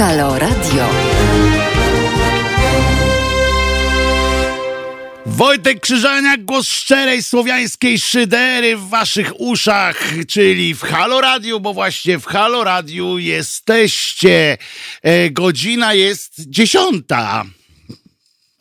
Halo 0.00 0.38
Radio. 0.38 0.88
Wojtek 5.26 5.80
Krzyżaniak, 5.80 6.44
głos 6.44 6.68
szczerej 6.68 7.22
słowiańskiej 7.22 7.98
szydery 7.98 8.76
w 8.76 8.88
waszych 8.88 9.40
uszach, 9.40 10.12
czyli 10.28 10.74
w 10.74 10.82
Halo 10.82 11.20
Radio, 11.20 11.60
bo 11.60 11.74
właśnie 11.74 12.18
w 12.18 12.26
Halo 12.26 12.64
Radio 12.64 13.18
jesteście. 13.18 14.58
E, 15.02 15.30
godzina 15.30 15.94
jest 15.94 16.50
dziesiąta. 16.50 17.44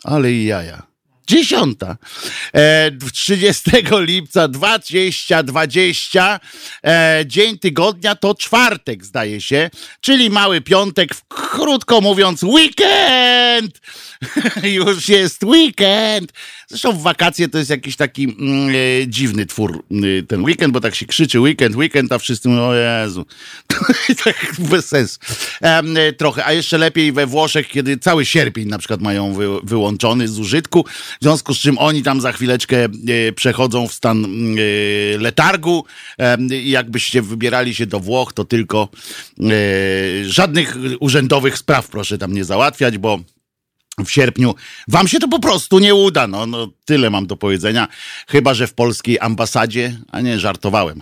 Ale 0.04 0.32
i 0.32 0.46
jaja. 0.46 0.89
Dziesiąta. 1.30 1.98
E, 2.56 2.92
30 3.14 3.72
lipca 3.92 4.48
2020. 4.48 6.40
E, 6.84 7.24
dzień 7.26 7.60
tygodnia 7.60 8.16
to 8.16 8.36
czwartek, 8.36 9.06
zdaje 9.06 9.42
się, 9.42 9.70
czyli 10.02 10.30
mały 10.30 10.62
piątek, 10.62 11.10
krótko 11.28 12.02
mówiąc, 12.02 12.44
weekend! 12.44 13.82
Już 14.64 15.10
jest 15.10 15.44
weekend! 15.44 16.34
Zresztą 16.68 16.92
w 16.92 17.02
wakacje 17.02 17.48
to 17.48 17.58
jest 17.58 17.70
jakiś 17.70 17.96
taki 17.96 18.24
mm, 18.24 18.70
e, 18.70 19.08
dziwny 19.08 19.46
twór 19.46 19.84
y, 19.92 20.24
ten 20.28 20.44
weekend, 20.44 20.74
bo 20.74 20.82
tak 20.82 20.96
się 20.96 21.06
krzyczy 21.06 21.40
weekend, 21.40 21.76
weekend, 21.76 22.12
a 22.12 22.20
wszyscy 22.20 22.50
mówią, 22.50 22.62
o 22.62 22.76
Jezu. 22.76 23.26
tak 24.24 24.56
bez 24.60 24.88
sensu. 24.88 25.20
E, 25.62 26.14
trochę, 26.14 26.46
a 26.46 26.54
jeszcze 26.54 26.78
lepiej 26.78 27.12
we 27.12 27.26
Włoszech, 27.26 27.68
kiedy 27.68 27.98
cały 27.98 28.26
sierpień 28.26 28.68
na 28.68 28.78
przykład 28.78 29.02
mają 29.02 29.34
wy, 29.34 29.48
wyłączony 29.64 30.28
z 30.28 30.40
użytku, 30.40 30.86
w 31.22 31.24
związku 31.24 31.54
z 31.54 31.58
czym 31.58 31.78
oni 31.78 32.04
tam 32.04 32.22
za 32.22 32.32
chwileczkę 32.32 32.78
e, 32.86 33.32
przechodzą 33.36 33.88
w 33.88 33.94
stan 33.94 34.28
letargu 35.20 35.86
i 36.52 36.70
jakbyście 36.70 37.22
wybierali 37.22 37.76
się 37.76 37.86
do 37.86 38.00
Włoch, 38.00 38.34
to 38.34 38.46
tylko 38.46 38.90
żadnych 40.24 40.78
urzędowych 41.00 41.58
spraw 41.58 41.88
proszę 41.88 42.18
tam 42.18 42.34
nie 42.34 42.44
załatwiać, 42.44 42.98
bo 42.98 43.20
w 44.06 44.12
sierpniu 44.12 44.56
wam 44.88 45.08
się 45.08 45.20
to 45.20 45.28
po 45.28 45.40
prostu 45.40 45.80
nie 45.80 45.96
uda. 45.96 46.28
No, 46.28 46.46
no 46.46 46.68
tyle 46.86 47.10
mam 47.10 47.28
do 47.28 47.38
powiedzenia. 47.38 47.88
Chyba, 48.28 48.54
że 48.54 48.68
w 48.68 48.74
polskiej 48.74 49.20
ambasadzie, 49.20 50.00
a 50.12 50.22
nie, 50.22 50.40
żartowałem. 50.40 51.00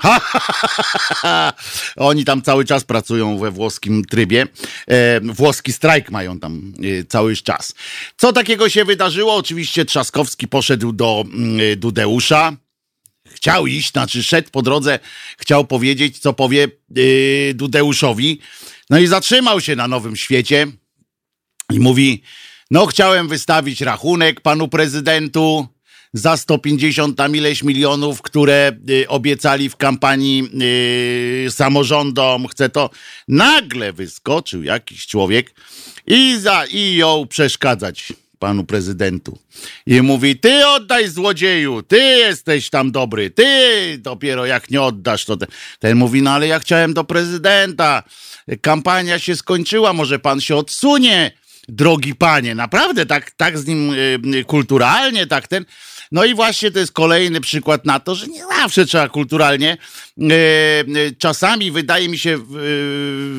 Oni 1.95 2.25
tam 2.25 2.41
cały 2.41 2.65
czas 2.65 2.83
pracują 2.83 3.37
we 3.37 3.51
włoskim 3.51 4.05
trybie. 4.05 4.47
E, 4.87 5.21
włoski 5.21 5.73
strajk 5.73 6.11
mają 6.11 6.39
tam 6.39 6.73
e, 6.99 7.03
cały 7.03 7.35
czas. 7.35 7.73
Co 8.17 8.33
takiego 8.33 8.69
się 8.69 8.85
wydarzyło? 8.85 9.35
Oczywiście 9.35 9.85
Trzaskowski 9.85 10.47
poszedł 10.47 10.91
do 10.91 11.25
e, 11.71 11.75
Dudeusza. 11.75 12.57
Chciał 13.29 13.67
iść, 13.67 13.91
znaczy 13.91 14.23
szedł 14.23 14.49
po 14.51 14.61
drodze, 14.61 14.99
chciał 15.37 15.65
powiedzieć, 15.65 16.19
co 16.19 16.33
powie 16.33 16.63
e, 16.63 17.53
Dudeuszowi. 17.53 18.39
No 18.89 18.99
i 18.99 19.07
zatrzymał 19.07 19.61
się 19.61 19.75
na 19.75 19.87
Nowym 19.87 20.15
Świecie 20.15 20.67
i 21.73 21.79
mówi 21.79 22.21
no, 22.71 22.85
chciałem 22.85 23.27
wystawić 23.27 23.81
rachunek 23.81 24.41
panu 24.41 24.67
prezydentu 24.67 25.67
za 26.13 26.37
150 26.37 27.17
tam 27.17 27.35
ileś 27.35 27.63
milionów, 27.63 28.21
które 28.21 28.71
y, 28.89 29.07
obiecali 29.07 29.69
w 29.69 29.75
kampanii 29.75 30.49
y, 31.47 31.51
samorządom. 31.51 32.47
Chcę 32.47 32.69
to. 32.69 32.89
Nagle 33.27 33.93
wyskoczył 33.93 34.63
jakiś 34.63 35.07
człowiek 35.07 35.53
i, 36.07 36.37
za, 36.39 36.65
i 36.65 36.95
jął 36.95 37.25
przeszkadzać 37.25 38.13
panu 38.39 38.63
prezydentu. 38.63 39.39
I 39.85 40.01
mówi, 40.01 40.39
ty 40.39 40.67
oddaj 40.67 41.09
złodzieju, 41.09 41.83
ty 41.83 41.97
jesteś 41.97 42.69
tam 42.69 42.91
dobry, 42.91 43.29
ty 43.29 43.45
dopiero 43.97 44.45
jak 44.45 44.69
nie 44.69 44.81
oddasz, 44.81 45.25
to 45.25 45.37
ten, 45.37 45.47
ten 45.79 45.97
mówi, 45.97 46.21
no 46.21 46.31
ale 46.31 46.47
ja 46.47 46.59
chciałem 46.59 46.93
do 46.93 47.03
prezydenta, 47.03 48.03
kampania 48.61 49.19
się 49.19 49.35
skończyła, 49.35 49.93
może 49.93 50.19
pan 50.19 50.41
się 50.41 50.55
odsunie 50.55 51.31
drogi 51.67 52.15
panie. 52.15 52.55
Naprawdę 52.55 53.05
tak, 53.05 53.31
tak 53.31 53.57
z 53.57 53.65
nim 53.65 53.93
y, 53.93 54.43
kulturalnie, 54.43 55.27
tak 55.27 55.47
ten. 55.47 55.65
No 56.11 56.25
i 56.25 56.35
właśnie 56.35 56.71
to 56.71 56.79
jest 56.79 56.91
kolejny 56.91 57.41
przykład 57.41 57.85
na 57.85 57.99
to, 57.99 58.15
że 58.15 58.27
nie 58.27 58.43
zawsze 58.45 58.85
trzeba 58.85 59.09
kulturalnie. 59.09 59.77
Y, 60.17 60.25
y, 60.97 61.15
czasami 61.19 61.71
wydaje 61.71 62.09
mi 62.09 62.17
się, 62.17 62.39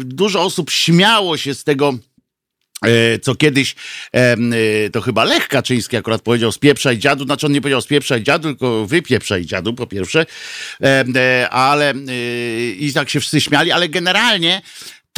dużo 0.05 0.43
osób 0.43 0.71
śmiało 0.71 1.37
się 1.37 1.55
z 1.55 1.65
tego 1.65 1.95
co 3.23 3.35
kiedyś, 3.35 3.75
to 4.93 5.01
chyba 5.01 5.25
Lech 5.25 5.49
Kaczyński 5.49 5.97
akurat 5.97 6.23
powiedział 6.23 6.53
spieprzaj 6.53 6.99
dziadu, 6.99 7.25
znaczy 7.25 7.47
on 7.47 7.53
nie 7.53 7.61
powiedział 7.61 7.81
spieprzaj 7.81 8.23
dziadu, 8.23 8.49
tylko 8.49 8.87
wypieprzaj 8.87 9.47
dziadu 9.47 9.75
po 9.75 9.87
pierwsze, 9.87 10.27
ale 11.51 11.95
i 12.79 12.93
tak 12.95 13.11
się 13.11 13.21
wszyscy 13.21 13.41
śmiali, 13.41 13.73
ale 13.73 13.89
generalnie 13.89 14.63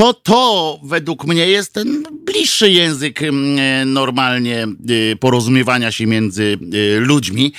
to 0.00 0.14
to 0.14 0.80
według 0.82 1.26
mnie 1.26 1.46
jest 1.46 1.72
ten 1.72 2.02
bliższy 2.26 2.70
język 2.70 3.22
mm, 3.22 3.58
e, 3.58 3.84
normalnie 3.84 4.62
e, 4.62 5.16
porozumiewania 5.16 5.92
się 5.92 6.06
między 6.06 6.58
e, 6.96 7.00
ludźmi. 7.00 7.52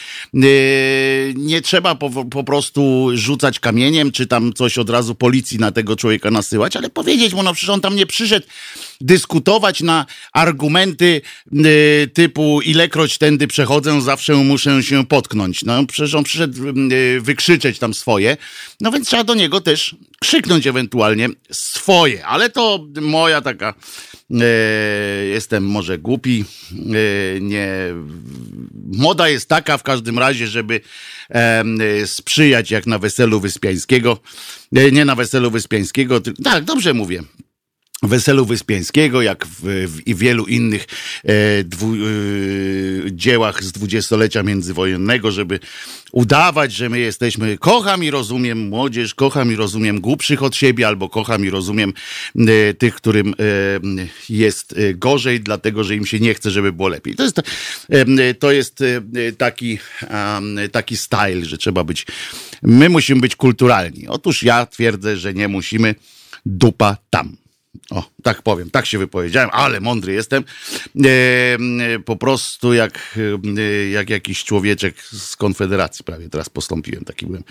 Nie 1.35 1.61
trzeba 1.61 1.95
po, 1.95 2.25
po, 2.25 2.43
prostu 2.43 3.09
rzucać 3.13 3.59
kamieniem, 3.59 4.11
czy 4.11 4.27
tam 4.27 4.53
coś 4.53 4.77
od 4.77 4.89
razu 4.89 5.15
policji 5.15 5.59
na 5.59 5.71
tego 5.71 5.95
człowieka 5.95 6.31
nasyłać, 6.31 6.75
ale 6.75 6.89
powiedzieć 6.89 7.33
mu, 7.33 7.43
no 7.43 7.53
przecież 7.53 7.69
on 7.69 7.81
tam 7.81 7.95
nie 7.95 8.05
przyszedł 8.05 8.47
dyskutować 9.01 9.81
na 9.81 10.05
argumenty 10.33 11.21
typu 12.13 12.61
ilekroć 12.61 13.17
tędy 13.17 13.47
przechodzę, 13.47 14.01
zawsze 14.01 14.35
muszę 14.35 14.83
się 14.83 15.05
potknąć. 15.05 15.63
No 15.63 15.85
przecież 15.85 16.15
on 16.15 16.23
przyszedł 16.23 16.57
wykrzyczeć 17.19 17.79
tam 17.79 17.93
swoje, 17.93 18.37
no 18.81 18.91
więc 18.91 19.07
trzeba 19.07 19.23
do 19.23 19.35
niego 19.35 19.61
też 19.61 19.95
krzyknąć 20.19 20.67
ewentualnie 20.67 21.29
swoje, 21.51 22.25
ale 22.25 22.49
to 22.49 22.85
moja 23.01 23.41
taka 23.41 23.73
e, 24.31 24.45
jestem 25.25 25.65
może 25.65 25.97
głupi, 25.97 26.45
nie 27.41 27.67
moda 28.91 29.29
jest 29.29 29.49
taka 29.49 29.77
w 29.77 29.83
każdym 29.83 30.19
razie, 30.19 30.47
żeby 30.47 30.81
sprzyjać 32.05 32.71
jak 32.71 32.87
na 32.87 32.99
weselu 32.99 33.39
Wyspiańskiego, 33.39 34.19
nie 34.71 35.05
na 35.05 35.15
weselu 35.15 35.51
Wyspiańskiego, 35.51 36.21
tak, 36.43 36.63
dobrze 36.63 36.93
mówię, 36.93 37.23
Weselu 38.03 38.45
Wyspiańskiego, 38.45 39.21
jak 39.21 39.45
w, 39.45 39.61
w, 39.63 40.07
i 40.07 40.15
wielu 40.15 40.45
innych 40.45 40.85
e, 41.23 41.63
dwu, 41.63 41.93
e, 41.93 41.97
dziełach 43.11 43.63
z 43.63 43.71
dwudziestolecia 43.71 44.43
międzywojennego, 44.43 45.31
żeby 45.31 45.59
udawać, 46.11 46.73
że 46.73 46.89
my 46.89 46.99
jesteśmy, 46.99 47.57
kocham 47.57 48.03
i 48.03 48.11
rozumiem 48.11 48.69
młodzież, 48.69 49.15
kocham 49.15 49.51
i 49.51 49.55
rozumiem 49.55 50.01
głupszych 50.01 50.43
od 50.43 50.55
siebie, 50.55 50.87
albo 50.87 51.09
kocham 51.09 51.45
i 51.45 51.49
rozumiem 51.49 51.93
e, 52.35 52.73
tych, 52.73 52.95
którym 52.95 53.33
e, 53.33 53.33
jest 54.29 54.73
e, 54.77 54.93
gorzej, 54.93 55.39
dlatego, 55.39 55.83
że 55.83 55.95
im 55.95 56.05
się 56.05 56.19
nie 56.19 56.33
chce, 56.33 56.51
żeby 56.51 56.73
było 56.73 56.87
lepiej. 56.87 57.15
To 57.15 57.23
jest, 57.23 57.39
e, 57.89 58.33
to 58.33 58.51
jest 58.51 58.83
taki, 59.37 59.79
taki 60.71 60.97
style, 60.97 61.45
że 61.45 61.57
trzeba 61.57 61.83
być, 61.83 62.05
my 62.61 62.89
musimy 62.89 63.21
być 63.21 63.35
kulturalni. 63.35 64.07
Otóż 64.07 64.43
ja 64.43 64.65
twierdzę, 64.65 65.17
że 65.17 65.33
nie 65.33 65.47
musimy, 65.47 65.95
dupa 66.45 66.97
tam. 67.09 67.40
O, 67.89 68.03
tak 68.23 68.41
powiem, 68.41 68.69
tak 68.69 68.85
się 68.85 68.97
wypowiedziałem, 68.97 69.49
ale 69.53 69.79
mądry 69.79 70.13
jestem. 70.13 70.43
E, 71.05 71.99
po 72.05 72.15
prostu 72.15 72.73
jak, 72.73 73.19
jak 73.91 74.09
jakiś 74.09 74.43
człowieczek 74.43 75.03
z 75.03 75.35
Konfederacji 75.35 76.05
prawie 76.05 76.29
teraz 76.29 76.49
postąpiłem, 76.49 77.05
taki 77.05 77.25
byłem. 77.25 77.43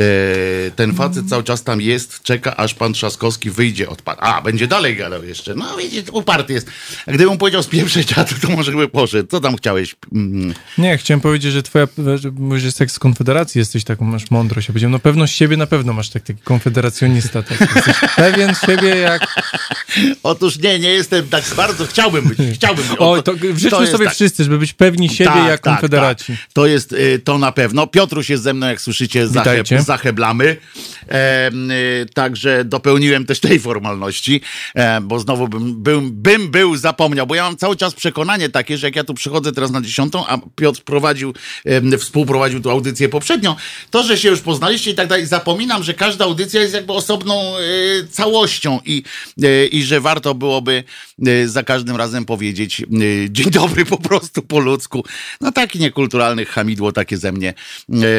E, 0.00 0.70
ten 0.70 0.94
facet 0.94 1.28
cały 1.28 1.44
czas 1.44 1.64
tam 1.64 1.80
jest, 1.80 2.22
czeka 2.22 2.56
aż 2.56 2.74
pan 2.74 2.92
Trzaskowski 2.92 3.50
wyjdzie 3.50 3.88
od 3.88 4.02
pana. 4.02 4.20
A, 4.20 4.42
będzie 4.42 4.66
dalej 4.66 4.96
gadał 4.96 5.24
jeszcze. 5.24 5.54
No 5.54 5.76
widzicie, 5.76 6.12
uparty 6.12 6.52
jest. 6.52 6.70
Gdybym 7.06 7.38
powiedział 7.38 7.62
spieprzeć 7.62 8.08
dziadu, 8.08 8.34
to 8.42 8.48
może 8.48 8.72
by 8.72 8.88
poszedł. 8.88 9.28
Co 9.30 9.40
tam 9.40 9.56
chciałeś? 9.56 9.96
Mm. 10.12 10.54
Nie, 10.78 10.98
chciałem 10.98 11.20
powiedzieć, 11.20 11.52
że 11.52 11.62
twoja, 11.62 11.86
że 12.14 12.30
mówisz, 12.30 12.62
że 12.62 12.88
z 12.88 12.98
Konfederacji 12.98 13.58
jesteś 13.58 13.84
taką, 13.84 14.04
masz 14.04 14.30
mądrość. 14.30 14.68
Ja 14.68 14.72
powiedziałem, 14.72 14.92
no 14.92 14.98
pewność 14.98 15.36
siebie 15.36 15.56
na 15.56 15.66
pewno 15.66 15.92
masz 15.92 16.10
tak, 16.10 16.22
taki 16.22 16.42
konfederacjonista. 16.42 17.42
Tak. 17.42 17.60
Jesteś 17.60 17.96
pewien 18.16 18.54
siebie 18.54 18.96
jak 18.96 19.55
Otóż 20.22 20.58
nie, 20.58 20.78
nie 20.78 20.88
jestem 20.88 21.28
tak 21.28 21.44
bardzo, 21.56 21.86
chciałbym 21.86 22.28
być, 22.28 22.38
chciałbym 22.54 22.88
być. 22.88 22.96
O, 22.98 23.22
to 23.70 23.86
sobie 23.86 24.04
tak. 24.04 24.14
wszyscy, 24.14 24.44
żeby 24.44 24.58
być 24.58 24.72
pewni 24.72 25.08
siebie 25.08 25.30
tak, 25.30 25.48
jak 25.48 25.60
tak, 25.60 25.74
konfederaci. 25.74 26.32
Tak. 26.32 26.52
To 26.52 26.66
jest, 26.66 26.92
y, 26.92 27.20
to 27.24 27.38
na 27.38 27.52
pewno. 27.52 27.86
Piotruś 27.86 28.30
jest 28.30 28.42
ze 28.42 28.54
mną, 28.54 28.66
jak 28.66 28.80
słyszycie, 28.80 29.28
zacheb, 29.28 29.66
zacheblamy. 29.78 30.56
E, 31.10 31.50
także 32.14 32.64
dopełniłem 32.64 33.26
też 33.26 33.40
tej 33.40 33.60
formalności, 33.60 34.40
e, 34.74 35.00
bo 35.00 35.20
znowu 35.20 35.48
bym, 35.48 35.82
bym, 35.82 36.10
bym 36.12 36.50
był 36.50 36.76
zapomniał, 36.76 37.26
bo 37.26 37.34
ja 37.34 37.42
mam 37.42 37.56
cały 37.56 37.76
czas 37.76 37.94
przekonanie 37.94 38.48
takie, 38.48 38.78
że 38.78 38.86
jak 38.86 38.96
ja 38.96 39.04
tu 39.04 39.14
przychodzę 39.14 39.52
teraz 39.52 39.70
na 39.70 39.80
dziesiątą, 39.80 40.26
a 40.26 40.38
Piotr 40.56 40.82
prowadził, 40.82 41.34
e, 41.64 41.98
współprowadził 41.98 42.60
tu 42.60 42.70
audycję 42.70 43.08
poprzednią, 43.08 43.56
to, 43.90 44.02
że 44.02 44.18
się 44.18 44.28
już 44.28 44.40
poznaliście 44.40 44.90
i 44.90 44.94
tak 44.94 45.08
dalej, 45.08 45.26
zapominam, 45.26 45.82
że 45.82 45.94
każda 45.94 46.24
audycja 46.24 46.60
jest 46.60 46.74
jakby 46.74 46.92
osobną 46.92 47.54
całością 48.10 48.80
i 48.84 49.02
i 49.70 49.82
że 49.82 50.00
warto 50.00 50.34
byłoby 50.34 50.84
za 51.46 51.62
każdym 51.62 51.96
razem 51.96 52.24
powiedzieć 52.24 52.84
dzień 53.30 53.50
dobry 53.50 53.84
po 53.84 53.98
prostu 53.98 54.42
po 54.42 54.58
ludzku. 54.58 55.04
No 55.40 55.52
taki 55.52 55.78
niekulturalny 55.78 56.44
hamidło 56.44 56.92
takie 56.92 57.16
ze 57.18 57.32
mnie 57.32 57.54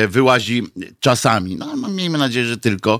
wyłazi 0.07 0.63
czasami. 0.99 1.55
No, 1.55 1.75
no 1.75 1.87
miejmy 1.87 2.17
nadzieję, 2.17 2.45
że 2.45 2.57
tylko 2.57 2.99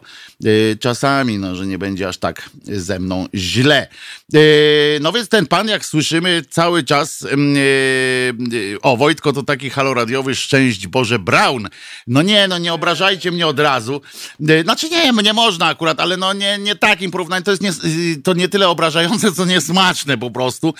czasami, 0.79 1.37
no, 1.37 1.55
że 1.55 1.67
nie 1.67 1.77
będzie 1.77 2.07
aż 2.07 2.17
tak 2.17 2.49
ze 2.63 2.99
mną 2.99 3.27
źle. 3.35 3.87
No 5.01 5.11
więc 5.11 5.29
ten 5.29 5.45
pan, 5.45 5.67
jak 5.67 5.85
słyszymy 5.85 6.43
cały 6.49 6.83
czas, 6.83 7.27
o 8.81 8.97
Wojtko 8.97 9.33
to 9.33 9.43
taki 9.43 9.69
haloradiowy 9.69 10.35
szczęść 10.35 10.87
Boże 10.87 11.19
Brown. 11.19 11.67
No 12.07 12.21
nie, 12.21 12.47
no 12.47 12.57
nie 12.57 12.73
obrażajcie 12.73 13.31
mnie 13.31 13.47
od 13.47 13.59
razu. 13.59 14.01
Znaczy 14.63 14.89
nie, 14.89 15.11
nie 15.23 15.33
można 15.33 15.65
akurat, 15.65 15.99
ale 15.99 16.17
no 16.17 16.33
nie, 16.33 16.57
nie 16.57 16.75
takim 16.75 17.11
porównaniem. 17.11 17.43
To 17.43 17.51
jest 17.51 17.63
nie, 17.63 17.71
to 18.23 18.33
nie 18.33 18.49
tyle 18.49 18.69
obrażające, 18.69 19.31
co 19.31 19.45
niesmaczne 19.45 20.17
po 20.17 20.31
prostu. 20.31 20.73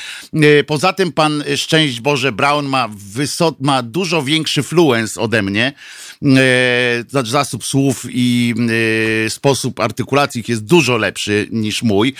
Poza 0.68 0.94
tym 0.94 1.12
pan 1.12 1.44
Szczęść 1.56 2.02
Boże 2.02 2.32
Brown 2.32 2.66
ma, 2.66 2.90
wysok, 2.98 3.56
ma 3.60 3.84
dużo 3.84 4.24
większy 4.24 4.64
fluens 4.64 5.18
ode 5.18 5.42
mnie. 5.42 5.74
Znaczy 7.10 7.32
zasób 7.32 7.66
słów 7.66 8.06
i 8.10 8.54
sposób 9.30 9.80
artykulacji 9.80 10.44
jest 10.48 10.66
dużo 10.66 10.98
lepszy 10.98 11.48
niż 11.52 11.84
mój. 11.84 12.14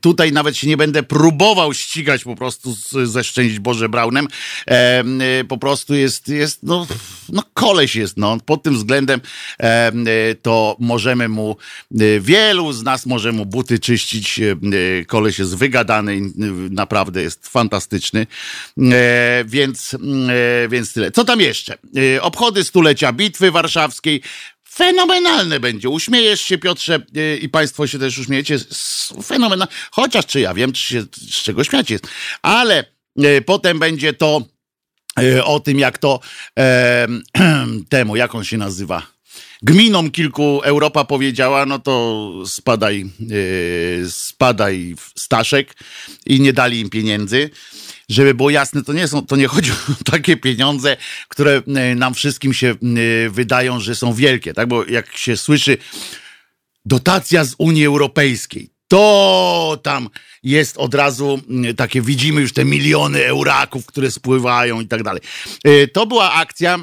Tutaj 0.00 0.32
nawet 0.32 0.56
się 0.56 0.66
nie 0.66 0.76
będę 0.76 1.02
próbował 1.02 1.74
ścigać 1.74 2.24
po 2.24 2.36
prostu 2.36 2.76
ze 3.04 3.24
Szczęść 3.24 3.58
Boże 3.58 3.88
Brownem. 3.88 4.28
Po 5.48 5.58
prostu 5.58 5.94
jest, 5.94 6.28
jest 6.28 6.62
no, 6.62 6.86
no 7.28 7.42
koleś 7.54 7.96
jest, 7.96 8.16
no. 8.16 8.38
Pod 8.46 8.62
tym 8.62 8.74
względem 8.74 9.20
to 10.42 10.76
możemy 10.80 11.28
mu, 11.28 11.56
wielu 12.20 12.72
z 12.72 12.82
nas 12.82 13.06
może 13.06 13.32
mu 13.32 13.46
buty 13.46 13.78
czyścić. 13.78 14.19
Koleś 15.06 15.38
jest 15.38 15.56
wygadany 15.56 16.16
i 16.16 16.20
naprawdę 16.70 17.22
jest 17.22 17.48
fantastyczny. 17.48 18.26
Więc, 19.44 19.96
więc 20.68 20.92
tyle. 20.92 21.10
Co 21.10 21.24
tam 21.24 21.40
jeszcze? 21.40 21.78
Obchody 22.20 22.64
stulecia 22.64 23.12
Bitwy 23.12 23.50
Warszawskiej 23.50 24.22
fenomenalne 24.72 25.60
będzie. 25.60 25.88
Uśmiejesz 25.88 26.40
się, 26.40 26.58
Piotrze, 26.58 27.00
i 27.40 27.48
Państwo 27.48 27.86
się 27.86 27.98
też 27.98 28.18
uśmiejecie. 28.18 28.58
Fenomenalne. 29.24 29.74
Chociaż 29.90 30.26
czy 30.26 30.40
ja 30.40 30.54
wiem, 30.54 30.72
czy 30.72 30.82
się 30.82 31.02
z 31.30 31.42
czego 31.42 31.64
śmiać. 31.64 31.88
Ale 32.42 32.84
potem 33.46 33.78
będzie 33.78 34.12
to 34.12 34.42
o 35.44 35.60
tym, 35.60 35.78
jak 35.78 35.98
to 35.98 36.20
e, 36.58 37.06
temu, 37.88 38.16
jak 38.16 38.34
on 38.34 38.44
się 38.44 38.58
nazywa? 38.58 39.06
Gminom 39.62 40.10
kilku 40.10 40.60
Europa 40.64 41.04
powiedziała, 41.04 41.66
no 41.66 41.78
to 41.78 42.32
spadaj, 42.46 43.00
e, 43.02 44.10
spadaj 44.10 44.94
Staszek 45.14 45.74
i 46.26 46.40
nie 46.40 46.52
dali 46.52 46.80
im 46.80 46.90
pieniędzy 46.90 47.50
żeby 48.10 48.34
było 48.34 48.50
jasne, 48.50 48.82
to 48.82 48.92
nie, 48.92 49.08
są, 49.08 49.26
to 49.26 49.36
nie 49.36 49.48
chodzi 49.48 49.70
o 50.00 50.04
takie 50.10 50.36
pieniądze, 50.36 50.96
które 51.28 51.62
e, 51.66 51.94
nam 51.94 52.14
wszystkim 52.14 52.54
się 52.54 52.68
e, 52.68 52.74
wydają, 53.30 53.80
że 53.80 53.94
są 53.94 54.14
wielkie, 54.14 54.54
tak? 54.54 54.68
Bo 54.68 54.84
jak 54.84 55.16
się 55.16 55.36
słyszy 55.36 55.78
dotacja 56.84 57.44
z 57.44 57.54
Unii 57.58 57.86
Europejskiej, 57.86 58.70
to 58.88 59.80
tam 59.82 60.08
jest 60.42 60.76
od 60.76 60.94
razu 60.94 61.40
takie, 61.76 62.02
widzimy 62.02 62.40
już 62.40 62.52
te 62.52 62.64
miliony 62.64 63.26
euraków, 63.26 63.86
które 63.86 64.10
spływają 64.10 64.80
i 64.80 64.86
tak 64.86 65.02
dalej. 65.02 65.22
To 65.92 66.06
była 66.06 66.32
akcja 66.32 66.78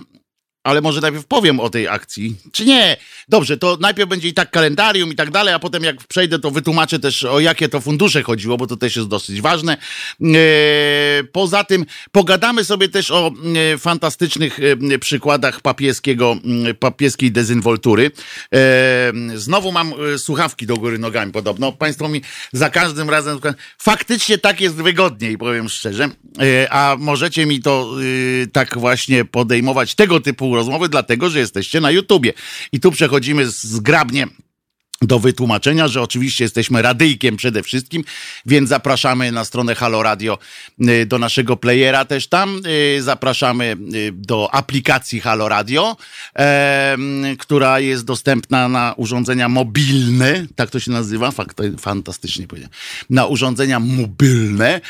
ale 0.68 0.82
może 0.82 1.02
najpierw 1.02 1.26
powiem 1.26 1.60
o 1.60 1.70
tej 1.70 1.88
akcji, 1.88 2.36
czy 2.52 2.66
nie? 2.66 2.98
Dobrze, 3.30 3.58
to 3.58 3.78
najpierw 3.82 4.10
będzie 4.10 4.28
i 4.28 4.34
tak 4.34 4.52
kalendarium 4.52 5.12
i 5.12 5.16
tak 5.16 5.32
dalej, 5.32 5.54
a 5.54 5.60
potem 5.60 5.84
jak 5.84 6.08
przejdę, 6.08 6.40
to 6.40 6.52
wytłumaczę 6.52 7.00
też 7.00 7.24
o 7.24 7.40
jakie 7.40 7.70
to 7.70 7.82
fundusze 7.82 8.24
chodziło, 8.24 8.58
bo 8.58 8.68
to 8.68 8.78
też 8.78 8.96
jest 8.96 9.08
dosyć 9.08 9.42
ważne. 9.42 9.78
E, 10.22 10.28
poza 11.32 11.64
tym 11.64 11.86
pogadamy 12.12 12.64
sobie 12.64 12.90
też 12.90 13.12
o 13.12 13.32
e, 13.74 13.78
fantastycznych 13.78 14.60
e, 14.94 15.00
przykładach 15.00 15.62
papieskiego, 15.62 16.36
papieskiej 16.80 17.32
dezynwoltury. 17.32 18.12
Znowu 19.36 19.72
mam 19.72 19.94
słuchawki 20.18 20.66
do 20.66 20.78
góry 20.78 21.00
nogami 21.00 21.32
podobno. 21.32 21.72
Państwo 21.72 22.10
mi 22.10 22.22
za 22.54 22.70
każdym 22.70 23.10
razem 23.10 23.40
faktycznie 23.78 24.38
tak 24.38 24.62
jest 24.62 24.76
wygodniej, 24.76 25.38
powiem 25.38 25.70
szczerze. 25.70 26.10
A 26.70 26.96
możecie 27.00 27.46
mi 27.46 27.62
to 27.62 27.92
tak 28.54 28.78
właśnie 28.78 29.26
podejmować 29.26 29.96
tego 29.96 30.20
typu 30.20 30.57
rozmowy, 30.58 30.90
dlatego 30.90 31.30
że 31.30 31.40
jesteście 31.40 31.82
na 31.82 31.92
YouTubie. 31.92 32.34
I 32.72 32.80
tu 32.80 32.92
przechodzimy 32.92 33.48
zgrabnie 33.48 34.28
do 35.02 35.20
wytłumaczenia, 35.20 35.88
że 35.88 36.02
oczywiście 36.02 36.44
jesteśmy 36.44 36.82
radyjkiem 36.82 37.38
przede 37.38 37.64
wszystkim, 37.64 38.04
więc 38.46 38.70
zapraszamy 38.70 39.32
na 39.32 39.46
stronę 39.46 39.76
Halo 39.76 40.04
Radio 40.04 40.38
y, 40.82 41.06
do 41.06 41.20
naszego 41.20 41.58
playera 41.58 42.06
też 42.06 42.28
tam. 42.28 42.62
Y, 42.98 43.02
zapraszamy 43.02 43.78
y, 43.94 44.12
do 44.12 44.54
aplikacji 44.54 45.20
Halo 45.20 45.50
Radio, 45.50 45.98
która 47.40 47.80
jest 47.80 48.06
dostępna 48.06 48.68
na 48.68 48.94
urządzenia 48.98 49.50
mobilne, 49.50 50.46
tak 50.56 50.70
to 50.70 50.80
się 50.80 50.92
nazywa, 50.92 51.32
fakt, 51.32 51.58
fantastycznie 51.80 52.48
powiedziałem, 52.48 52.74
na 53.10 53.26
urządzenia 53.26 53.80
mobilne. 53.80 54.82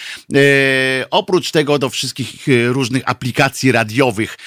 Oprócz 1.11 1.51
tego 1.51 1.79
do 1.79 1.89
wszystkich 1.89 2.45
różnych 2.67 3.09
aplikacji 3.09 3.71
radiowych, 3.71 4.37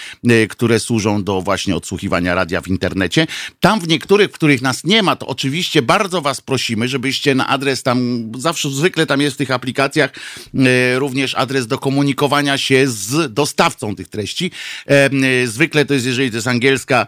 które 0.49 0.81
służą 0.81 1.25
do 1.25 1.43
właśnie 1.43 1.77
odsłuchiwania 1.77 2.35
radia 2.35 2.61
w 2.61 2.69
internecie. 2.69 3.27
Tam 3.61 3.81
w 3.81 3.89
niektórych, 3.89 4.31
w 4.31 4.33
których 4.33 4.63
nas 4.63 4.85
nie 4.85 5.03
ma, 5.03 5.17
to 5.17 5.27
oczywiście 5.27 5.50
oczywiście 5.51 5.83
bardzo 5.83 6.21
Was 6.21 6.41
prosimy, 6.41 6.89
żebyście 6.89 7.35
na 7.35 7.49
adres 7.49 7.83
tam, 7.83 8.31
zawsze 8.39 8.71
zwykle 8.71 9.07
tam 9.07 9.21
jest 9.21 9.35
w 9.35 9.39
tych 9.39 9.51
aplikacjach 9.51 10.11
e, 10.55 10.99
również 10.99 11.35
adres 11.35 11.67
do 11.67 11.79
komunikowania 11.79 12.59
się 12.59 12.89
z 12.89 13.35
dostawcą 13.35 13.97
tych 13.97 14.09
treści. 14.09 14.51
E, 14.89 15.11
e, 15.43 15.47
zwykle 15.47 15.85
to 15.85 15.95
jest, 15.95 16.07
jeżeli 16.07 16.31
to 16.31 16.37
jest 16.37 16.47
angielska 16.47 17.07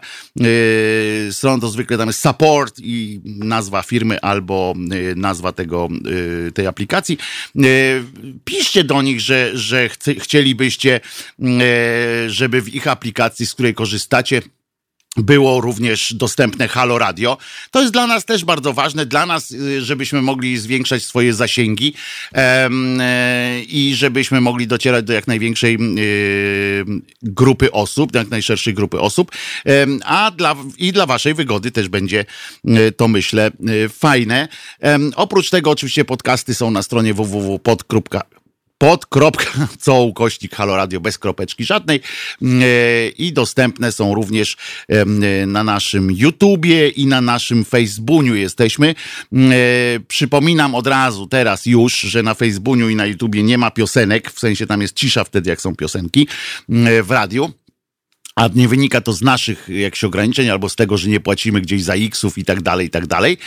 strona, 1.31 1.61
to 1.61 1.69
zwykle 1.69 1.97
tam 1.97 2.07
jest 2.07 2.19
support 2.19 2.79
i 2.79 3.21
nazwa 3.25 3.83
firmy 3.83 4.21
albo 4.21 4.73
nazwa 5.15 5.51
tego, 5.51 5.89
tej 6.53 6.67
aplikacji. 6.67 7.17
Piszcie 8.45 8.83
do 8.83 9.01
nich, 9.01 9.21
że, 9.21 9.57
że 9.57 9.89
chcielibyście, 10.19 10.99
żeby 12.27 12.61
w 12.61 12.75
ich 12.75 12.87
aplikacji, 12.87 13.45
z 13.45 13.53
której 13.53 13.73
korzystacie, 13.73 14.41
było 15.17 15.61
również 15.61 16.13
dostępne 16.13 16.67
Halo 16.67 16.97
Radio. 16.97 17.37
To 17.71 17.81
jest 17.81 17.93
dla 17.93 18.07
nas 18.07 18.25
też 18.25 18.45
bardzo 18.45 18.73
ważne, 18.73 19.05
dla 19.05 19.25
nas, 19.25 19.51
y, 19.51 19.81
żebyśmy 19.81 20.21
mogli 20.21 20.57
zwiększać 20.57 21.03
swoje 21.03 21.33
zasięgi 21.33 21.93
e, 22.33 22.69
i 23.61 23.95
żebyśmy 23.95 24.41
mogli 24.41 24.67
docierać 24.67 25.05
do 25.05 25.13
jak 25.13 25.27
największej 25.27 25.77
y, 25.99 26.85
grupy 27.21 27.71
osób, 27.71 28.11
do 28.11 28.19
jak 28.19 28.29
najszerszej 28.29 28.73
grupy 28.73 28.99
osób, 28.99 29.31
a 30.05 30.31
dla, 30.31 30.55
i 30.77 30.91
dla 30.91 31.05
waszej 31.05 31.33
wygody 31.33 31.71
też 31.71 31.89
będzie 31.89 32.25
y, 32.67 32.91
to, 32.91 33.07
myślę, 33.07 33.51
fajne. 33.89 34.47
Oprócz 35.15 35.49
tego 35.49 35.71
oczywiście 35.71 36.05
podcasty 36.05 36.55
są 36.55 36.71
na 36.71 36.83
stronie 36.83 37.13
www.pod.com 37.13 38.42
pod 38.77 39.05
kropka, 39.05 39.67
co 39.79 40.01
ukośnik 40.01 40.55
Halo 40.55 40.87
bez 40.87 41.17
kropeczki 41.17 41.63
żadnej 41.63 42.01
mm, 42.41 42.61
e, 42.63 42.65
i 43.09 43.33
dostępne 43.33 43.91
są 43.91 44.15
również 44.15 44.57
na 45.47 45.63
naszym 45.63 46.11
YouTubie 46.11 46.89
i 46.89 47.05
na 47.05 47.21
naszym 47.21 47.65
Facebooku 47.65 48.35
jesteśmy. 48.35 48.95
Mm, 49.33 49.51
e, 49.51 49.55
przypominam 50.07 50.75
od 50.75 50.87
razu 50.87 51.27
teraz 51.27 51.65
już, 51.65 51.99
że 51.99 52.23
na 52.23 52.33
Facebooku 52.33 52.89
i 52.89 52.95
na 52.95 53.05
YouTubie 53.05 53.43
nie 53.43 53.57
ma 53.57 53.71
piosenek, 53.71 54.31
w 54.31 54.39
sensie 54.39 54.67
tam 54.67 54.81
jest 54.81 54.95
cisza 54.95 55.23
wtedy 55.23 55.49
jak 55.49 55.61
są 55.61 55.75
piosenki 55.75 56.27
mm, 56.69 56.87
e, 56.87 57.03
w 57.03 57.11
radiu 57.11 57.53
a 58.35 58.49
nie 58.55 58.67
wynika 58.67 59.01
to 59.01 59.13
z 59.13 59.21
naszych 59.21 59.69
jakichś 59.69 60.03
ograniczeń 60.03 60.49
albo 60.49 60.69
z 60.69 60.75
tego, 60.75 60.97
że 60.97 61.09
nie 61.09 61.19
płacimy 61.19 61.61
gdzieś 61.61 61.83
za 61.83 61.93
X-ów 61.93 62.37
i 62.37 62.45
tak 62.45 62.61
dalej, 62.61 62.87
i 62.87 62.89
tak 62.89 63.07
dalej. 63.07 63.37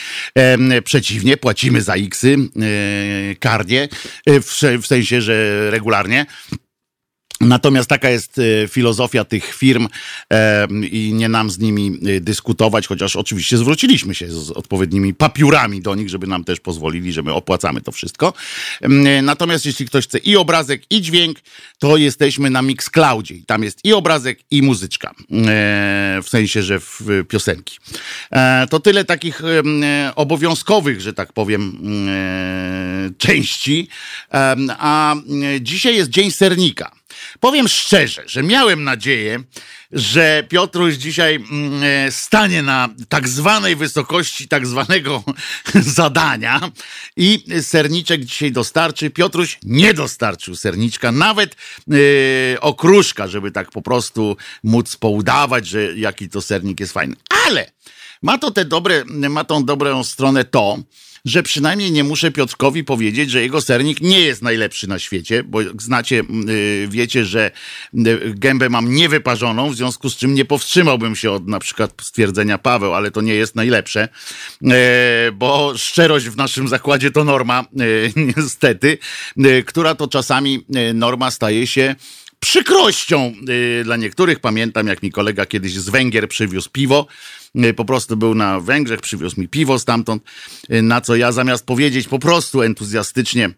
Przeciwnie, 0.85 1.37
płacimy 1.37 1.83
za 1.83 1.95
X-y 1.95 2.35
e, 2.35 3.35
karnie, 3.35 3.89
e, 4.27 4.41
w 4.81 4.87
sensie, 4.87 5.21
że 5.21 5.71
regularnie. 5.71 6.27
Natomiast 7.41 7.89
taka 7.89 8.11
jest 8.11 8.39
e, 8.39 8.69
filozofia 8.69 9.25
tych 9.25 9.55
firm 9.55 9.89
e, 10.33 10.67
i 10.91 11.13
nie 11.15 11.29
nam 11.29 11.51
z 11.51 11.59
nimi 11.59 11.99
e, 12.07 12.21
dyskutować, 12.21 12.87
chociaż 12.87 13.17
oczywiście 13.17 13.57
zwróciliśmy 13.57 14.15
się 14.15 14.31
z 14.31 14.51
odpowiednimi 14.51 15.15
papiurami 15.15 15.81
do 15.81 15.95
nich, 15.95 16.09
żeby 16.09 16.27
nam 16.27 16.45
też 16.45 16.61
pozwolili, 16.61 17.13
że 17.13 17.23
my 17.23 17.33
opłacamy 17.33 17.81
to 17.81 17.93
wszystko. 17.93 18.33
Natomiast 19.23 19.67
jeśli 19.67 19.87
ktoś 19.87 20.05
chce 20.05 20.19
i 20.19 20.37
obrazek, 20.37 20.83
i 20.91 21.01
dźwięk, 21.01 21.39
to 21.79 21.97
jesteśmy 21.97 22.51
na 22.51 22.63
Mixcloudzie. 22.63 23.35
Tam 23.47 23.63
jest 23.63 23.85
i 23.85 23.93
obrazek, 23.93 24.39
i 24.51 24.63
muzyczka. 24.63 25.15
W 26.23 26.29
sensie, 26.29 26.63
że 26.63 26.81
w 26.81 27.01
piosenki. 27.29 27.79
To 28.71 28.81
tyle 28.81 29.05
takich 29.05 29.43
obowiązkowych, 30.17 31.01
że 31.01 31.13
tak 31.13 31.33
powiem, 31.33 31.79
części. 33.19 33.89
A 34.69 35.15
dzisiaj 35.61 35.97
jest 35.97 36.11
Dzień 36.11 36.31
Sernika. 36.31 36.91
Powiem 37.41 37.69
szczerze, 37.69 38.23
że 38.27 38.43
miałem 38.43 38.85
nadzieję, 38.85 39.43
że 39.93 40.45
Piotruś 40.49 40.95
dzisiaj 40.95 41.35
mm, 41.35 41.83
e, 41.83 42.13
stanie 42.13 42.63
na 42.63 42.89
tak 43.09 43.29
zwanej 43.29 43.77
wysokości 43.77 44.49
tak 44.49 44.67
zwanego 44.67 45.23
zadania 45.75 46.61
i 47.17 47.45
serniczek 47.63 48.25
dzisiaj 48.25 48.53
dostarczy. 48.53 49.11
Piotruś 49.11 49.59
nie 49.63 49.95
dostarczył 49.95 50.57
serniczka, 50.57 51.13
nawet 51.13 51.57
yy, 51.87 51.99
okruszka, 52.61 53.29
żeby 53.29 53.51
tak 53.51 53.71
po 53.71 53.83
prostu 53.83 54.37
móc 54.63 54.97
poudawać, 54.97 55.67
że 55.67 55.97
jaki 55.97 56.29
to 56.29 56.43
sernik 56.43 56.81
jest 56.81 56.93
fajny. 56.93 57.17
Ale 57.47 57.71
ma 58.23 58.39
to 58.39 58.51
te 58.51 58.65
dobre, 58.65 59.05
ma 59.05 59.45
tą 59.45 59.65
dobrą 59.65 60.05
stronę 60.05 60.45
to, 60.45 60.79
że 61.27 61.43
przynajmniej 61.43 61.93
nie 61.93 62.05
muszę 62.05 62.31
Piotrkowi 62.31 62.85
powiedzieć, 62.85 63.31
że 63.31 63.43
jego 63.43 63.61
sernik 63.61 64.01
nie 64.01 64.21
jest 64.21 64.43
najlepszy 64.43 64.89
na 64.89 64.99
świecie, 64.99 65.43
bo 65.43 65.59
znacie, 65.79 66.23
y, 66.49 66.89
wiecie, 66.91 67.25
że 67.25 67.51
y, 67.95 68.35
gębę 68.35 68.69
mam 68.69 68.95
niewyparzoną, 68.95 69.71
w 69.71 69.77
związku 69.77 70.11
z 70.11 70.17
czym 70.17 70.35
nie 70.35 70.45
powstrzymałbym 70.45 71.17
się 71.17 71.31
od 71.31 71.49
na 71.49 71.59
przykład 71.59 71.93
stwierdzenia 72.03 72.59
Paweł, 72.59 72.95
ale 72.95 73.11
to 73.11 73.21
nie 73.21 73.35
jest 73.35 73.57
najlepsze, 73.57 74.09
e, 74.65 75.33
bo 75.33 75.73
szczerość 75.77 76.29
w 76.29 76.37
naszym 76.37 76.69
zakładzie 76.69 77.11
to 77.11 77.25
norma, 77.25 77.61
e, 77.61 77.85
niestety, 78.37 78.99
e, 79.39 79.63
która 79.63 79.95
to 79.95 80.09
czasami 80.09 80.67
norma 80.95 81.31
staje 81.31 81.67
się 81.67 81.95
przykrością 82.41 83.35
dla 83.85 83.97
niektórych. 83.97 84.41
Pamiętam, 84.41 84.87
jak 84.87 85.03
mi 85.03 85.13
kolega 85.13 85.47
kiedyś 85.47 85.73
z 85.73 85.89
Węgier 85.89 86.29
przywiózł 86.29 86.71
piwo 86.71 87.07
Y, 87.65 87.75
po 87.75 87.85
prostu 87.85 88.17
był 88.17 88.35
na 88.35 88.61
Węgrzech, 88.61 89.01
przywiózł 89.01 89.41
mi 89.41 89.49
piwo 89.49 89.79
stamtąd, 89.79 90.23
y, 90.71 90.83
na 90.83 91.01
co 91.01 91.17
ja 91.17 91.33
zamiast 91.33 91.67
powiedzieć 91.67 92.09
po 92.09 92.19
prostu 92.19 92.63
entuzjastycznie, 92.63 93.51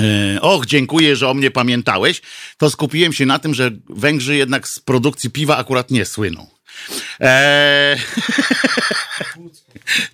y, 0.00 0.40
Och, 0.40 0.66
dziękuję, 0.66 1.16
że 1.16 1.28
o 1.28 1.34
mnie 1.34 1.50
pamiętałeś. 1.50 2.22
To 2.58 2.70
skupiłem 2.70 3.12
się 3.12 3.26
na 3.26 3.38
tym, 3.38 3.54
że 3.54 3.70
Węgrzy 3.88 4.36
jednak 4.36 4.68
z 4.68 4.78
produkcji 4.78 5.30
piwa 5.30 5.56
akurat 5.56 5.90
nie 5.90 6.04
słyną. 6.04 6.46
Eee... 7.20 7.98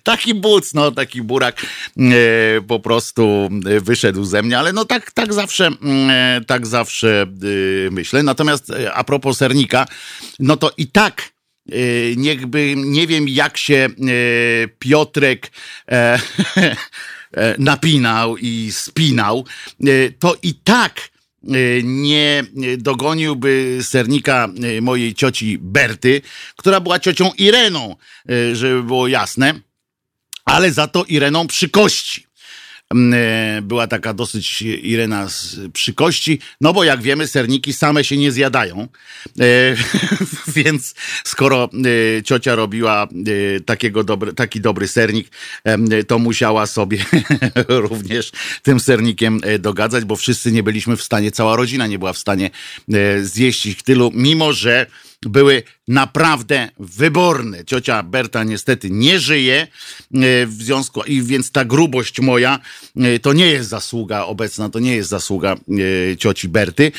taki 0.03 0.33
buc, 0.33 0.73
no 0.73 0.91
taki 0.91 1.21
burak 1.21 1.65
e, 1.97 2.03
po 2.67 2.79
prostu 2.79 3.49
wyszedł 3.81 4.23
ze 4.23 4.43
mnie, 4.43 4.59
ale 4.59 4.73
no 4.73 4.85
tak, 4.85 5.11
tak 5.11 5.33
zawsze, 5.33 5.69
e, 6.09 6.41
tak 6.47 6.67
zawsze 6.67 7.21
e, 7.21 7.91
myślę. 7.91 8.23
Natomiast 8.23 8.71
a 8.93 9.03
propos 9.03 9.37
sernika, 9.37 9.85
no 10.39 10.57
to 10.57 10.71
i 10.77 10.87
tak 10.87 11.33
Y, 11.71 12.15
niechby, 12.17 12.73
nie 12.77 13.07
wiem 13.07 13.27
jak 13.27 13.57
się 13.57 13.89
y, 14.09 14.69
Piotrek 14.79 15.51
e, 15.91 16.19
e, 17.31 17.55
napinał 17.57 18.37
i 18.37 18.71
spinał, 18.71 19.45
y, 19.87 20.13
to 20.19 20.35
i 20.43 20.53
tak 20.53 21.12
nie 21.83 22.43
dogoniłby 22.77 23.79
sernika 23.81 24.49
mojej 24.81 25.13
cioci 25.13 25.57
Berty, 25.61 26.21
która 26.55 26.79
była 26.79 26.99
ciocią 26.99 27.31
Ireną, 27.37 27.95
żeby 28.53 28.83
było 28.83 29.07
jasne, 29.07 29.53
ale 30.45 30.71
za 30.71 30.87
to 30.87 31.03
Ireną 31.03 31.47
przy 31.47 31.69
kości. 31.69 32.25
Mm, 32.93 33.13
e, 33.13 33.61
była 33.61 33.87
taka 33.87 34.13
dosyć 34.13 34.61
Irena 34.61 35.29
z 35.29 35.57
przykości, 35.73 36.39
no 36.61 36.73
bo 36.73 36.83
jak 36.83 37.01
wiemy, 37.01 37.27
serniki 37.27 37.73
same 37.73 38.03
się 38.03 38.17
nie 38.17 38.31
zjadają. 38.31 38.87
E, 39.39 39.75
więc 40.55 40.95
skoro 41.23 41.69
e, 42.17 42.23
ciocia 42.23 42.55
robiła 42.55 43.07
takiego 43.65 44.03
dobre, 44.03 44.33
taki 44.33 44.61
dobry 44.61 44.87
sernik, 44.87 45.27
to 46.07 46.19
musiała 46.19 46.67
sobie 46.67 46.97
również 47.67 48.31
tym 48.63 48.79
sernikiem 48.79 49.41
dogadzać, 49.59 50.05
bo 50.05 50.15
wszyscy 50.15 50.51
nie 50.51 50.63
byliśmy 50.63 50.97
w 50.97 51.03
stanie, 51.03 51.31
cała 51.31 51.55
rodzina 51.55 51.87
nie 51.87 51.99
była 51.99 52.13
w 52.13 52.17
stanie 52.17 52.49
zjeść 53.21 53.65
ich 53.65 53.83
tylu, 53.83 54.11
mimo 54.13 54.53
że 54.53 54.85
były 55.27 55.63
naprawdę 55.87 56.69
wyborne. 56.79 57.65
Ciocia 57.65 58.03
Berta 58.03 58.43
niestety 58.43 58.89
nie 58.89 59.19
żyje, 59.19 59.61
e, 59.61 59.67
w 60.47 60.53
związku, 60.53 61.03
i 61.03 61.21
więc 61.21 61.51
ta 61.51 61.65
grubość 61.65 62.19
moja 62.19 62.59
e, 62.95 63.19
to 63.19 63.33
nie 63.33 63.47
jest 63.47 63.69
zasługa 63.69 64.23
obecna, 64.23 64.69
to 64.69 64.79
nie 64.79 64.95
jest 64.95 65.09
zasługa 65.09 65.55
e, 66.11 66.17
cioci 66.17 66.49
Berty, 66.49 66.91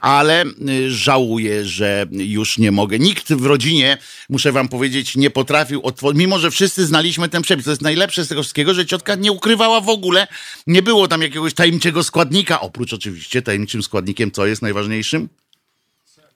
ale 0.00 0.44
żałuję, 0.88 1.64
że 1.64 2.06
już 2.12 2.58
nie 2.58 2.72
mogę. 2.72 2.98
Nikt 2.98 3.32
w 3.32 3.46
rodzinie, 3.46 3.98
muszę 4.28 4.52
wam 4.52 4.68
powiedzieć, 4.68 5.16
nie 5.16 5.30
potrafił 5.30 5.82
otworzyć, 5.82 6.18
mimo 6.18 6.38
że 6.38 6.50
wszyscy 6.50 6.86
znaliśmy 6.86 7.28
ten 7.28 7.42
przepis. 7.42 7.64
To 7.64 7.70
jest 7.70 7.82
najlepsze 7.82 8.24
z 8.24 8.28
tego 8.28 8.42
wszystkiego, 8.42 8.74
że 8.74 8.86
ciotka 8.86 9.14
nie 9.14 9.32
ukrywała 9.32 9.80
w 9.80 9.88
ogóle, 9.88 10.26
nie 10.66 10.82
było 10.82 11.08
tam 11.08 11.22
jakiegoś 11.22 11.54
tajemniczego 11.54 12.04
składnika, 12.04 12.60
oprócz 12.60 12.92
oczywiście 12.92 13.42
tajemniczym 13.42 13.82
składnikiem, 13.82 14.30
co 14.30 14.46
jest 14.46 14.62
najważniejszym? 14.62 15.28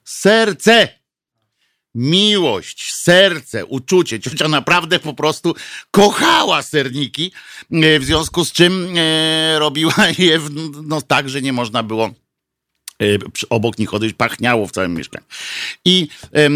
Serce. 0.05 0.89
Miłość, 1.95 2.93
serce, 2.93 3.65
uczucie. 3.65 4.19
Ciocia 4.19 4.47
naprawdę 4.47 4.99
po 4.99 5.13
prostu 5.13 5.55
kochała 5.91 6.61
serniki, 6.61 7.31
e, 7.71 7.99
w 7.99 8.05
związku 8.05 8.45
z 8.45 8.51
czym 8.51 8.97
e, 8.97 9.59
robiła 9.59 9.93
je 10.17 10.39
no, 10.83 11.01
tak, 11.01 11.29
że 11.29 11.41
nie 11.41 11.53
można 11.53 11.83
było 11.83 12.09
obok 13.49 13.77
nich 13.77 13.93
odejść, 13.93 14.15
pachniało 14.15 14.67
w 14.67 14.71
całym 14.71 14.93
mieszkaniu. 14.93 15.25
I 15.85 16.07
e, 16.31 16.49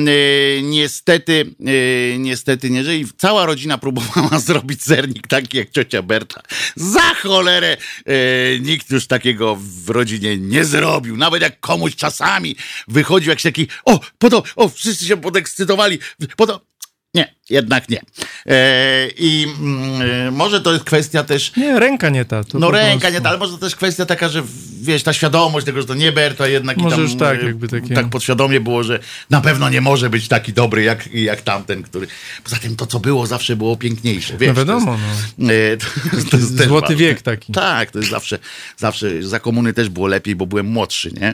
niestety, 0.61 1.53
e, 1.65 2.17
niestety 2.17 2.69
nie 2.69 2.83
żyje. 2.83 3.05
Cała 3.17 3.45
rodzina 3.45 3.77
próbowała 3.77 4.39
zrobić 4.47 4.83
sernik 4.83 5.27
taki 5.27 5.57
jak 5.57 5.69
ciocia 5.69 6.01
Berta. 6.01 6.41
Za 6.75 7.13
cholerę 7.13 7.77
e, 8.05 8.59
nikt 8.59 8.91
już 8.91 9.07
takiego 9.07 9.57
w 9.59 9.89
rodzinie 9.89 10.37
nie 10.37 10.65
zrobił. 10.65 11.17
Nawet 11.17 11.41
jak 11.41 11.59
komuś 11.59 11.95
czasami 11.95 12.55
wychodził 12.87 13.29
jakiś 13.29 13.43
taki, 13.43 13.67
o, 13.85 13.99
po 14.17 14.29
to, 14.29 14.43
o, 14.55 14.69
wszyscy 14.69 15.05
się 15.05 15.17
podekscytowali, 15.17 15.99
po 16.37 16.47
to, 16.47 16.68
nie, 17.13 17.35
jednak 17.49 17.89
nie. 17.89 18.01
E, 18.45 19.07
I 19.17 19.47
mm, 19.59 20.01
e, 20.27 20.31
może 20.31 20.61
to 20.61 20.73
jest 20.73 20.83
kwestia 20.83 21.23
też. 21.23 21.55
Nie, 21.55 21.79
ręka 21.79 22.09
nie 22.09 22.25
ta. 22.25 22.41
no 22.53 22.71
ręka 22.71 23.09
nie 23.09 23.21
ta, 23.21 23.29
ale 23.29 23.37
może 23.37 23.51
to 23.51 23.57
też 23.57 23.75
kwestia 23.75 24.05
taka, 24.05 24.29
że 24.29 24.43
wiesz, 24.81 25.03
ta 25.03 25.13
świadomość 25.13 25.65
tego, 25.65 25.81
że 25.81 25.87
to 25.87 25.93
nie 25.93 26.11
Ber, 26.11 26.35
to 26.35 26.47
jednak 26.47 26.77
może 26.77 26.95
i 26.95 26.99
tam, 26.99 27.03
już 27.07 27.15
tak, 27.15 27.43
jakby 27.43 27.67
takie... 27.67 27.95
tak 27.95 28.09
podświadomie 28.09 28.59
było, 28.59 28.83
że 28.83 28.99
na 29.29 29.41
pewno 29.41 29.69
nie 29.69 29.81
może 29.81 30.09
być 30.09 30.27
taki 30.27 30.53
dobry 30.53 30.83
jak, 30.83 31.13
jak 31.13 31.41
tamten, 31.41 31.83
który. 31.83 32.07
Poza 32.43 32.57
tym 32.57 32.75
to, 32.75 32.85
co 32.85 32.99
było, 32.99 33.27
zawsze 33.27 33.55
było 33.55 33.77
piękniejsze. 33.77 34.37
Wiesz, 34.37 34.47
no 34.47 34.53
wiadomo, 34.53 34.97
to 34.97 35.51
jest, 35.53 35.85
no. 36.13 36.21
To, 36.23 36.29
to 36.29 36.37
jest 36.37 36.63
Złoty 36.63 36.95
wiek 36.95 37.21
taki. 37.21 37.53
Tak, 37.53 37.91
to 37.91 37.99
jest 37.99 38.11
zawsze, 38.11 38.39
zawsze 38.77 39.23
za 39.23 39.39
komuny 39.39 39.73
też 39.73 39.89
było 39.89 40.07
lepiej, 40.07 40.35
bo 40.35 40.45
byłem 40.45 40.65
młodszy, 40.65 41.11
nie? 41.11 41.33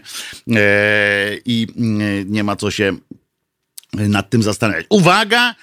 E, 0.60 1.38
I 1.46 1.68
mm, 1.78 2.32
nie 2.32 2.44
ma 2.44 2.56
co 2.56 2.72
się 2.72 2.98
nad 3.94 4.30
tym 4.30 4.44
zastanawiać. 4.44 4.86
Uwaga! 4.90 5.56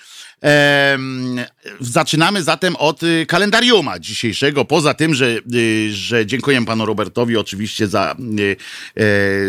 Zaczynamy 1.80 2.42
zatem 2.42 2.76
od 2.76 3.02
y, 3.02 3.26
kalendariuma 3.26 3.98
dzisiejszego. 3.98 4.64
Poza 4.64 4.94
tym, 4.94 5.14
że, 5.14 5.38
y, 5.54 5.94
że 5.94 6.26
dziękuję 6.26 6.64
panu 6.64 6.86
Robertowi 6.86 7.36
oczywiście 7.36 7.88
za, 7.88 8.16
y, 8.38 8.56
e, 8.96 9.04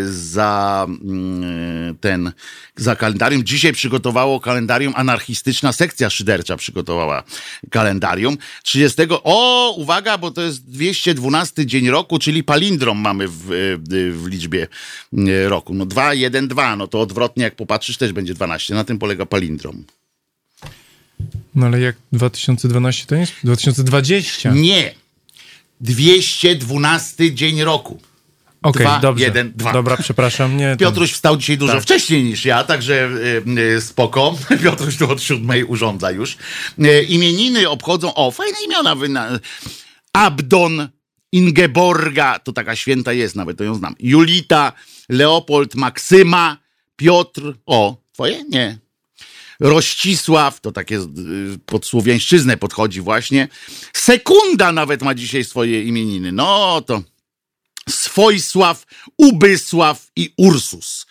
za 0.06 0.86
mm, 0.88 1.96
ten 2.00 2.32
za 2.76 2.96
kalendarium. 2.96 3.44
Dzisiaj 3.44 3.72
przygotowało 3.72 4.40
kalendarium 4.40 4.92
anarchistyczna 4.96 5.72
sekcja 5.72 6.10
szydercza 6.10 6.56
przygotowała 6.56 7.22
kalendarium. 7.70 8.36
30. 8.62 9.02
O, 9.10 9.70
uwaga, 9.76 10.18
bo 10.18 10.30
to 10.30 10.42
jest 10.42 10.70
212 10.70 11.66
dzień 11.66 11.90
roku, 11.90 12.18
czyli 12.18 12.44
palindrom 12.44 12.98
mamy 12.98 13.28
w, 13.28 13.42
w 14.12 14.26
liczbie 14.26 14.66
roku. 15.46 15.74
No 15.74 15.86
2, 15.86 16.14
1, 16.14 16.48
2. 16.48 16.76
No 16.76 16.86
to 16.86 17.00
odwrotnie, 17.00 17.44
jak 17.44 17.56
popatrzysz, 17.56 17.96
też 17.96 18.12
będzie 18.12 18.34
12. 18.34 18.74
Na 18.74 18.84
tym 18.84 18.98
polega 18.98 19.26
palindrom. 19.26 19.84
No 21.54 21.66
ale 21.66 21.80
jak 21.80 21.96
2012 22.12 23.06
to 23.06 23.14
jest? 23.14 23.32
2020? 23.44 24.50
Nie. 24.50 24.94
212 25.80 27.34
dzień 27.34 27.62
roku. 27.62 28.00
Okej, 28.62 28.86
okay, 28.86 29.00
dobrze. 29.00 29.24
Jeden, 29.24 29.52
dwa. 29.56 29.72
Dobra, 29.72 29.96
przepraszam. 29.96 30.56
Nie, 30.56 30.76
Piotruś 30.78 31.12
wstał 31.12 31.36
dzisiaj 31.36 31.58
dużo 31.58 31.72
tak. 31.72 31.82
wcześniej 31.82 32.24
niż 32.24 32.44
ja, 32.44 32.64
także 32.64 33.10
y, 33.76 33.80
spoko. 33.80 34.38
Piotruś 34.62 34.96
tu 34.96 35.10
od 35.10 35.22
siódmej 35.22 35.64
urządza 35.64 36.10
już. 36.10 36.36
Y, 36.78 37.02
imieniny 37.02 37.68
obchodzą, 37.68 38.14
o, 38.14 38.30
fajne 38.30 38.56
imiona. 38.64 38.94
Wyna... 38.94 39.38
Abdon, 40.12 40.88
Ingeborga, 41.32 42.38
to 42.38 42.52
taka 42.52 42.76
święta 42.76 43.12
jest, 43.12 43.36
nawet 43.36 43.58
to 43.58 43.64
ją 43.64 43.74
znam. 43.74 43.94
Julita, 44.00 44.72
Leopold, 45.08 45.74
Maksyma, 45.74 46.56
Piotr, 46.96 47.54
o, 47.66 47.96
twoje? 48.12 48.44
Nie, 48.48 48.78
Rościsław, 49.64 50.60
to 50.60 50.72
takie 50.72 50.96
y, 50.96 51.58
pod 51.66 51.86
słowiańszczyznę 51.86 52.56
podchodzi 52.56 53.00
właśnie. 53.00 53.48
Sekunda 53.92 54.72
nawet 54.72 55.02
ma 55.02 55.14
dzisiaj 55.14 55.44
swoje 55.44 55.82
imieniny. 55.82 56.32
No 56.32 56.80
to 56.86 57.02
Swojsław, 57.88 58.84
Ubysław 59.16 60.06
i 60.16 60.32
Ursus. 60.36 61.06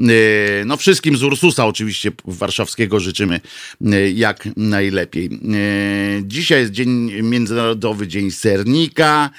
Y, 0.00 0.62
no 0.66 0.76
wszystkim 0.76 1.16
z 1.16 1.22
Ursusa 1.22 1.66
oczywiście 1.66 2.12
warszawskiego 2.24 3.00
życzymy 3.00 3.40
y, 3.92 4.12
jak 4.12 4.48
najlepiej. 4.56 5.30
Dzisiaj 6.22 6.60
jest 6.60 6.72
dzień, 6.72 7.22
Międzynarodowy 7.22 8.08
Dzień 8.08 8.30
Sernika 8.30 9.30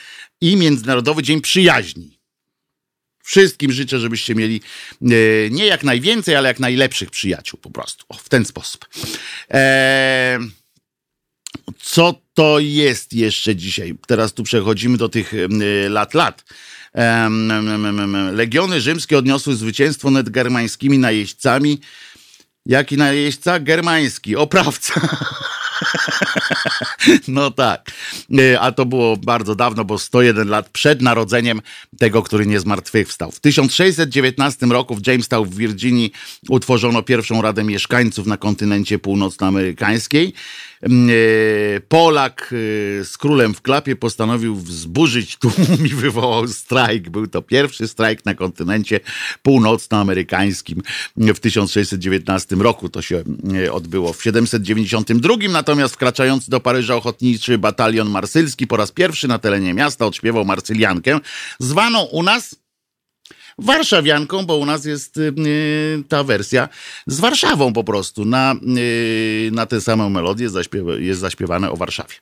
i 0.42 0.56
Międzynarodowy 0.56 1.24
Dzień 1.24 1.42
Przyjaźni. 1.42 2.19
Wszystkim 3.30 3.72
życzę, 3.72 4.00
żebyście 4.00 4.36
mieli 4.36 4.62
nie 5.52 5.66
jak 5.66 5.84
najwięcej, 5.84 6.36
ale 6.36 6.48
jak 6.48 6.60
najlepszych 6.60 7.12
przyjaciół 7.12 7.60
po 7.60 7.70
prostu. 7.70 8.06
O, 8.10 8.14
w 8.14 8.30
ten 8.30 8.46
sposób. 8.46 8.88
Eee, 9.50 10.40
co 11.80 12.22
to 12.34 12.60
jest 12.60 13.14
jeszcze 13.14 13.56
dzisiaj? 13.56 13.96
Teraz 14.08 14.34
tu 14.34 14.44
przechodzimy 14.44 14.98
do 14.98 15.10
tych 15.10 15.34
lat, 15.90 16.14
lat. 16.14 16.44
Legiony 18.32 18.82
rzymskie 18.82 19.18
odniosły 19.18 19.56
zwycięstwo 19.56 20.12
nad 20.12 20.30
germańskimi 20.30 21.00
najeźdźcami. 21.00 21.80
Jaki 22.66 22.98
najeźdźca? 22.98 23.60
Germański, 23.60 24.36
oprawca. 24.36 25.02
No 27.28 27.52
tak. 27.52 27.92
E, 28.40 28.60
a 28.60 28.72
to 28.72 28.86
było 28.86 29.18
bardzo 29.18 29.56
dawno, 29.56 29.86
bo 29.86 30.00
101 30.00 30.50
lat 30.50 30.70
przed 30.70 31.02
narodzeniem 31.02 31.62
tego, 31.98 32.24
który 32.24 32.46
nie 32.46 32.60
zmartwychwstał. 32.60 33.32
W 33.32 33.40
1619 33.40 34.66
roku 34.66 34.96
w 34.96 35.08
Jamestown 35.08 35.50
w 35.50 35.56
Virginii 35.56 36.12
utworzono 36.50 37.04
pierwszą 37.04 37.42
Radę 37.42 37.64
Mieszkańców 37.64 38.28
na 38.28 38.38
kontynencie 38.38 39.00
północnoamerykańskiej. 39.00 40.34
Mm, 40.82 41.10
e, 41.10 41.80
Polak 41.80 42.54
e, 43.02 43.06
z 43.06 43.18
królem 43.18 43.54
w 43.54 43.62
klapie 43.62 43.96
postanowił 43.96 44.56
wzburzyć 44.56 45.38
tłum 45.38 45.54
i 45.86 45.90
wywołał 45.90 46.48
strajk. 46.48 47.10
Był 47.10 47.28
to 47.28 47.42
pierwszy 47.42 47.88
strajk 47.88 48.26
na 48.26 48.36
kontynencie 48.36 49.00
północnoamerykańskim 49.44 50.82
w 51.18 51.40
1619 51.40 52.56
roku. 52.56 52.90
To 52.90 53.02
się 53.02 53.24
e, 53.66 53.72
odbyło 53.74 54.14
w 54.14 54.24
792. 54.24 55.36
Natomiast 55.50 55.94
wkraczający 55.94 56.52
do 56.52 56.60
Paryża 56.60 56.96
ochotniczy 56.96 57.58
batalion 57.58 58.10
marsylski 58.10 58.68
po 58.68 58.78
raz 58.78 58.92
pierwszy 58.92 59.28
na 59.28 59.40
terenie 59.40 59.74
miasta 59.74 60.06
odśpiewał 60.06 60.46
marsyliankę, 60.46 61.20
zwaną 61.60 62.04
u 62.04 62.24
nas 62.24 62.56
warszawianką, 63.62 64.46
bo 64.46 64.56
u 64.56 64.66
nas 64.66 64.86
jest 64.86 65.18
y, 65.18 65.22
y, 65.22 66.04
ta 66.08 66.24
wersja 66.24 66.70
z 67.08 67.20
Warszawą 67.20 67.74
po 67.74 67.84
prostu. 67.84 68.26
Na, 68.26 68.56
y, 68.78 69.50
na 69.54 69.66
tę 69.66 69.82
samą 69.82 70.10
melodię 70.10 70.50
jest 70.98 71.20
zaśpiewane 71.20 71.72
o 71.72 71.78
Warszawie. 71.78 72.16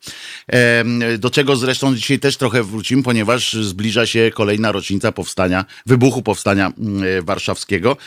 Do 1.17 1.29
czego 1.29 1.55
zresztą 1.55 1.95
dzisiaj 1.95 2.19
też 2.19 2.37
trochę 2.37 2.63
wrócimy, 2.63 3.03
ponieważ 3.03 3.53
zbliża 3.53 4.05
się 4.05 4.31
kolejna 4.33 4.71
rocznica 4.71 5.11
powstania, 5.11 5.65
wybuchu 5.85 6.21
powstania 6.21 6.73
warszawskiego 7.21 7.97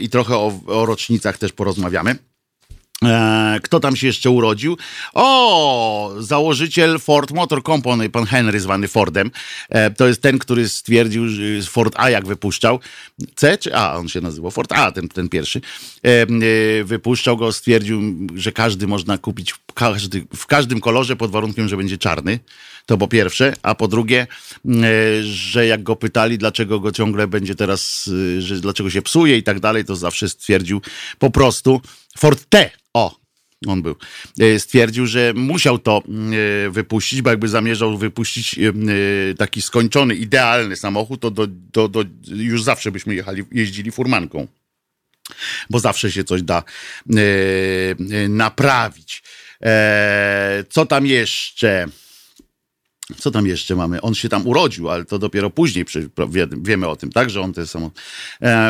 i 0.00 0.08
trochę 0.08 0.36
o, 0.36 0.60
o 0.66 0.86
rocznicach 0.86 1.38
też 1.38 1.52
porozmawiamy. 1.52 2.31
E, 3.02 3.60
kto 3.62 3.80
tam 3.80 3.96
się 3.96 4.06
jeszcze 4.06 4.30
urodził? 4.30 4.76
O, 5.14 6.14
założyciel 6.18 6.98
Ford 6.98 7.30
Motor 7.30 7.62
Company, 7.62 8.10
pan 8.10 8.24
Henry 8.24 8.60
zwany 8.60 8.88
Fordem. 8.88 9.30
E, 9.68 9.90
to 9.90 10.08
jest 10.08 10.22
ten, 10.22 10.38
który 10.38 10.68
stwierdził, 10.68 11.28
że 11.28 11.42
Ford 11.62 11.94
A 11.96 12.10
jak 12.10 12.26
wypuszczał. 12.26 12.80
C 13.34 13.58
czy 13.58 13.76
A? 13.76 13.96
On 13.96 14.08
się 14.08 14.20
nazywał 14.20 14.50
Ford 14.50 14.72
A, 14.72 14.92
ten, 14.92 15.08
ten 15.08 15.28
pierwszy. 15.28 15.60
E, 16.02 16.26
wypuszczał 16.84 17.36
go, 17.36 17.52
stwierdził, 17.52 18.02
że 18.34 18.52
każdy 18.52 18.86
można 18.86 19.18
kupić 19.18 19.54
każdy, 19.74 20.26
w 20.36 20.46
każdym 20.46 20.80
kolorze 20.80 21.16
pod 21.16 21.30
warunkiem, 21.30 21.68
że 21.68 21.76
będzie 21.76 21.98
czarny. 21.98 22.38
To 22.86 22.98
po 22.98 23.08
pierwsze, 23.08 23.54
a 23.62 23.74
po 23.74 23.88
drugie, 23.88 24.26
że 25.22 25.66
jak 25.66 25.82
go 25.82 25.96
pytali, 25.96 26.38
dlaczego 26.38 26.80
go 26.80 26.92
ciągle 26.92 27.26
będzie 27.26 27.54
teraz, 27.54 28.10
że 28.38 28.60
dlaczego 28.60 28.90
się 28.90 29.02
psuje 29.02 29.36
i 29.36 29.42
tak 29.42 29.60
dalej, 29.60 29.84
to 29.84 29.96
zawsze 29.96 30.28
stwierdził 30.28 30.80
po 31.18 31.30
prostu 31.30 31.80
Ford 32.18 32.44
T 32.48 32.70
o, 32.94 33.22
on 33.66 33.82
był, 33.82 33.96
e, 34.40 34.58
stwierdził, 34.58 35.06
że 35.06 35.32
musiał 35.36 35.78
to 35.78 36.02
e, 36.66 36.70
wypuścić, 36.70 37.22
bo 37.22 37.30
jakby 37.30 37.48
zamierzał 37.48 37.98
wypuścić 37.98 38.58
e, 38.58 38.72
taki 39.34 39.62
skończony, 39.62 40.14
idealny 40.14 40.76
samochód, 40.76 41.20
to 41.20 41.30
do, 41.30 41.46
do, 41.46 41.88
do, 41.88 42.04
już 42.26 42.62
zawsze 42.62 42.92
byśmy 42.92 43.14
jechali, 43.14 43.44
jeździli 43.52 43.90
furmanką. 43.90 44.46
Bo 45.70 45.80
zawsze 45.80 46.12
się 46.12 46.24
coś 46.24 46.42
da 46.42 46.62
naprawić. 48.28 49.22
co 50.68 50.86
tam 50.86 51.06
jeszcze? 51.06 51.86
Co 53.18 53.30
tam 53.30 53.46
jeszcze 53.46 53.76
mamy? 53.76 54.00
On 54.00 54.14
się 54.14 54.28
tam 54.28 54.46
urodził, 54.46 54.90
ale 54.90 55.04
to 55.04 55.18
dopiero 55.18 55.50
później 55.50 55.84
przy, 55.84 56.10
wiemy 56.62 56.88
o 56.88 56.96
tym, 56.96 57.12
tak? 57.12 57.30
Że 57.30 57.40
on 57.40 57.52
to 57.52 57.66
samo. 57.66 57.90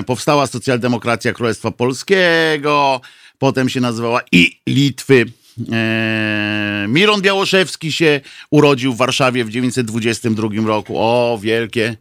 powstała 0.06 0.46
socjaldemokracja 0.46 1.32
Królestwa 1.32 1.70
Polskiego 1.70 3.00
potem 3.42 3.68
się 3.68 3.80
nazywała 3.80 4.20
i 4.32 4.58
Litwy. 4.66 5.26
Eee, 5.72 6.88
Miron 6.88 7.22
Białoszewski 7.22 7.92
się 7.92 8.20
urodził 8.50 8.94
w 8.94 8.96
Warszawie 8.96 9.44
w 9.44 9.50
922 9.50 10.48
roku. 10.66 10.94
O, 10.98 11.38
wielkie, 11.42 11.96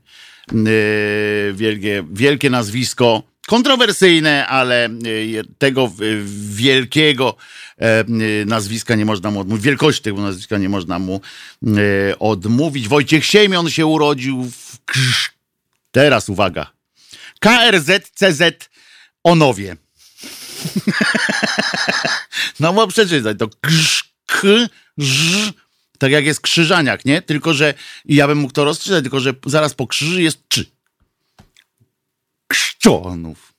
e, 0.51 1.53
wielkie, 1.53 2.03
wielkie 2.11 2.49
nazwisko. 2.49 3.23
Kontrowersyjne, 3.47 4.47
ale 4.47 4.85
e, 4.85 4.89
tego 5.57 5.91
wielkiego 6.49 7.35
e, 7.35 7.70
nazwiska 8.45 8.95
nie 8.95 9.05
można 9.05 9.31
mu 9.31 9.39
odmówić. 9.39 9.63
Wielkości 9.63 10.03
tego 10.03 10.21
nazwiska 10.21 10.57
nie 10.57 10.69
można 10.69 10.99
mu 10.99 11.21
odmówić. 12.19 12.87
Wojciech 12.87 13.25
Siemion 13.25 13.69
się 13.69 13.85
urodził 13.85 14.43
w 14.43 14.71
Teraz 15.91 16.29
uwaga. 16.29 16.71
KRZ-CZ 17.39 18.69
Onowie. 19.23 19.77
no 22.59 22.73
bo 22.73 22.87
przeczytaj 22.87 23.37
to 23.37 23.47
krz, 23.61 24.13
k, 24.25 24.47
ż, 24.97 25.53
tak 25.97 26.11
jak 26.11 26.25
jest 26.25 26.41
krzyżaniak, 26.41 27.05
nie? 27.05 27.21
Tylko, 27.21 27.53
że 27.53 27.73
ja 28.05 28.27
bym 28.27 28.37
mógł 28.37 28.53
to 28.53 28.63
rozczytać, 28.63 29.01
tylko, 29.01 29.19
że 29.19 29.33
zaraz 29.45 29.73
po 29.73 29.87
krzyży 29.87 30.21
jest 30.21 30.39
czy. 30.47 30.65
Krzczonów. 32.47 33.50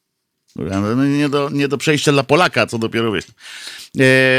No, 0.57 1.05
nie 1.05 1.29
do, 1.29 1.51
nie 1.53 1.69
do 1.69 1.79
przejścia 1.79 2.13
dla 2.13 2.23
Polaka, 2.23 2.67
co 2.67 2.79
dopiero 2.79 3.13
wiesz. 3.13 3.25
E, 3.25 3.31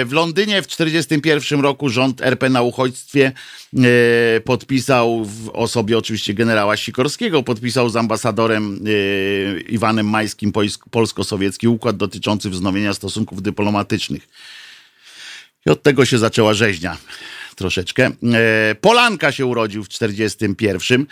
w 0.06 0.10
Londynie 0.12 0.62
w 0.62 0.68
1941 0.68 1.62
roku 1.62 1.90
rząd 1.90 2.22
RP 2.22 2.50
na 2.50 2.62
uchodźstwie 2.62 3.32
e, 3.78 4.42
podpisał 4.42 5.26
w 5.26 5.50
osobie 5.50 5.98
oczywiście 5.98 6.34
generała 6.34 6.78
Sikorskiego, 6.78 7.44
podpisał 7.44 7.90
z 7.90 7.96
ambasadorem 7.96 8.80
e, 8.86 9.62
Iwanem 9.62 10.10
Majskim 10.10 10.52
polsko-sowiecki 10.92 11.68
układ 11.68 11.98
dotyczący 11.98 12.50
wznowienia 12.50 12.94
stosunków 12.94 13.42
dyplomatycznych. 13.42 14.28
I 15.66 15.70
od 15.70 15.84
tego 15.84 16.06
się 16.06 16.18
zaczęła 16.18 16.54
rzeźnia 16.54 16.98
troszeczkę. 17.56 18.12
Polanka 18.82 19.32
się 19.32 19.46
urodził 19.46 19.84
w 19.84 19.90
1941 19.90 21.06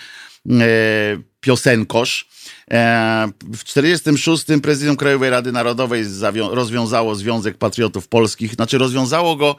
piosenkosz. 1.42 2.28
E, 2.72 3.32
w 3.42 3.64
1946 3.64 4.62
prezydium 4.64 4.98
Krajowej 4.98 5.30
Rady 5.30 5.52
Narodowej 5.52 6.06
rozwiązało 6.52 7.16
Związek 7.16 7.58
Patriotów 7.58 8.08
Polskich, 8.08 8.54
znaczy 8.54 8.78
rozwiązało 8.78 9.36
go 9.36 9.56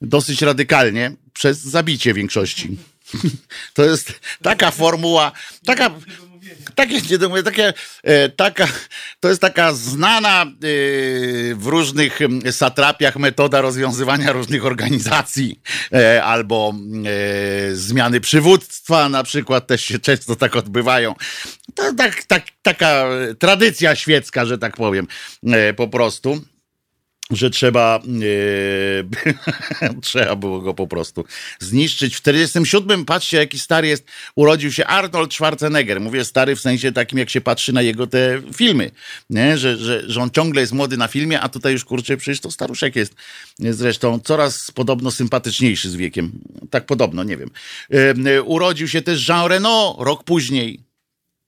dosyć 0.00 0.42
radykalnie 0.42 1.12
przez 1.32 1.58
zabicie 1.58 2.14
większości. 2.14 2.76
To 3.74 3.84
jest 3.84 4.20
taka 4.42 4.70
formuła, 4.70 5.32
taka, 5.64 5.90
takie, 6.74 7.00
nie 7.34 7.42
takie, 7.42 7.72
e, 8.02 8.28
taka, 8.28 8.68
to 9.20 9.28
jest 9.28 9.40
taka 9.40 9.72
znana 9.72 10.42
e, 10.42 10.46
w 11.54 11.66
różnych 11.66 12.18
satrapiach 12.50 13.16
metoda 13.16 13.60
rozwiązywania 13.60 14.32
różnych 14.32 14.66
organizacji 14.66 15.60
e, 15.92 16.24
albo 16.24 16.74
zmiany 17.72 18.20
przywództwa 18.20 19.08
na 19.08 19.22
przykład 19.22 19.66
też 19.66 19.84
się 19.84 19.98
często 19.98 20.36
tak 20.36 20.56
odbywają. 20.56 21.14
To 21.74 21.94
tak, 21.94 22.22
tak, 22.24 22.44
taka 22.62 23.04
tradycja 23.38 23.96
świecka, 23.96 24.44
że 24.44 24.58
tak 24.58 24.76
powiem, 24.76 25.06
po 25.76 25.88
prostu 25.88 26.40
że 27.30 27.50
trzeba, 27.50 28.02
e, 29.82 30.00
trzeba 30.02 30.36
było 30.36 30.60
go 30.60 30.74
po 30.74 30.86
prostu 30.86 31.24
zniszczyć. 31.58 32.16
W 32.16 32.16
47, 32.16 33.04
patrzcie 33.04 33.36
jaki 33.36 33.58
stary 33.58 33.88
jest, 33.88 34.04
urodził 34.34 34.72
się 34.72 34.86
Arnold 34.86 35.34
Schwarzenegger. 35.34 36.00
Mówię 36.00 36.24
stary 36.24 36.56
w 36.56 36.60
sensie 36.60 36.92
takim, 36.92 37.18
jak 37.18 37.30
się 37.30 37.40
patrzy 37.40 37.72
na 37.72 37.82
jego 37.82 38.06
te 38.06 38.42
filmy, 38.56 38.90
nie? 39.30 39.58
Że, 39.58 39.76
że, 39.76 40.10
że 40.10 40.22
on 40.22 40.30
ciągle 40.30 40.60
jest 40.60 40.72
młody 40.72 40.96
na 40.96 41.08
filmie, 41.08 41.40
a 41.40 41.48
tutaj 41.48 41.72
już 41.72 41.84
kurczę, 41.84 42.16
przecież 42.16 42.40
to 42.40 42.50
staruszek 42.50 42.96
jest. 42.96 43.14
Zresztą 43.58 44.20
coraz 44.20 44.70
podobno 44.70 45.10
sympatyczniejszy 45.10 45.90
z 45.90 45.96
wiekiem. 45.96 46.32
Tak 46.70 46.86
podobno, 46.86 47.24
nie 47.24 47.36
wiem. 47.36 47.50
E, 48.26 48.42
urodził 48.42 48.88
się 48.88 49.02
też 49.02 49.28
Jean 49.28 49.46
Reno 49.46 49.96
rok 49.98 50.24
później. 50.24 50.85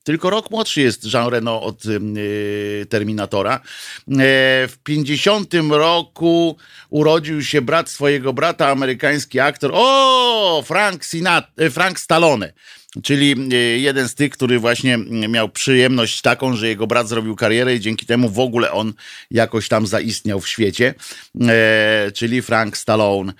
Tylko 0.09 0.31
rok 0.31 0.51
młodszy 0.51 0.81
jest 0.81 1.13
Jean 1.15 1.29
Reno 1.29 1.63
od 1.63 1.85
y, 1.85 2.87
Terminatora. 2.89 3.55
E, 3.55 3.61
w 4.69 4.79
50 4.85 5.55
roku 5.71 6.57
urodził 6.91 7.43
się 7.43 7.63
brat 7.63 7.91
swojego 7.91 8.33
brata, 8.33 8.69
amerykański 8.69 9.41
aktor. 9.41 9.71
O, 9.75 10.63
Frank, 10.67 11.05
Sinat 11.05 11.51
e, 11.57 11.71
Frank 11.71 12.01
Stallone 12.01 12.53
czyli 13.03 13.35
e, 13.53 13.57
jeden 13.57 14.09
z 14.09 14.15
tych, 14.15 14.31
który 14.31 14.59
właśnie 14.59 14.99
miał 15.29 15.49
przyjemność 15.49 16.23
taką, 16.23 16.57
że 16.57 16.69
jego 16.69 16.87
brat 16.87 17.09
zrobił 17.09 17.37
karierę 17.37 17.75
i 17.75 17.81
dzięki 17.81 18.07
temu 18.07 18.29
w 18.29 18.39
ogóle 18.39 18.73
on 18.73 18.93
jakoś 19.31 19.69
tam 19.69 19.87
zaistniał 19.87 20.41
w 20.41 20.49
świecie, 20.49 20.95
e, 21.41 22.13
czyli 22.15 22.43
Frank 22.43 22.77
Stallone 22.77 23.33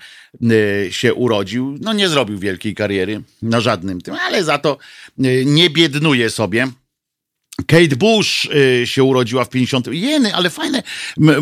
się 0.89 1.13
urodził. 1.13 1.77
No 1.81 1.93
nie 1.93 2.09
zrobił 2.09 2.39
wielkiej 2.39 2.75
kariery 2.75 3.21
na 3.41 3.61
żadnym 3.61 4.01
tym, 4.01 4.15
ale 4.27 4.43
za 4.43 4.57
to 4.57 4.77
nie 5.45 5.69
biednuje 5.69 6.29
sobie 6.29 6.67
Kate 7.67 7.95
Bush 7.95 8.45
y, 8.45 8.87
się 8.87 9.03
urodziła 9.03 9.45
w 9.45 9.49
50. 9.49 9.87
Jeny, 9.91 10.35
ale 10.35 10.49
fajne, 10.49 10.83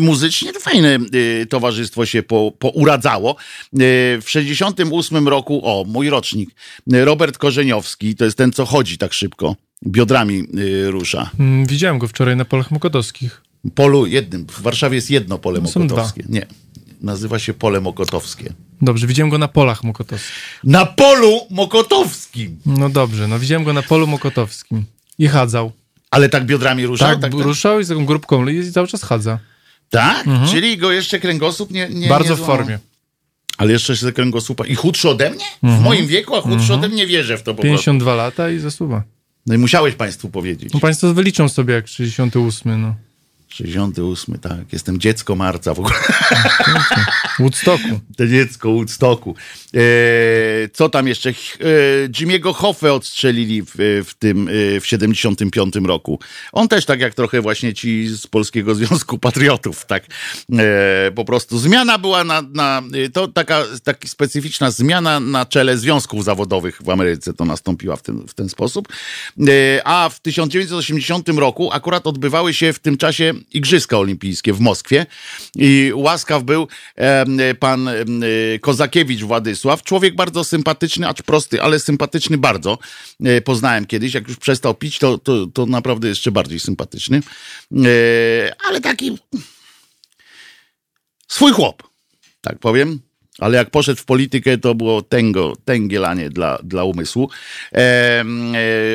muzycznie 0.00 0.52
to 0.52 0.60
fajne 0.60 0.98
y, 1.14 1.46
towarzystwo 1.46 2.06
się 2.06 2.22
po, 2.22 2.52
pouradzało. 2.58 3.36
Y, 3.74 3.76
w 4.22 4.24
68 4.26 5.28
roku, 5.28 5.60
o, 5.64 5.84
mój 5.84 6.10
rocznik, 6.10 6.50
y, 6.94 7.04
Robert 7.04 7.38
Korzeniowski, 7.38 8.14
to 8.14 8.24
jest 8.24 8.38
ten, 8.38 8.52
co 8.52 8.66
chodzi 8.66 8.98
tak 8.98 9.12
szybko, 9.12 9.56
biodrami 9.86 10.44
y, 10.58 10.90
rusza. 10.90 11.30
Mm, 11.38 11.66
Widziałem 11.66 11.98
go 11.98 12.08
wczoraj 12.08 12.36
na 12.36 12.44
polach 12.44 12.70
mokotowskich. 12.70 13.42
Polu 13.74 14.06
jednym, 14.06 14.46
w 14.46 14.62
Warszawie 14.62 14.94
jest 14.96 15.10
jedno 15.10 15.38
pole 15.38 15.60
No 15.60 15.64
mokotowskie. 15.64 16.24
Nie, 16.28 16.46
nazywa 17.00 17.38
się 17.38 17.54
pole 17.54 17.80
mokotowskie. 17.80 18.52
Dobrze, 18.82 19.06
widziałem 19.06 19.30
go 19.30 19.38
na 19.38 19.48
polach 19.48 19.84
mokotowskich. 19.84 20.32
Na 20.64 20.86
polu 20.86 21.40
mokotowskim! 21.50 22.56
No 22.66 22.88
dobrze, 22.88 23.28
no 23.28 23.38
widziałem 23.38 23.64
go 23.64 23.72
na 23.72 23.82
polu 23.82 24.06
mokotowskim. 24.06 24.84
I 25.18 25.28
chadzał. 25.28 25.72
Ale 26.10 26.28
tak 26.28 26.46
biodrami 26.46 26.86
ruszał? 26.86 27.08
Tak, 27.08 27.20
tak, 27.20 27.32
tak? 27.32 27.40
ruszał 27.40 27.80
i 27.80 27.84
z 27.84 27.88
taką 27.88 28.06
grupką 28.06 28.48
i 28.48 28.72
cały 28.72 28.88
czas 28.88 29.02
chadza. 29.02 29.38
tak? 29.90 30.24
Czyli 30.50 30.78
go 30.78 30.92
jeszcze 30.92 31.18
kręgosłup 31.20 31.70
nie, 31.70 31.88
nie 31.88 32.08
Bardzo 32.08 32.30
nie 32.30 32.42
w 32.42 32.46
formie. 32.46 32.78
Ale 33.58 33.72
jeszcze 33.72 33.96
się 33.96 34.12
kręgosłupa. 34.12 34.66
I 34.66 34.74
chudszy 34.74 35.08
ode 35.08 35.30
mnie? 35.30 35.44
W 35.62 35.80
moim 35.80 36.06
wieku, 36.06 36.36
a 36.36 36.40
chudszy 36.40 36.74
ode 36.74 36.88
mnie 36.88 37.06
wierzę 37.06 37.38
w 37.38 37.42
to 37.42 37.54
po 37.54 37.62
prostu. 37.62 37.76
52 37.76 38.14
lata 38.14 38.50
i 38.50 38.58
zasuwa. 38.58 39.02
No 39.46 39.54
i 39.54 39.58
musiałeś 39.58 39.94
państwu 39.94 40.28
powiedzieć. 40.28 40.72
No 40.74 40.80
państwo 40.80 41.14
wyliczą 41.14 41.48
sobie 41.48 41.74
jak 41.74 41.88
68, 41.88 42.82
no. 42.82 42.94
68, 43.48 44.38
tak. 44.38 44.72
Jestem 44.72 45.00
dziecko 45.00 45.36
marca 45.36 45.74
w 45.74 45.78
ogóle. 45.78 45.94
Woodstocku. 47.38 48.00
To 48.16 48.26
dziecko 48.26 48.72
Woodstocku. 48.72 49.34
E, 49.74 49.80
co 50.72 50.88
tam 50.88 51.08
jeszcze? 51.08 51.30
E, 51.30 51.32
Jimmy'ego 52.08 52.54
Hoffę 52.54 52.92
odstrzelili 52.92 53.62
w, 53.62 53.74
w 54.06 54.14
tym, 54.18 54.48
e, 54.48 54.80
w 54.80 54.86
75 54.86 55.74
roku. 55.84 56.18
On 56.52 56.68
też 56.68 56.84
tak 56.84 57.00
jak 57.00 57.14
trochę 57.14 57.40
właśnie 57.40 57.74
ci 57.74 58.08
z 58.08 58.26
Polskiego 58.26 58.74
Związku 58.74 59.18
Patriotów, 59.18 59.86
tak. 59.86 60.04
E, 60.52 61.10
po 61.14 61.24
prostu 61.24 61.58
zmiana 61.58 61.98
była 61.98 62.24
na, 62.24 62.42
na 62.42 62.82
to 63.12 63.28
taka, 63.28 63.64
taka 63.84 64.08
specyficzna 64.08 64.70
zmiana 64.70 65.20
na 65.20 65.46
czele 65.46 65.78
związków 65.78 66.24
zawodowych 66.24 66.82
w 66.82 66.90
Ameryce 66.90 67.34
to 67.34 67.44
nastąpiła 67.44 67.96
w 67.96 68.02
ten, 68.02 68.28
w 68.28 68.34
ten 68.34 68.48
sposób. 68.48 68.88
E, 69.48 69.80
a 69.84 70.08
w 70.08 70.20
1980 70.20 71.28
roku 71.28 71.72
akurat 71.72 72.06
odbywały 72.06 72.54
się 72.54 72.72
w 72.72 72.78
tym 72.78 72.96
czasie 72.96 73.34
Igrzyska 73.52 73.98
Olimpijskie 73.98 74.52
w 74.52 74.60
Moskwie 74.60 75.06
i 75.54 75.92
łaskaw 75.94 76.42
był 76.42 76.68
pan 77.60 77.90
Kozakiewicz 78.60 79.20
Władysław, 79.20 79.82
człowiek 79.82 80.14
bardzo 80.14 80.44
sympatyczny, 80.44 81.08
acz 81.08 81.22
prosty, 81.22 81.62
ale 81.62 81.80
sympatyczny 81.80 82.38
bardzo. 82.38 82.78
E, 83.24 83.40
Poznałem 83.40 83.86
kiedyś, 83.86 84.14
jak 84.14 84.28
już 84.28 84.36
przestał 84.36 84.74
pić, 84.74 84.98
to, 84.98 85.18
to, 85.18 85.46
to 85.46 85.66
naprawdę 85.66 86.08
jeszcze 86.08 86.30
bardziej 86.32 86.60
sympatyczny. 86.60 87.20
E, 87.72 88.52
Ale 88.68 88.80
taki 88.80 89.18
swój 91.28 91.52
chłop, 91.52 91.82
tak 92.40 92.58
powiem. 92.58 93.07
Ale 93.38 93.56
jak 93.56 93.70
poszedł 93.70 94.00
w 94.00 94.04
politykę, 94.04 94.58
to 94.58 94.74
było 94.74 95.02
tęgo, 95.02 95.52
tęgielanie 95.64 96.30
dla, 96.30 96.58
dla 96.62 96.84
umysłu. 96.84 97.30
E, 97.72 98.24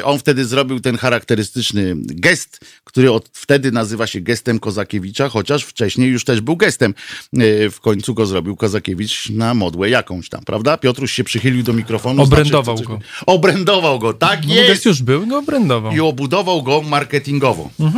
on 0.03 0.19
wtedy 0.19 0.45
zrobił 0.45 0.79
ten 0.79 0.97
charakterystyczny 0.97 1.95
gest, 1.97 2.60
który 2.84 3.12
od 3.12 3.29
wtedy 3.34 3.71
nazywa 3.71 4.08
się 4.08 4.21
gestem 4.21 4.60
Kozakiewicza, 4.60 5.29
chociaż 5.29 5.63
wcześniej 5.63 6.10
już 6.10 6.25
też 6.25 6.41
był 6.41 6.58
gestem. 6.58 6.93
E, 7.34 7.69
w 7.69 7.79
końcu 7.79 8.13
go 8.13 8.25
zrobił 8.25 8.56
Kozakiewicz 8.56 9.29
na 9.29 9.53
modłę 9.53 9.89
jakąś 9.89 10.29
tam, 10.29 10.43
prawda? 10.45 10.77
Piotruś 10.77 11.12
się 11.12 11.23
przychylił 11.23 11.63
do 11.63 11.73
mikrofonu. 11.73 12.23
Obrędował 12.23 12.77
znaczy, 12.77 12.91
go. 12.91 12.99
Obrędował 13.25 13.99
go, 13.99 14.13
tak 14.13 14.47
No, 14.47 14.53
jest 14.53 14.67
gest 14.67 14.86
już 14.86 15.01
był, 15.01 15.27
go 15.27 15.38
obrędował. 15.39 15.93
i 15.93 15.99
obudował 15.99 16.63
go 16.63 16.82
marketingowo. 16.82 17.69
E, 17.79 17.91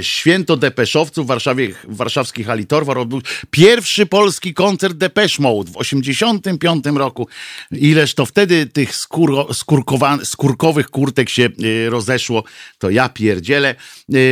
Święto 0.00 0.56
Depeszowców 0.56 1.24
w 1.26 1.28
Warszawie, 1.28 1.68
w 1.88 1.96
warszawskiej 1.96 2.46
Torwar 2.68 2.98
odbył 2.98 3.20
pierwszy 3.50 4.06
polski 4.06 4.54
koncert 4.54 4.96
Depeche 4.96 5.42
Mode 5.42 5.72
w 5.72 5.76
85 5.76 6.84
roku. 6.94 7.28
Ileż 7.70 8.14
to 8.14 8.26
wtedy 8.26 8.66
tych 8.66 8.96
skóro, 8.96 9.42
skórkowa- 9.52 10.24
skórkowych 10.24 10.90
kurtek 10.90 11.28
się 11.28 11.44
e, 11.86 11.90
rozeszło, 11.90 12.44
to 12.78 12.90
ja 12.90 13.08
pierdzielę. 13.08 13.68
E, 13.68 13.74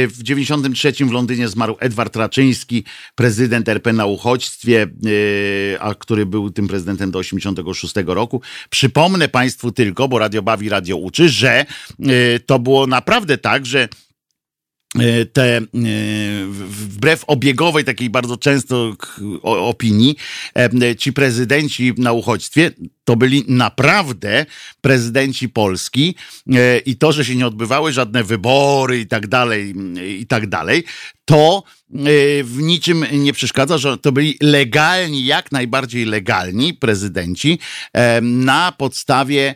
W 0.06 0.22
93 0.22 0.92
w 0.92 1.12
Londynie 1.12 1.48
zmarł 1.48 1.76
Edward 1.80 2.16
Raczyński, 2.16 2.84
prezydent 3.14 3.68
RP 3.68 3.92
na 3.92 4.06
uchodźstwie, 4.06 4.82
e, 4.82 5.80
a 5.80 5.94
który 5.94 6.26
był 6.26 6.50
tym 6.50 6.68
prezydentem 6.68 7.10
do 7.10 7.18
86 7.18 7.94
roku. 8.06 8.42
Przypomnę 8.70 9.28
Państwu 9.28 9.72
tylko, 9.72 10.08
bo 10.08 10.18
radio 10.18 10.42
bawi, 10.42 10.68
radio 10.68 10.96
uczy, 10.96 11.28
że 11.28 11.50
e, 11.60 11.66
to 12.46 12.58
było 12.58 12.86
naprawdę 12.86 13.38
tak, 13.38 13.66
że 13.66 13.82
e, 13.82 13.88
te 15.32 15.56
e, 15.56 15.62
wbrew 16.70 17.24
obiegowej 17.26 17.84
takiej 17.84 18.10
bardzo 18.10 18.36
często 18.36 18.92
opinii 19.42 20.16
e, 20.54 20.96
ci 20.96 21.12
prezydenci 21.12 21.92
na 21.98 22.12
uchodźstwie 22.12 22.70
to 23.10 23.16
byli 23.16 23.44
naprawdę 23.48 24.46
prezydenci 24.80 25.48
Polski 25.48 26.14
e, 26.52 26.78
i 26.78 26.96
to, 26.96 27.12
że 27.12 27.24
się 27.24 27.36
nie 27.36 27.46
odbywały 27.46 27.92
żadne 27.92 28.24
wybory 28.24 29.00
i 29.00 29.06
tak 29.06 29.26
dalej 29.26 29.74
i 30.18 30.26
tak 30.26 30.46
dalej, 30.46 30.84
to 31.24 31.62
e, 31.92 31.96
w 32.44 32.56
niczym 32.58 33.06
nie 33.12 33.32
przeszkadza, 33.32 33.78
że 33.78 33.98
to 33.98 34.12
byli 34.12 34.36
legalni, 34.40 35.26
jak 35.26 35.52
najbardziej 35.52 36.04
legalni 36.04 36.74
prezydenci 36.74 37.58
e, 37.92 38.20
na 38.20 38.72
podstawie 38.72 39.54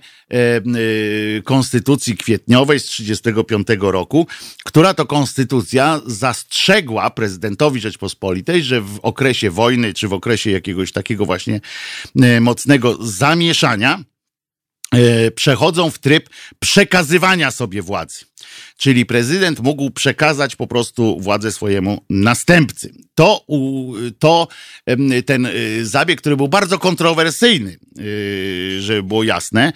konstytucji 1.44 2.16
kwietniowej 2.16 2.80
z 2.80 2.86
1935 2.86 3.92
roku, 3.92 4.26
która 4.64 4.94
to 4.94 5.06
konstytucja 5.06 6.00
zastrzegła 6.06 7.10
prezydentowi 7.10 7.80
Rzeczpospolitej, 7.80 8.62
że 8.62 8.80
w 8.80 8.98
okresie 9.02 9.50
wojny, 9.50 9.94
czy 9.94 10.08
w 10.08 10.12
okresie 10.12 10.50
jakiegoś 10.50 10.92
takiego 10.92 11.26
właśnie 11.26 11.60
mocnego 12.40 12.98
zamieszania, 13.00 13.43
e, 14.92 15.30
przechodzą 15.30 15.90
w 15.90 15.98
tryb 15.98 16.30
przekazywania 16.58 17.50
sobie 17.50 17.82
władzy. 17.82 18.24
Czyli 18.84 19.06
prezydent 19.06 19.60
mógł 19.60 19.90
przekazać 19.90 20.56
po 20.56 20.66
prostu 20.66 21.20
władzę 21.20 21.52
swojemu 21.52 22.04
następcy. 22.10 22.94
To, 23.14 23.46
to 24.18 24.48
ten 25.26 25.46
y, 25.46 25.86
zabieg, 25.86 26.20
który 26.20 26.36
był 26.36 26.48
bardzo 26.48 26.78
kontrowersyjny, 26.78 27.78
y, 27.98 28.76
żeby 28.80 29.02
było 29.02 29.24
jasne, 29.24 29.72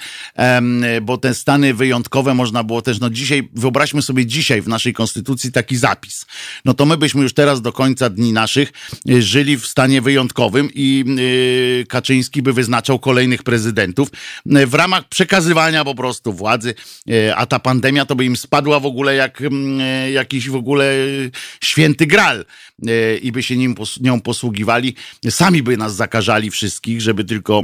bo 1.03 1.19
te 1.19 1.35
stany 1.35 1.75
wyjątkowe 1.75 2.35
można 2.35 2.65
było 2.65 2.83
też, 2.83 3.01
no 3.01 3.11
dzisiaj, 3.11 3.49
wyobraźmy 3.55 4.03
sobie 4.03 4.27
dzisiaj 4.27 4.63
w 4.63 4.69
naszej 4.69 4.93
konstytucji 4.93 5.53
taki 5.53 5.77
zapis. 5.77 6.27
No 6.65 6.75
to 6.75 6.87
my 6.87 6.97
byśmy 6.97 7.23
już 7.23 7.35
teraz 7.35 7.63
do 7.63 7.73
końca 7.73 8.11
dni 8.11 8.33
naszych 8.33 8.73
y, 9.11 9.23
żyli 9.23 9.57
w 9.57 9.67
stanie 9.67 10.03
wyjątkowym 10.03 10.69
i 10.75 11.05
Kaczyński 11.89 12.43
by 12.43 12.53
wyznaczał 12.53 12.99
kolejnych 12.99 13.43
prezydentów 13.43 14.09
w 14.47 14.75
ramach 14.75 15.09
przekazywania 15.09 15.85
po 15.85 15.95
prostu 15.95 16.33
władzy, 16.33 16.75
a 17.37 17.47
ta 17.47 17.59
pandemia 17.59 18.05
to 18.05 18.17
by 18.17 18.25
im 18.25 18.37
spadła 18.37 18.81
w 18.81 18.87
ogóle 18.87 18.98
jak 19.07 19.43
mm, 19.43 19.81
y, 19.81 20.11
jakiś 20.11 20.49
w 20.49 20.57
ogóle 20.57 20.95
y, 20.95 21.31
święty 21.61 22.07
gral 22.07 22.45
y, 22.89 23.19
i 23.23 23.33
by 23.33 23.43
się 23.43 23.57
nim, 23.57 23.75
nią 24.01 24.21
posługiwali. 24.21 24.95
Sami 25.31 25.63
by 25.63 25.77
nas 25.77 25.95
zakażali 25.95 26.51
wszystkich, 26.51 27.01
żeby 27.01 27.25
tylko, 27.25 27.63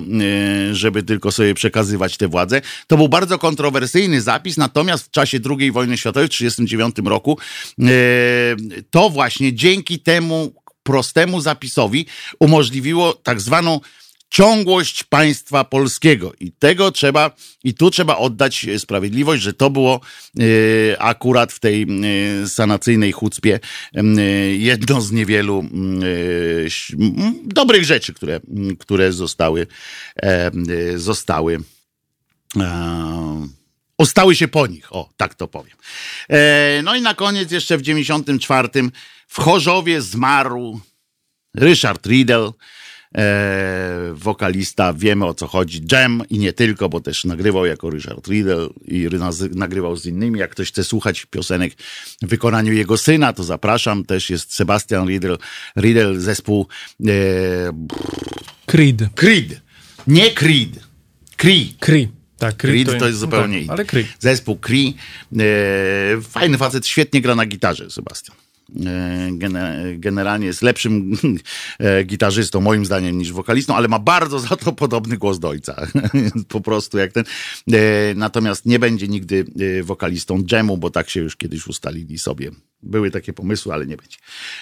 żeby 0.73 1.03
tylko 1.03 1.33
sobie 1.33 1.55
przekazywać 1.55 2.17
tę 2.17 2.29
władzę. 2.29 2.61
To 2.87 2.97
był 2.97 3.09
bardzo 3.09 3.39
kontrowersyjny 3.39 4.21
zapis, 4.21 4.57
natomiast 4.57 5.07
w 5.07 5.11
czasie 5.11 5.39
II 5.59 5.73
wojny 5.73 5.99
światowej 5.99 6.29
w 6.29 6.31
1939 6.31 7.11
roku 7.11 7.39
to 8.91 9.11
właśnie 9.11 9.55
dzięki 9.55 9.99
temu 9.99 10.55
prostemu 10.83 11.41
zapisowi 11.41 12.07
umożliwiło 12.39 13.15
tak 13.15 13.41
zwaną 13.41 13.81
ciągłość 14.35 15.05
państwa 15.05 15.65
polskiego. 15.65 16.33
I 16.41 16.53
tego 16.53 16.93
trzeba, 16.93 17.31
i 17.65 17.75
tu 17.75 17.91
trzeba 17.91 18.17
oddać 18.17 18.67
sprawiedliwość, 18.79 19.43
że 19.43 19.53
to 19.53 19.71
było 19.71 20.01
e, 20.01 21.03
akurat 21.03 21.53
w 21.53 21.61
tej 21.61 21.83
e, 21.83 22.49
sanacyjnej 22.49 23.13
chucpie 23.13 23.61
e, 23.95 24.03
jedno 24.55 25.01
z 25.01 25.13
niewielu 25.13 25.65
dobrych 27.45 27.85
rzeczy, 27.85 28.15
które, 28.15 28.41
które 28.79 29.13
zostały, 29.13 29.67
zostały 30.97 31.61
ostały 33.99 34.37
się 34.37 34.49
po 34.49 34.67
nich, 34.67 34.93
o, 34.93 35.11
tak 35.17 35.35
to 35.35 35.49
powiem. 35.49 35.77
No 36.83 36.97
i 36.97 37.01
na 37.01 37.15
koniec 37.15 37.51
jeszcze 37.51 37.79
w 37.79 37.83
94 37.83 38.69
w 39.29 39.41
Chorzowie 39.41 40.03
zmarł 40.03 40.81
Ryszard 41.55 42.07
Riedel, 42.07 42.53
wokalista, 44.13 44.93
wiemy 44.93 45.27
o 45.27 45.35
co 45.35 45.47
chodzi, 45.47 45.83
Jam 45.93 46.23
i 46.31 46.39
nie 46.39 46.53
tylko, 46.53 46.89
bo 46.89 47.01
też 47.01 47.25
nagrywał 47.25 47.67
jako 47.67 47.91
Ryszard 47.91 48.29
Riedel 48.29 48.71
i 48.87 49.09
nagrywał 49.55 49.97
z 49.97 50.07
innymi. 50.07 50.41
Jak 50.41 50.51
ktoś 50.51 50.69
chce 50.69 50.85
słuchać 50.85 51.27
piosenek 51.27 51.73
w 52.23 52.27
wykonaniu 52.27 52.73
jego 52.73 52.97
syna, 52.97 53.33
to 53.33 53.45
zapraszam. 53.45 54.05
Też 54.05 54.31
jest 54.31 54.55
Sebastian 54.55 55.09
Riedel, 55.09 55.39
Riedel 55.77 56.21
zespół 56.21 56.67
e, 57.07 57.13
Creed. 58.67 59.03
Creed. 59.15 59.61
Nie 60.07 60.31
Creed. 60.31 60.71
Cree. 61.37 61.75
Cree. 61.81 62.09
Tak, 62.39 62.57
Creed, 62.57 62.99
to, 62.99 63.07
jest 63.07 63.19
zupełnie 63.19 63.55
tak, 63.55 63.65
inny. 63.65 63.73
Ale 63.73 63.85
Creed. 63.85 64.07
Zespół 64.19 64.57
Cree. 64.57 64.95
E, 65.39 66.21
fajny 66.23 66.59
facet, 66.59 66.87
świetnie 66.87 67.21
gra 67.21 67.35
na 67.35 67.47
gitarze, 67.47 67.91
Sebastian. 67.91 68.44
E, 68.87 69.31
gene- 69.33 69.99
generalnie 69.99 70.47
jest 70.47 70.63
lepszym 70.63 71.13
e, 71.79 72.05
gitarzystą, 72.05 72.61
moim 72.61 72.87
zdaniem, 72.87 73.19
niż 73.19 73.33
wokalistą, 73.33 73.77
ale 73.77 73.89
ma 73.89 73.99
bardzo 73.99 74.39
za 74.39 74.57
to 74.57 74.73
podobny 74.73 75.17
głos 75.17 75.39
do 75.39 75.49
ojca. 75.49 75.87
po 76.49 76.61
prostu 76.61 76.99
jak 76.99 77.13
ten. 77.13 77.25
E, 77.73 78.15
natomiast 78.15 78.67
nie 78.67 78.79
będzie 78.79 79.09
nigdy 79.09 79.45
wokalistą 79.83 80.45
dżemu, 80.45 80.77
bo 80.77 80.91
tak 80.91 81.11
się 81.11 81.21
już 81.21 81.37
kiedyś 81.37 81.67
ustalili 81.67 82.19
sobie. 82.19 82.51
Były 82.85 83.11
takie 83.11 83.33
pomysły, 83.33 83.73
ale 83.73 83.87
nie 83.87 83.97
będzie. 83.97 84.19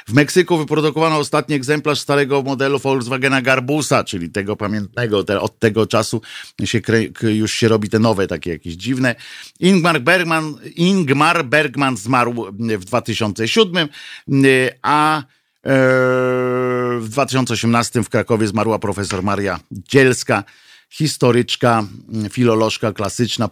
W 0.09 0.13
Meksyku 0.13 0.59
wyprodukowano 0.59 1.19
ostatni 1.19 1.55
egzemplarz 1.55 2.01
starego 2.01 2.43
modelu 2.43 2.79
Volkswagena 2.79 3.43
Garbusa, 3.43 4.05
czyli 4.05 4.31
tego 4.31 4.57
pamiętnego. 4.57 5.25
Te, 5.25 5.41
od 5.41 5.59
tego 5.59 5.87
czasu 5.87 6.23
się 6.65 6.81
już 7.23 7.53
się 7.53 7.69
robi 7.69 7.89
te 7.89 7.99
nowe, 7.99 8.27
takie 8.27 8.51
jakieś 8.51 8.75
dziwne. 8.75 9.15
Ingmar 9.61 10.01
Bergman, 10.01 10.55
Ingmar 10.77 11.45
Bergman 11.45 11.97
zmarł 11.97 12.47
w 12.59 12.85
2007, 12.85 13.89
a 14.83 15.19
e, 15.19 15.23
w 17.01 17.09
2018 17.09 18.03
w 18.03 18.09
Krakowie 18.09 18.47
zmarła 18.47 18.79
profesor 18.79 19.23
Maria 19.23 19.61
Dzielska, 19.71 20.45
historyczka, 20.93 21.87
filolożka 22.31 22.93
klasyczna, 22.93 23.49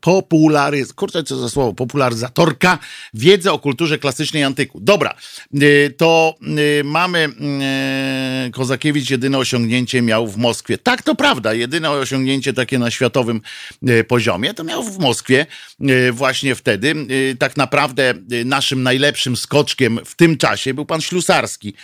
popularyz, 0.00 0.92
kurczę, 0.92 1.22
co 1.22 1.36
za 1.36 1.48
słowo, 1.48 1.74
popularyzatorka 1.74 2.78
wiedzy 3.14 3.52
o 3.52 3.58
kulturze 3.58 3.98
klasycznej 3.98 4.44
antyku. 4.44 4.80
Dobra, 4.80 5.14
y, 5.62 5.94
to 5.96 6.34
y, 6.80 6.84
mamy 6.84 7.28
y, 8.48 8.50
Kozakiewicz 8.50 9.10
jedyne 9.10 9.38
osiągnięcie 9.38 10.02
miał 10.02 10.26
w 10.26 10.36
Moskwie. 10.36 10.78
Tak, 10.78 11.02
to 11.02 11.14
prawda, 11.14 11.54
jedyne 11.54 11.90
osiągnięcie 11.90 12.52
takie 12.52 12.78
na 12.78 12.90
światowym 12.90 13.40
poziomie 14.08 14.54
to 14.54 14.64
miał 14.64 14.84
w 14.84 14.98
Moskwie 14.98 15.46
właśnie 16.12 16.54
wtedy. 16.54 16.94
Tak 17.38 17.56
naprawdę 17.56 18.14
naszym 18.44 18.82
najlepszym 18.82 19.36
skoczkiem 19.36 20.00
w 20.04 20.14
tym 20.14 20.36
czasie 20.36 20.74
był 20.74 20.86
pan 20.86 21.00
Ślusarski, 21.00 21.74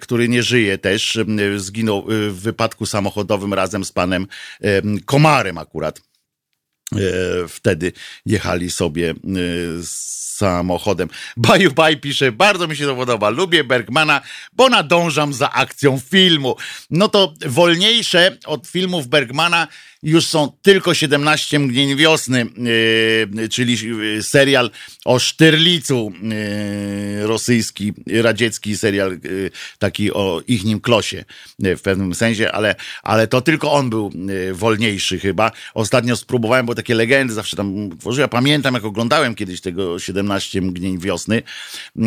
który 0.00 0.28
nie 0.28 0.42
żyje 0.42 0.78
też, 0.78 1.18
zginął 1.56 2.04
w 2.08 2.40
wypadku 2.40 2.86
samochodowym 2.86 3.54
razem 3.54 3.84
z 3.84 3.91
panem 3.92 4.26
Komarem 5.04 5.58
akurat. 5.58 6.00
E, 6.96 7.48
wtedy 7.48 7.92
jechali 8.26 8.70
sobie 8.70 9.10
e, 9.10 9.14
samochodem. 10.42 11.08
Baju 11.36 11.70
Baj 11.70 11.96
pisze, 11.96 12.32
bardzo 12.32 12.68
mi 12.68 12.76
się 12.76 12.86
to 12.86 12.96
podoba, 12.96 13.30
lubię 13.30 13.64
Bergmana, 13.64 14.20
bo 14.52 14.68
nadążam 14.68 15.32
za 15.32 15.50
akcją 15.50 16.00
filmu. 16.10 16.56
No 16.90 17.08
to 17.08 17.34
wolniejsze 17.46 18.36
od 18.46 18.66
filmów 18.66 19.06
Bergmana 19.06 19.68
już 20.02 20.26
są 20.26 20.52
tylko 20.62 20.94
17 20.94 21.58
mgnień 21.58 21.96
wiosny, 21.96 22.46
e, 23.44 23.48
czyli 23.48 23.76
e, 24.18 24.22
serial 24.22 24.70
o 25.04 25.18
Sztyrlicu, 25.18 26.12
e, 27.22 27.26
rosyjski, 27.26 27.92
radziecki 28.22 28.76
serial, 28.76 29.12
e, 29.12 29.18
taki 29.78 30.12
o 30.12 30.42
ich 30.48 30.64
nim 30.64 30.80
klosie 30.80 31.24
e, 31.62 31.76
w 31.76 31.82
pewnym 31.82 32.14
sensie, 32.14 32.52
ale, 32.52 32.74
ale 33.02 33.26
to 33.26 33.40
tylko 33.40 33.72
on 33.72 33.90
był 33.90 34.10
e, 34.50 34.52
wolniejszy 34.52 35.18
chyba. 35.18 35.50
Ostatnio 35.74 36.16
spróbowałem, 36.16 36.66
bo 36.66 36.74
takie 36.74 36.94
legendy 36.94 37.34
zawsze 37.34 37.56
tam 37.56 37.98
tworzyłem. 37.98 38.24
Ja 38.24 38.28
pamiętam, 38.28 38.74
jak 38.74 38.84
oglądałem 38.84 39.34
kiedyś 39.34 39.60
tego 39.60 39.98
17 39.98 40.31
mgnień 40.62 40.98
wiosny 40.98 41.42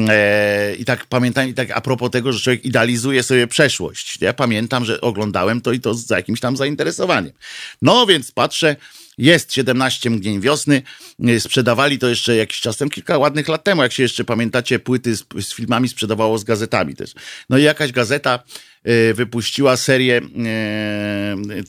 e, 0.09 0.75
i 0.75 0.85
tak 0.85 1.05
pamiętam, 1.05 1.49
i 1.49 1.53
tak 1.53 1.71
a 1.71 1.81
propos 1.81 2.11
tego, 2.11 2.33
że 2.33 2.39
człowiek 2.39 2.65
idealizuje 2.65 3.23
sobie 3.23 3.47
przeszłość. 3.47 4.21
Ja 4.21 4.33
pamiętam, 4.33 4.85
że 4.85 5.01
oglądałem 5.01 5.61
to 5.61 5.71
i 5.71 5.79
to 5.79 5.93
z 5.93 6.09
jakimś 6.09 6.39
tam 6.39 6.57
zainteresowaniem. 6.57 7.31
No 7.81 8.05
więc 8.05 8.31
patrzę, 8.31 8.75
jest 9.17 9.53
17 9.53 10.09
mgnień 10.09 10.41
wiosny. 10.41 10.81
E, 11.25 11.39
Sprzedawali 11.39 11.99
to 11.99 12.09
jeszcze 12.09 12.35
jakiś 12.35 12.61
czas 12.61 12.77
temu, 12.77 12.91
kilka 12.91 13.17
ładnych 13.17 13.47
lat 13.47 13.63
temu, 13.63 13.83
jak 13.83 13.93
się 13.93 14.03
jeszcze 14.03 14.23
pamiętacie, 14.23 14.79
płyty 14.79 15.15
z, 15.15 15.25
z 15.41 15.53
filmami 15.53 15.89
sprzedawało 15.89 16.37
z 16.37 16.43
gazetami 16.43 16.95
też. 16.95 17.13
No 17.49 17.57
i 17.57 17.63
jakaś 17.63 17.91
gazeta 17.91 18.43
e, 18.83 19.13
wypuściła 19.13 19.77
serię 19.77 20.21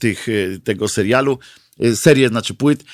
tych, 0.01 0.27
tego 0.65 0.89
serialu, 0.89 1.39
serię, 1.95 2.29
znaczy 2.29 2.55
płyt 2.55 2.85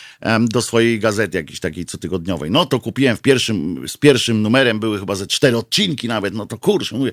do 0.41 0.63
swojej 0.63 1.01
gazety 1.01 1.39
jakiejś 1.39 1.61
takiej 1.61 1.87
cotygodniowej. 1.87 2.51
No 2.51 2.67
to 2.67 2.81
kupiłem 2.81 3.17
w 3.17 3.21
pierwszym, 3.21 3.85
z 3.89 3.97
pierwszym 3.97 4.43
numerem, 4.43 4.81
były 4.81 4.99
chyba 4.99 5.15
ze 5.15 5.27
cztery 5.27 5.57
odcinki 5.57 6.09
nawet, 6.09 6.35
no 6.35 6.47
to 6.47 6.59
kurczę, 6.59 6.97
mówię, 6.97 7.13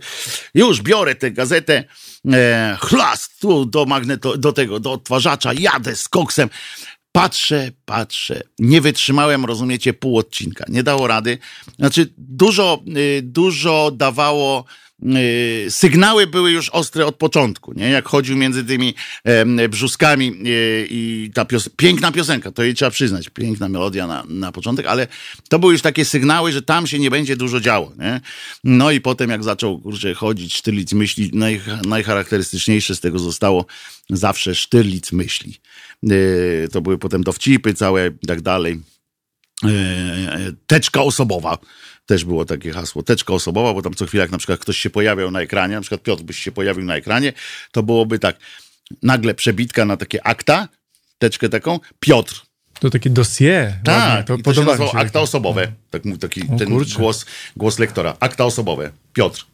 już 0.53 0.81
biorę 0.81 1.15
tę 1.15 1.31
gazetę, 1.31 1.83
e, 2.31 2.77
chlast 2.81 3.39
tu 3.39 3.65
do 3.65 3.85
magneto, 3.85 4.37
do 4.37 4.53
tego, 4.53 4.79
do 4.79 4.91
odtwarzacza, 4.91 5.53
jadę 5.53 5.95
z 5.95 6.09
koksem, 6.09 6.49
Patrzę, 7.11 7.71
patrzę. 7.85 8.41
Nie 8.59 8.81
wytrzymałem, 8.81 9.45
rozumiecie, 9.45 9.93
pół 9.93 10.17
odcinka. 10.17 10.65
Nie 10.67 10.83
dało 10.83 11.07
rady. 11.07 11.37
Znaczy, 11.79 12.13
dużo, 12.17 12.83
y, 12.97 13.21
dużo 13.23 13.91
dawało. 13.91 14.65
Y, 15.03 15.65
Sygnały 15.69 16.27
były 16.27 16.51
już 16.51 16.69
ostre 16.69 17.05
od 17.05 17.15
początku, 17.15 17.73
nie? 17.73 17.89
Jak 17.89 18.07
chodził 18.07 18.37
między 18.37 18.65
tymi 18.65 18.93
brzuskami 19.69 20.27
y, 20.47 20.87
i 20.89 21.31
ta 21.33 21.45
pios 21.45 21.69
piękna 21.77 22.11
piosenka, 22.11 22.51
to 22.51 22.63
jej 22.63 22.73
trzeba 22.73 22.91
przyznać, 22.91 23.29
piękna 23.29 23.69
melodia 23.69 24.07
na, 24.07 24.23
na 24.29 24.51
początek, 24.51 24.85
ale 24.85 25.07
to 25.49 25.59
były 25.59 25.73
już 25.73 25.81
takie 25.81 26.05
sygnały, 26.05 26.51
że 26.51 26.61
tam 26.61 26.87
się 26.87 26.99
nie 26.99 27.11
będzie 27.11 27.35
dużo 27.35 27.59
działo, 27.59 27.91
nie? 27.99 28.21
No 28.63 28.91
i 28.91 29.01
potem 29.01 29.29
jak 29.29 29.43
zaczął, 29.43 29.79
kurczę, 29.79 30.13
chodzić 30.13 30.55
Sztyrlic 30.55 30.93
myśli, 30.93 31.31
naj, 31.33 31.61
najcharakterystyczniejsze 31.87 32.95
z 32.95 32.99
tego 32.99 33.19
zostało 33.19 33.65
zawsze 34.09 34.55
Sztyrlic 34.55 35.11
myśli. 35.11 35.57
Y, 36.11 36.67
To 36.71 36.81
były 36.81 36.97
potem 36.97 37.23
dowcipy 37.23 37.73
całe 37.73 38.07
i 38.21 38.27
tak 38.27 38.41
dalej. 38.41 38.79
Y, 39.65 39.69
Teczka 40.67 41.01
osobowa. 41.01 41.57
Też 42.09 42.25
było 42.25 42.45
takie 42.45 42.71
hasło. 42.71 43.03
Teczka 43.03 43.33
osobowa, 43.33 43.73
bo 43.73 43.81
tam 43.81 43.93
co 43.93 44.05
chwilę, 44.05 44.21
jak 44.21 44.31
na 44.31 44.37
przykład 44.37 44.59
ktoś 44.59 44.77
się 44.77 44.89
pojawiał 44.89 45.31
na 45.31 45.41
ekranie, 45.41 45.75
na 45.75 45.81
przykład 45.81 46.01
Piotr 46.01 46.23
byś 46.23 46.39
się 46.39 46.51
pojawił 46.51 46.85
na 46.85 46.95
ekranie, 46.95 47.33
to 47.71 47.83
byłoby 47.83 48.19
tak, 48.19 48.35
nagle 49.03 49.33
przebitka 49.33 49.85
na 49.85 49.97
takie 49.97 50.27
akta, 50.27 50.67
teczkę 51.17 51.49
taką, 51.49 51.79
Piotr. 51.99 52.41
To 52.79 52.89
takie 52.89 53.09
dossier. 53.09 53.73
Tak, 53.83 54.27
to 54.27 54.35
i 54.35 54.43
to 54.43 54.53
się 54.53 54.61
nazywało 54.63 54.95
akta 54.95 55.19
osobowe. 55.19 55.71
Tak, 55.91 56.01
taki 56.19 56.41
O 56.41 56.57
ten 56.57 56.69
kurczę. 56.69 56.99
głos, 56.99 57.25
głos 57.55 57.79
lektora. 57.79 58.17
Akta 58.19 58.45
osobowe. 58.45 58.91
Piotr. 59.13 59.45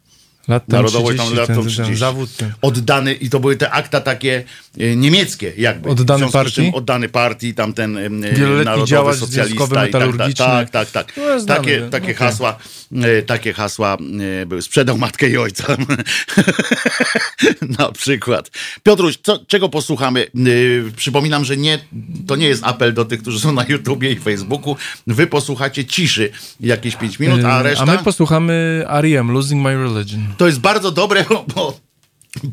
Lat 0.48 0.68
Narodowość 0.68 1.18
30, 1.18 1.28
tam 1.28 1.38
lat 1.38 1.46
ten, 1.46 1.56
tam 1.56 1.64
ten 1.64 1.72
30. 1.72 1.96
zawód. 1.96 2.36
Ten. 2.36 2.52
Oddany, 2.62 3.14
i 3.14 3.30
to 3.30 3.40
były 3.40 3.56
te 3.56 3.70
akta 3.70 4.00
takie 4.00 4.44
e, 4.78 4.96
niemieckie 4.96 5.52
jakby. 5.58 5.88
Oddany 5.88 6.30
partii? 6.30 6.72
Oddany 6.74 7.08
partii, 7.08 7.54
tamten 7.54 7.96
e, 7.96 8.10
Wieloletni 8.32 8.84
działacz 8.84 9.16
socjalista 9.16 9.86
i 9.86 9.90
tak, 9.90 10.16
tak, 10.16 10.34
tak, 10.36 10.70
tak, 10.70 10.90
tak. 10.90 11.12
No, 11.16 11.44
Takie, 11.46 11.80
no, 11.80 11.90
takie 11.90 12.04
okej. 12.04 12.14
hasła, 12.14 12.58
e, 13.02 13.22
takie 13.22 13.52
hasła 13.52 13.96
e, 14.42 14.46
były. 14.46 14.62
Sprzedał 14.62 14.98
matkę 14.98 15.28
i 15.28 15.36
ojca. 15.36 15.76
Na 17.78 17.92
przykład. 17.92 18.50
Piotruś, 18.82 19.18
co, 19.22 19.38
czego 19.46 19.68
posłuchamy? 19.68 20.20
E, 20.22 20.46
Przypominam, 20.96 21.44
że 21.44 21.56
nie, 21.56 21.78
to 22.26 22.36
nie 22.36 22.48
jest 22.48 22.64
apel 22.64 22.94
do 22.94 23.04
tych, 23.04 23.22
którzy 23.22 23.40
są 23.40 23.52
na 23.52 23.64
YouTubie 23.68 24.12
i 24.12 24.16
Facebooku. 24.16 24.76
Wy 25.06 25.26
posłuchacie 25.26 25.84
ciszy 25.84 26.30
jakieś 26.60 26.96
5 26.96 27.18
minut, 27.18 27.44
a 27.44 27.62
reszta... 27.62 27.82
A 27.82 27.86
my 27.86 27.98
posłuchamy 27.98 28.84
R.E.M. 28.88 29.30
Losing 29.30 29.62
My 29.62 29.76
Religion. 29.76 30.35
To 30.36 30.46
jest 30.46 30.58
bardzo 30.58 30.90
dobre, 30.90 31.24
bo, 31.28 31.44
bo 31.54 31.78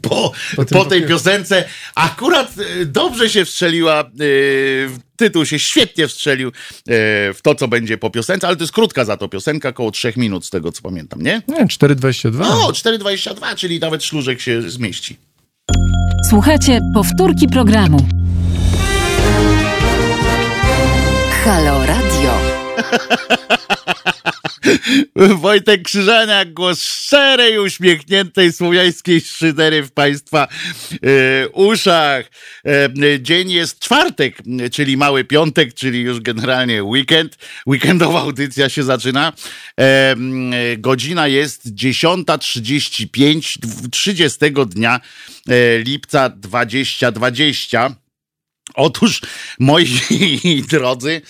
po, 0.02 0.32
Po 0.56 0.66
po 0.66 0.86
tej 0.86 1.08
piosence 1.08 1.66
akurat 1.96 2.58
y, 2.58 2.86
dobrze 2.86 3.30
się 3.30 3.46
wstrzeliła, 3.46 4.04
y, 4.22 4.90
tytuł 5.16 5.46
się 5.46 5.60
świetnie 5.60 6.08
wstrzelił 6.08 6.48
y, 6.50 6.52
w 7.34 7.40
to, 7.44 7.56
co 7.56 7.68
będzie 7.68 7.98
po 7.98 8.10
piosence, 8.10 8.48
ale 8.48 8.56
to 8.56 8.64
jest 8.64 8.74
krótka 8.74 9.06
za 9.06 9.18
to 9.18 9.28
piosenka, 9.28 9.70
około 9.70 9.92
trzech 9.92 10.18
minut 10.18 10.46
z 10.46 10.50
tego, 10.50 10.72
co 10.72 10.82
pamiętam, 10.82 11.22
nie? 11.22 11.42
Nie, 11.48 11.66
4,22. 11.66 12.46
O, 12.46 12.72
4,22, 12.72 13.56
czyli 13.56 13.80
nawet 13.80 14.04
szlużek 14.04 14.42
się 14.42 14.70
zmieści. 14.70 15.18
Słuchajcie 16.30 16.80
powtórki 16.94 17.48
programu. 17.48 18.08
Halo 21.44 21.86
Radio. 21.86 22.34
Wojtek 25.42 25.84
Krzyżaniak, 25.84 26.54
głos 26.54 26.84
szczerej, 26.84 27.60
uśmiechniętej 27.60 28.54
słowiańskiej 28.54 29.22
szydery 29.22 29.84
w 29.84 29.92
Państwa 29.92 30.48
e, 30.48 31.50
uszach. 31.50 32.26
E, 32.66 32.90
dzień 33.22 33.52
jest 33.52 33.80
czwartek, 33.80 34.38
czyli 34.72 34.98
mały 34.98 35.24
piątek, 35.24 35.74
czyli 35.74 36.02
już 36.02 36.20
generalnie 36.20 36.84
weekend. 36.84 37.38
Weekendowa 37.68 38.20
audycja 38.20 38.70
się 38.70 38.84
zaczyna. 38.84 39.34
E, 39.80 40.16
godzina 40.78 41.28
jest 41.28 41.76
10.35 41.76 43.60
dw- 43.60 43.90
30 43.90 44.40
dnia 44.68 45.00
lipca 45.84 46.30
2020. 46.30 48.03
Otóż, 48.74 49.22
moi 49.60 49.88
drodzy, 50.72 51.22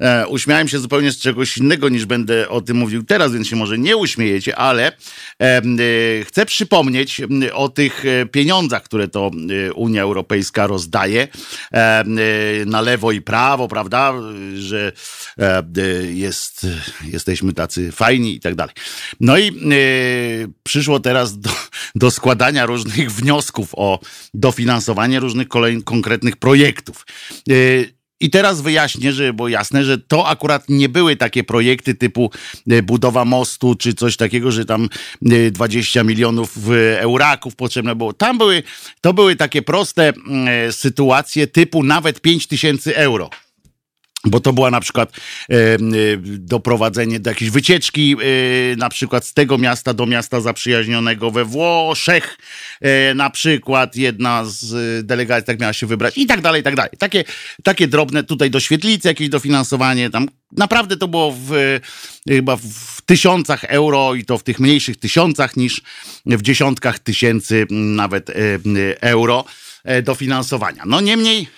E, 0.00 0.28
uśmiałem 0.28 0.68
się 0.68 0.78
zupełnie 0.78 1.12
z 1.12 1.18
czegoś 1.18 1.58
innego 1.58 1.88
niż 1.88 2.04
będę 2.04 2.48
o 2.48 2.60
tym 2.60 2.76
mówił 2.76 3.04
teraz, 3.04 3.32
więc 3.32 3.48
się 3.48 3.56
może 3.56 3.78
nie 3.78 3.96
uśmiejecie, 3.96 4.56
ale 4.56 4.92
e, 5.42 5.62
chcę 6.24 6.46
przypomnieć 6.46 7.20
o 7.52 7.68
tych 7.68 8.04
pieniądzach, 8.32 8.82
które 8.82 9.08
to 9.08 9.30
Unia 9.74 10.02
Europejska 10.02 10.66
rozdaje 10.66 11.28
na 12.66 12.80
lewo 12.80 13.12
i 13.12 13.20
prawo, 13.20 13.68
prawda, 13.68 14.12
że 14.58 14.92
jest, 16.12 16.66
jesteśmy 17.04 17.52
tacy 17.52 17.92
fajni 17.92 18.34
i 18.34 18.40
tak 18.40 18.54
dalej. 18.54 18.74
No 19.20 19.38
i 19.38 19.52
przyszło 20.62 21.00
teraz 21.00 21.38
do, 21.38 21.50
do 21.94 22.10
składania 22.10 22.66
różnych 22.66 23.12
wniosków 23.12 23.68
o 23.72 24.00
dofinansowanie 24.34 25.20
różnych 25.20 25.48
kolejnych 25.48 25.84
konkretnych 25.84 26.36
projektów. 26.36 27.06
I 28.20 28.30
teraz 28.30 28.60
wyjaśnię, 28.60 29.12
że 29.12 29.32
było 29.32 29.48
jasne, 29.48 29.84
że 29.84 29.98
to 29.98 30.28
akurat 30.28 30.68
nie 30.68 30.88
były 30.88 31.16
takie 31.16 31.44
projekty 31.44 31.94
typu 31.94 32.30
e, 32.70 32.82
budowa 32.82 33.24
mostu 33.24 33.74
czy 33.74 33.94
coś 33.94 34.16
takiego, 34.16 34.52
że 34.52 34.64
tam 34.64 34.88
20 35.52 36.00
e, 36.00 36.04
milionów 36.04 36.56
euraków 36.98 37.56
potrzebne 37.56 37.94
było. 37.94 38.12
Tam 38.12 38.38
były, 38.38 38.62
to 39.00 39.14
były 39.14 39.36
takie 39.36 39.62
proste 39.62 40.08
mm, 40.08 40.72
sytuacje 40.72 41.46
typu 41.46 41.82
nawet 41.82 42.20
5 42.20 42.46
tysięcy 42.46 42.96
euro 42.96 43.30
bo 44.26 44.40
to 44.40 44.52
była 44.52 44.70
na 44.70 44.80
przykład 44.80 45.12
e, 45.50 45.54
e, 45.54 45.78
doprowadzenie 46.38 47.20
do 47.20 47.30
jakiejś 47.30 47.50
wycieczki, 47.50 48.16
e, 48.72 48.76
na 48.76 48.88
przykład 48.88 49.26
z 49.26 49.34
tego 49.34 49.58
miasta 49.58 49.94
do 49.94 50.06
miasta 50.06 50.40
zaprzyjaźnionego 50.40 51.30
we 51.30 51.44
Włoszech, 51.44 52.38
e, 52.80 53.14
na 53.14 53.30
przykład 53.30 53.96
jedna 53.96 54.44
z 54.44 55.06
delegacji 55.06 55.46
tak 55.46 55.60
miała 55.60 55.72
się 55.72 55.86
wybrać 55.86 56.18
i 56.18 56.26
tak 56.26 56.40
dalej, 56.40 56.60
i 56.60 56.64
tak 56.64 56.76
dalej. 56.76 56.92
Takie, 56.98 57.24
takie 57.62 57.88
drobne, 57.88 58.24
tutaj 58.24 58.50
do 58.50 58.60
świetlicy 58.60 59.08
jakieś 59.08 59.28
dofinansowanie, 59.28 60.10
tam 60.10 60.28
naprawdę 60.56 60.96
to 60.96 61.08
było 61.08 61.32
w, 61.32 61.80
chyba 62.28 62.56
w 62.56 63.02
tysiącach 63.06 63.64
euro 63.64 64.14
i 64.14 64.24
to 64.24 64.38
w 64.38 64.42
tych 64.42 64.60
mniejszych 64.60 64.96
tysiącach 64.96 65.56
niż 65.56 65.82
w 66.26 66.42
dziesiątkach 66.42 66.98
tysięcy 66.98 67.66
nawet 67.70 68.30
e, 68.30 68.34
euro. 69.00 69.44
E, 69.86 70.02
dofinansowania. 70.02 70.82
No 70.86 71.00
niemniej 71.00 71.48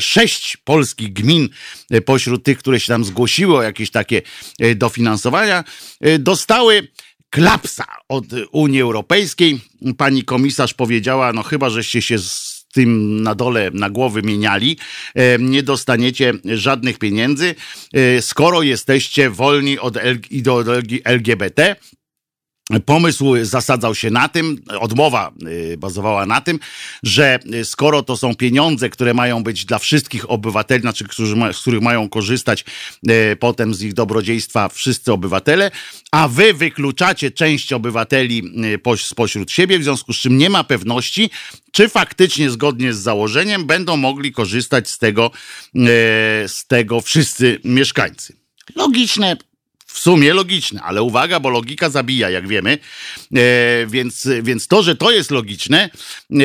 sześć 0.00 0.56
polskich 0.56 1.12
gmin 1.12 1.48
e, 1.90 2.00
pośród 2.00 2.44
tych, 2.44 2.58
które 2.58 2.80
się 2.80 2.86
tam 2.86 3.04
zgłosiły 3.04 3.56
o 3.56 3.62
jakieś 3.62 3.90
takie 3.90 4.22
e, 4.60 4.74
dofinansowania, 4.74 5.64
dostały 6.18 6.88
klapsa 7.30 7.84
od 8.08 8.24
Unii 8.52 8.80
Europejskiej. 8.80 9.60
Pani 9.96 10.24
komisarz 10.24 10.74
powiedziała, 10.74 11.32
no 11.32 11.42
chyba, 11.42 11.70
żeście 11.70 12.02
się 12.02 12.18
z 12.18 12.66
tym 12.72 13.22
na 13.22 13.34
dole 13.34 13.70
na 13.74 13.90
głowy 13.90 14.22
mieniali, 14.22 14.78
nie 15.38 15.62
dostaniecie 15.62 16.32
żadnych 16.44 16.98
pieniędzy, 16.98 17.54
skoro 18.20 18.62
jesteście 18.62 19.30
wolni 19.30 19.78
od 19.78 19.98
ideologii 20.30 21.00
LGBT, 21.04 21.76
Pomysł 22.86 23.34
zasadzał 23.42 23.94
się 23.94 24.10
na 24.10 24.28
tym, 24.28 24.56
odmowa 24.80 25.32
y, 25.72 25.76
bazowała 25.76 26.26
na 26.26 26.40
tym, 26.40 26.58
że 27.02 27.38
skoro 27.64 28.02
to 28.02 28.16
są 28.16 28.34
pieniądze, 28.34 28.90
które 28.90 29.14
mają 29.14 29.42
być 29.42 29.64
dla 29.64 29.78
wszystkich 29.78 30.30
obywateli, 30.30 30.80
znaczy 30.80 31.04
którzy 31.04 31.36
ma, 31.36 31.52
z 31.52 31.60
których 31.60 31.80
mają 31.80 32.08
korzystać 32.08 32.64
y, 33.10 33.36
potem 33.36 33.74
z 33.74 33.82
ich 33.82 33.94
dobrodziejstwa 33.94 34.68
wszyscy 34.68 35.12
obywatele, 35.12 35.70
a 36.12 36.28
wy 36.28 36.54
wykluczacie 36.54 37.30
część 37.30 37.72
obywateli 37.72 38.42
y, 38.94 38.96
spośród 38.96 39.50
siebie, 39.50 39.78
w 39.78 39.84
związku 39.84 40.12
z 40.12 40.16
czym 40.16 40.38
nie 40.38 40.50
ma 40.50 40.64
pewności, 40.64 41.30
czy 41.72 41.88
faktycznie 41.88 42.50
zgodnie 42.50 42.94
z 42.94 42.98
założeniem 42.98 43.66
będą 43.66 43.96
mogli 43.96 44.32
korzystać 44.32 44.88
z 44.88 44.98
tego, 44.98 45.30
z 46.46 46.66
tego 46.66 47.00
wszyscy 47.00 47.60
mieszkańcy. 47.64 48.36
Logiczne, 48.76 49.36
w 49.92 49.98
sumie 49.98 50.34
logiczne, 50.34 50.82
ale 50.82 51.02
uwaga, 51.02 51.40
bo 51.40 51.50
logika 51.50 51.90
zabija, 51.90 52.30
jak 52.30 52.48
wiemy. 52.48 52.78
E, 53.36 53.86
więc, 53.86 54.28
więc 54.42 54.66
to, 54.66 54.82
że 54.82 54.96
to 54.96 55.10
jest 55.10 55.30
logiczne, 55.30 55.90
e, 56.30 56.36
e, 56.36 56.42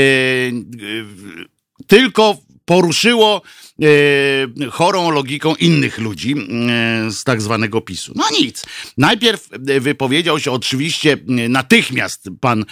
tylko 1.88 2.38
poruszyło 2.68 3.42
e, 3.82 4.70
chorą 4.70 5.12
logiką 5.12 5.56
innych 5.56 5.98
ludzi 5.98 6.36
e, 6.36 7.12
z 7.12 7.24
tak 7.24 7.42
zwanego 7.42 7.82
PiSu. 7.82 8.14
No 8.16 8.24
nic. 8.32 8.64
Najpierw 8.98 9.50
wypowiedział 9.82 10.40
się 10.40 10.52
oczywiście 10.52 11.18
natychmiast 11.50 12.30
pan 12.42 12.66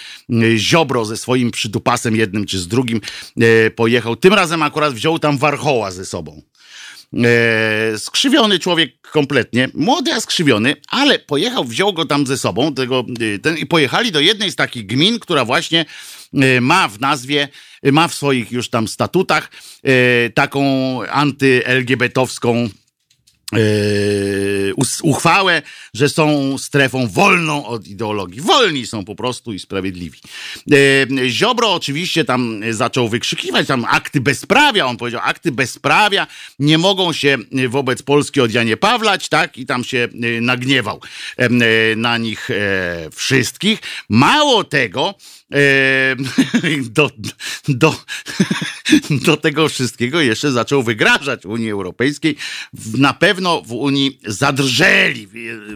Ziobro 0.58 1.06
ze 1.06 1.18
swoim 1.18 1.52
przydupasem 1.52 2.16
jednym 2.16 2.46
czy 2.46 2.60
z 2.60 2.68
drugim 2.68 3.02
e, 3.42 3.72
pojechał. 3.72 4.16
Tym 4.16 4.34
razem 4.34 4.62
akurat 4.64 4.94
wziął 4.94 5.20
tam 5.20 5.38
Warchoła 5.38 5.92
ze 5.92 6.06
sobą. 6.06 6.42
E, 7.14 8.00
skrzywiony 8.00 8.60
człowiek 8.60 9.02
kompletnie, 9.02 9.70
młody, 9.74 10.14
a 10.14 10.20
skrzywiony, 10.20 10.76
ale 10.88 11.20
pojechał, 11.20 11.64
wziął 11.64 11.94
go 11.94 12.06
tam 12.06 12.28
ze 12.28 12.38
sobą 12.38 12.74
tego, 12.74 13.06
e, 13.36 13.40
ten, 13.40 13.58
i 13.58 13.66
pojechali 13.66 14.12
do 14.12 14.20
jednej 14.20 14.52
z 14.52 14.56
takich 14.56 14.86
gmin, 14.86 15.20
która 15.20 15.46
właśnie 15.46 15.86
e, 16.34 16.62
ma 16.62 16.88
w 16.88 17.00
nazwie, 17.00 17.48
ma 17.84 18.08
w 18.08 18.14
swoich 18.14 18.52
już 18.52 18.70
tam 18.70 18.88
statutach 18.88 19.52
taką 20.34 20.62
anty-LGBT-owską 21.04 22.70
uchwałę, 25.04 25.62
że 25.94 26.10
są 26.10 26.58
strefą 26.58 27.08
wolną 27.08 27.66
od 27.66 27.88
ideologii. 27.88 28.42
Wolni 28.42 28.88
są 28.88 29.06
po 29.06 29.16
prostu 29.16 29.54
i 29.54 29.60
sprawiedliwi. 29.60 30.20
Yy, 30.68 31.30
Ziobro 31.30 31.74
oczywiście 31.74 32.26
tam 32.26 32.62
zaczął 32.72 33.10
wykrzykiwać 33.10 33.68
tam 33.68 33.86
akty 33.90 34.22
bezprawia. 34.22 34.86
On 34.86 34.98
powiedział, 34.98 35.22
akty 35.24 35.52
bezprawia 35.52 36.28
nie 36.60 36.78
mogą 36.78 37.14
się 37.14 37.38
wobec 37.70 38.02
Polski 38.02 38.42
od 38.42 38.54
Janie 38.54 38.78
Pawlać, 38.78 39.30
tak? 39.30 39.58
I 39.58 39.66
tam 39.66 39.84
się 39.84 40.08
yy, 40.14 40.42
nagniewał 40.42 41.02
na 41.96 42.18
nich 42.18 42.50
wszystkich. 43.16 43.80
Mało 44.10 44.64
tego, 44.64 45.16
do, 46.90 47.10
do, 47.68 47.96
do 49.10 49.38
tego 49.38 49.70
wszystkiego 49.70 50.22
jeszcze 50.22 50.52
zaczął 50.52 50.84
wygrażać 50.84 51.46
Unii 51.46 51.72
Europejskiej. 51.72 52.36
Na 52.98 53.14
pewno 53.14 53.62
w 53.62 53.72
Unii 53.72 54.20
zadrżeli. 54.26 55.28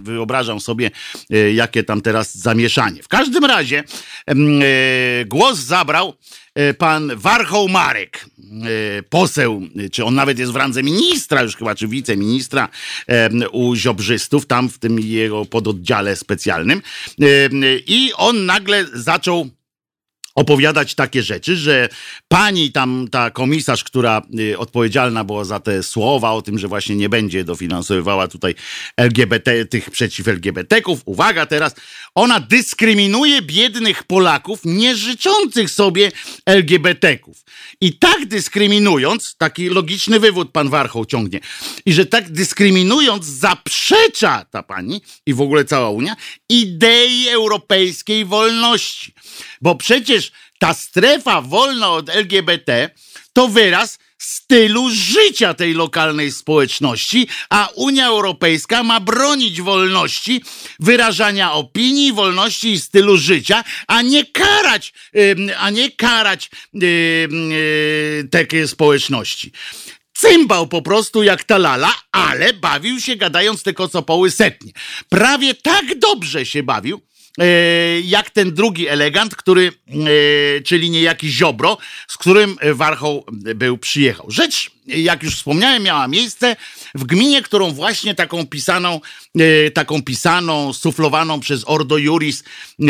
Wyobrażam 0.01 0.59
sobie, 0.59 0.91
e, 1.29 1.53
jakie 1.53 1.83
tam 1.83 2.01
teraz 2.01 2.37
zamieszanie. 2.37 3.03
W 3.03 3.07
każdym 3.07 3.45
razie 3.45 3.83
e, 4.27 4.35
głos 5.25 5.59
zabrał 5.59 6.13
e, 6.55 6.73
pan 6.73 7.11
Warchoł 7.15 7.69
Marek, 7.69 8.25
poseł, 9.09 9.61
czy 9.91 10.05
on 10.05 10.15
nawet 10.15 10.39
jest 10.39 10.51
w 10.51 10.55
randze 10.55 10.83
ministra 10.83 11.43
już 11.43 11.55
chyba, 11.55 11.75
czy 11.75 11.87
wiceministra 11.87 12.69
u 13.51 13.75
Ziobrzystów, 13.75 14.45
tam 14.45 14.69
w 14.69 14.79
tym 14.79 14.99
jego 14.99 15.45
pododdziale 15.45 16.15
specjalnym. 16.15 16.81
I 17.87 18.11
on 18.15 18.45
nagle 18.45 18.85
zaczął 18.93 19.49
opowiadać 20.39 20.95
takie 20.95 21.23
rzeczy, 21.23 21.55
że 21.55 21.89
pani 22.27 22.71
tam, 22.71 23.07
ta 23.11 23.31
komisarz, 23.31 23.83
która 23.83 24.21
y, 24.39 24.57
odpowiedzialna 24.57 25.23
była 25.23 25.43
za 25.43 25.59
te 25.59 25.83
słowa 25.83 26.31
o 26.31 26.41
tym, 26.41 26.59
że 26.59 26.67
właśnie 26.67 26.95
nie 26.95 27.09
będzie 27.09 27.43
dofinansowywała 27.43 28.27
tutaj 28.27 28.55
LGBT, 28.97 29.65
tych 29.65 29.91
przeciw 29.91 30.27
LGBT-ków, 30.27 31.01
uwaga 31.05 31.45
teraz, 31.45 31.75
ona 32.15 32.39
dyskryminuje 32.39 33.41
biednych 33.41 34.03
Polaków 34.03 34.59
nie 34.63 34.95
życzących 34.95 35.71
sobie 35.71 36.11
LGBT-ków. 36.45 37.43
I 37.81 37.93
tak 37.93 38.25
dyskryminując, 38.25 39.35
taki 39.37 39.69
logiczny 39.69 40.19
wywód 40.19 40.51
pan 40.51 40.69
Warchoł 40.69 41.05
ciągnie, 41.05 41.39
i 41.85 41.93
że 41.93 42.05
tak 42.05 42.31
dyskryminując 42.31 43.25
zaprzecza 43.25 44.45
ta 44.51 44.63
pani 44.63 45.01
i 45.25 45.33
w 45.33 45.41
ogóle 45.41 45.65
cała 45.65 45.89
Unia 45.89 46.15
idei 46.49 47.29
europejskiej 47.29 48.25
wolności. 48.25 49.13
Bo 49.61 49.75
przecież 49.75 50.31
ta 50.59 50.73
strefa 50.73 51.41
wolna 51.41 51.89
od 51.89 52.09
LGBT 52.09 52.89
to 53.33 53.47
wyraz 53.47 53.99
stylu 54.17 54.89
życia 54.89 55.53
tej 55.53 55.73
lokalnej 55.73 56.31
społeczności, 56.31 57.27
a 57.49 57.69
Unia 57.75 58.07
Europejska 58.07 58.83
ma 58.83 58.99
bronić 58.99 59.61
wolności 59.61 60.43
wyrażania 60.79 61.53
opinii, 61.53 62.13
wolności 62.13 62.71
i 62.71 62.79
stylu 62.79 63.17
życia, 63.17 63.63
a 63.87 64.01
nie 64.01 64.25
karać, 64.25 64.93
a 65.57 65.69
nie 65.69 65.91
karać 65.91 66.49
takie 68.31 68.67
społeczności. 68.67 69.51
Cymbał 70.13 70.67
po 70.67 70.81
prostu 70.81 71.23
jak 71.23 71.43
ta 71.43 71.57
lala, 71.57 71.95
ale 72.11 72.53
bawił 72.53 73.01
się 73.01 73.15
gadając 73.15 73.63
te 73.63 73.73
kocopoły 73.73 74.31
setnie. 74.31 74.71
Prawie 75.09 75.53
tak 75.53 75.99
dobrze 75.99 76.45
się 76.45 76.63
bawił, 76.63 77.01
jak 78.03 78.29
ten 78.29 78.53
drugi 78.53 78.87
elegant, 78.87 79.35
który, 79.35 79.67
e, 79.67 80.61
czyli 80.61 80.89
niejaki 80.89 81.29
Ziobro, 81.29 81.77
z 82.07 82.17
którym 82.17 82.55
Warchoł 82.73 83.25
był 83.31 83.77
przyjechał. 83.77 84.31
Rzecz 84.31 84.71
jak 84.89 85.23
już 85.23 85.35
wspomniałem, 85.35 85.83
miała 85.83 86.07
miejsce 86.07 86.55
w 86.95 87.03
gminie, 87.03 87.41
którą 87.41 87.71
właśnie 87.71 88.15
taką 88.15 88.47
pisaną, 88.47 89.01
e, 89.39 89.71
taką 89.71 90.03
pisaną, 90.03 90.73
suflowaną 90.73 91.39
przez 91.39 91.63
Ordo 91.65 91.97
Juris, 91.97 92.43
e, 92.43 92.85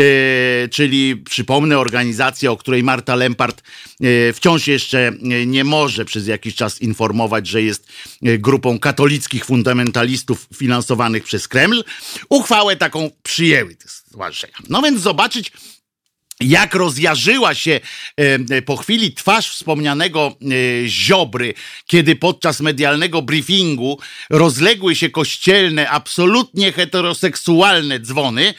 czyli 0.68 1.16
przypomnę 1.16 1.78
organizację, 1.78 2.50
o 2.50 2.56
której 2.56 2.82
Marta 2.82 3.14
Lempart 3.14 3.62
e, 4.00 4.32
wciąż 4.32 4.66
jeszcze 4.66 5.12
nie 5.46 5.64
może 5.64 6.04
przez 6.04 6.26
jakiś 6.26 6.54
czas 6.54 6.80
informować, 6.82 7.46
że 7.46 7.62
jest 7.62 7.88
grupą 8.22 8.78
katolickich 8.78 9.44
fundamentalistów 9.44 10.48
finansowanych 10.56 11.24
przez 11.24 11.48
Kreml, 11.48 11.84
uchwałę 12.28 12.76
taką 12.76 13.10
przyjęły 13.22 13.76
stowarzyszenia. 13.86 14.54
No 14.68 14.82
więc 14.82 15.00
zobaczyć, 15.00 15.52
jak 16.40 16.74
rozjarzyła 16.74 17.54
się 17.54 17.80
e, 18.16 18.62
po 18.62 18.76
chwili 18.76 19.12
twarz 19.12 19.50
wspomnianego 19.50 20.36
e, 20.42 20.88
Ziobry, 20.88 21.54
kiedy 21.86 22.16
podczas 22.16 22.60
medialnego 22.60 23.22
briefingu 23.22 23.98
rozległy 24.30 24.96
się 24.96 25.10
kościelne, 25.10 25.90
absolutnie 25.90 26.72
heteroseksualne 26.72 28.00
dzwony, 28.00 28.54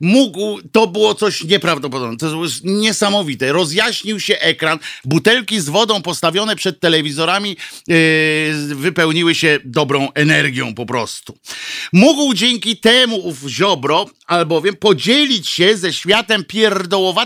mógł, 0.00 0.60
to 0.72 0.86
było 0.86 1.14
coś 1.14 1.44
nieprawdopodobnego, 1.44 2.16
to 2.18 2.30
było 2.30 2.46
niesamowite. 2.64 3.52
Rozjaśnił 3.52 4.20
się 4.20 4.38
ekran, 4.38 4.78
butelki 5.04 5.60
z 5.60 5.68
wodą 5.68 6.02
postawione 6.02 6.56
przed 6.56 6.80
telewizorami 6.80 7.56
e, 7.88 7.94
wypełniły 8.74 9.34
się 9.34 9.58
dobrą 9.64 10.12
energią 10.12 10.74
po 10.74 10.86
prostu. 10.86 11.38
Mógł 11.92 12.34
dzięki 12.34 12.76
temu 12.76 13.16
ów 13.16 13.38
Ziobro 13.48 14.06
albowiem 14.26 14.76
podzielić 14.76 15.48
się 15.48 15.76
ze 15.76 15.92
światem 15.92 16.44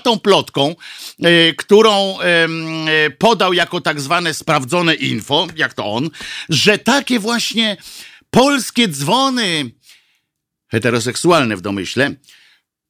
pierdołowatą 0.01 0.21
plotką, 0.21 0.77
e, 1.23 1.53
którą 1.55 2.21
e, 2.21 3.11
podał 3.11 3.53
jako 3.53 3.81
tak 3.81 4.01
zwane 4.01 4.35
sprawdzone 4.35 4.95
info, 4.95 5.47
jak 5.57 5.75
to 5.75 5.85
on, 5.85 6.11
że 6.49 6.79
takie 6.79 7.19
właśnie 7.19 7.77
polskie 8.31 8.89
dzwony 8.89 9.71
heteroseksualne 10.71 11.57
w 11.57 11.61
domyśle, 11.61 12.15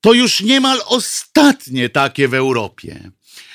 to 0.01 0.13
już 0.13 0.41
niemal 0.41 0.81
ostatnie 0.87 1.89
takie 1.89 2.29
w 2.29 2.35
Europie 2.35 3.11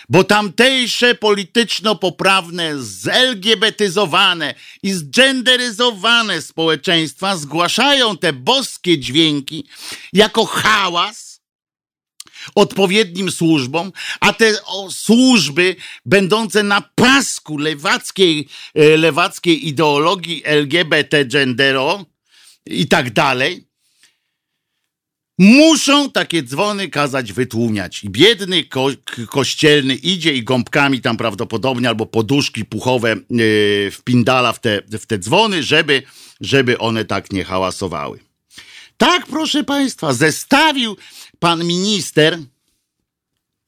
bo 0.09 0.23
tamtejsze 0.23 1.15
polityczno-poprawne, 1.15 2.71
zelgebetyzowane 2.77 4.55
i 4.83 4.93
zgenderyzowane 4.93 6.41
społeczeństwa 6.41 7.37
zgłaszają 7.37 8.17
te 8.17 8.33
boskie 8.33 8.99
dźwięki 8.99 9.67
jako 10.13 10.45
hałas 10.45 11.34
odpowiednim 12.55 13.31
służbom, 13.31 13.91
a 14.19 14.33
te 14.33 14.53
służby 14.89 15.75
będące 16.05 16.63
na 16.63 16.81
pasku 16.95 17.57
lewackiej, 17.57 18.47
e, 18.75 18.97
lewackiej 18.97 19.67
ideologii 19.67 20.41
LGBT 20.45 21.25
gendero 21.25 22.05
i 22.65 22.87
tak 22.87 23.13
dalej, 23.13 23.65
Muszą 25.37 26.11
takie 26.11 26.43
dzwony 26.43 26.89
kazać 26.89 27.33
wytłumiać. 27.33 28.03
I 28.03 28.09
biedny 28.09 28.63
ko 28.63 28.87
kościelny 29.29 29.95
idzie 29.95 30.33
i 30.33 30.43
gąbkami 30.43 31.01
tam 31.01 31.17
prawdopodobnie 31.17 31.89
albo 31.89 32.05
poduszki 32.05 32.65
puchowe 32.65 33.15
yy, 33.29 33.91
wpindala 33.91 34.53
w 34.53 34.59
te, 34.59 34.81
w 34.91 35.05
te 35.05 35.19
dzwony, 35.19 35.63
żeby, 35.63 36.03
żeby 36.41 36.77
one 36.77 37.05
tak 37.05 37.31
nie 37.31 37.43
hałasowały. 37.43 38.19
Tak, 38.97 39.27
proszę 39.27 39.63
Państwa, 39.63 40.13
zestawił 40.13 40.97
pan 41.39 41.63
minister, 41.63 42.39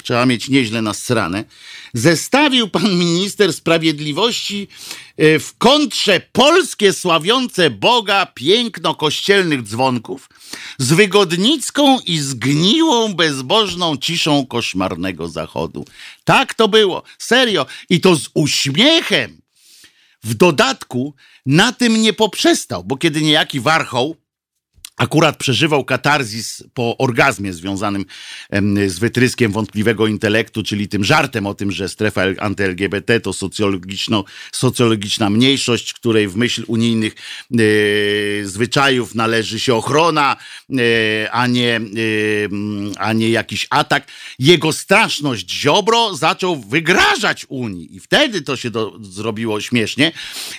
trzeba 0.04 0.26
mieć 0.26 0.50
nieźle 0.50 0.82
na 0.82 0.94
stronę, 0.94 1.44
zestawił 1.94 2.70
pan 2.70 2.98
minister 2.98 3.54
sprawiedliwości 3.54 4.68
e, 5.18 5.40
w 5.40 5.58
kontrze 5.58 6.22
polskie 6.32 6.94
sławiące 6.94 7.70
Boga 7.70 8.26
piękno 8.26 8.96
kościelnych 8.96 9.64
dzwonków 9.64 10.30
z 10.78 10.94
wygodnicką 10.94 12.00
i 12.00 12.20
zgniłą 12.20 13.14
bezbożną 13.14 13.98
ciszą 13.98 14.46
koszmarnego 14.46 15.28
zachodu. 15.28 15.86
Tak 16.24 16.54
to 16.54 16.68
było, 16.68 17.04
serio. 17.18 17.66
I 17.90 18.02
to 18.02 18.16
z 18.16 18.30
uśmiechem. 18.34 19.42
W 20.24 20.34
dodatku 20.34 21.16
na 21.46 21.72
tym 21.72 22.02
nie 22.02 22.14
poprzestał, 22.14 22.84
bo 22.84 22.98
kiedy 22.98 23.22
niejaki 23.22 23.60
warchoł 23.60 24.16
akurat 24.98 25.38
przeżywał 25.38 25.86
katarzis 25.86 26.64
po 26.74 26.98
orgazmie 26.98 27.54
związanym 27.54 28.06
z 28.88 29.00
wytryskiem 29.00 29.52
wątpliwego 29.52 30.08
intelektu, 30.08 30.64
czyli 30.64 30.88
tym 30.88 31.04
żartem 31.04 31.48
o 31.48 31.54
tym, 31.54 31.72
że 31.72 31.90
strefa 31.90 32.22
anty-LGBT 32.40 33.20
to 33.20 33.34
socjologiczna 34.52 35.30
mniejszość, 35.30 35.94
której 35.94 36.28
w 36.28 36.36
myśl 36.36 36.64
unijnych 36.68 37.14
e, 37.14 37.58
zwyczajów 38.46 39.16
należy 39.16 39.60
się 39.60 39.76
ochrona, 39.76 40.36
e, 40.70 41.32
a, 41.32 41.48
nie, 41.48 41.76
e, 41.76 41.80
a 42.98 43.14
nie 43.14 43.30
jakiś 43.30 43.68
atak. 43.70 44.08
Jego 44.40 44.74
straszność 44.74 45.52
Ziobro 45.52 46.16
zaczął 46.16 46.56
wygrażać 46.56 47.46
Unii 47.50 47.96
i 47.96 48.00
wtedy 48.00 48.42
to 48.42 48.58
się 48.58 48.70
do, 48.70 49.00
zrobiło 49.02 49.62
śmiesznie. 49.62 50.12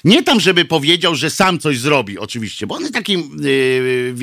Nie 0.04 0.22
tam, 0.22 0.40
żeby 0.40 0.64
powiedział, 0.64 1.14
że 1.14 1.30
sam 1.30 1.58
coś 1.58 1.78
zrobi, 1.78 2.18
oczywiście, 2.18 2.66
bo 2.66 2.74
on 2.74 2.80
jest 2.80 2.94
takim 2.94 3.36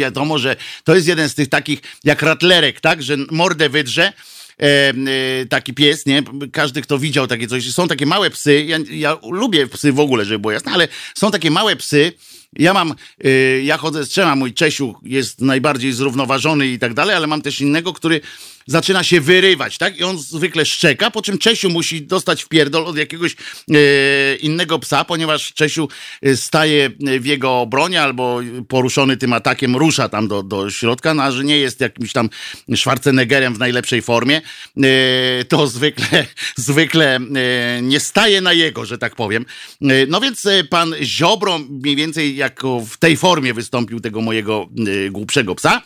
wiadomo, 0.06 0.40
że 0.40 0.56
to 0.84 0.96
jest 0.96 1.08
jeden 1.08 1.30
z 1.30 1.36
tych 1.36 1.50
takich 1.50 1.80
jak 2.04 2.22
ratlerek, 2.22 2.82
tak, 2.82 3.04
że 3.04 3.18
mordę 3.32 3.70
wydrze, 3.70 4.14
E, 4.62 4.90
e, 4.90 5.46
taki 5.46 5.74
pies, 5.74 6.06
nie? 6.06 6.24
Każdy, 6.52 6.82
kto 6.82 7.00
widział 7.00 7.28
takie 7.28 7.48
coś. 7.48 7.74
Są 7.74 7.88
takie 7.88 8.06
małe 8.06 8.30
psy, 8.30 8.64
ja, 8.64 8.78
ja 8.90 9.18
lubię 9.32 9.68
psy 9.68 9.92
w 9.92 10.00
ogóle, 10.00 10.26
żeby 10.26 10.40
było 10.40 10.52
jasne, 10.52 10.72
ale 10.72 10.88
są 11.16 11.32
takie 11.32 11.52
małe 11.52 11.76
psy, 11.76 12.14
ja 12.54 12.74
mam, 12.74 12.94
e, 13.24 13.30
ja 13.64 13.78
chodzę 13.78 14.06
z 14.06 14.10
trzema, 14.10 14.36
mój 14.36 14.54
Czesiu 14.54 14.96
jest 15.04 15.42
najbardziej 15.42 15.94
zrównoważony 15.94 16.68
i 16.68 16.80
tak 16.80 16.94
dalej, 16.94 17.16
ale 17.16 17.28
mam 17.28 17.42
też 17.42 17.62
innego, 17.62 17.94
który 17.94 18.22
zaczyna 18.66 19.04
się 19.04 19.22
wyrywać, 19.22 19.78
tak? 19.78 19.98
I 19.98 20.04
on 20.04 20.18
zwykle 20.18 20.66
szczeka, 20.66 21.12
po 21.12 21.22
czym 21.22 21.38
Czesiu 21.38 21.70
musi 21.70 22.02
dostać 22.02 22.44
w 22.44 22.48
pierdol 22.48 22.86
od 22.86 22.98
jakiegoś 22.98 23.36
e, 23.72 24.36
innego 24.36 24.80
psa, 24.80 25.06
ponieważ 25.06 25.54
Czesiu 25.54 25.88
e, 26.22 26.38
staje 26.38 26.90
w 27.20 27.26
jego 27.26 27.60
obronie 27.60 28.02
albo 28.02 28.40
poruszony 28.68 29.18
tym 29.18 29.34
atakiem 29.34 29.76
rusza 29.76 30.10
tam 30.10 30.28
do, 30.28 30.44
do 30.44 30.72
środka, 30.72 31.14
no, 31.14 31.24
a 31.24 31.32
że 31.32 31.44
nie 31.44 31.58
jest 31.58 31.82
jakimś 31.82 32.14
tam 32.14 32.30
Schwarzeneggerem 32.76 33.54
w 33.54 33.60
najlepszej 33.60 34.02
formie, 34.02 34.42
e, 34.84 35.46
to 35.46 35.68
zwykle, 35.68 36.26
zwykle 36.56 37.16
e, 37.16 37.82
nie 37.82 38.00
staje 38.00 38.42
na 38.42 38.54
jego, 38.54 38.86
że 38.86 38.98
tak 38.98 39.16
powiem. 39.16 39.46
E, 39.82 39.86
no 40.08 40.22
więc 40.22 40.46
e, 40.46 40.64
pan 40.64 40.96
Ziobro 41.02 41.60
mniej 41.60 41.96
więcej 41.96 42.36
jako 42.36 42.80
w 42.80 42.98
tej 42.98 43.18
formie 43.18 43.54
wystąpił 43.54 44.00
tego 44.00 44.22
mojego 44.22 44.68
głupszego 45.12 45.56
psa. 45.56 45.82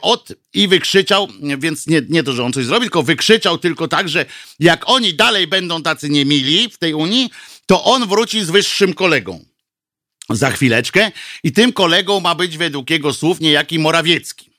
Od 0.00 0.32
i 0.54 0.68
wykrzyczał, 0.68 1.28
więc 1.58 1.73
nie, 1.86 2.02
nie 2.08 2.22
to, 2.22 2.32
że 2.32 2.44
on 2.44 2.52
coś 2.52 2.64
zrobi, 2.64 2.84
tylko 2.84 3.02
wykrzyczał 3.02 3.58
tylko 3.58 3.88
tak, 3.88 4.08
że 4.08 4.26
jak 4.60 4.88
oni 4.88 5.14
dalej 5.14 5.46
będą 5.46 5.82
tacy 5.82 6.10
niemili 6.10 6.70
w 6.70 6.78
tej 6.78 6.94
Unii, 6.94 7.30
to 7.66 7.84
on 7.84 8.08
wróci 8.08 8.44
z 8.44 8.50
wyższym 8.50 8.94
kolegą 8.94 9.44
za 10.30 10.50
chwileczkę 10.50 11.12
i 11.42 11.52
tym 11.52 11.72
kolegą 11.72 12.20
ma 12.20 12.34
być 12.34 12.58
według 12.58 12.90
jego 12.90 13.14
słów 13.14 13.40
niejaki 13.40 13.78
Morawiecki. 13.78 14.50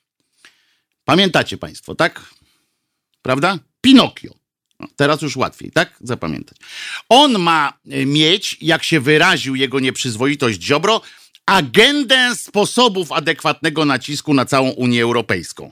Pamiętacie 1.06 1.58
państwo, 1.58 1.96
tak? 1.96 2.22
Prawda? 3.22 3.60
Pinokio. 3.82 4.34
No, 4.80 4.88
teraz 4.96 5.22
już 5.22 5.36
łatwiej, 5.36 5.72
tak? 5.72 5.98
Zapamiętać. 6.02 6.58
On 7.10 7.40
ma 7.40 7.74
mieć, 8.06 8.58
jak 8.62 8.84
się 8.84 9.00
wyraził 9.00 9.56
jego 9.56 9.80
nieprzyzwoitość 9.80 10.62
Ziobro, 10.62 11.02
agendę 11.46 12.36
sposobów 12.36 13.12
adekwatnego 13.12 13.86
nacisku 13.86 14.34
na 14.34 14.46
całą 14.46 14.70
Unię 14.70 15.04
Europejską. 15.04 15.72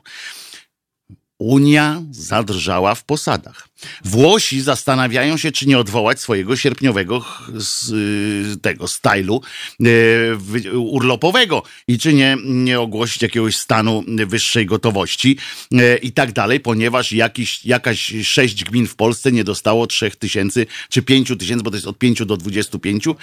Unia 1.44 2.02
zadrżała 2.12 2.96
w 2.96 3.04
posadach. 3.04 3.68
Włosi 4.06 4.62
zastanawiają 4.62 5.38
się, 5.38 5.52
czy 5.52 5.66
nie 5.66 5.78
odwołać 5.78 6.20
swojego 6.20 6.56
sierpniowego 6.56 7.26
z, 7.54 8.62
tego 8.62 8.88
stylu 8.88 9.42
e, 9.80 10.78
urlopowego 10.78 11.64
i 11.88 12.00
czy 12.00 12.14
nie, 12.14 12.38
nie 12.46 12.80
ogłosić 12.80 13.22
jakiegoś 13.22 13.56
stanu 13.56 14.04
wyższej 14.08 14.66
gotowości 14.66 15.38
e, 15.72 15.98
i 15.98 16.12
tak 16.12 16.32
dalej, 16.32 16.60
ponieważ 16.60 17.12
jakiś, 17.12 17.66
jakaś 17.66 18.14
sześć 18.24 18.64
gmin 18.64 18.88
w 18.88 18.96
Polsce 18.96 19.32
nie 19.32 19.44
dostało 19.44 19.88
trzech 19.88 20.16
tysięcy 20.16 20.66
czy 20.90 21.02
pięciu 21.02 21.36
tysięcy, 21.36 21.64
bo 21.64 21.72
to 21.72 21.78
jest 21.78 21.88
od 21.88 21.98
pięciu 21.98 22.26
do 22.26 22.38
dwudziestu 22.38 22.80
pięciu, 22.80 23.16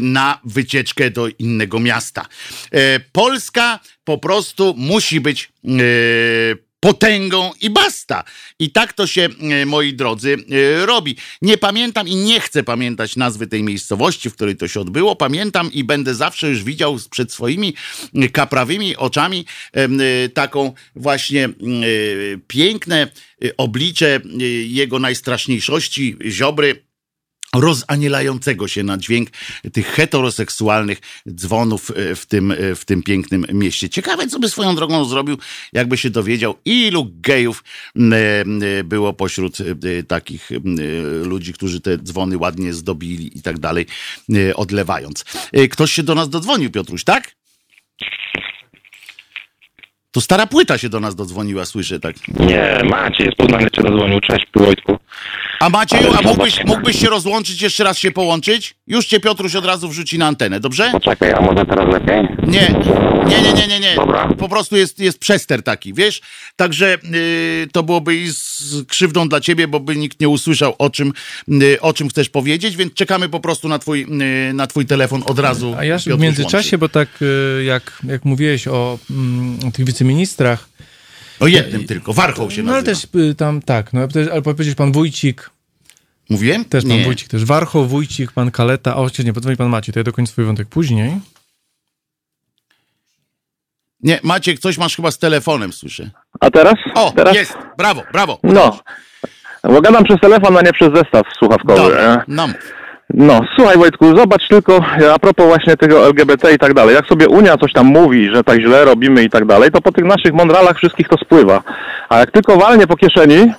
na 0.00 0.40
wycieczkę 0.44 1.10
do 1.10 1.28
innego 1.28 1.80
miasta. 1.80 2.26
Polska 3.12 3.80
po 4.04 4.18
prostu 4.18 4.74
musi 4.76 5.20
być 5.20 5.52
potęgą 6.82 7.50
i 7.60 7.70
basta. 7.70 8.24
I 8.58 8.70
tak 8.70 8.92
to 8.92 9.06
się, 9.06 9.28
e, 9.62 9.66
moi 9.66 9.94
drodzy, 9.94 10.36
e, 10.36 10.86
robi. 10.86 11.16
Nie 11.42 11.58
pamiętam 11.58 12.08
i 12.08 12.16
nie 12.16 12.40
chcę 12.40 12.62
pamiętać 12.62 13.16
nazwy 13.16 13.46
tej 13.46 13.62
miejscowości, 13.62 14.30
w 14.30 14.34
której 14.34 14.56
to 14.56 14.68
się 14.68 14.80
odbyło. 14.80 15.16
Pamiętam 15.16 15.72
i 15.72 15.84
będę 15.84 16.14
zawsze 16.14 16.48
już 16.48 16.64
widział 16.64 16.98
przed 17.10 17.32
swoimi 17.32 17.74
e, 18.14 18.28
kaprawymi 18.28 18.96
oczami 18.96 19.46
taką 20.34 20.72
właśnie 20.96 21.48
piękne 22.48 23.08
oblicze 23.56 24.20
jego 24.66 24.98
najstraszniejszości, 24.98 26.16
Ziobry 26.28 26.91
rozanielającego 27.54 28.68
się 28.68 28.82
na 28.82 28.98
dźwięk 28.98 29.28
tych 29.72 29.86
heteroseksualnych 29.86 31.00
dzwonów 31.34 31.90
e, 31.90 32.14
w 32.14 32.26
tym, 32.26 32.52
e, 32.52 32.74
w 32.74 32.84
tym 32.84 33.02
pięknym 33.02 33.46
mieście. 33.52 33.90
Ciekawe, 33.90 34.26
co 34.26 34.38
by 34.38 34.48
swoją 34.48 34.74
drogą 34.74 35.04
zrobił, 35.04 35.38
jakby 35.72 35.98
się 35.98 36.10
dowiedział, 36.10 36.58
ilu 36.64 37.10
gejów 37.14 37.64
e, 37.96 38.84
było 38.84 39.12
pośród 39.12 39.58
takich 40.08 40.50
ludzi, 41.22 41.52
którzy 41.52 41.80
te 41.80 41.98
dzwony 41.98 42.38
ładnie 42.38 42.72
zdobili 42.72 43.38
i 43.38 43.42
tak 43.42 43.58
dalej, 43.58 43.86
odlewając. 44.54 45.24
Ktoś 45.70 45.92
się 45.92 46.02
do 46.02 46.14
nas 46.14 46.28
dodzwonił, 46.28 46.70
Piotruś, 46.70 47.04
tak? 47.04 47.34
To 50.12 50.20
stara 50.20 50.46
płyta 50.46 50.78
się 50.78 50.88
do 50.88 51.00
nas 51.00 51.14
dodzwoniła, 51.14 51.64
słyszę, 51.64 52.00
tak? 52.00 52.16
Nie, 52.28 52.80
Maciej 52.84 53.32
z 53.32 53.34
Poznania 53.34 53.70
cię 53.70 53.82
dodzwonił. 53.82 54.20
Cześć, 54.20 54.46
Wojtku. 54.54 54.98
A 55.60 55.68
Macieju, 55.68 56.12
a 56.18 56.22
mógłbyś, 56.22 56.64
mógłbyś 56.64 57.00
się 57.00 57.08
rozłączyć, 57.08 57.62
jeszcze 57.62 57.84
raz 57.84 57.98
się 57.98 58.10
połączyć? 58.10 58.74
Już 58.86 59.06
cię 59.06 59.20
Piotruś 59.20 59.54
od 59.54 59.66
razu 59.66 59.88
wrzuci 59.88 60.18
na 60.18 60.26
antenę, 60.26 60.60
dobrze? 60.60 60.90
Poczekaj, 60.92 61.32
a 61.32 61.40
może 61.40 61.66
teraz 61.66 61.92
lepiej? 61.92 62.28
Nie, 62.46 62.74
nie, 63.26 63.42
nie, 63.42 63.52
nie, 63.52 63.66
nie, 63.66 63.80
nie. 63.80 63.94
Dobra. 63.96 64.28
Po 64.38 64.48
prostu 64.48 64.76
jest, 64.76 64.98
jest 64.98 65.18
przester 65.18 65.62
taki, 65.62 65.94
wiesz? 65.94 66.20
Także 66.56 66.98
y, 67.14 67.68
to 67.72 67.82
byłoby 67.82 68.16
i 68.16 68.28
z 68.28 68.86
krzywdą 68.88 69.28
dla 69.28 69.40
ciebie, 69.40 69.68
bo 69.68 69.80
by 69.80 69.96
nikt 69.96 70.20
nie 70.20 70.28
usłyszał 70.28 70.74
o 70.78 70.90
czym, 70.90 71.12
y, 71.62 71.80
o 71.80 71.92
czym 71.92 72.08
chcesz 72.08 72.28
powiedzieć, 72.28 72.76
więc 72.76 72.94
czekamy 72.94 73.28
po 73.28 73.40
prostu 73.40 73.68
na 73.68 73.78
twój, 73.78 74.06
y, 74.50 74.52
na 74.52 74.66
twój 74.66 74.86
telefon 74.86 75.22
od 75.26 75.38
razu. 75.38 75.74
A 75.78 75.84
ja 75.84 75.98
w 75.98 76.04
Piotruś 76.04 76.22
międzyczasie, 76.22 76.56
łączy. 76.56 76.78
bo 76.78 76.88
tak 76.88 77.08
y, 77.22 77.64
jak, 77.64 77.98
jak 78.04 78.24
mówiłeś 78.24 78.68
o 78.68 78.98
mm, 79.10 79.72
tych 79.72 79.84
wiceministrach, 80.02 80.68
O 81.40 81.46
jednym 81.46 81.86
tylko, 81.86 82.12
Warchoł 82.12 82.50
się 82.50 82.62
no 82.62 82.72
ale 82.72 82.82
nazywa. 82.82 83.00
też 83.12 83.30
y, 83.30 83.34
tam 83.34 83.62
tak, 83.62 83.92
no 83.92 84.08
też, 84.08 84.28
ale 84.28 84.42
powiedzieć 84.42 84.74
pan 84.74 84.92
Wójcik, 84.92 85.50
Mówiłem? 86.30 86.64
też 86.64 86.84
pan 86.84 86.92
nie. 86.92 87.04
Wójcik 87.04 87.28
też, 87.28 87.44
Warchoł, 87.44 87.86
Wójcik, 87.86 88.32
pan 88.32 88.50
Kaleta, 88.50 88.96
o 88.96 89.08
nie, 89.24 89.32
podzwoni 89.32 89.56
pan 89.56 89.68
Maciej, 89.68 89.92
to 89.92 90.00
ja 90.00 90.04
dokończę 90.04 90.32
swój 90.32 90.44
wątek 90.44 90.68
później. 90.68 91.20
Nie, 94.00 94.20
Maciek, 94.22 94.58
coś 94.58 94.78
masz 94.78 94.96
chyba 94.96 95.10
z 95.10 95.18
telefonem, 95.18 95.72
słyszę. 95.72 96.10
A 96.40 96.50
teraz? 96.50 96.74
O, 96.94 97.12
teraz? 97.16 97.34
jest, 97.34 97.52
brawo, 97.78 98.02
brawo. 98.12 98.38
No. 98.42 98.80
Bo 99.62 99.80
gadam 99.80 100.04
przez 100.04 100.20
telefon, 100.20 100.56
a 100.56 100.62
nie 100.62 100.72
przez 100.72 100.92
zestaw 100.94 101.26
słuchawkowy. 101.38 101.80
Dobra, 101.80 102.24
no. 102.28 102.48
No, 103.14 103.40
słuchaj 103.56 103.76
Wojtku, 103.76 104.16
zobacz 104.16 104.48
tylko 104.48 104.80
a 105.14 105.18
propos 105.18 105.46
właśnie 105.46 105.76
tego 105.76 106.06
LGBT 106.06 106.52
i 106.52 106.58
tak 106.58 106.74
dalej. 106.74 106.94
Jak 106.94 107.06
sobie 107.06 107.28
Unia 107.28 107.56
coś 107.56 107.72
tam 107.72 107.86
mówi, 107.86 108.30
że 108.34 108.44
tak 108.44 108.60
źle 108.60 108.84
robimy 108.84 109.22
i 109.22 109.30
tak 109.30 109.44
dalej, 109.44 109.70
to 109.70 109.80
po 109.80 109.92
tych 109.92 110.04
naszych 110.04 110.32
mądralach 110.32 110.76
wszystkich 110.76 111.08
to 111.08 111.16
spływa. 111.16 111.62
A 112.08 112.18
jak 112.18 112.30
tylko 112.30 112.56
walnie 112.56 112.86
po 112.86 112.96
kieszeni, 112.96 113.52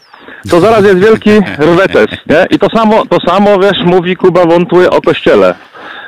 to 0.49 0.60
zaraz 0.60 0.84
jest 0.84 0.99
wielki 0.99 1.32
rwetes, 1.60 2.08
nie? 2.30 2.45
I 2.49 2.60
to 2.60 2.68
samo, 2.78 3.06
to 3.06 3.18
samo, 3.28 3.60
wiesz, 3.60 3.84
mówi 3.86 4.16
Kuba 4.16 4.45
Wątły 4.45 4.89
o 4.89 5.01
kościele. 5.01 5.56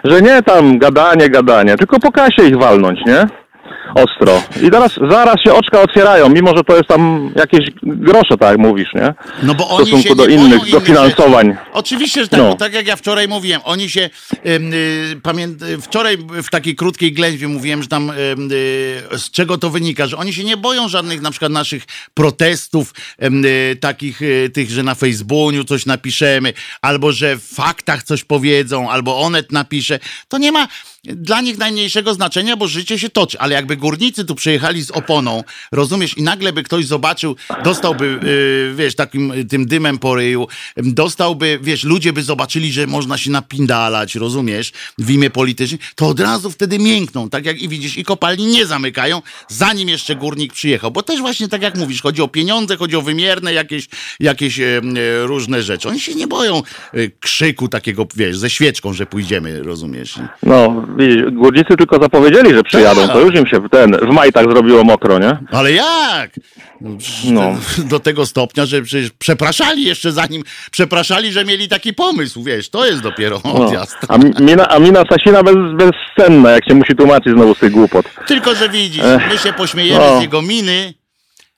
Że 0.04 0.22
nie 0.22 0.44
tam 0.44 0.78
gadanie, 0.80 1.30
gadanie, 1.30 1.78
tylko 1.78 2.00
po 2.00 2.12
kasie 2.12 2.44
ich 2.44 2.58
walnąć, 2.58 3.00
nie? 3.06 3.28
Ostro. 3.96 4.42
I 4.62 4.70
zaraz, 4.72 4.92
zaraz 5.10 5.36
się 5.46 5.54
oczka 5.54 5.82
otwierają, 5.82 6.30
mimo 6.30 6.58
że 6.58 6.64
to 6.64 6.76
jest 6.76 6.88
tam 6.88 7.32
jakieś 7.36 7.66
grosze, 7.84 8.38
tak 8.40 8.50
jak 8.50 8.58
mówisz, 8.58 8.90
nie? 8.96 9.14
No 9.44 9.56
bo 9.56 9.66
W 9.66 9.72
oni 9.72 9.86
stosunku 9.88 10.08
się 10.10 10.16
do 10.16 10.24
boją 10.24 10.46
innych 10.46 10.70
dofinansowań. 10.72 11.48
rzeczy. 11.48 11.60
Oczywiście, 11.74 12.22
że 12.22 12.28
tak, 12.28 12.40
No. 12.40 12.56
tak 12.56 12.74
jak 12.74 12.88
ja 12.88 12.96
wczoraj 12.96 13.28
mówiłem, 13.28 13.62
oni 13.64 13.90
się, 13.90 14.10
y, 14.46 15.20
pamięt, 15.24 15.62
y, 15.62 15.82
wczoraj 15.82 16.18
w 16.44 16.50
takiej 16.50 16.76
krótkiej 16.76 17.14
ględźwie 17.14 17.48
mówiłem, 17.48 17.82
że 17.84 17.88
tam 17.88 18.10
y, 18.10 18.14
z 19.18 19.32
czego 19.32 19.58
to 19.58 19.70
wynika, 19.70 20.08
że 20.08 20.18
oni 20.18 20.34
się 20.34 20.44
nie 20.44 20.58
boją 20.58 20.88
żadnych 20.90 21.22
na 21.22 21.32
przykład 21.32 21.52
naszych 21.52 21.84
protestów, 22.14 22.94
takich 23.80 24.20
tych, 24.54 24.70
że 24.72 24.84
na 24.84 24.96
Facebooku 24.96 25.64
coś 25.64 25.86
napiszemy, 25.86 26.54
albo 26.82 27.12
że 27.12 27.38
w 27.38 27.44
faktach 27.44 28.04
coś 28.04 28.24
powiedzą, 28.24 28.90
albo 28.90 29.20
Onet 29.20 29.52
napisze. 29.52 30.00
To 30.28 30.38
nie 30.38 30.52
ma 30.52 30.68
dla 31.06 31.42
nich 31.42 31.58
najmniejszego 31.58 32.14
znaczenia, 32.14 32.58
bo 32.58 32.68
życie 32.68 33.00
się 33.00 33.10
toczy, 33.10 33.40
ale 33.40 33.56
jakby 33.56 33.78
górnicy 33.78 34.26
tu 34.26 34.36
przyjechali 34.36 34.82
z 34.82 34.92
oponą, 34.92 35.44
rozumiesz, 35.72 36.18
i 36.18 36.24
nagle 36.24 36.54
by 36.54 36.64
ktoś 36.64 36.86
zobaczył, 36.86 37.36
dostałby, 37.64 38.20
yy, 38.24 38.76
wiesz, 38.76 38.96
takim 38.96 39.32
y, 39.32 39.46
tym 39.46 39.66
dymem 39.66 39.98
po 39.98 40.16
ryju, 40.16 40.48
dostałby, 40.78 41.60
wiesz, 41.62 41.84
ludzie 41.84 42.14
by 42.14 42.24
zobaczyli, 42.24 42.72
że 42.72 42.88
można 42.88 43.18
się 43.18 43.32
napindalać, 43.32 44.16
rozumiesz, 44.16 44.72
w 44.98 45.10
imię 45.12 45.30
polityczne, 45.30 45.78
to 45.96 46.08
od 46.08 46.20
razu 46.20 46.52
wtedy 46.52 46.80
miękną, 46.80 47.30
tak 47.30 47.46
jak 47.46 47.62
i 47.62 47.70
widzisz, 47.70 47.98
i 47.98 48.04
kopalni 48.04 48.46
nie 48.46 48.66
zamykają, 48.66 49.22
zanim 49.48 49.90
jeszcze 49.90 50.16
górnik 50.16 50.54
przyjechał, 50.54 50.92
bo 50.92 51.04
też 51.04 51.20
właśnie 51.20 51.48
tak 51.48 51.62
jak 51.62 51.78
mówisz, 51.78 52.02
chodzi 52.02 52.22
o 52.22 52.28
pieniądze, 52.28 52.78
chodzi 52.78 52.96
o 52.96 53.02
wymierne 53.02 53.54
jakieś, 53.54 53.88
jakieś 54.20 54.60
e, 54.60 54.82
różne 55.24 55.64
rzeczy. 55.64 55.90
Oni 55.90 56.00
się 56.00 56.16
nie 56.16 56.28
boją 56.28 56.62
krzyku 57.20 57.68
takiego, 57.68 58.08
wiesz, 58.16 58.38
ze 58.38 58.50
świeczką, 58.50 58.94
że 58.94 59.06
pójdziemy, 59.06 59.64
rozumiesz? 59.64 60.20
No, 60.44 60.86
widzisz, 60.96 61.24
górnicy 61.32 61.78
tylko 61.78 62.00
zapowiedzieli, 62.02 62.54
że 62.54 62.64
przyjadą, 62.64 63.02
Tak. 63.02 63.12
to 63.12 63.22
już 63.22 63.36
im 63.36 63.48
się 63.48 63.70
ten, 63.70 63.92
w 63.92 64.14
majtach 64.14 64.46
zrobiło 64.52 64.84
mokro, 64.84 65.20
nie? 65.20 65.38
Ale 65.52 65.72
jak? 65.72 66.32
No, 66.82 66.90
No. 67.32 67.56
Do 67.92 68.00
tego 68.00 68.26
stopnia, 68.26 68.66
że 68.66 68.82
przecież 68.82 69.12
przepraszali 69.20 69.84
jeszcze 69.84 70.12
zanim, 70.12 70.44
przepraszali, 70.72 71.32
że 71.32 71.46
mieli 71.46 71.68
taki 71.68 71.94
pomysł, 71.94 72.44
wiesz, 72.44 72.70
to 72.70 72.86
jest 72.86 73.02
dopiero 73.02 73.42
No. 73.46 73.54
odjazd. 73.54 73.98
A, 74.08 74.18
mi- 74.18 74.34
mina, 74.40 74.68
a 74.70 74.80
mina 74.80 75.04
Sasina 75.10 75.44
bez, 75.44 75.56
bezcenna, 75.78 76.52
jak 76.52 76.70
się 76.70 76.76
musi 76.76 76.96
tłumaczyć 76.96 77.34
znowu 77.34 77.56
z 77.56 77.60
tych 77.60 77.72
głupot. 77.72 78.06
Tylko, 78.28 78.56
że 78.56 78.70
widzisz, 78.70 79.04
my 79.32 79.38
się 79.38 79.54
pośmiejemy 79.54 80.06
no. 80.06 80.20
z 80.20 80.22
jego 80.22 80.42
miny, 80.42 80.94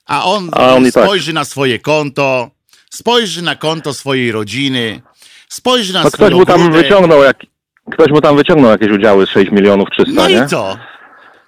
a 0.05 0.23
on, 0.25 0.49
A 0.53 0.73
on 0.75 0.91
tak. 0.91 1.03
spojrzy 1.03 1.33
na 1.33 1.45
swoje 1.45 1.79
konto, 1.79 2.51
spojrzy 2.89 3.41
na 3.41 3.55
konto 3.55 3.93
swojej 3.93 4.31
rodziny, 4.31 5.01
spojrzy 5.49 5.93
na 5.93 6.03
No 6.03 6.09
ktoś 6.11 6.17
swoją 6.27 6.37
mu 6.37 6.45
tam 6.45 6.71
wyciągnął, 6.71 7.23
jak, 7.23 7.37
ktoś 7.93 8.09
mu 8.11 8.21
tam 8.21 8.35
wyciągnął 8.37 8.71
jakieś 8.71 8.89
udziały 8.91 9.25
z 9.25 9.29
6 9.29 9.51
milionów 9.51 9.87
300, 9.91 10.11
No 10.13 10.27
nie? 10.27 10.35
i 10.45 10.47
co? 10.47 10.77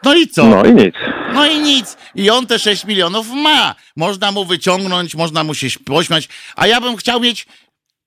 No 0.03 0.15
i 0.15 0.27
co? 0.27 0.43
No 0.45 0.65
i 0.65 0.73
nic. 0.73 0.95
No 1.33 1.45
i 1.45 1.59
nic. 1.59 1.97
I 2.15 2.29
on 2.29 2.47
te 2.47 2.59
6 2.59 2.85
milionów 2.85 3.27
ma. 3.31 3.75
Można 3.95 4.31
mu 4.31 4.45
wyciągnąć, 4.45 5.15
można 5.15 5.43
mu 5.43 5.53
się 5.55 5.67
pośmiać, 5.85 6.29
a 6.55 6.67
ja 6.67 6.81
bym 6.81 6.95
chciał 6.97 7.19
mieć 7.19 7.47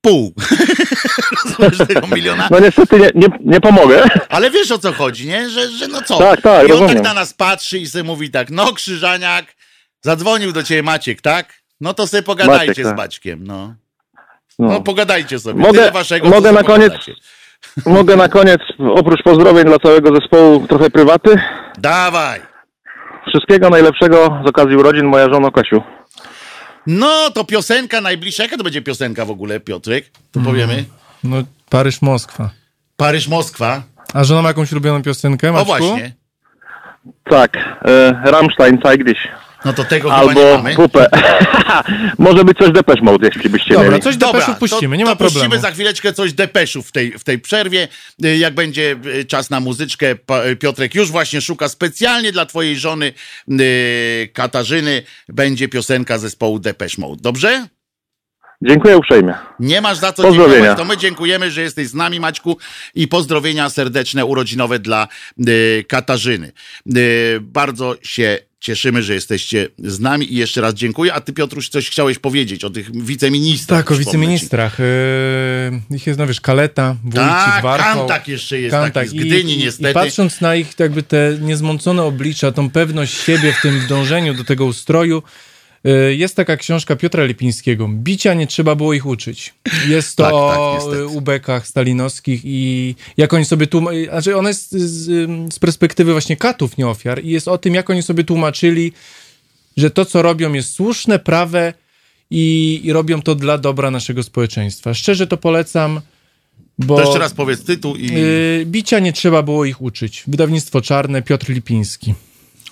pół. 0.01 0.33
Rozumiesz 1.59 1.87
tego 1.87 2.07
miliona? 2.07 2.47
No 2.51 2.59
niestety 2.59 2.99
nie, 2.99 3.09
nie, 3.15 3.27
nie 3.45 3.61
pomogę. 3.61 4.03
Ale 4.29 4.51
wiesz 4.51 4.71
o 4.71 4.77
co 4.77 4.93
chodzi, 4.93 5.27
nie? 5.27 5.49
Że, 5.49 5.69
że 5.69 5.87
no 5.87 6.01
co? 6.01 6.17
Tak, 6.17 6.41
tak, 6.41 6.61
I 6.61 6.65
on 6.65 6.79
rozumiem. 6.79 6.95
tak 6.95 7.03
na 7.03 7.13
nas 7.13 7.33
patrzy 7.33 7.79
i 7.79 7.87
sobie 7.87 8.03
mówi 8.03 8.31
tak, 8.31 8.49
no 8.49 8.73
Krzyżaniak, 8.73 9.45
zadzwonił 10.01 10.51
do 10.51 10.63
ciebie 10.63 10.83
Maciek, 10.83 11.21
tak? 11.21 11.53
No 11.81 11.93
to 11.93 12.07
sobie 12.07 12.23
pogadajcie 12.23 12.67
Maciek, 12.67 12.85
z 12.85 12.89
tak. 12.89 12.97
Maćkiem, 12.97 13.47
no. 13.47 13.75
No, 14.59 14.67
No. 14.67 14.81
pogadajcie 14.81 15.39
sobie. 15.39 15.61
Mogę- 15.61 15.79
Tyle 15.79 15.91
waszego, 15.91 16.29
mogę 16.29 16.49
co 16.49 16.53
na 16.53 16.59
sobie 16.61 16.73
koniec- 16.73 16.89
pogadacie. 16.89 17.13
Mogę 17.85 18.15
na 18.15 18.27
koniec, 18.29 18.61
oprócz 18.95 19.23
pozdrowień 19.23 19.65
dla 19.65 19.79
całego 19.79 20.15
zespołu, 20.15 20.67
trochę 20.67 20.89
prywaty. 20.89 21.35
Dawaj. 21.77 22.39
Wszystkiego 23.27 23.69
najlepszego 23.69 24.41
z 24.45 24.49
okazji 24.49 24.75
urodzin, 24.75 25.05
moja 25.05 25.29
żona 25.33 25.51
Kasiu. 25.51 25.81
No, 26.87 27.29
to 27.33 27.43
piosenka 27.43 28.01
najbliższa. 28.01 28.43
Jaka 28.43 28.57
to 28.57 28.63
będzie 28.63 28.81
piosenka 28.81 29.25
w 29.25 29.31
ogóle, 29.31 29.59
Piotrek? 29.59 30.05
To 30.31 30.39
Mm. 30.39 30.51
powiemy. 30.51 30.85
No, 31.23 31.37
Paryż, 31.69 32.01
Moskwa. 32.01 32.49
Paryż, 32.97 33.27
Moskwa. 33.27 33.81
A 34.13 34.23
żona 34.23 34.41
ma 34.41 34.47
jakąś 34.47 34.71
ulubioną 34.71 35.01
piosenkę, 35.03 35.49
O 35.49 35.53
Maćku? 35.53 35.67
właśnie. 35.67 36.11
Tak, 37.23 37.57
e, 37.85 38.31
Rammstein, 38.31 38.77
zeig 38.85 39.03
dich. 39.03 39.17
No 39.65 39.73
to 39.73 39.83
tego 39.83 40.09
chyba 40.09 40.21
nie 40.23 40.29
Albo 40.29 40.57
mamy. 40.57 40.75
Pupę. 40.75 41.07
Może 42.17 42.43
być 42.45 42.57
coś 42.57 42.71
Depeche 42.71 43.01
Mode, 43.01 43.27
jeśli 43.35 43.49
byście 43.49 43.73
Dobra, 43.73 43.89
mieli. 43.89 44.01
coś 44.01 44.17
Depeszów 44.17 44.57
puścimy, 44.57 44.97
nie 44.97 45.05
ma 45.05 45.11
to 45.11 45.17
puścimy 45.17 45.41
problemu. 45.41 45.61
za 45.61 45.71
chwileczkę 45.71 46.13
coś 46.13 46.33
Depeszów 46.33 46.87
w 46.87 46.91
tej, 46.91 47.11
w 47.19 47.23
tej 47.23 47.39
przerwie. 47.39 47.87
Y, 48.25 48.37
Jak 48.37 48.53
będzie 48.55 48.95
y, 49.05 49.25
czas 49.25 49.49
na 49.49 49.59
muzyczkę, 49.59 50.15
Pa- 50.15 50.45
y, 50.45 50.55
Piotrek 50.55 50.95
już 50.95 51.11
właśnie 51.11 51.41
szuka 51.41 51.69
specjalnie 51.69 52.31
dla 52.31 52.45
twojej 52.45 52.77
żony 52.79 53.13
y, 53.51 54.29
Katarzyny 54.33 55.03
będzie 55.29 55.67
piosenka 55.67 56.17
zespołu 56.17 56.59
Depeche 56.59 56.95
Mode. 57.01 57.21
Dobrze? 57.21 57.67
Dziękuję 58.61 58.97
uprzejmie. 58.97 59.33
Nie 59.59 59.81
masz 59.81 59.97
za 59.97 60.13
co 60.13 60.23
Pozdrowienia. 60.23 60.55
dziękować. 60.59 60.77
To 60.77 60.85
my 60.85 60.97
dziękujemy, 60.97 61.51
że 61.51 61.61
jesteś 61.61 61.87
z 61.87 61.93
nami, 61.93 62.19
Maćku, 62.19 62.57
i 62.95 63.07
pozdrowienia 63.07 63.69
serdeczne, 63.69 64.25
urodzinowe 64.25 64.79
dla 64.79 65.07
y, 65.47 65.85
Katarzyny. 65.87 66.51
Y, 66.97 67.39
bardzo 67.41 67.95
się 68.03 68.37
cieszymy, 68.63 69.03
że 69.03 69.13
jesteście 69.13 69.67
z 69.77 69.99
nami 69.99 70.33
i 70.33 70.35
jeszcze 70.35 70.61
raz 70.61 70.73
dziękuję. 70.73 71.13
A 71.13 71.21
ty, 71.21 71.33
Piotruś, 71.33 71.69
coś 71.69 71.89
chciałeś 71.89 72.19
powiedzieć 72.19 72.63
o 72.63 72.69
tych 72.69 73.03
wiceministrach. 73.05 73.79
Tak, 73.79 73.91
o 73.91 73.95
wiceministrach. 73.95 74.79
Yy, 74.79 75.95
ich 75.97 76.07
jest, 76.07 76.19
no 76.19 76.27
wiesz, 76.27 76.41
Kaleta, 76.41 76.95
Wójcik, 77.03 77.21
Tak, 77.21 77.63
Warchoł. 77.63 77.99
Kantak 77.99 78.27
jeszcze 78.27 78.59
jest 78.59 78.71
Kantak. 78.71 78.93
taki 78.93 79.09
z 79.09 79.13
Gdyni 79.13 79.53
I, 79.53 79.57
niestety. 79.57 79.91
I 79.91 79.93
patrząc 79.93 80.41
na 80.41 80.55
ich 80.55 80.79
jakby 80.79 81.03
te 81.03 81.37
niezmącone 81.41 82.03
oblicza, 82.03 82.51
tą 82.51 82.69
pewność 82.69 83.13
siebie 83.13 83.53
w 83.53 83.61
tym 83.61 83.81
dążeniu 83.87 84.33
do 84.33 84.43
tego 84.43 84.65
ustroju, 84.65 85.23
jest 86.17 86.35
taka 86.35 86.57
książka 86.57 86.95
Piotra 86.95 87.25
Lipińskiego. 87.25 87.87
Bicia 87.87 88.33
nie 88.33 88.47
trzeba 88.47 88.75
było 88.75 88.93
ich 88.93 89.05
uczyć. 89.05 89.53
Jest 89.87 90.15
to 90.17 90.23
Tak, 90.23 90.31
tak, 90.31 90.59
o 90.59 90.95
y, 90.95 91.07
ubekach 91.07 91.67
stalinowskich 91.67 92.41
i 92.43 92.95
jak 93.17 93.33
oni 93.33 93.45
sobie 93.45 93.67
tłumaczyli, 93.67 94.05
znaczy 94.05 94.37
ona 94.37 94.49
jest 94.49 94.71
z, 94.71 95.05
z 95.53 95.59
perspektywy 95.59 96.11
właśnie 96.11 96.37
katów, 96.37 96.77
nie 96.77 96.87
ofiar 96.87 97.23
i 97.23 97.29
jest 97.29 97.47
o 97.47 97.57
tym, 97.57 97.73
jak 97.73 97.89
oni 97.89 98.03
sobie 98.03 98.23
tłumaczyli, 98.23 98.93
że 99.77 99.91
to, 99.91 100.05
co 100.05 100.21
robią 100.21 100.53
jest 100.53 100.73
słuszne, 100.73 101.19
prawe 101.19 101.73
i, 102.29 102.81
i 102.83 102.93
robią 102.93 103.21
to 103.21 103.35
dla 103.35 103.57
dobra 103.57 103.91
naszego 103.91 104.23
społeczeństwa. 104.23 104.93
Szczerze 104.93 105.27
to 105.27 105.37
polecam. 105.37 106.01
Bo, 106.79 106.95
To 106.95 107.01
jeszcze 107.03 107.19
raz 107.19 107.33
powiedz 107.33 107.63
tytuł 107.63 107.95
i... 107.95 108.09
y, 108.11 108.63
bicia 108.65 108.99
nie 108.99 109.13
trzeba 109.13 109.43
było 109.43 109.65
ich 109.65 109.81
uczyć. 109.81 110.23
Wydawnictwo 110.27 110.81
Czarne, 110.81 111.21
Piotr 111.21 111.49
Lipiński. 111.49 112.13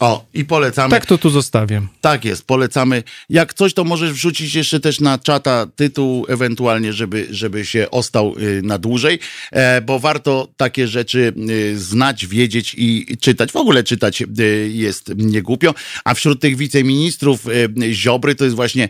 O, 0.02 0.26
i 0.34 0.46
polecamy. 0.46 0.92
Tak 0.92 1.06
to 1.06 1.18
tu 1.18 1.30
zostawię. 1.30 1.82
Tak 2.02 2.26
jest, 2.26 2.46
polecamy. 2.46 3.04
Jak 3.30 3.54
coś, 3.54 3.74
to 3.74 3.84
możesz 3.84 4.14
wrzucić 4.14 4.56
jeszcze 4.56 4.80
też 4.80 5.00
na 5.00 5.18
czata 5.18 5.68
tytuł, 5.76 6.26
ewentualnie, 6.30 6.94
żeby, 6.94 7.28
żeby 7.30 7.66
się 7.66 7.92
ostał 7.92 8.36
y, 8.38 8.62
na 8.62 8.78
dłużej, 8.78 9.20
e, 9.52 9.82
bo 9.82 10.00
warto 10.00 10.48
takie 10.58 10.88
rzeczy 10.88 11.34
y, 11.50 11.80
znać, 11.80 12.28
wiedzieć 12.28 12.76
i 12.78 13.18
czytać. 13.20 13.52
W 13.52 13.56
ogóle 13.56 13.84
czytać 13.84 14.22
y, 14.22 14.72
jest 14.74 15.12
niegłupio. 15.16 15.74
A 16.04 16.14
wśród 16.14 16.42
tych 16.42 16.58
wiceministrów 16.58 17.46
Ziobry 17.92 18.36
to 18.36 18.44
jest 18.44 18.56
właśnie 18.56 18.90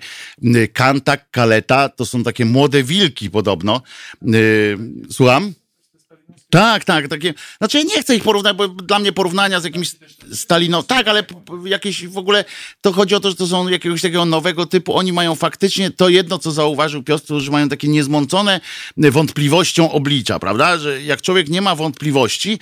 Kantak, 0.73 1.31
Kaleta, 1.31 1.89
to 1.89 2.05
są 2.05 2.23
takie 2.23 2.45
młode 2.45 2.83
wilki 2.83 3.29
podobno. 3.29 3.81
Słucham? 5.09 5.53
Tak, 6.51 6.85
tak, 6.85 7.07
takie. 7.07 7.33
Znaczy 7.57 7.77
ja 7.77 7.83
nie 7.83 8.01
chcę 8.01 8.15
ich 8.15 8.23
porównać, 8.23 8.57
bo 8.57 8.67
dla 8.67 8.99
mnie 8.99 9.11
porównania 9.11 9.59
z 9.59 9.63
jakimś 9.63 9.91
Staliną. 10.33 10.83
Tak, 10.83 11.07
ale 11.07 11.23
jakieś 11.65 12.07
w 12.07 12.17
ogóle 12.17 12.45
to 12.81 12.93
chodzi 12.93 13.15
o 13.15 13.19
to, 13.19 13.29
że 13.29 13.35
to 13.35 13.47
są 13.47 13.67
jakiegoś 13.67 14.01
takiego 14.01 14.25
nowego 14.25 14.65
typu. 14.65 14.97
Oni 14.97 15.13
mają 15.13 15.35
faktycznie 15.35 15.91
to 15.91 16.09
jedno, 16.09 16.39
co 16.39 16.51
zauważył 16.51 17.03
Piotr, 17.03 17.33
że 17.37 17.51
mają 17.51 17.69
takie 17.69 17.87
niezmącone 17.87 18.59
wątpliwością 18.97 19.91
oblicza, 19.91 20.39
prawda? 20.39 20.77
Że 20.77 21.01
jak 21.01 21.21
człowiek 21.21 21.49
nie 21.49 21.61
ma 21.61 21.75
wątpliwości, 21.75 22.59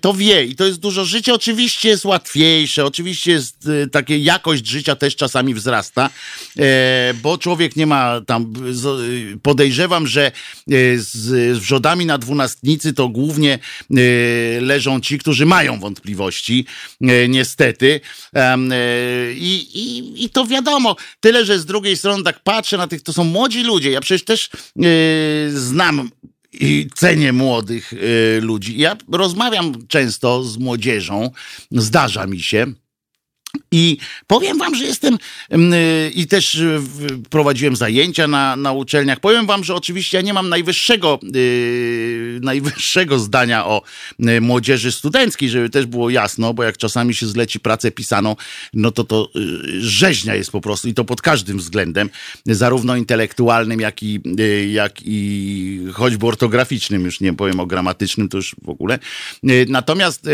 to 0.00 0.14
wie 0.14 0.44
i 0.44 0.56
to 0.56 0.64
jest 0.64 0.80
dużo 0.80 1.04
życie. 1.04 1.34
Oczywiście 1.34 1.88
jest 1.88 2.04
łatwiejsze, 2.04 2.84
oczywiście 2.84 3.32
jest 3.32 3.68
e, 3.84 3.86
takie 3.86 4.18
jakość 4.18 4.66
życia 4.66 4.96
też 4.96 5.16
czasami 5.16 5.54
wzrasta, 5.54 6.10
e, 6.58 7.14
bo 7.22 7.38
człowiek 7.38 7.76
nie 7.76 7.86
ma 7.86 8.20
tam. 8.26 8.52
Podejrzewam, 9.42 10.06
że 10.06 10.26
e, 10.26 10.32
z 10.96 11.58
wrzodami 11.58 12.06
na 12.06 12.18
dwunastnicy 12.18 12.83
to 12.92 13.08
głównie 13.08 13.58
e, 13.90 13.96
leżą 14.60 15.00
ci, 15.00 15.18
którzy 15.18 15.46
mają 15.46 15.80
wątpliwości, 15.80 16.66
e, 17.00 17.28
niestety. 17.28 18.00
E, 18.34 18.58
I, 19.32 19.68
i, 19.74 20.24
I 20.24 20.30
to 20.30 20.46
wiadomo. 20.46 20.96
Tyle, 21.20 21.44
że 21.44 21.58
z 21.58 21.66
drugiej 21.66 21.96
strony 21.96 22.24
tak 22.24 22.42
patrzę 22.42 22.76
na 22.76 22.86
tych, 22.86 23.02
to 23.02 23.12
są 23.12 23.24
młodzi 23.24 23.62
ludzie. 23.62 23.90
Ja 23.90 24.00
przecież 24.00 24.24
też 24.24 24.50
znam 25.48 26.10
i 26.60 26.88
cenię 26.94 27.32
młodych 27.32 27.92
e, 27.92 28.40
ludzi. 28.40 28.78
Ja 28.78 28.96
rozmawiam 29.12 29.86
często 29.88 30.44
z 30.44 30.58
młodzieżą, 30.58 31.30
zdarza 31.70 32.26
mi 32.26 32.40
się. 32.40 32.66
I 33.70 33.96
powiem 34.26 34.58
wam, 34.58 34.74
że 34.74 34.84
jestem 34.84 35.18
mm, 35.50 35.72
y, 35.72 36.12
i 36.14 36.26
też 36.26 36.54
y, 36.54 36.80
prowadziłem 37.30 37.76
zajęcia 37.76 38.28
na, 38.28 38.56
na 38.56 38.72
uczelniach. 38.72 39.20
Powiem 39.20 39.46
wam, 39.46 39.64
że 39.64 39.74
oczywiście 39.74 40.18
ja 40.18 40.22
nie 40.22 40.34
mam 40.34 40.48
najwyższego, 40.48 41.20
y, 41.36 42.38
najwyższego 42.42 43.18
zdania 43.18 43.66
o 43.66 43.82
młodzieży 44.40 44.92
studenckiej, 44.92 45.48
żeby 45.48 45.70
też 45.70 45.86
było 45.86 46.10
jasno, 46.10 46.54
bo 46.54 46.62
jak 46.62 46.76
czasami 46.76 47.14
się 47.14 47.26
zleci 47.26 47.60
pracę 47.60 47.90
pisaną, 47.90 48.36
no 48.74 48.90
to 48.90 49.04
to 49.04 49.28
rzeźnia 49.78 50.34
jest 50.34 50.50
po 50.50 50.60
prostu 50.60 50.88
i 50.88 50.94
to 50.94 51.04
pod 51.04 51.22
każdym 51.22 51.58
względem, 51.58 52.10
zarówno 52.46 52.96
intelektualnym, 52.96 53.80
jak 53.80 54.02
i, 54.02 54.20
jak 54.72 54.92
i 55.04 55.80
choćby 55.92 56.26
ortograficznym, 56.26 57.04
już 57.04 57.20
nie 57.20 57.32
powiem 57.32 57.60
o 57.60 57.66
gramatycznym, 57.66 58.28
to 58.28 58.36
już 58.36 58.56
w 58.62 58.68
ogóle. 58.68 58.98
Natomiast, 59.68 60.28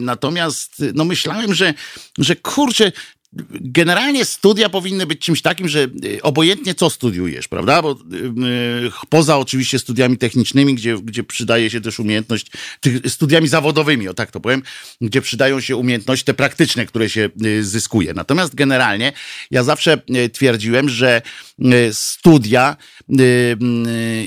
natomiast 0.00 0.84
no 0.94 1.04
myślałem, 1.04 1.54
że, 1.54 1.74
że 2.18 2.31
kurczę, 2.36 2.92
generalnie 3.60 4.24
studia 4.24 4.68
powinny 4.68 5.06
być 5.06 5.20
czymś 5.20 5.42
takim, 5.42 5.68
że 5.68 5.88
y, 6.04 6.22
obojętnie 6.22 6.74
co 6.74 6.90
studiujesz, 6.90 7.48
prawda? 7.48 7.82
Bo 7.82 7.92
y, 7.92 7.96
y, 8.86 8.90
poza 9.08 9.38
oczywiście 9.38 9.78
studiami 9.78 10.18
technicznymi, 10.18 10.74
gdzie, 10.74 10.96
gdzie 11.02 11.24
przydaje 11.24 11.70
się 11.70 11.80
też 11.80 12.00
umiejętność, 12.00 12.46
studiami 13.08 13.48
zawodowymi, 13.48 14.08
o 14.08 14.14
tak 14.14 14.30
to 14.30 14.40
powiem, 14.40 14.62
gdzie 15.00 15.22
przydają 15.22 15.60
się 15.60 15.76
umiejętności 15.76 16.24
te 16.24 16.34
praktyczne, 16.34 16.86
które 16.86 17.10
się 17.10 17.30
zyskuje. 17.60 18.14
Natomiast 18.14 18.54
generalnie 18.54 19.12
ja 19.50 19.62
zawsze 19.62 19.98
twierdziłem, 20.32 20.88
że 20.88 21.22
studia 21.92 22.76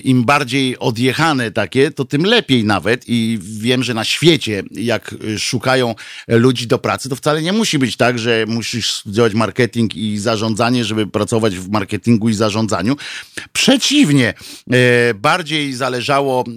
im 0.04 0.24
bardziej 0.26 0.80
odjechane 0.80 1.52
takie, 1.52 1.92
to 1.92 2.06
tym 2.06 2.26
lepiej 2.26 2.64
nawet 2.64 3.04
i 3.08 3.40
wiem, 3.42 3.84
że 3.84 3.94
na 3.94 4.04
świecie, 4.04 4.64
jak 4.72 5.16
szukają 5.38 5.96
ludzi 6.28 6.68
do 6.68 6.80
pracy, 6.80 7.10
to 7.10 7.16
wcale 7.16 7.42
nie 7.42 7.54
musi 7.54 7.80
być 7.80 7.98
tak, 7.98 8.20
że 8.20 8.46
musisz 8.48 8.95
studiować 9.00 9.34
marketing 9.34 9.96
i 9.96 10.18
zarządzanie, 10.18 10.86
żeby 10.86 11.08
pracować 11.08 11.58
w 11.58 11.70
marketingu 11.70 12.30
i 12.30 12.34
zarządzaniu. 12.34 12.96
Przeciwnie, 13.54 14.34
e, 14.72 15.14
bardziej 15.14 15.74
zależało 15.74 16.44
e, 16.48 16.52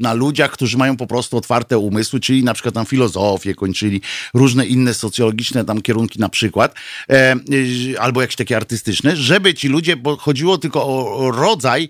na 0.00 0.14
ludziach, 0.14 0.50
którzy 0.50 0.78
mają 0.78 0.96
po 0.96 1.06
prostu 1.06 1.36
otwarte 1.36 1.78
umysły, 1.78 2.20
czyli 2.20 2.44
na 2.44 2.54
przykład 2.54 2.74
tam 2.74 2.86
filozofię 2.86 3.54
kończyli, 3.54 4.00
różne 4.34 4.66
inne 4.66 4.94
socjologiczne 4.94 5.64
tam 5.64 5.82
kierunki 5.82 6.18
na 6.18 6.28
przykład, 6.28 6.74
e, 7.10 7.36
albo 7.98 8.20
jakieś 8.20 8.36
takie 8.36 8.56
artystyczne, 8.56 9.16
żeby 9.16 9.54
ci 9.54 9.68
ludzie, 9.68 9.96
bo 9.96 10.16
chodziło 10.16 10.58
tylko 10.58 10.86
o 10.86 11.30
rodzaj 11.30 11.88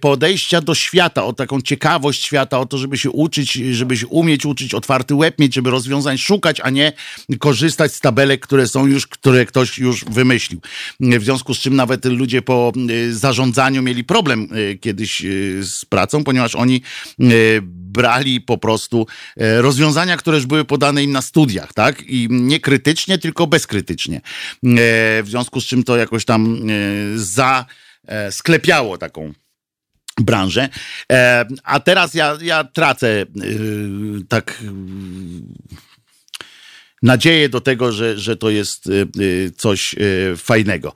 podejścia 0.00 0.60
do 0.60 0.74
świata, 0.74 1.24
o 1.24 1.32
taką 1.32 1.60
ciekawość 1.60 2.24
świata, 2.24 2.58
o 2.58 2.66
to, 2.66 2.78
żeby 2.78 2.98
się 2.98 3.10
uczyć, 3.10 3.52
żeby 3.52 3.96
się 3.96 4.06
umieć 4.06 4.46
uczyć, 4.46 4.74
otwarty 4.74 5.14
łeb 5.14 5.38
mieć, 5.38 5.54
żeby 5.54 5.70
rozwiązań 5.70 6.18
szukać, 6.18 6.60
a 6.60 6.70
nie 6.70 6.92
korzystać 7.38 7.94
z 7.94 8.00
tabelek, 8.00 8.45
które 8.46 8.68
są 8.68 8.86
już, 8.86 9.06
które 9.06 9.46
ktoś 9.46 9.78
już 9.78 10.04
wymyślił. 10.04 10.60
W 11.00 11.24
związku 11.24 11.54
z 11.54 11.58
czym 11.58 11.76
nawet 11.76 12.04
ludzie 12.04 12.42
po 12.42 12.72
e, 13.08 13.12
zarządzaniu 13.12 13.82
mieli 13.82 14.04
problem 14.04 14.48
e, 14.52 14.74
kiedyś 14.74 15.24
e, 15.24 15.28
z 15.62 15.84
pracą, 15.84 16.24
ponieważ 16.24 16.54
oni 16.54 16.82
brali 17.96 18.40
po 18.40 18.58
prostu 18.58 19.06
rozwiązania, 19.36 20.16
które 20.16 20.36
już 20.36 20.46
były 20.46 20.64
podane 20.64 21.04
im 21.04 21.12
na 21.12 21.22
studiach, 21.22 21.72
tak? 21.72 22.02
I 22.02 22.28
nie 22.30 22.60
krytycznie, 22.60 23.18
tylko 23.18 23.46
bezkrytycznie. 23.46 24.20
W 25.22 25.26
związku 25.26 25.60
z 25.60 25.64
czym 25.64 25.84
to 25.84 25.96
jakoś 25.96 26.24
tam 26.24 26.56
e, 26.56 27.18
za 27.18 27.66
e, 28.06 28.32
sklepiało 28.32 28.98
taką 28.98 29.32
branżę. 30.20 30.68
A 31.64 31.80
teraz 31.80 32.14
ja, 32.14 32.38
ja 32.42 32.64
tracę 32.64 33.26
tak 34.28 34.62
nadzieję 37.06 37.48
do 37.48 37.60
tego, 37.60 37.92
że, 37.92 38.18
że 38.18 38.36
to 38.36 38.50
jest 38.50 38.86
y, 38.86 39.06
y, 39.20 39.52
coś 39.56 39.94
y, 39.94 40.36
fajnego. 40.36 40.92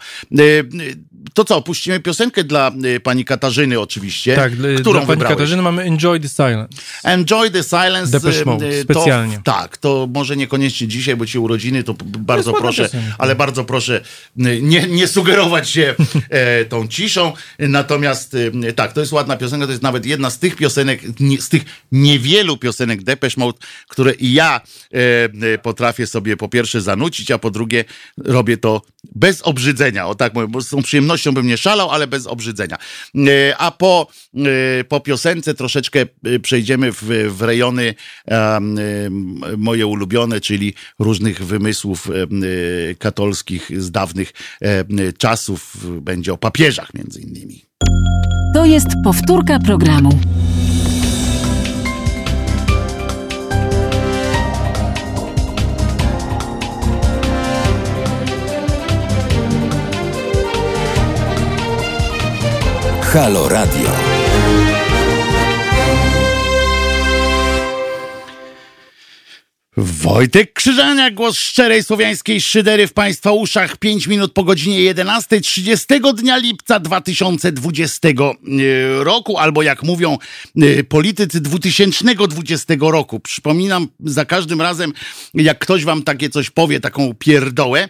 Y, 1.20 1.28
y, 1.28 1.30
To 1.34 1.44
co, 1.44 1.62
puścimy 1.62 2.00
piosenkę 2.00 2.44
dla 2.44 2.72
y, 2.84 3.00
pani 3.00 3.24
Katarzyny 3.24 3.80
oczywiście. 3.80 4.36
Tak, 4.36 4.56
dla, 4.56 4.68
którą 4.68 4.92
dla 4.92 5.00
pani 5.00 5.06
wybrałeś? 5.06 5.36
Katarzyny 5.36 5.62
mamy 5.62 5.82
Enjoy 5.82 6.20
the 6.20 6.28
Silence. 6.28 6.68
Enjoy 7.04 7.50
the 7.50 7.62
Silence. 7.62 8.12
Depeche 8.12 8.42
y, 8.42 8.44
Mode, 8.44 8.68
y, 8.68 8.82
specjalnie. 8.82 9.36
To, 9.36 9.42
tak, 9.42 9.76
to 9.76 10.08
może 10.14 10.36
niekoniecznie 10.36 10.88
dzisiaj, 10.88 11.16
bo 11.16 11.26
ci 11.26 11.38
urodziny, 11.38 11.84
to 11.84 11.94
bardzo 12.04 12.52
ładna 12.52 12.62
proszę, 12.62 12.82
piosenka. 12.82 13.14
ale 13.18 13.34
bardzo 13.34 13.64
proszę 13.64 14.00
y, 14.46 14.62
nie, 14.62 14.86
nie 14.86 15.08
sugerować 15.08 15.70
się 15.70 15.94
e, 16.30 16.64
tą 16.64 16.88
ciszą. 16.88 17.32
Natomiast 17.58 18.34
y, 18.34 18.72
tak, 18.76 18.92
to 18.92 19.00
jest 19.00 19.12
ładna 19.12 19.36
piosenka, 19.36 19.66
to 19.66 19.72
jest 19.72 19.82
nawet 19.82 20.06
jedna 20.06 20.30
z 20.30 20.38
tych 20.38 20.56
piosenek, 20.56 21.20
nie, 21.20 21.40
z 21.40 21.48
tych 21.48 21.62
niewielu 21.92 22.56
piosenek 22.56 23.02
Depeche 23.02 23.34
Mode, 23.36 23.58
które 23.88 24.12
i 24.12 24.32
ja 24.32 24.60
e, 24.94 24.98
e, 25.54 25.58
potrafię 25.58 26.06
sobie 26.06 26.36
po 26.36 26.48
pierwsze 26.48 26.80
zanucić, 26.80 27.30
a 27.30 27.38
po 27.38 27.50
drugie 27.50 27.84
robię 28.18 28.56
to 28.56 28.82
bez 29.14 29.42
obrzydzenia. 29.42 30.06
O 30.06 30.14
tak 30.14 30.32
bo 30.48 30.60
z 30.60 30.68
tą 30.68 30.82
przyjemnością 31.10 31.32
bym 31.32 31.46
nie 31.46 31.56
szalał, 31.56 31.90
ale 31.90 32.06
bez 32.06 32.26
obrzydzenia. 32.26 32.76
E, 33.16 33.56
A 33.58 33.70
po, 33.70 34.06
e, 34.36 34.84
po 34.84 35.00
piosence 35.00 35.54
troszeczkę 35.54 36.00
e, 36.00 36.38
przejdziemy 36.38 36.92
w, 36.92 37.02
w 37.28 37.42
rejony 37.42 37.94
moje 39.56 39.86
ulubione, 39.86 40.40
czyli 40.40 40.74
różnych 40.98 41.44
wymysłów 41.44 42.08
katolskich 42.98 43.82
z 43.82 43.90
dawnych 43.90 44.32
czasów. 45.18 45.76
Będzie 46.00 46.32
o 46.32 46.38
papieżach 46.38 46.94
między 46.94 47.20
innymi. 47.20 47.64
To 48.54 48.64
jest 48.64 48.88
powtórka 49.04 49.58
programu. 49.58 50.20
Halo 63.12 63.48
Radio. 63.48 63.99
Wojtek 69.76 70.52
Krzyżania, 70.52 71.10
głos 71.10 71.36
szczerej 71.36 71.84
słowiańskiej 71.84 72.40
szydery 72.40 72.86
w 72.86 72.92
Państwa 72.92 73.32
uszach. 73.32 73.76
5 73.76 74.06
minut 74.06 74.32
po 74.32 74.44
godzinie 74.44 74.80
11, 74.80 75.40
30 75.40 75.86
dnia 76.14 76.36
lipca 76.36 76.80
2020 76.80 78.08
e, 78.08 78.14
roku, 79.04 79.38
albo 79.38 79.62
jak 79.62 79.82
mówią 79.82 80.18
e, 80.56 80.84
politycy 80.84 81.40
2020 81.40 82.74
roku. 82.80 83.20
Przypominam 83.20 83.88
za 84.00 84.24
każdym 84.24 84.60
razem, 84.60 84.92
jak 85.34 85.58
ktoś 85.58 85.84
Wam 85.84 86.02
takie 86.02 86.30
coś 86.30 86.50
powie, 86.50 86.80
taką 86.80 87.14
pierdołę, 87.14 87.88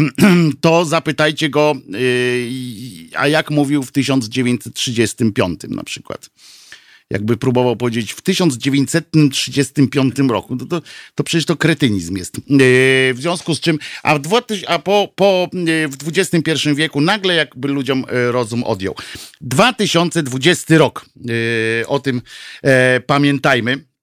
to 0.60 0.84
zapytajcie 0.84 1.48
go, 1.48 1.74
e, 3.14 3.18
a 3.18 3.28
jak 3.28 3.50
mówił 3.50 3.82
w 3.82 3.92
1935 3.92 5.60
na 5.68 5.84
przykład 5.84 6.30
jakby 7.10 7.36
próbował 7.36 7.76
powiedzieć 7.76 8.12
w 8.12 8.22
1935 8.22 10.18
roku. 10.28 10.56
To, 10.56 10.66
to, 10.66 10.82
to 11.14 11.24
przecież 11.24 11.44
to 11.44 11.56
kretynizm 11.56 12.16
jest. 12.16 12.36
E, 12.36 12.40
w 13.14 13.16
związku 13.18 13.54
z 13.54 13.60
czym, 13.60 13.78
a, 14.02 14.18
w, 14.18 14.42
a 14.66 14.78
po, 14.78 15.12
po, 15.14 15.48
e, 15.52 15.88
w 15.88 15.96
XXI 16.18 16.74
wieku 16.74 17.00
nagle 17.00 17.34
jakby 17.34 17.68
ludziom 17.68 18.04
e, 18.08 18.32
rozum 18.32 18.64
odjął. 18.64 18.94
2020 19.40 20.78
rok, 20.78 21.06
o 21.86 21.98
tym 21.98 22.22
pamiętajmy. 23.06 23.95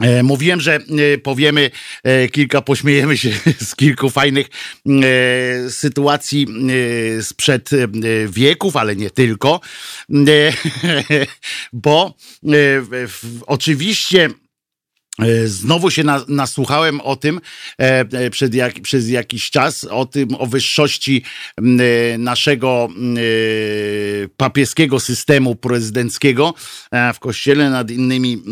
E, 0.00 0.22
mówiłem, 0.22 0.60
że 0.60 0.74
e, 0.74 1.18
powiemy 1.18 1.70
e, 2.02 2.28
kilka, 2.28 2.62
pośmiejemy 2.62 3.18
się 3.18 3.30
z 3.68 3.76
kilku 3.76 4.10
fajnych 4.10 4.46
sytuacji 5.68 6.46
sprzed 7.22 7.70
wieków, 8.28 8.76
ale 8.76 8.96
nie 8.96 9.10
tylko, 9.10 9.60
bo 11.72 12.14
oczywiście 13.46 14.28
znowu 15.46 15.90
się 15.90 16.04
na, 16.04 16.24
nasłuchałem 16.28 17.00
o 17.00 17.16
tym 17.16 17.40
e, 17.80 18.00
e, 18.00 18.30
przed 18.30 18.54
jak, 18.54 18.80
przez 18.80 19.08
jakiś 19.08 19.50
czas, 19.50 19.84
o 19.84 20.06
tym, 20.06 20.28
o 20.38 20.46
wyższości 20.46 21.22
e, 21.58 22.18
naszego 22.18 22.88
e, 22.88 24.28
papieskiego 24.36 25.00
systemu 25.00 25.54
prezydenckiego 25.54 26.54
e, 26.90 27.12
w 27.12 27.18
kościele 27.18 27.70
nad 27.70 27.90
innymi 27.90 28.42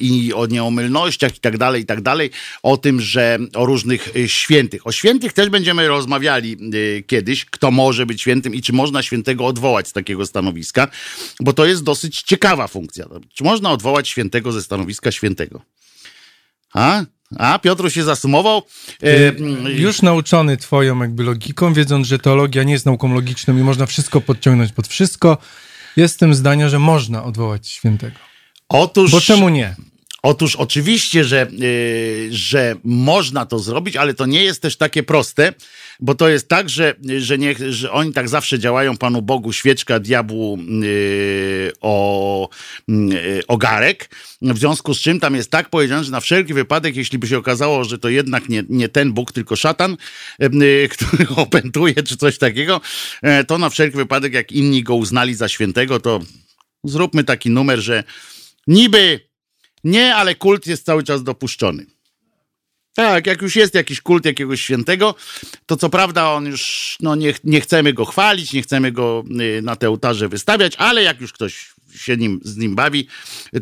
i 0.00 0.32
o 0.34 0.46
nieomylnościach 0.46 1.36
i 1.36 1.40
tak 1.40 1.58
dalej, 1.58 1.82
i 1.82 1.86
tak 1.86 2.00
dalej, 2.00 2.30
o 2.62 2.76
tym, 2.76 3.00
że 3.00 3.38
o 3.54 3.66
różnych 3.66 4.08
świętych. 4.26 4.86
O 4.86 4.92
świętych 4.92 5.32
też 5.32 5.48
będziemy 5.48 5.88
rozmawiali 5.88 6.56
kiedyś, 7.06 7.44
kto 7.44 7.70
może 7.70 8.06
być 8.06 8.20
świętym 8.20 8.54
i 8.54 8.62
czy 8.62 8.72
można 8.72 9.02
świętego 9.02 9.46
odwołać 9.46 9.88
z 9.88 9.92
takiego 9.92 10.26
stanowiska, 10.26 10.88
bo 11.40 11.52
to 11.52 11.66
jest 11.66 11.82
dosyć 11.82 12.22
ciekawa 12.22 12.68
funkcja. 12.68 13.06
Czy 13.34 13.44
można 13.44 13.70
odwołać 13.70 14.08
świętego 14.08 14.52
ze 14.52 14.62
stanowiska 14.62 15.12
świętego? 15.12 15.62
A? 16.76 17.02
A, 17.38 17.58
Piotr 17.58 17.90
się 17.92 18.04
zasumował. 18.04 18.62
E, 19.02 19.32
Już 19.70 20.02
nauczony 20.02 20.56
twoją 20.56 21.00
jakby 21.00 21.22
logiką, 21.22 21.72
wiedząc, 21.72 22.06
że 22.06 22.18
teologia 22.18 22.62
nie 22.62 22.72
jest 22.72 22.86
nauką 22.86 23.14
logiczną 23.14 23.56
i 23.56 23.60
można 23.60 23.86
wszystko 23.86 24.20
podciągnąć 24.20 24.72
pod 24.72 24.88
wszystko, 24.88 25.38
jestem 25.96 26.34
zdania, 26.34 26.68
że 26.68 26.78
można 26.78 27.24
odwołać 27.24 27.68
świętego. 27.68 28.16
Otóż... 28.68 29.10
Bo 29.10 29.20
czemu 29.20 29.48
nie? 29.48 29.76
Otóż 30.28 30.56
oczywiście, 30.56 31.24
że, 31.24 31.46
yy, 31.52 32.28
że 32.30 32.76
można 32.84 33.46
to 33.46 33.58
zrobić, 33.58 33.96
ale 33.96 34.14
to 34.14 34.26
nie 34.26 34.44
jest 34.44 34.62
też 34.62 34.76
takie 34.76 35.02
proste, 35.02 35.52
bo 36.00 36.14
to 36.14 36.28
jest 36.28 36.48
tak, 36.48 36.68
że, 36.68 36.94
że, 37.18 37.38
nie, 37.38 37.54
że 37.72 37.92
oni 37.92 38.12
tak 38.12 38.28
zawsze 38.28 38.58
działają 38.58 38.96
Panu 38.96 39.22
Bogu 39.22 39.52
świeczka, 39.52 40.00
diabłu 40.00 40.58
yy, 40.58 41.72
o 41.80 42.48
yy, 42.88 43.42
ogarek, 43.48 44.10
w 44.42 44.58
związku 44.58 44.94
z 44.94 45.00
czym 45.00 45.20
tam 45.20 45.34
jest 45.34 45.50
tak 45.50 45.70
powiedziane, 45.70 46.04
że 46.04 46.10
na 46.10 46.20
wszelki 46.20 46.54
wypadek, 46.54 46.96
jeśli 46.96 47.18
by 47.18 47.26
się 47.26 47.38
okazało, 47.38 47.84
że 47.84 47.98
to 47.98 48.08
jednak 48.08 48.48
nie, 48.48 48.64
nie 48.68 48.88
ten 48.88 49.12
Bóg, 49.12 49.32
tylko 49.32 49.56
szatan, 49.56 49.96
yy, 50.38 50.88
który 50.94 51.28
opętuje 51.36 51.94
czy 51.94 52.16
coś 52.16 52.38
takiego, 52.38 52.80
yy, 53.22 53.44
to 53.44 53.58
na 53.58 53.70
wszelki 53.70 53.96
wypadek, 53.96 54.32
jak 54.32 54.52
inni 54.52 54.82
go 54.82 54.94
uznali 54.94 55.34
za 55.34 55.48
świętego, 55.48 56.00
to 56.00 56.20
zróbmy 56.84 57.24
taki 57.24 57.50
numer, 57.50 57.78
że 57.78 58.04
niby 58.66 59.26
nie, 59.86 60.14
ale 60.14 60.34
kult 60.34 60.66
jest 60.66 60.84
cały 60.84 61.02
czas 61.02 61.22
dopuszczony. 61.22 61.86
Tak, 62.94 63.26
jak 63.26 63.42
już 63.42 63.56
jest 63.56 63.74
jakiś 63.74 64.00
kult 64.00 64.24
jakiegoś 64.24 64.60
świętego, 64.60 65.14
to 65.66 65.76
co 65.76 65.90
prawda 65.90 66.30
on 66.30 66.46
już, 66.46 66.96
no 67.00 67.14
nie, 67.14 67.34
nie 67.44 67.60
chcemy 67.60 67.92
go 67.92 68.04
chwalić, 68.04 68.52
nie 68.52 68.62
chcemy 68.62 68.92
go 68.92 69.24
y, 69.40 69.62
na 69.62 69.76
te 69.76 69.88
ołtarze 69.88 70.28
wystawiać, 70.28 70.76
ale 70.76 71.02
jak 71.02 71.20
już 71.20 71.32
ktoś 71.32 71.74
się 71.94 72.16
nim, 72.16 72.40
z 72.44 72.56
nim 72.56 72.74
bawi, 72.74 73.08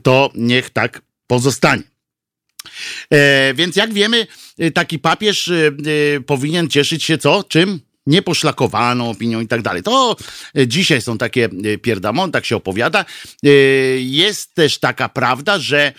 to 0.02 0.30
niech 0.34 0.70
tak 0.70 1.02
pozostanie. 1.26 1.82
E, 3.10 3.54
więc 3.54 3.76
jak 3.76 3.92
wiemy, 3.92 4.26
y, 4.60 4.70
taki 4.70 4.98
papież 4.98 5.48
y, 5.48 6.22
powinien 6.26 6.68
cieszyć 6.68 7.04
się 7.04 7.18
co? 7.18 7.44
Czym? 7.48 7.80
Nieposzlakowaną 8.06 9.10
opinią 9.10 9.40
i 9.40 9.48
tak 9.48 9.62
dalej. 9.62 9.82
To 9.82 10.16
e, 10.56 10.68
dzisiaj 10.68 11.02
są 11.02 11.18
takie 11.18 11.44
e, 11.44 11.78
pierdamon, 11.78 12.32
tak 12.32 12.44
się 12.44 12.56
opowiada. 12.56 13.04
E, 13.44 13.48
jest 13.98 14.54
też 14.54 14.78
taka 14.78 15.08
prawda, 15.08 15.58
że 15.58 15.92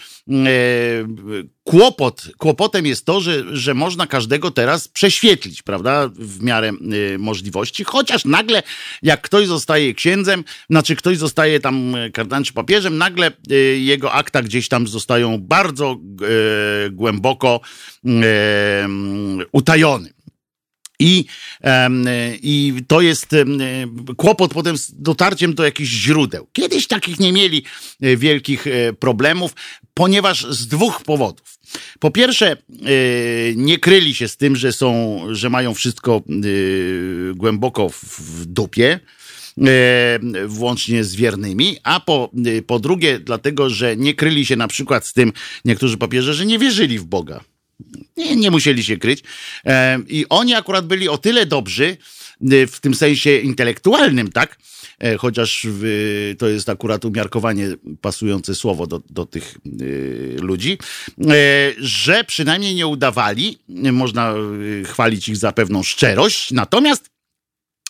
kłopot, 1.64 2.28
kłopotem 2.38 2.86
jest 2.86 3.06
to, 3.06 3.22
że, 3.22 3.58
że 3.58 3.74
można 3.74 4.08
każdego 4.08 4.51
teraz 4.51 4.88
prześwietlić, 4.88 5.62
prawda, 5.62 6.10
w 6.16 6.43
miarę 6.43 6.72
możliwości, 7.20 7.84
chociaż 7.84 8.26
nagle 8.26 8.64
jak 9.03 9.22
ktoś 9.22 9.47
zostaje 9.47 9.93
księdzem, 9.93 10.43
znaczy 10.70 10.95
ktoś 10.95 11.18
zostaje 11.18 11.60
tam 11.60 11.95
kardynałem 12.14 12.43
czy 12.43 12.53
papieżem, 12.53 12.97
nagle 12.97 13.32
jego 13.78 14.12
akta 14.12 14.41
gdzieś 14.41 14.68
tam 14.68 14.88
zostają 14.88 15.38
bardzo 15.38 15.97
głęboko 16.91 17.60
utajone. 19.51 20.16
I, 20.99 21.25
I 22.41 22.73
to 22.87 23.01
jest 23.01 23.35
kłopot 24.17 24.53
potem 24.53 24.77
z 24.77 24.91
dotarciem 24.91 25.53
do 25.53 25.63
jakichś 25.63 25.91
źródeł. 25.91 26.47
Kiedyś 26.53 26.87
takich 26.87 27.19
nie 27.19 27.33
mieli 27.33 27.63
e, 28.01 28.17
wielkich 28.17 28.67
e, 28.67 28.93
problemów, 28.93 29.53
ponieważ 29.93 30.45
z 30.49 30.67
dwóch 30.67 31.03
powodów. 31.03 31.59
Po 31.99 32.11
pierwsze, 32.11 32.51
e, 32.51 32.57
nie 33.55 33.77
kryli 33.77 34.15
się 34.15 34.27
z 34.27 34.37
tym, 34.37 34.55
że 34.55 34.73
są, 34.73 35.19
że 35.31 35.49
mają 35.49 35.73
wszystko 35.73 36.23
głęboko 37.35 37.89
w 37.89 38.45
dupie 38.45 38.99
włącznie 40.45 41.03
z 41.03 41.15
wiernymi, 41.15 41.77
a 41.83 41.99
po, 41.99 42.31
po 42.67 42.79
drugie, 42.79 43.19
dlatego, 43.19 43.69
że 43.69 43.97
nie 43.97 44.13
kryli 44.13 44.45
się 44.45 44.55
na 44.55 44.67
przykład 44.67 45.07
z 45.07 45.13
tym 45.13 45.33
niektórzy 45.65 45.97
papieże, 45.97 46.33
że 46.33 46.45
nie 46.45 46.59
wierzyli 46.59 46.99
w 46.99 47.05
Boga. 47.05 47.43
Nie, 48.17 48.36
nie 48.36 48.51
musieli 48.51 48.84
się 48.84 48.97
kryć. 48.97 49.23
I 50.07 50.26
oni 50.30 50.53
akurat 50.53 50.88
byli 50.88 51.09
o 51.09 51.17
tyle 51.17 51.45
dobrzy, 51.45 51.97
y, 52.51 52.67
w 52.67 52.80
tym 52.80 52.95
sensie 52.95 53.38
intelektualnym, 53.38 54.32
tak? 54.32 54.57
E, 54.99 55.17
chociaż 55.17 55.67
to 56.38 56.47
jest 56.47 56.69
akurat 56.69 57.05
umiarkowanie 57.05 57.67
pasujące 58.01 58.55
słowo 58.55 58.88
do, 58.88 59.01
do 59.09 59.26
tych 59.26 59.57
ludzi, 60.41 60.78
e, 61.21 61.34
że 61.78 62.23
przynajmniej 62.23 62.76
nie 62.76 62.88
udawali, 62.88 63.57
można 63.91 64.34
chwalić 64.86 65.30
ich 65.30 65.38
za 65.38 65.51
pewną 65.51 65.84
szczerość, 65.84 66.51
natomiast 66.51 67.09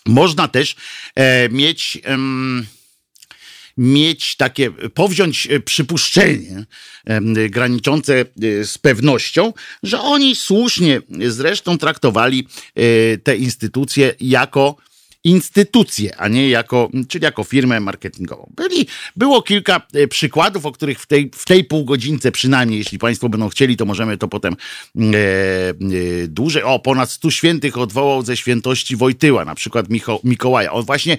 można 0.05 0.47
też 0.47 0.75
e, 1.15 1.49
mieć 1.49 2.01
mieć 3.78 4.36
takie, 4.36 4.71
powziąć 4.71 5.47
e, 5.47 5.59
przypuszczenie 5.59 6.65
graniczące 7.49 8.19
e, 8.21 8.26
z 8.65 8.78
pewnością, 8.78 9.53
że 9.84 9.99
oni 10.01 10.36
słusznie 10.36 11.01
zresztą 11.28 11.78
traktowali 11.78 12.47
e, 12.76 13.17
te 13.17 13.38
instytucje 13.38 14.15
jako 14.19 14.76
instytucję, 15.26 16.15
a 16.17 16.28
nie 16.28 16.49
jako, 16.49 16.89
czyli 17.07 17.23
jako 17.23 17.43
firmę 17.43 17.80
marketingową. 17.80 18.51
Byli, 18.55 18.88
było 19.15 19.41
kilka 19.41 19.82
przykładów, 20.09 20.65
o 20.65 20.71
których 20.71 20.99
w 20.99 21.05
tej, 21.05 21.32
w 21.36 21.45
tej 21.45 21.63
półgodzince 21.63 22.32
przynajmniej, 22.32 22.80
jeśli 22.80 22.99
Państwo 22.99 23.30
będą 23.30 23.49
chcieli, 23.49 23.78
to 23.78 23.86
możemy 23.86 24.17
to 24.17 24.28
potem 24.28 24.53
e, 24.53 25.07
e, 25.09 25.73
dłużej. 26.28 26.63
O, 26.63 26.80
ponad 26.80 27.11
stu 27.11 27.32
świętych 27.32 27.78
odwołał 27.78 28.26
ze 28.26 28.38
świętości 28.38 28.95
Wojtyła, 28.95 29.45
na 29.45 29.55
przykład 29.55 29.89
Micho, 29.89 30.19
Mikołaja. 30.23 30.71
On 30.71 30.86
właśnie 30.86 31.17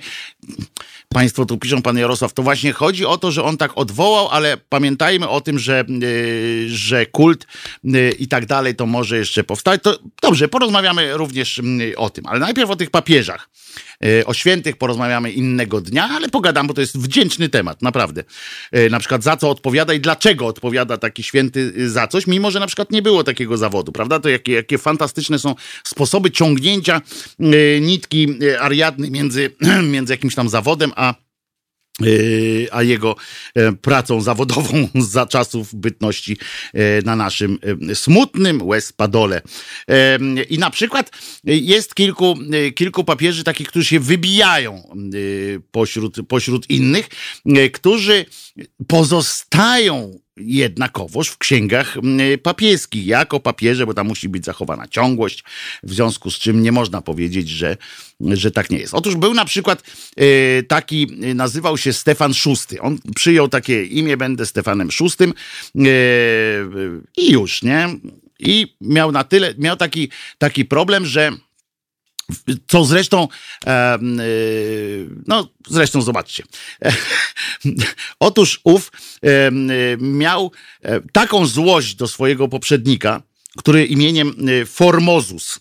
Państwo 1.16 1.46
tu 1.46 1.58
piszą, 1.58 1.82
pan 1.82 1.98
Jarosław, 1.98 2.32
to 2.32 2.42
właśnie 2.42 2.72
chodzi 2.72 3.06
o 3.06 3.18
to, 3.18 3.30
że 3.30 3.44
on 3.44 3.56
tak 3.56 3.78
odwołał, 3.78 4.28
ale 4.28 4.56
pamiętajmy 4.56 5.28
o 5.28 5.40
tym, 5.40 5.58
że, 5.58 5.84
yy, 5.88 6.68
że 6.68 7.06
kult 7.06 7.46
yy, 7.84 8.10
i 8.10 8.28
tak 8.28 8.46
dalej 8.46 8.74
to 8.74 8.86
może 8.86 9.18
jeszcze 9.18 9.44
powstać. 9.44 9.82
To 9.82 9.98
dobrze, 10.22 10.48
porozmawiamy 10.48 11.16
również 11.16 11.60
o 11.96 12.10
tym, 12.10 12.26
ale 12.26 12.40
najpierw 12.40 12.70
o 12.70 12.76
tych 12.76 12.90
papieżach. 12.90 13.48
Y, 14.04 14.26
o 14.26 14.34
świętych 14.34 14.76
porozmawiamy 14.76 15.32
innego 15.32 15.80
dnia, 15.80 16.08
ale 16.08 16.28
pogadam, 16.28 16.66
bo 16.66 16.74
to 16.74 16.80
jest 16.80 16.98
wdzięczny 16.98 17.48
temat, 17.48 17.82
naprawdę. 17.82 18.24
Na 18.90 18.98
przykład 18.98 19.22
za 19.22 19.36
co 19.36 19.50
odpowiada 19.50 19.94
i 19.94 20.00
dlaczego 20.00 20.46
odpowiada 20.46 20.96
taki 20.96 21.22
święty 21.22 21.90
za 21.90 22.06
coś, 22.06 22.26
mimo 22.26 22.50
że 22.50 22.60
na 22.60 22.66
przykład 22.66 22.90
nie 22.90 23.02
było 23.02 23.24
takiego 23.24 23.56
zawodu, 23.56 23.92
prawda? 23.92 24.20
To 24.20 24.28
jakie, 24.28 24.52
jakie 24.52 24.78
fantastyczne 24.78 25.38
są 25.38 25.54
sposoby 25.84 26.30
ciągnięcia 26.30 27.00
nitki 27.80 28.28
Ariadny 28.60 29.10
między, 29.10 29.50
między 29.92 30.12
jakimś 30.12 30.34
tam 30.34 30.48
zawodem 30.48 30.92
a 30.96 31.05
a 32.70 32.82
jego 32.82 33.16
e, 33.54 33.72
pracą 33.72 34.20
zawodową 34.20 34.88
za 34.94 35.26
czasów 35.26 35.74
bytności 35.74 36.36
e, 36.74 37.02
na 37.02 37.16
naszym 37.16 37.58
e, 37.90 37.94
smutnym 37.94 38.68
Westpadole. 38.68 39.42
I 40.50 40.58
na 40.58 40.70
przykład 40.70 41.10
jest 41.44 41.94
kilku, 41.94 42.34
kilku 42.74 43.04
papieży 43.04 43.44
takich, 43.44 43.68
którzy 43.68 43.84
się 43.84 44.00
wybijają 44.00 44.82
pośród, 45.70 46.16
pośród 46.28 46.70
innych, 46.70 47.08
którzy 47.72 48.24
pozostają 48.86 50.18
jednakowoż 50.36 51.28
w 51.28 51.38
księgach 51.38 51.96
m, 51.96 52.18
papieskich, 52.42 53.06
jako 53.06 53.40
papieże, 53.40 53.86
bo 53.86 53.94
tam 53.94 54.06
musi 54.06 54.28
być 54.28 54.44
zachowana 54.44 54.88
ciągłość, 54.88 55.44
w 55.82 55.94
związku 55.94 56.30
z 56.30 56.38
czym 56.38 56.62
nie 56.62 56.72
można 56.72 57.02
powiedzieć, 57.02 57.48
że, 57.48 57.76
że 58.20 58.50
tak 58.50 58.70
nie 58.70 58.78
jest. 58.78 58.94
Otóż 58.94 59.16
był 59.16 59.34
na 59.34 59.44
przykład 59.44 59.82
e, 60.16 60.62
taki, 60.62 61.06
e, 61.22 61.34
nazywał 61.34 61.78
się 61.78 61.92
Stefan 61.92 62.32
VI. 62.32 62.80
On 62.80 62.98
przyjął 63.14 63.48
takie 63.48 63.84
imię, 63.84 64.16
będę 64.16 64.46
Stefanem 64.46 64.88
VI 64.88 65.24
e, 65.24 65.32
i 67.16 67.32
już, 67.32 67.62
nie? 67.62 67.88
I 68.38 68.76
miał 68.80 69.12
na 69.12 69.24
tyle, 69.24 69.54
miał 69.58 69.76
taki, 69.76 70.10
taki 70.38 70.64
problem, 70.64 71.06
że 71.06 71.32
co 72.68 72.84
zresztą, 72.84 73.28
y, 73.64 73.68
no 75.26 75.48
zresztą 75.68 76.02
zobaczcie. 76.02 76.44
Otóż 78.20 78.60
ów 78.64 78.92
miał 79.98 80.52
e, 80.82 81.00
taką 81.00 81.46
złość 81.46 81.94
do 81.94 82.08
swojego 82.08 82.48
poprzednika, 82.48 83.22
który 83.56 83.86
imieniem 83.86 84.48
y, 84.48 84.66
Formozus 84.66 85.60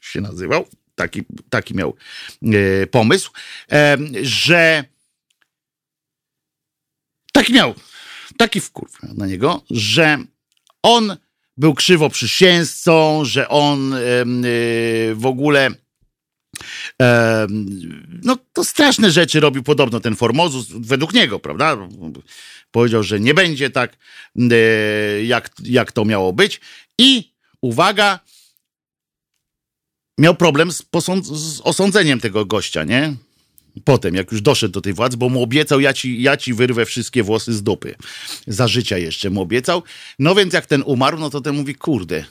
się 0.00 0.20
nazywał, 0.20 0.66
taki, 0.94 1.22
taki 1.50 1.74
miał 1.74 1.96
e, 2.42 2.86
pomysł, 2.86 3.30
że 4.22 4.84
taki 7.32 7.52
miał, 7.52 7.74
taki 8.36 8.60
wkurw 8.60 9.02
na 9.02 9.26
niego, 9.26 9.62
że 9.70 10.18
on 10.82 11.16
był 11.60 11.74
krzywoprzysięzcą, 11.74 13.24
że 13.24 13.48
on 13.48 13.94
y, 13.94 13.98
w 15.14 15.26
ogóle 15.26 15.70
no 18.22 18.36
to 18.52 18.64
straszne 18.64 19.10
rzeczy 19.10 19.40
robił 19.40 19.62
podobno 19.62 20.00
ten 20.00 20.16
Formozus, 20.16 20.66
według 20.70 21.12
niego, 21.12 21.38
prawda? 21.38 21.76
Powiedział, 22.70 23.02
że 23.02 23.20
nie 23.20 23.34
będzie 23.34 23.70
tak, 23.70 23.96
e, 24.36 24.56
jak, 25.24 25.50
jak 25.64 25.92
to 25.92 26.04
miało 26.04 26.32
być. 26.32 26.60
I 26.98 27.32
uwaga, 27.60 28.20
miał 30.18 30.34
problem 30.34 30.72
z, 30.72 30.82
z 31.22 31.60
osądzeniem 31.60 32.20
tego 32.20 32.44
gościa, 32.44 32.84
nie? 32.84 33.14
Potem, 33.84 34.14
jak 34.14 34.32
już 34.32 34.42
doszedł 34.42 34.72
do 34.72 34.80
tej 34.80 34.92
władzy, 34.92 35.16
bo 35.16 35.28
mu 35.28 35.42
obiecał, 35.42 35.80
ja 35.80 35.92
ci, 35.92 36.22
ja 36.22 36.36
ci 36.36 36.54
wyrwę 36.54 36.86
wszystkie 36.86 37.22
włosy 37.22 37.54
z 37.54 37.62
dupy. 37.62 37.94
Za 38.46 38.68
życia 38.68 38.98
jeszcze 38.98 39.30
mu 39.30 39.40
obiecał. 39.40 39.82
No 40.18 40.34
więc 40.34 40.52
jak 40.54 40.66
ten 40.66 40.82
umarł, 40.86 41.18
no 41.18 41.30
to 41.30 41.40
ten 41.40 41.56
mówi, 41.56 41.74
kurde, 41.74 42.24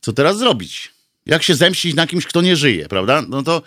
co 0.00 0.12
teraz 0.12 0.38
zrobić? 0.38 0.93
Jak 1.26 1.42
się 1.42 1.54
zemścić 1.54 1.94
na 1.94 2.06
kimś, 2.06 2.26
kto 2.26 2.40
nie 2.40 2.56
żyje, 2.56 2.88
prawda? 2.88 3.22
No 3.28 3.42
to 3.42 3.62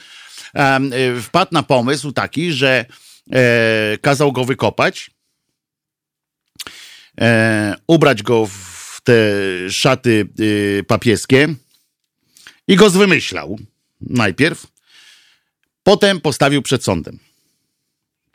y, 1.15 1.21
wpadł 1.21 1.53
na 1.53 1.63
pomysł 1.63 2.11
taki, 2.11 2.51
że 2.51 2.85
e, 3.31 3.97
kazał 4.01 4.31
go 4.31 4.45
wykopać, 4.45 5.11
e, 7.21 7.75
ubrać 7.87 8.23
go 8.23 8.47
w 8.47 9.01
te 9.03 9.13
szaty 9.69 10.27
y, 10.39 10.83
papieskie 10.87 11.47
i 12.67 12.75
go 12.75 12.89
zwymyślał 12.89 13.59
najpierw. 14.01 14.67
Potem 15.83 16.21
postawił 16.21 16.61
przed 16.61 16.83
sądem. 16.83 17.26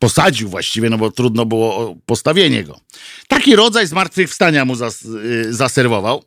Posadził 0.07 0.49
właściwie, 0.49 0.91
no 0.91 0.99
bo 0.99 1.11
trudno 1.11 1.47
było 1.47 1.97
postawienie 2.07 2.65
go. 2.65 2.81
Taki 3.29 3.57
rodzaj 3.57 3.87
zmartwychwstania 3.87 4.65
mu 4.65 4.75
zas, 4.75 5.05
y, 5.05 5.55
zaserwował. 5.55 6.23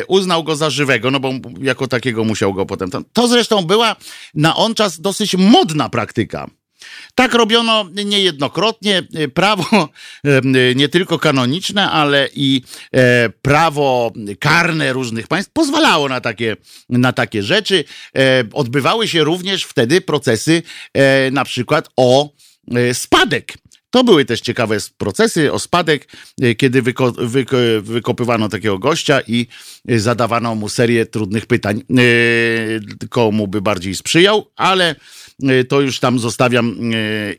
Y, 0.00 0.06
uznał 0.08 0.44
go 0.44 0.56
za 0.56 0.70
żywego, 0.70 1.10
no 1.10 1.20
bo 1.20 1.30
jako 1.60 1.86
takiego 1.88 2.24
musiał 2.24 2.54
go 2.54 2.66
potem. 2.66 2.90
tam- 2.90 3.04
To 3.12 3.28
zresztą 3.28 3.62
była 3.62 3.96
na 4.34 4.56
on 4.56 4.74
czas 4.74 5.00
dosyć 5.00 5.34
modna 5.34 5.88
praktyka. 5.88 6.50
Tak 7.14 7.34
robiono 7.34 7.84
niejednokrotnie. 8.04 9.02
Prawo 9.34 9.88
nie 10.76 10.88
tylko 10.88 11.18
kanoniczne, 11.18 11.90
ale 11.90 12.28
i 12.34 12.62
e, 12.92 13.28
prawo 13.28 14.12
karne 14.38 14.92
różnych 14.92 15.28
państw 15.28 15.52
pozwalało 15.52 16.08
na 16.08 16.20
takie, 16.20 16.56
na 16.88 17.12
takie 17.12 17.42
rzeczy. 17.42 17.84
E, 18.16 18.44
odbywały 18.52 19.08
się 19.08 19.24
również 19.24 19.64
wtedy 19.64 20.00
procesy 20.00 20.62
e, 20.94 21.30
na 21.30 21.44
przykład 21.44 21.88
o 21.96 22.30
spadek. 22.92 23.54
To 23.90 24.04
były 24.04 24.24
też 24.24 24.40
ciekawe 24.40 24.76
procesy 24.98 25.52
o 25.52 25.58
spadek, 25.58 26.08
e, 26.42 26.54
kiedy 26.54 26.82
wyko, 26.82 27.12
wyko, 27.12 27.56
wykopywano 27.82 28.48
takiego 28.48 28.78
gościa 28.78 29.20
i 29.20 29.46
e, 29.88 29.98
zadawano 29.98 30.54
mu 30.54 30.68
serię 30.68 31.06
trudnych 31.06 31.46
pytań, 31.46 31.80
e, 31.80 33.08
komu 33.08 33.48
by 33.48 33.60
bardziej 33.60 33.94
sprzyjał, 33.94 34.50
ale 34.56 34.94
to 35.68 35.80
już 35.80 36.00
tam 36.00 36.18
zostawiam 36.18 36.76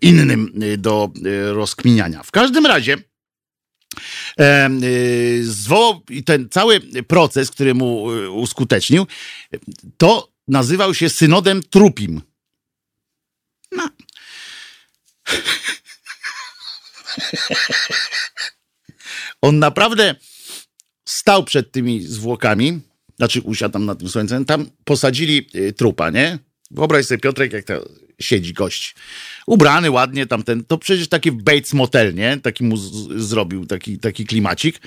innym 0.01 0.53
do 0.77 1.09
rozkminiania. 1.51 2.23
W 2.23 2.31
każdym 2.31 2.65
razie 2.65 2.97
zwołał 5.41 6.01
ten 6.25 6.49
cały 6.49 6.79
proces, 7.07 7.51
który 7.51 7.73
mu 7.73 8.03
uskutecznił, 8.33 9.07
to 9.97 10.31
nazywał 10.47 10.93
się 10.93 11.09
synodem 11.09 11.61
trupim. 11.63 12.21
No. 13.71 13.89
On 19.41 19.59
naprawdę 19.59 20.15
stał 21.05 21.43
przed 21.43 21.71
tymi 21.71 22.01
zwłokami, 22.01 22.81
znaczy 23.17 23.41
usiadł 23.41 23.73
tam 23.73 23.85
na 23.85 23.95
tym 23.95 24.09
słońcem, 24.09 24.45
tam 24.45 24.69
posadzili 24.83 25.49
y, 25.55 25.73
trupa, 25.73 26.09
nie? 26.09 26.39
Wyobraź 26.71 27.05
sobie, 27.05 27.19
Piotrek, 27.19 27.53
jak 27.53 27.65
to 27.65 27.89
siedzi 28.21 28.53
gość. 28.53 28.95
Ubrany 29.47 29.91
ładnie 29.91 30.25
tamten, 30.25 30.65
to 30.65 30.77
przecież 30.77 31.07
taki 31.07 31.31
Bates 31.31 31.73
Motel, 31.73 32.15
nie? 32.15 32.37
Taki 32.37 32.63
mu 32.63 32.77
zrobił, 33.17 33.65
taki, 33.65 33.99
taki 33.99 34.25
klimacik. 34.25 34.81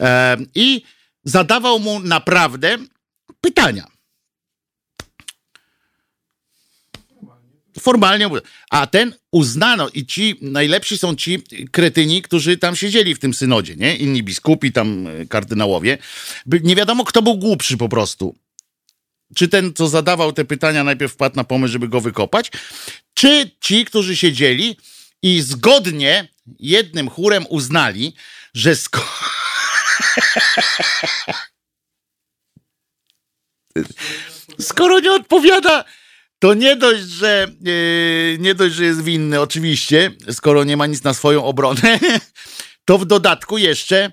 E, 0.00 0.36
I 0.54 0.82
zadawał 1.24 1.78
mu 1.78 2.00
naprawdę 2.00 2.78
pytania. 3.40 3.86
Formalnie, 7.80 8.28
a 8.70 8.86
ten 8.86 9.14
uznano 9.30 9.88
i 9.88 10.06
ci 10.06 10.36
najlepsi 10.40 10.98
są 10.98 11.16
ci 11.16 11.42
kretyni, 11.70 12.22
którzy 12.22 12.56
tam 12.56 12.76
siedzieli 12.76 13.14
w 13.14 13.18
tym 13.18 13.34
synodzie, 13.34 13.76
nie? 13.76 13.96
Inni 13.96 14.22
biskupi, 14.22 14.72
tam 14.72 15.06
e, 15.06 15.26
kardynałowie. 15.26 15.98
Nie 16.46 16.76
wiadomo, 16.76 17.04
kto 17.04 17.22
był 17.22 17.38
głupszy 17.38 17.76
po 17.76 17.88
prostu. 17.88 18.36
Czy 19.34 19.48
ten, 19.48 19.74
co 19.74 19.88
zadawał 19.88 20.32
te 20.32 20.44
pytania, 20.44 20.84
najpierw 20.84 21.12
wpadł 21.12 21.36
na 21.36 21.44
pomysł, 21.44 21.72
żeby 21.72 21.88
go 21.88 22.00
wykopać, 22.00 22.50
czy 23.14 23.50
ci, 23.60 23.84
którzy 23.84 24.16
siedzieli 24.16 24.76
i 25.22 25.40
zgodnie 25.40 26.28
jednym 26.58 27.10
chórem 27.10 27.46
uznali, 27.48 28.14
że 28.54 28.72
sko- 28.72 29.32
skoro 34.60 35.00
nie 35.00 35.12
odpowiada, 35.12 35.84
to 36.42 36.54
nie 36.54 36.76
dość, 36.76 37.02
że 37.02 37.46
yy, 37.60 38.38
nie 38.40 38.54
dość, 38.54 38.74
że 38.74 38.84
jest 38.84 39.02
winny, 39.02 39.40
oczywiście, 39.40 40.10
skoro 40.30 40.64
nie 40.64 40.76
ma 40.76 40.86
nic 40.86 41.02
na 41.02 41.14
swoją 41.14 41.44
obronę, 41.44 41.98
to 42.84 42.98
w 42.98 43.06
dodatku 43.06 43.58
jeszcze, 43.58 44.12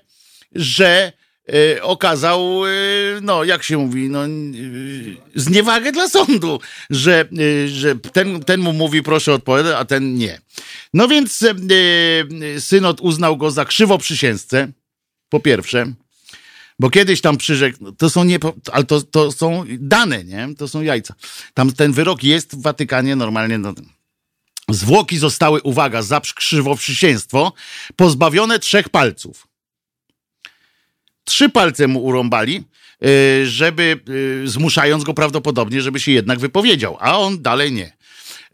że 0.54 1.12
yy, 1.48 1.82
okazał, 1.82 2.66
yy, 2.66 3.18
no 3.22 3.44
jak 3.44 3.62
się 3.62 3.78
mówi, 3.78 4.08
no, 4.08 4.26
yy, 4.26 5.16
zniewagę 5.34 5.92
dla 5.92 6.08
sądu, 6.08 6.60
że, 6.90 7.24
yy, 7.32 7.68
że 7.68 7.96
ten, 7.96 8.40
ten 8.40 8.60
mu 8.60 8.72
mówi 8.72 9.02
proszę 9.02 9.32
odpowiadać, 9.32 9.74
a 9.78 9.84
ten 9.84 10.14
nie. 10.14 10.40
No 10.94 11.08
więc 11.08 11.40
yy, 11.40 12.60
synod 12.60 13.00
uznał 13.00 13.36
go 13.36 13.50
za 13.50 13.64
krzywoprzysięzcę, 13.64 14.68
po 15.28 15.40
pierwsze, 15.40 15.92
bo 16.80 16.90
kiedyś 16.90 17.20
tam 17.20 17.36
przyrzekł, 17.36 17.78
no, 17.80 17.92
to 17.92 18.10
są 18.10 18.24
nie, 18.24 18.38
ale 18.72 18.84
to, 18.84 19.02
to 19.02 19.32
są 19.32 19.64
dane, 19.68 20.24
nie? 20.24 20.48
To 20.58 20.68
są 20.68 20.82
jajca. 20.82 21.14
Tam 21.54 21.72
ten 21.72 21.92
wyrok 21.92 22.24
jest 22.24 22.56
w 22.56 22.62
Watykanie 22.62 23.16
normalnie. 23.16 23.58
No, 23.58 23.74
zwłoki 24.70 25.18
zostały, 25.18 25.62
uwaga, 25.62 26.02
za 26.02 26.20
pozbawione 27.96 28.58
trzech 28.58 28.88
palców. 28.88 29.46
Trzy 31.24 31.48
palce 31.48 31.86
mu 31.86 32.04
urąbali, 32.04 32.64
y, 33.04 33.46
żeby, 33.46 34.00
y, 34.44 34.48
zmuszając 34.48 35.04
go 35.04 35.14
prawdopodobnie, 35.14 35.82
żeby 35.82 36.00
się 36.00 36.12
jednak 36.12 36.38
wypowiedział, 36.38 36.96
a 37.00 37.18
on 37.18 37.42
dalej 37.42 37.72
nie. 37.72 37.92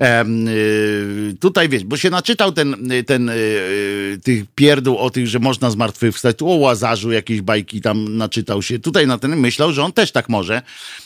Y, 0.00 1.36
tutaj 1.40 1.68
wiesz, 1.68 1.84
bo 1.84 1.96
się 1.96 2.10
naczytał 2.10 2.52
ten, 2.52 2.92
y, 2.92 3.04
ten 3.04 3.28
y, 3.28 4.18
tych 4.24 4.44
pierdół 4.54 4.98
o 4.98 5.10
tych, 5.10 5.26
że 5.26 5.38
można 5.38 5.70
zmartwychwstać, 5.70 6.36
o 6.40 6.44
Łazarzu 6.44 7.12
jakieś 7.12 7.40
bajki 7.40 7.80
tam 7.80 8.16
naczytał 8.16 8.62
się. 8.62 8.78
Tutaj 8.78 9.06
na 9.06 9.18
ten 9.18 9.36
myślał, 9.36 9.72
że 9.72 9.82
on 9.84 9.92
też 9.92 10.12
tak 10.12 10.28
może. 10.28 10.62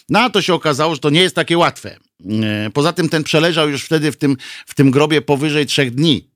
No 0.09 0.18
a 0.20 0.30
to 0.30 0.43
się 0.43 0.55
okazało, 0.55 0.95
że 0.95 1.01
to 1.01 1.11
nie 1.11 1.20
jest 1.20 1.34
takie 1.34 1.59
łatwe. 1.59 1.97
E, 2.30 2.70
Poza 2.70 2.93
tym 2.93 3.09
ten 3.09 3.24
przeleżał 3.24 3.70
już 3.70 3.84
wtedy 3.84 4.12
w 4.12 4.16
tym, 4.16 4.36
w 4.66 4.74
tym 4.74 4.91
grobie 4.91 5.22
powyżej 5.22 5.66
trzech 5.66 5.95
dni. 5.95 6.30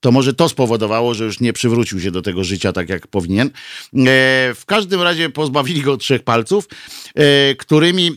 To 0.00 0.12
może 0.12 0.34
to 0.34 0.48
spowodowało, 0.48 1.14
że 1.14 1.24
już 1.24 1.40
nie 1.40 1.52
przywrócił 1.52 2.00
się 2.00 2.10
do 2.10 2.22
tego 2.22 2.44
życia 2.44 2.72
tak, 2.72 2.88
jak 2.88 3.06
powinien. 3.06 3.48
E, 3.48 3.50
W 4.54 4.62
każdym 4.66 5.02
razie 5.02 5.30
pozbawili 5.30 5.82
go 5.82 5.96
trzech 5.96 6.22
palców, 6.22 6.68
e, 7.14 7.54
którymi 7.54 8.06
e, 8.08 8.12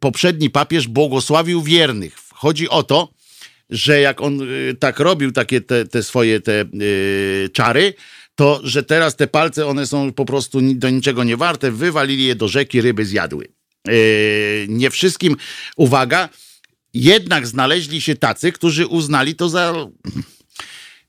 poprzedni 0.00 0.50
papież 0.50 0.88
błogosławił 0.88 1.62
wiernych. 1.62 2.16
Chodzi 2.34 2.68
o 2.68 2.82
to, 2.82 3.17
że 3.70 4.00
jak 4.00 4.20
on 4.20 4.40
y, 4.42 4.76
tak 4.80 4.98
robił 4.98 5.32
takie 5.32 5.60
te, 5.60 5.86
te 5.86 6.02
swoje 6.02 6.40
te 6.40 6.64
y, 6.82 7.50
czary, 7.52 7.94
to 8.34 8.60
że 8.64 8.82
teraz 8.82 9.16
te 9.16 9.26
palce 9.26 9.66
one 9.66 9.86
są 9.86 10.12
po 10.12 10.24
prostu 10.24 10.60
do 10.74 10.90
niczego 10.90 11.24
nie 11.24 11.36
warte, 11.36 11.72
wywalili 11.72 12.24
je 12.24 12.34
do 12.34 12.48
rzeki, 12.48 12.80
ryby 12.80 13.04
zjadły. 13.04 13.48
Y, 13.88 14.66
nie 14.68 14.90
wszystkim, 14.90 15.36
uwaga, 15.76 16.28
jednak 16.94 17.46
znaleźli 17.46 18.00
się 18.00 18.16
tacy, 18.16 18.52
którzy 18.52 18.86
uznali 18.86 19.34
to 19.34 19.48
za 19.48 19.74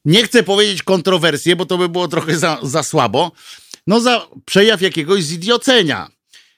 nie 0.06 0.24
chcę 0.24 0.44
powiedzieć 0.44 0.84
kontrowersję, 0.84 1.56
bo 1.56 1.66
to 1.66 1.78
by 1.78 1.90
było 1.90 2.08
trochę 2.08 2.40
za, 2.40 2.60
za 2.64 2.84
słabo, 2.84 3.32
no 3.88 4.00
za 4.00 4.28
przejaw 4.46 4.82
jakiegoś 4.82 5.24
zidiocenia. 5.24 6.08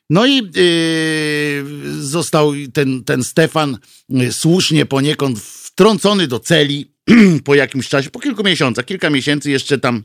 No 0.09 0.25
i 0.25 0.35
yy, 0.55 2.01
został 2.01 2.53
ten, 2.73 3.03
ten 3.03 3.23
Stefan 3.23 3.77
yy, 4.09 4.33
słusznie 4.33 4.85
poniekąd 4.85 5.39
wtrącony 5.71 6.27
do 6.27 6.39
celi 6.39 6.91
po 7.45 7.55
jakimś 7.55 7.89
czasie, 7.89 8.09
po 8.09 8.19
kilku 8.19 8.43
miesiącach, 8.43 8.85
kilka 8.85 9.09
miesięcy 9.09 9.51
jeszcze 9.51 9.77
tam 9.77 10.03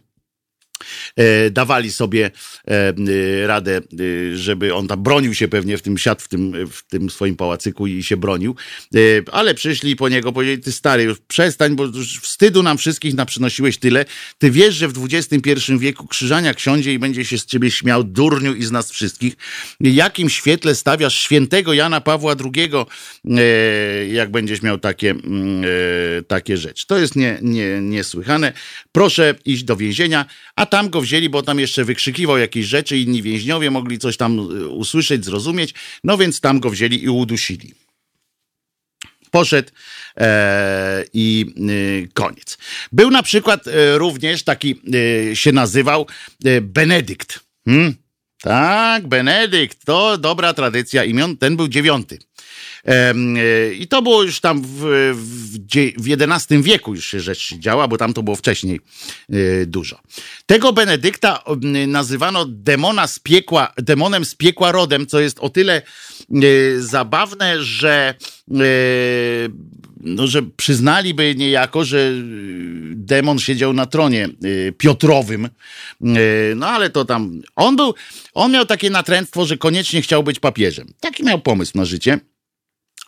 dawali 1.51 1.93
sobie 1.93 2.31
e, 2.69 2.71
e, 2.73 3.47
radę, 3.47 3.77
e, 3.77 4.37
żeby 4.37 4.75
on 4.75 4.89
tam 4.89 5.03
bronił 5.03 5.35
się 5.35 5.49
pewnie 5.49 5.79
w 5.79 5.83
tym 5.83 5.99
siat, 5.99 6.23
w 6.23 6.29
tym, 6.29 6.69
w 6.71 6.83
tym 6.83 7.11
swoim 7.11 7.37
pałacyku 7.37 7.87
i 7.87 8.03
się 8.03 8.17
bronił. 8.17 8.57
E, 8.95 8.99
ale 9.33 9.55
przyszli 9.55 9.97
po 9.97 10.09
niego, 10.09 10.33
powiedzieli, 10.33 10.63
ty 10.63 10.73
stary, 10.73 11.03
już 11.03 11.19
przestań, 11.19 11.77
bo 11.77 11.85
już 11.85 12.21
wstydu 12.21 12.63
nam 12.63 12.79
wszystkich 12.79 13.15
naprzynosiłeś 13.15 13.79
tyle. 13.79 14.05
Ty 14.39 14.51
wiesz, 14.51 14.75
że 14.75 14.89
w 14.89 15.05
XXI 15.05 15.79
wieku 15.79 16.07
krzyżaniak 16.07 16.61
siądzie 16.61 16.93
i 16.93 16.99
będzie 16.99 17.25
się 17.25 17.39
z 17.39 17.47
ciebie 17.47 17.71
śmiał, 17.71 18.05
durniu 18.05 18.55
i 18.55 18.65
z 18.65 18.71
nas 18.71 18.91
wszystkich. 18.91 19.37
Jakim 19.81 20.31
świetle 20.31 20.75
stawiasz 20.75 21.19
świętego 21.19 21.73
Jana 21.73 22.01
Pawła 22.01 22.35
II, 22.45 22.71
e, 23.25 24.07
jak 24.07 24.31
będziesz 24.31 24.63
miał 24.63 24.79
takie, 24.79 25.11
mm, 25.11 25.65
e, 25.65 26.23
takie 26.23 26.57
rzeczy. 26.57 26.87
To 26.87 26.99
jest 26.99 27.17
nie, 27.17 27.39
nie, 27.43 27.81
niesłychane. 27.81 28.53
Proszę 28.93 29.35
iść 29.45 29.65
do 29.65 29.77
więzienia, 29.77 30.27
a 30.57 30.66
tam 30.67 30.91
go 30.91 31.01
wzięli, 31.01 31.29
bo 31.29 31.43
tam 31.43 31.61
jeszcze 31.61 31.85
wykrzykiwał 31.85 32.39
jakieś 32.39 32.67
rzeczy, 32.67 32.99
inni 32.99 33.23
więźniowie 33.23 33.71
mogli 33.71 33.99
coś 33.99 34.17
tam 34.17 34.39
e, 34.39 34.43
usłyszeć, 34.67 35.25
zrozumieć, 35.25 35.75
no 36.05 36.19
więc 36.19 36.41
tam 36.41 36.61
go 36.61 36.71
wzięli 36.71 37.05
i 37.05 37.09
udusili. 37.09 37.75
Poszedł 39.31 39.71
e, 40.17 41.05
i 41.13 41.55
e, 42.05 42.09
koniec. 42.13 42.59
Był 42.93 43.11
na 43.11 43.23
przykład 43.23 43.67
e, 43.67 43.99
również 43.99 44.43
taki, 44.43 44.81
e, 45.31 45.37
się 45.37 45.53
nazywał 45.53 46.07
e, 46.45 46.61
Benedykt. 46.61 47.41
Hmm? 47.65 47.95
Tak, 48.41 49.09
Benedykt, 49.09 49.85
to 49.85 50.19
dobra 50.19 50.55
tradycja 50.55 51.05
imion, 51.05 51.37
ten 51.37 51.57
był 51.57 51.69
dziewiąty. 51.69 52.19
E, 52.87 53.15
I 53.75 53.89
to 53.89 54.03
było 54.03 54.23
już 54.23 54.41
tam 54.41 54.63
w, 54.63 54.67
w, 55.15 56.03
w 56.03 56.23
XI 56.23 56.63
wieku 56.63 56.95
już 56.95 57.07
się 57.07 57.21
rzecz 57.21 57.55
działa, 57.55 57.89
bo 57.89 57.99
tam 57.99 58.13
to 58.13 58.23
było 58.23 58.37
wcześniej 58.37 58.81
e, 59.31 59.67
dużo. 59.67 60.01
Tego 60.47 60.73
Benedykta 60.73 61.45
nazywano 61.87 62.45
demona 62.49 63.07
z 63.07 63.19
piekła, 63.19 63.73
demonem 63.77 64.25
z 64.25 64.35
piekła 64.35 64.73
rodem, 64.73 65.07
co 65.07 65.21
jest 65.21 65.39
o 65.39 65.49
tyle 65.49 65.83
e, 65.83 65.83
zabawne, 66.79 67.65
że, 67.65 68.15
no, 70.01 70.27
że 70.27 70.43
przyznaliby 70.43 71.35
niejako, 71.35 71.85
że 71.85 72.13
demon 72.95 73.39
siedział 73.39 73.73
na 73.73 73.87
tronie 73.87 74.29
Piotrowym. 74.79 75.49
No 76.57 76.67
ale 76.67 76.91
to 76.91 77.05
tam. 77.05 77.43
On 77.57 77.77
był, 77.77 77.95
on 78.35 78.53
miał 78.53 78.67
takie 78.67 78.91
natręctwo, 78.91 79.47
że 79.47 79.57
koniecznie 79.57 80.03
chciał 80.03 80.23
być 80.23 80.41
papieżem. 80.41 80.87
Taki 81.01 81.25
miał 81.25 81.41
pomysł 81.41 81.73
na 81.75 81.85
życie. 81.85 82.21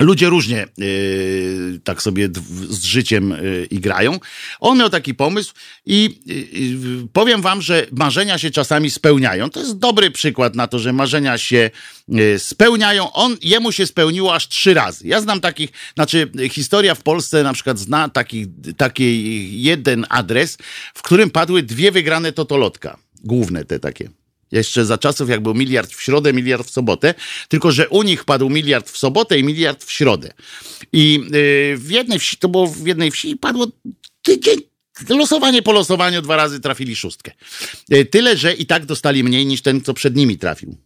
Ludzie 0.03 0.29
różnie 0.29 0.67
yy, 0.79 1.81
tak 1.85 2.03
sobie 2.03 2.29
z 2.69 2.85
życiem 2.85 3.31
yy, 3.31 3.67
igrają. 3.71 4.21
On 4.61 4.79
miał 4.79 4.91
taki 4.91 5.15
pomysł 5.15 5.55
i 5.87 6.21
yy, 6.27 7.09
powiem 7.13 7.43
wam, 7.43 7.63
że 7.63 7.87
marzenia 7.93 8.39
się 8.39 8.51
czasami 8.51 8.91
spełniają. 8.91 9.51
To 9.51 9.61
jest 9.61 9.79
dobry 9.79 10.11
przykład 10.11 10.55
na 10.55 10.67
to, 10.67 10.79
że 10.79 10.93
marzenia 10.93 11.39
się 11.39 11.71
yy, 12.09 12.39
spełniają. 12.39 13.13
On, 13.13 13.37
jemu 13.43 13.73
się 13.73 13.87
spełniło 13.87 14.35
aż 14.35 14.49
trzy 14.49 14.75
razy. 14.75 15.09
Ja 15.09 15.21
znam 15.21 15.41
takich, 15.41 15.71
znaczy 15.95 16.31
historia 16.51 16.95
w 16.95 17.03
Polsce 17.03 17.43
na 17.43 17.53
przykład 17.53 17.79
zna 17.79 18.09
taki, 18.09 18.47
taki 18.77 19.63
jeden 19.63 20.07
adres, 20.09 20.59
w 20.95 21.03
którym 21.03 21.31
padły 21.31 21.63
dwie 21.63 21.93
wygrane 21.93 22.33
totolotka. 22.33 22.99
Główne 23.25 23.65
te 23.65 23.79
takie. 23.79 24.11
Jeszcze 24.53 24.85
za 24.85 24.99
czasów, 24.99 25.29
jak 25.29 25.43
był 25.43 25.55
miliard 25.55 25.93
w 25.93 26.03
środę, 26.03 26.33
miliard 26.33 26.67
w 26.67 26.71
sobotę, 26.71 27.15
tylko 27.49 27.73
że 27.73 27.89
u 27.89 28.03
nich 28.03 28.25
padł 28.25 28.51
miliard 28.51 28.91
w 28.91 28.99
sobotę 28.99 29.39
i 29.39 29.45
miliard 29.45 29.85
w 29.85 29.93
środę. 29.93 30.33
I 30.93 31.13
yy, 31.13 31.77
w 31.77 31.91
jednej 31.91 32.19
wsi, 32.19 32.37
to 32.37 32.49
było 32.49 32.67
w 32.67 32.87
jednej 32.87 33.11
wsi, 33.11 33.37
padło 33.37 33.67
tydzień, 34.23 34.59
losowanie 35.09 35.63
po 35.63 35.73
losowaniu, 35.73 36.23
dwa 36.23 36.37
razy 36.37 36.61
trafili 36.61 36.97
szóstkę. 36.97 37.33
Yy, 37.89 38.05
tyle, 38.05 38.37
że 38.37 38.53
i 38.53 38.67
tak 38.67 38.87
dostali 38.87 39.25
mniej 39.25 39.47
niż 39.47 39.63
ten, 39.63 39.81
co 39.81 39.95
przed 39.95 40.17
nimi 40.17 40.39
trafił. 40.39 40.77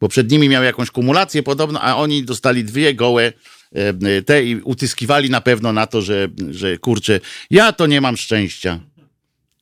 Bo 0.00 0.08
przed 0.08 0.30
nimi 0.30 0.48
miał 0.48 0.64
jakąś 0.64 0.90
kumulację 0.90 1.42
podobno, 1.42 1.80
a 1.80 1.96
oni 1.96 2.24
dostali 2.24 2.64
dwie 2.64 2.94
gołe 2.94 3.32
yy, 3.72 4.22
te 4.22 4.44
i 4.44 4.56
utyskiwali 4.56 5.30
na 5.30 5.40
pewno 5.40 5.72
na 5.72 5.86
to, 5.86 6.02
że, 6.02 6.28
że 6.50 6.78
kurczę, 6.78 7.20
ja 7.50 7.72
to 7.72 7.86
nie 7.86 8.00
mam 8.00 8.16
szczęścia. 8.16 8.80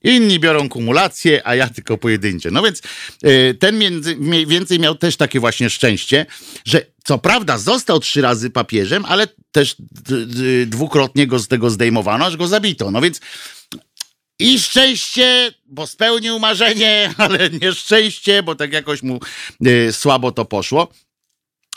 Inni 0.04 0.40
biorą 0.40 0.68
kumulację, 0.68 1.46
a 1.46 1.54
ja 1.54 1.68
tylko 1.68 1.98
pojedyncze. 1.98 2.50
No 2.50 2.62
więc 2.62 2.82
y, 3.26 3.56
ten 3.60 3.78
między, 3.78 4.16
mniej 4.16 4.46
więcej 4.46 4.80
miał 4.80 4.94
też 4.94 5.16
takie 5.16 5.40
właśnie 5.40 5.70
szczęście, 5.70 6.26
że 6.64 6.86
co 7.04 7.18
prawda 7.18 7.58
został 7.58 8.00
trzy 8.00 8.20
razy 8.20 8.50
papieżem, 8.50 9.04
ale 9.04 9.26
też 9.52 9.76
dwukrotnie 10.66 11.26
go 11.26 11.38
z 11.38 11.48
tego 11.48 11.70
zdejmowano, 11.70 12.26
aż 12.26 12.36
go 12.36 12.48
zabito. 12.48 12.90
No 12.90 13.00
więc 13.00 13.20
i 14.38 14.58
szczęście, 14.58 15.52
bo 15.66 15.86
spełnił 15.86 16.38
marzenie, 16.38 17.10
ale 17.16 17.50
nieszczęście, 17.50 18.42
bo 18.42 18.54
tak 18.54 18.72
jakoś 18.72 19.02
mu 19.02 19.20
y, 19.66 19.92
słabo 19.92 20.32
to 20.32 20.44
poszło. 20.44 20.88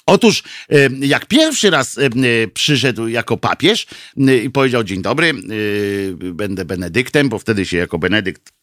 Otóż, 0.10 0.44
jak 1.00 1.26
pierwszy 1.26 1.70
raz 1.70 1.98
y, 1.98 2.52
przyszedł 2.54 3.08
jako 3.08 3.38
papież 3.38 3.88
y, 4.30 4.38
i 4.38 4.50
powiedział: 4.50 4.84
Dzień 4.84 5.02
dobry, 5.02 5.34
y, 5.52 6.16
będę 6.34 6.66
Benedyktem, 6.66 7.30
bo 7.30 7.40
wtedy 7.40 7.66
się 7.66 7.78
jako 7.78 8.00
Benedykt 8.00 8.50
e, 8.50 8.57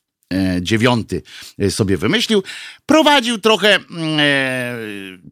dziewiąty 0.61 1.23
e, 1.59 1.71
sobie 1.71 1.97
wymyślił, 1.97 2.43
prowadził 2.87 3.39
trochę 3.39 3.75
mm, 3.75 4.17
e, 4.19 4.75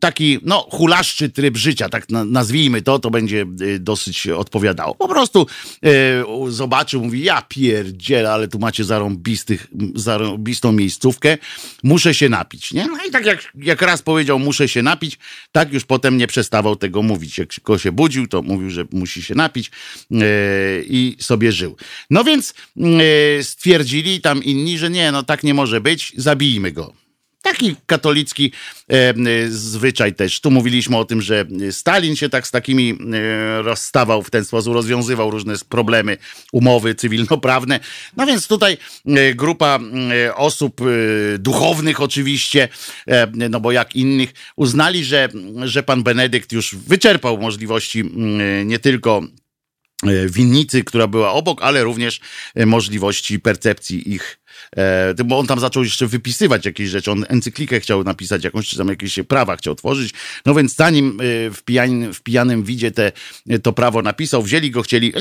taki, 0.00 0.38
no, 0.42 0.68
hulaszczy 0.70 1.30
tryb 1.30 1.56
życia, 1.56 1.88
tak 1.88 2.08
na- 2.10 2.24
nazwijmy 2.24 2.82
to, 2.82 2.98
to 2.98 3.10
będzie 3.10 3.40
e, 3.42 3.78
dosyć 3.78 4.26
odpowiadało. 4.26 4.94
Po 4.94 5.08
prostu 5.08 5.46
e, 5.84 6.52
zobaczył, 6.52 7.04
mówi, 7.04 7.24
ja 7.24 7.42
pierdzielę, 7.42 8.32
ale 8.32 8.48
tu 8.48 8.58
macie 8.58 8.84
zarąbistych, 8.84 9.66
zarąbistą 9.94 10.72
miejscówkę, 10.72 11.38
muszę 11.82 12.14
się 12.14 12.28
napić, 12.28 12.72
nie? 12.72 12.86
No 12.86 13.04
i 13.08 13.10
tak 13.10 13.26
jak, 13.26 13.52
jak 13.54 13.82
raz 13.82 14.02
powiedział, 14.02 14.38
muszę 14.38 14.68
się 14.68 14.82
napić, 14.82 15.18
tak 15.52 15.72
już 15.72 15.84
potem 15.84 16.16
nie 16.16 16.26
przestawał 16.26 16.76
tego 16.76 17.02
mówić. 17.02 17.38
Jak 17.38 17.54
tylko 17.54 17.78
się 17.78 17.92
budził, 17.92 18.26
to 18.26 18.42
mówił, 18.42 18.70
że 18.70 18.84
musi 18.92 19.22
się 19.22 19.34
napić 19.34 19.70
e, 19.70 20.14
i 20.82 21.16
sobie 21.20 21.52
żył. 21.52 21.76
No 22.10 22.24
więc 22.24 22.54
e, 23.38 23.42
stwierdzili 23.42 24.20
tam 24.20 24.44
inni, 24.44 24.78
że 24.82 24.90
nie, 24.90 25.12
no 25.12 25.22
tak 25.22 25.42
nie 25.42 25.54
może 25.54 25.80
być, 25.80 26.12
zabijmy 26.16 26.72
go. 26.72 26.92
Taki 27.42 27.76
katolicki 27.86 28.52
e, 28.88 29.14
zwyczaj 29.48 30.14
też. 30.14 30.40
Tu 30.40 30.50
mówiliśmy 30.50 30.96
o 30.96 31.04
tym, 31.04 31.22
że 31.22 31.46
Stalin 31.70 32.16
się 32.16 32.28
tak 32.28 32.46
z 32.46 32.50
takimi 32.50 32.90
e, 32.90 33.62
rozstawał 33.62 34.22
w 34.22 34.30
ten 34.30 34.44
sposób, 34.44 34.74
rozwiązywał 34.74 35.30
różne 35.30 35.54
problemy, 35.68 36.16
umowy 36.52 36.94
cywilnoprawne. 36.94 37.80
No 38.16 38.26
więc 38.26 38.46
tutaj 38.46 38.76
e, 39.06 39.34
grupa 39.34 39.78
e, 40.26 40.34
osób 40.34 40.80
e, 40.80 40.84
duchownych 41.38 42.00
oczywiście, 42.00 42.68
e, 43.06 43.26
no 43.50 43.60
bo 43.60 43.72
jak 43.72 43.96
innych, 43.96 44.34
uznali, 44.56 45.04
że, 45.04 45.28
że 45.64 45.82
pan 45.82 46.02
Benedykt 46.02 46.52
już 46.52 46.74
wyczerpał 46.74 47.38
możliwości 47.38 48.04
nie 48.64 48.78
tylko 48.78 49.22
winnicy, 50.28 50.84
która 50.84 51.06
była 51.06 51.32
obok, 51.32 51.62
ale 51.62 51.84
również 51.84 52.20
możliwości 52.66 53.40
percepcji 53.40 54.14
ich. 54.14 54.41
E, 54.76 55.14
bo 55.24 55.38
on 55.38 55.46
tam 55.46 55.60
zaczął 55.60 55.84
jeszcze 55.84 56.06
wypisywać 56.06 56.66
jakieś 56.66 56.88
rzeczy. 56.88 57.10
On 57.10 57.24
encyklikę 57.28 57.80
chciał 57.80 58.04
napisać, 58.04 58.44
jakąś, 58.44 58.68
czy 58.68 58.76
tam 58.76 58.88
jakieś 58.88 59.18
prawa 59.28 59.56
chciał 59.56 59.74
tworzyć. 59.74 60.14
No 60.46 60.54
więc 60.54 60.74
zanim 60.74 61.20
e, 61.20 61.50
w, 61.50 61.62
pijan, 61.64 62.12
w 62.12 62.22
pijanym 62.22 62.64
widzie 62.64 62.90
te, 62.90 63.12
to 63.62 63.72
prawo 63.72 64.02
napisał, 64.02 64.42
wzięli 64.42 64.70
go, 64.70 64.82
chcieli. 64.82 65.12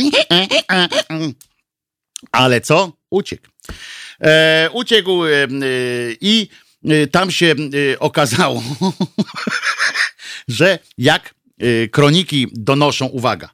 Ale 2.32 2.62
co? 2.62 2.94
Uciekł. 3.10 3.48
E, 4.22 4.70
uciekł 4.74 5.26
e, 5.26 5.30
e, 5.30 5.48
i 6.22 6.48
e, 6.86 7.08
tam 7.08 7.32
się 7.32 7.56
e, 7.94 8.00
okazało, 8.00 8.64
że 10.48 10.80
jak 10.98 11.36
e, 11.60 11.88
kroniki 11.88 12.48
donoszą, 12.52 13.06
uwaga, 13.06 13.50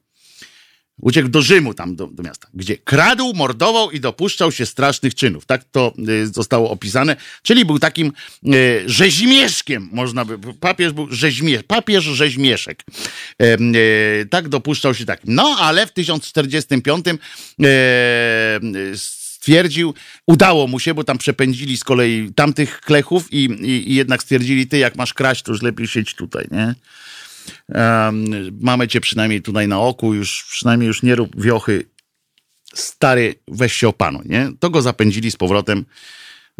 Uciekł 1.02 1.30
do 1.30 1.42
Rzymu, 1.42 1.74
tam 1.74 1.96
do, 1.96 2.08
do, 2.08 2.24
miasta, 2.24 2.48
gdzie 2.54 2.78
kradł, 2.78 3.34
mordował 3.34 3.92
i 3.92 4.00
dopuszczał 4.00 4.52
się 4.52 4.66
strasznych 4.66 5.16
czynów. 5.16 5.46
Tak 5.46 5.64
to 5.64 5.94
y, 6.10 6.28
zostało 6.28 6.70
opisane. 6.70 7.16
Czyli 7.42 7.66
był 7.66 7.80
takim 7.80 8.12
y, 8.46 8.84
rzeźmieszkiem, 8.86 9.90
można 9.92 10.26
by. 10.26 10.54
Papież 10.54 10.94
był 10.94 11.08
rzeźmie, 11.12 11.64
papież 11.64 12.04
rzeźmieszek. 12.04 12.84
Y, 13.42 13.58
y, 13.76 14.28
tak 14.30 14.50
dopuszczał 14.50 14.94
się 14.96 15.06
takim. 15.06 15.36
No, 15.36 15.56
ale 15.60 15.88
w 15.88 15.92
1045 15.92 17.06
y, 17.08 17.18
stwierdził, 19.48 19.94
udało 20.28 20.68
mu 20.68 20.80
się, 20.80 20.94
bo 20.94 21.04
tam 21.04 21.18
przepędzili 21.18 21.78
z 21.78 21.84
kolei 21.84 22.34
tamtych 22.36 22.82
klechów 22.82 23.34
i, 23.34 23.44
i, 23.44 23.92
i 23.92 23.96
jednak 23.96 24.24
stwierdzili, 24.24 24.68
ty 24.68 24.78
jak 24.78 24.96
masz 24.96 25.14
kraść, 25.14 25.44
to 25.44 25.52
już 25.52 25.62
lepiej 25.62 25.88
siedź 25.88 26.14
tutaj, 26.14 26.48
nie? 26.52 26.76
Mamy 28.60 28.88
cię 28.88 29.02
przynajmniej 29.02 29.42
tutaj 29.42 29.68
na 29.68 29.80
oku, 29.80 30.14
już 30.14 30.46
przynajmniej 30.50 30.88
już 30.88 31.04
nie 31.04 31.16
rób 31.16 31.42
wiochy. 31.42 31.86
Stary, 32.74 33.36
weź 33.48 33.74
się 33.74 33.88
opanuj, 33.88 34.26
nie? 34.26 34.52
To 34.60 34.70
go 34.70 34.82
zapędzili 34.82 35.32
z 35.32 35.36
powrotem 35.36 35.86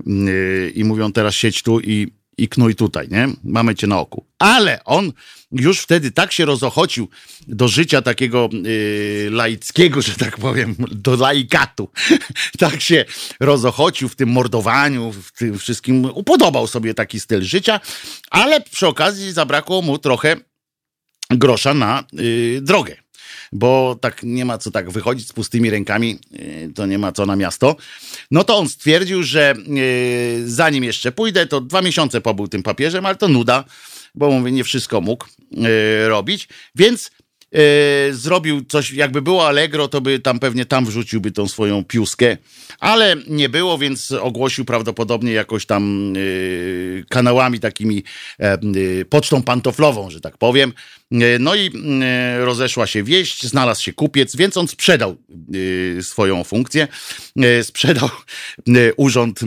yy, 0.06 0.72
i 0.76 0.84
mówią 0.84 1.12
teraz 1.12 1.36
siedź 1.36 1.64
tu 1.64 1.80
i, 1.80 2.08
i 2.38 2.48
knuj 2.48 2.76
tutaj, 2.76 3.08
nie? 3.12 3.28
Mamy 3.44 3.76
cię 3.76 3.88
na 3.88 4.00
oku. 4.00 4.26
Ale 4.40 4.84
on 4.84 5.12
już 5.52 5.80
wtedy 5.80 6.12
tak 6.12 6.32
się 6.32 6.46
rozochocił 6.46 7.10
do 7.48 7.68
życia 7.68 8.02
takiego 8.02 8.50
yy, 8.52 9.30
laickiego, 9.32 10.02
że 10.02 10.16
tak 10.16 10.38
powiem, 10.38 10.76
do 10.92 11.16
laikatu. 11.16 11.90
tak 12.60 12.82
się 12.82 13.06
rozochocił 13.40 14.10
w 14.10 14.16
tym 14.16 14.30
mordowaniu, 14.30 15.12
w 15.12 15.32
tym 15.32 15.60
wszystkim. 15.60 16.06
Upodobał 16.06 16.68
sobie 16.68 16.94
taki 16.94 17.20
styl 17.20 17.42
życia, 17.42 17.80
ale 18.30 18.62
przy 18.62 18.88
okazji 18.88 19.32
zabrakło 19.32 19.82
mu 19.82 19.98
trochę 19.98 20.36
grosza 21.30 21.74
na 21.74 22.04
y, 22.20 22.60
drogę. 22.62 22.96
Bo 23.52 23.98
tak 24.02 24.24
nie 24.24 24.46
ma 24.46 24.58
co 24.58 24.72
tak 24.72 24.90
wychodzić 24.90 25.28
z 25.28 25.34
pustymi 25.34 25.70
rękami, 25.70 26.20
y, 26.34 26.72
to 26.76 26.86
nie 26.86 26.98
ma 26.98 27.12
co 27.12 27.26
na 27.26 27.36
miasto. 27.36 27.76
No 28.32 28.44
to 28.44 28.58
on 28.58 28.70
stwierdził, 28.70 29.24
że 29.24 29.54
y, 29.78 30.44
zanim 30.46 30.84
jeszcze 30.84 31.12
pójdę, 31.12 31.48
to 31.48 31.62
dwa 31.62 31.82
miesiące 31.82 32.22
pobył 32.22 32.48
tym 32.48 32.64
papieżem, 32.64 33.06
ale 33.06 33.16
to 33.16 33.28
nuda, 33.28 33.64
bo 34.16 34.32
mówię, 34.32 34.52
nie 34.52 34.64
wszystko 34.64 35.02
mógł 35.02 35.26
y, 35.26 36.08
robić, 36.08 36.48
więc 36.76 37.12
zrobił 38.12 38.66
coś, 38.66 38.92
jakby 38.92 39.22
było 39.22 39.48
Allegro, 39.48 39.88
to 39.88 40.02
by 40.02 40.20
tam 40.20 40.40
pewnie 40.40 40.66
tam 40.66 40.86
wrzuciłby 40.86 41.32
tą 41.32 41.48
swoją 41.48 41.84
piuskę, 41.84 42.38
ale 42.80 43.16
nie 43.28 43.50
było, 43.50 43.78
więc 43.78 44.12
ogłosił 44.12 44.66
prawdopodobnie 44.66 45.32
jakoś 45.32 45.66
tam 45.66 46.14
y, 46.18 47.06
kanałami 47.10 47.60
takimi, 47.60 48.04
e, 48.40 48.58
pocztą 49.10 49.44
pantoflową, 49.44 50.10
że 50.10 50.22
tak 50.22 50.38
powiem. 50.38 50.74
No 51.40 51.56
i 51.56 51.72
rozeszła 52.40 52.88
się 52.88 53.04
wieść, 53.04 53.46
znalazł 53.46 53.84
się 53.84 53.94
kupiec, 53.94 54.36
więc 54.36 54.58
on 54.58 54.68
sprzedał 54.68 55.18
swoją 56.02 56.44
funkcję, 56.44 56.88
sprzedał 57.64 58.10
urząd 58.98 59.40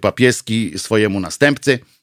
papieski 0.00 0.72
swojemu 0.76 1.20
następcy. 1.20 1.72
e, 1.72 1.93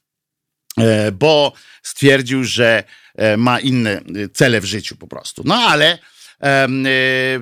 bo 1.12 1.52
stwierdził, 1.82 2.44
że 2.44 2.84
e, 3.14 3.36
ma 3.36 3.60
inne 3.60 3.90
e, 3.90 4.02
cele 4.32 4.60
w 4.60 4.64
życiu 4.64 4.96
po 4.96 5.06
prostu. 5.06 5.42
No 5.44 5.54
ale 5.54 5.98
e, 6.42 6.68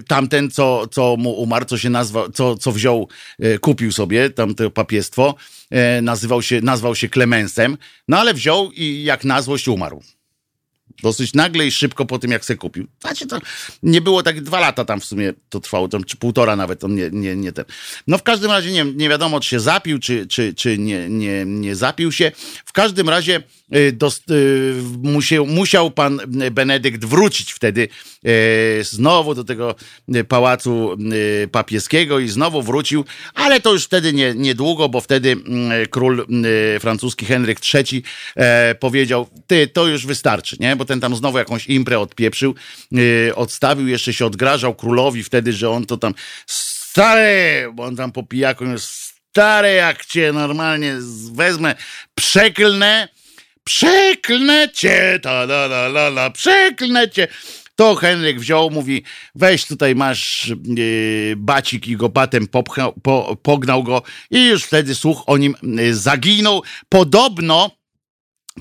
tamten, 0.08 0.50
co, 0.50 0.86
co 0.86 1.16
mu 1.18 1.30
umarł, 1.30 1.64
co 1.64 1.78
się 1.78 1.90
nazwał, 1.90 2.30
co, 2.30 2.56
co 2.56 2.72
wziął, 2.72 3.08
e, 3.38 3.58
kupił 3.58 3.92
sobie 3.92 4.30
tamte 4.30 4.70
papiestwo, 4.70 5.34
e, 5.70 6.02
nazywał 6.02 6.42
się, 6.42 6.60
nazwał 6.60 6.94
się 6.94 7.08
Klemensem, 7.08 7.78
no 8.08 8.18
ale 8.18 8.34
wziął 8.34 8.72
i 8.72 9.02
jak 9.02 9.24
na 9.24 9.42
złość 9.42 9.68
umarł. 9.68 10.02
Dosyć 11.02 11.34
nagle 11.34 11.66
i 11.66 11.72
szybko 11.72 12.06
po 12.06 12.18
tym, 12.18 12.30
jak 12.30 12.44
se 12.44 12.56
kupił. 12.56 12.86
Znaczy, 13.00 13.26
to 13.26 13.38
nie 13.82 14.00
było 14.00 14.22
tak 14.22 14.40
dwa 14.40 14.60
lata 14.60 14.84
tam 14.84 15.00
w 15.00 15.04
sumie 15.04 15.32
to 15.48 15.60
trwało, 15.60 15.88
tam, 15.88 16.04
czy 16.04 16.16
półtora 16.16 16.56
nawet, 16.56 16.84
on 16.84 16.94
nie, 16.94 17.10
nie, 17.12 17.36
nie 17.36 17.52
ten. 17.52 17.64
No 18.06 18.18
w 18.18 18.22
każdym 18.22 18.50
razie 18.50 18.70
nie, 18.70 18.84
nie 18.84 19.08
wiadomo, 19.08 19.40
czy 19.40 19.48
się 19.48 19.60
zapił, 19.60 19.98
czy, 19.98 20.26
czy, 20.26 20.54
czy 20.54 20.78
nie, 20.78 21.08
nie, 21.08 21.44
nie 21.46 21.76
zapił 21.76 22.12
się. 22.12 22.32
W 22.64 22.72
każdym 22.72 23.08
razie 23.08 23.42
y, 23.76 23.92
dost, 23.92 24.30
y, 24.30 24.74
musiał, 25.02 25.46
musiał 25.46 25.90
pan 25.90 26.20
Benedykt 26.50 27.04
wrócić 27.04 27.52
wtedy 27.52 27.88
y, 28.26 28.84
znowu 28.84 29.34
do 29.34 29.44
tego 29.44 29.74
y, 30.16 30.24
pałacu 30.24 30.96
y, 31.42 31.48
papieskiego 31.48 32.18
i 32.18 32.28
znowu 32.28 32.62
wrócił, 32.62 33.04
ale 33.34 33.60
to 33.60 33.72
już 33.72 33.84
wtedy 33.84 34.12
nie, 34.12 34.34
niedługo, 34.34 34.88
bo 34.88 35.00
wtedy 35.00 35.36
y, 35.82 35.86
król 35.86 36.26
y, 36.76 36.80
francuski 36.80 37.26
Henryk 37.26 37.58
III 37.74 38.02
e, 38.36 38.74
powiedział, 38.74 39.26
ty, 39.46 39.66
to 39.66 39.86
już 39.86 40.06
wystarczy, 40.06 40.56
nie? 40.60 40.76
Bo 40.76 40.84
ten 40.90 41.00
tam 41.00 41.16
znowu 41.16 41.38
jakąś 41.38 41.66
imprę 41.66 41.98
odpieprzył, 41.98 42.54
yy, 42.92 43.32
odstawił, 43.34 43.88
jeszcze 43.88 44.12
się 44.12 44.26
odgrażał 44.26 44.74
królowi 44.74 45.24
wtedy, 45.24 45.52
że 45.52 45.70
on 45.70 45.86
to 45.86 45.96
tam 45.96 46.14
stary, 46.46 47.68
bo 47.74 47.84
on 47.84 47.96
tam 47.96 48.12
po 48.12 48.22
pijaku 48.22 48.64
stary, 48.78 49.72
jak 49.74 50.06
cię 50.06 50.32
normalnie 50.32 50.96
wezmę, 51.32 51.74
przeklnę, 52.14 53.08
przeklnę 53.64 54.68
cię, 54.74 55.20
ta 55.22 55.30
la 55.30 55.64
la 55.64 55.86
la 55.86 56.06
la, 56.06 56.30
przeklnę 56.30 57.10
cię. 57.10 57.28
To 57.76 57.94
Henryk 57.94 58.40
wziął, 58.40 58.70
mówi, 58.70 59.04
weź 59.34 59.66
tutaj 59.66 59.94
masz 59.94 60.52
yy, 60.64 61.34
bacik 61.36 61.88
i 61.88 61.96
go 61.96 62.08
batem 62.08 62.46
popchnął, 62.46 62.92
po, 63.02 63.36
pognał 63.42 63.82
go 63.82 64.02
i 64.30 64.46
już 64.46 64.64
wtedy 64.64 64.94
słuch 64.94 65.22
o 65.26 65.36
nim 65.36 65.54
yy, 65.62 65.94
zaginął. 65.94 66.62
Podobno 66.88 67.79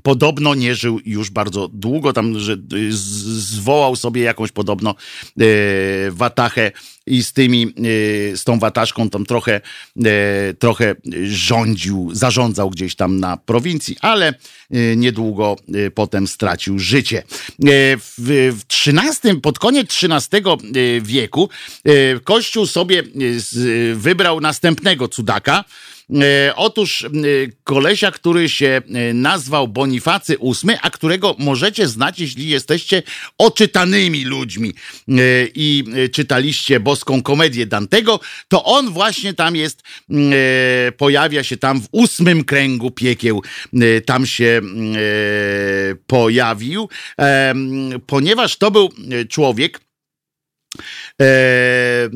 Podobno 0.03 0.55
nie 0.55 0.75
żył 0.75 0.99
już 1.05 1.29
bardzo 1.29 1.67
długo, 1.73 2.13
tam, 2.13 2.39
że 2.39 2.53
y, 2.53 2.57
zwołał 2.91 3.95
sobie 3.95 4.21
jakąś 4.21 4.51
podobno 4.51 4.95
e, 5.39 5.45
watachę 6.11 6.71
i 7.05 7.23
z 7.23 7.33
tymi, 7.33 7.63
e, 7.63 8.37
z 8.37 8.43
tą 8.43 8.59
wataszką 8.59 9.09
tam 9.09 9.25
trochę, 9.25 9.61
trochę 10.59 10.95
rządził, 11.23 12.09
zarządzał 12.13 12.69
gdzieś 12.69 12.95
tam 12.95 13.19
na 13.19 13.37
prowincji, 13.37 13.97
ale 14.01 14.33
niedługo 14.95 15.55
potem 15.95 16.27
stracił 16.27 16.79
życie. 16.79 17.23
W, 17.97 18.53
w 18.59 18.65
13, 18.67 19.35
pod 19.35 19.59
koniec 19.59 19.89
XIII 20.03 20.41
wieku 21.01 21.49
Kościół 22.23 22.65
sobie 22.65 23.03
wybrał 23.95 24.41
następnego 24.41 25.07
cudaka, 25.07 25.63
otóż 26.55 27.03
e, 27.03 27.09
kolesia, 27.63 28.11
który 28.11 28.49
się 28.49 28.81
e, 28.93 29.13
nazwał 29.13 29.67
Bonifacy 29.67 30.37
VIII, 30.41 30.77
a 30.81 30.89
którego 30.89 31.35
możecie 31.39 31.87
znać, 31.87 32.19
jeśli 32.19 32.49
jesteście 32.49 33.03
oczytanymi 33.37 34.25
ludźmi 34.25 34.73
e, 35.07 35.13
i 35.55 35.83
e, 35.95 36.09
czytaliście 36.09 36.79
boską 36.79 37.21
komedię 37.21 37.65
Dantego, 37.65 38.19
to 38.47 38.63
on 38.63 38.89
właśnie 38.89 39.33
tam 39.33 39.55
jest, 39.55 39.83
e, 40.11 40.91
pojawia 40.91 41.43
się 41.43 41.57
tam 41.57 41.81
w 41.81 41.87
ósmym 41.91 42.43
kręgu 42.43 42.91
piekieł, 42.91 43.41
e, 43.73 44.01
tam 44.01 44.25
się 44.25 44.61
e, 44.65 45.95
pojawił, 46.07 46.89
e, 47.19 47.53
ponieważ 48.07 48.57
to 48.57 48.71
był 48.71 48.89
e, 49.11 49.25
człowiek, 49.25 49.81
e, 51.21 52.09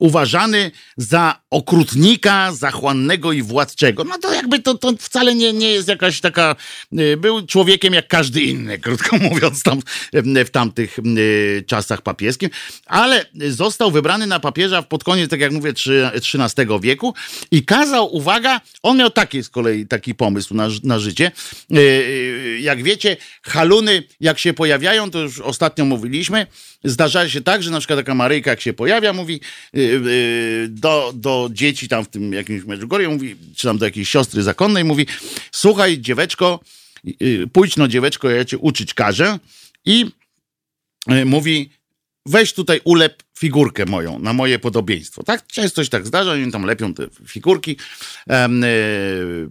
uważany 0.00 0.70
za 0.96 1.40
okrutnika, 1.50 2.52
zachłannego 2.52 3.32
i 3.32 3.42
władczego. 3.42 4.04
No 4.04 4.18
to 4.18 4.34
jakby 4.34 4.58
to, 4.58 4.74
to 4.74 4.92
wcale 4.98 5.34
nie, 5.34 5.52
nie 5.52 5.72
jest 5.72 5.88
jakaś 5.88 6.20
taka... 6.20 6.56
y, 6.98 7.16
Był 7.16 7.46
człowiekiem 7.46 7.94
jak 7.94 8.08
każdy 8.08 8.40
inny, 8.40 8.78
krótko 8.78 9.16
mówiąc, 9.30 9.62
tam 9.62 9.78
y, 10.14 10.44
w 10.44 10.50
tamtych 10.50 10.98
y, 10.98 11.64
czasach 11.66 12.02
papieskim, 12.02 12.50
ale 12.86 13.26
został 13.48 13.90
wybrany 13.90 14.26
na 14.26 14.40
papieża 14.40 14.82
pod 14.82 15.04
koniec, 15.04 15.30
tak 15.30 15.40
jak 15.40 15.52
mówię, 15.52 15.72
XIII 16.14 16.66
wieku 16.80 17.14
i 17.50 17.64
kazał, 17.64 18.16
uwaga, 18.16 18.60
on 18.82 18.96
miał 18.96 19.10
taki 19.10 19.42
z 19.42 19.48
kolei 19.48 19.86
taki 19.86 20.14
pomysł 20.14 20.54
na, 20.54 20.68
na 20.84 20.98
życie. 20.98 21.32
Jak 22.60 22.82
wiecie, 22.82 23.16
haluny, 23.42 24.02
jak 24.20 24.38
się 24.38 24.52
pojawiają, 24.52 25.10
to 25.10 25.18
już 25.18 25.40
ostatnio 25.40 25.84
mówiliśmy, 25.84 26.46
zdarza 26.84 27.28
się 27.28 27.40
tak, 27.40 27.62
że 27.62 27.70
na 27.70 27.78
przykład 27.78 27.98
taka 27.98 28.14
Maryjka, 28.14 28.50
jak 28.50 28.60
się 28.60 28.72
pojawia, 28.72 29.12
mówi 29.12 29.40
y, 29.76 29.80
y, 29.80 30.68
do, 30.68 31.12
do 31.14 31.50
dzieci 31.52 31.88
tam 31.88 32.04
w 32.04 32.08
tym 32.08 32.32
jakimś 32.32 32.64
Medjugorje, 32.64 33.08
mówi, 33.08 33.36
czy 33.56 33.66
tam 33.66 33.78
do 33.78 33.84
jakiejś 33.84 34.08
siostry 34.08 34.42
zakonnej, 34.42 34.84
mówi, 34.84 35.06
słuchaj 35.52 35.98
dzieweczko, 35.98 36.60
y, 37.22 37.46
pójdź 37.52 37.76
no 37.76 37.88
dzieweczko, 37.88 38.30
ja 38.30 38.44
cię 38.44 38.58
uczyć 38.58 38.94
każę 38.94 39.38
i 39.84 40.06
y, 41.12 41.24
mówi, 41.24 41.70
weź 42.26 42.52
tutaj 42.52 42.80
ulep 42.84 43.22
figurkę 43.38 43.86
moją, 43.86 44.18
na 44.18 44.32
moje 44.32 44.58
podobieństwo. 44.58 45.22
Tak 45.22 45.46
często 45.46 45.84
się 45.84 45.90
tak 45.90 46.06
zdarza, 46.06 46.32
oni 46.32 46.52
tam 46.52 46.64
lepią 46.64 46.94
te 46.94 47.06
figurki. 47.26 47.70
Y, 47.70 47.76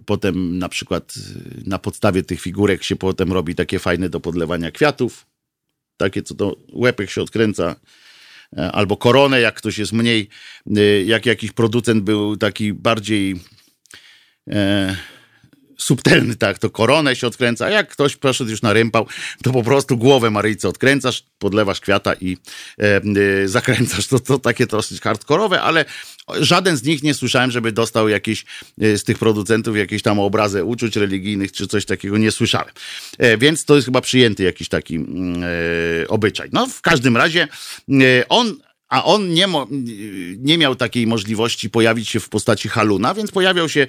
potem 0.06 0.58
na 0.58 0.68
przykład 0.68 1.14
na 1.66 1.78
podstawie 1.78 2.22
tych 2.22 2.40
figurek 2.40 2.82
się 2.82 2.96
potem 2.96 3.32
robi 3.32 3.54
takie 3.54 3.78
fajne 3.78 4.08
do 4.08 4.20
podlewania 4.20 4.70
kwiatów. 4.70 5.29
Takie, 6.00 6.22
co 6.22 6.34
to 6.34 6.56
łepek 6.72 7.10
się 7.10 7.22
odkręca. 7.22 7.76
E, 8.56 8.72
Albo 8.72 8.96
koronę, 8.96 9.40
jak 9.40 9.54
ktoś 9.54 9.78
jest 9.78 9.92
mniej, 9.92 10.28
y, 10.76 11.04
jak 11.06 11.26
jakiś 11.26 11.52
producent 11.52 12.04
był 12.04 12.36
taki 12.36 12.72
bardziej 12.72 13.40
e, 14.50 14.96
subtelny, 15.80 16.36
tak, 16.36 16.58
to 16.58 16.70
koronę 16.70 17.16
się 17.16 17.26
odkręca, 17.26 17.66
a 17.66 17.70
jak 17.70 17.88
ktoś 17.88 18.16
poszedł 18.16 18.50
już 18.50 18.62
na 18.62 18.72
rympał, 18.72 19.06
to 19.42 19.52
po 19.52 19.62
prostu 19.62 19.96
głowę 19.96 20.30
Maryjce 20.30 20.68
odkręcasz, 20.68 21.24
podlewasz 21.38 21.80
kwiata 21.80 22.14
i 22.14 22.36
e, 22.78 23.00
e, 23.44 23.48
zakręcasz. 23.48 24.06
To, 24.06 24.20
to 24.20 24.38
takie 24.38 24.66
dosyć 24.66 25.00
hardkorowe, 25.00 25.62
ale 25.62 25.84
żaden 26.40 26.76
z 26.76 26.82
nich 26.82 27.02
nie 27.02 27.14
słyszałem, 27.14 27.50
żeby 27.50 27.72
dostał 27.72 28.08
jakieś 28.08 28.44
e, 28.80 28.98
z 28.98 29.04
tych 29.04 29.18
producentów 29.18 29.76
jakieś 29.76 30.02
tam 30.02 30.18
obrazy 30.18 30.64
uczuć 30.64 30.96
religijnych, 30.96 31.52
czy 31.52 31.66
coś 31.66 31.84
takiego 31.84 32.18
nie 32.18 32.30
słyszałem. 32.30 32.74
E, 33.18 33.38
więc 33.38 33.64
to 33.64 33.74
jest 33.74 33.84
chyba 33.84 34.00
przyjęty 34.00 34.42
jakiś 34.42 34.68
taki 34.68 34.94
mm, 34.96 35.42
e, 35.44 36.08
obyczaj. 36.08 36.48
No, 36.52 36.66
w 36.66 36.80
każdym 36.80 37.16
razie 37.16 37.48
e, 37.88 38.28
on 38.28 38.56
a 38.90 39.04
on 39.04 39.28
nie, 39.28 39.46
mo, 39.46 39.66
nie 40.38 40.58
miał 40.58 40.76
takiej 40.76 41.06
możliwości 41.06 41.70
pojawić 41.70 42.08
się 42.08 42.20
w 42.20 42.28
postaci 42.28 42.68
haluna, 42.68 43.14
więc 43.14 43.30
pojawiał 43.30 43.68
się 43.68 43.80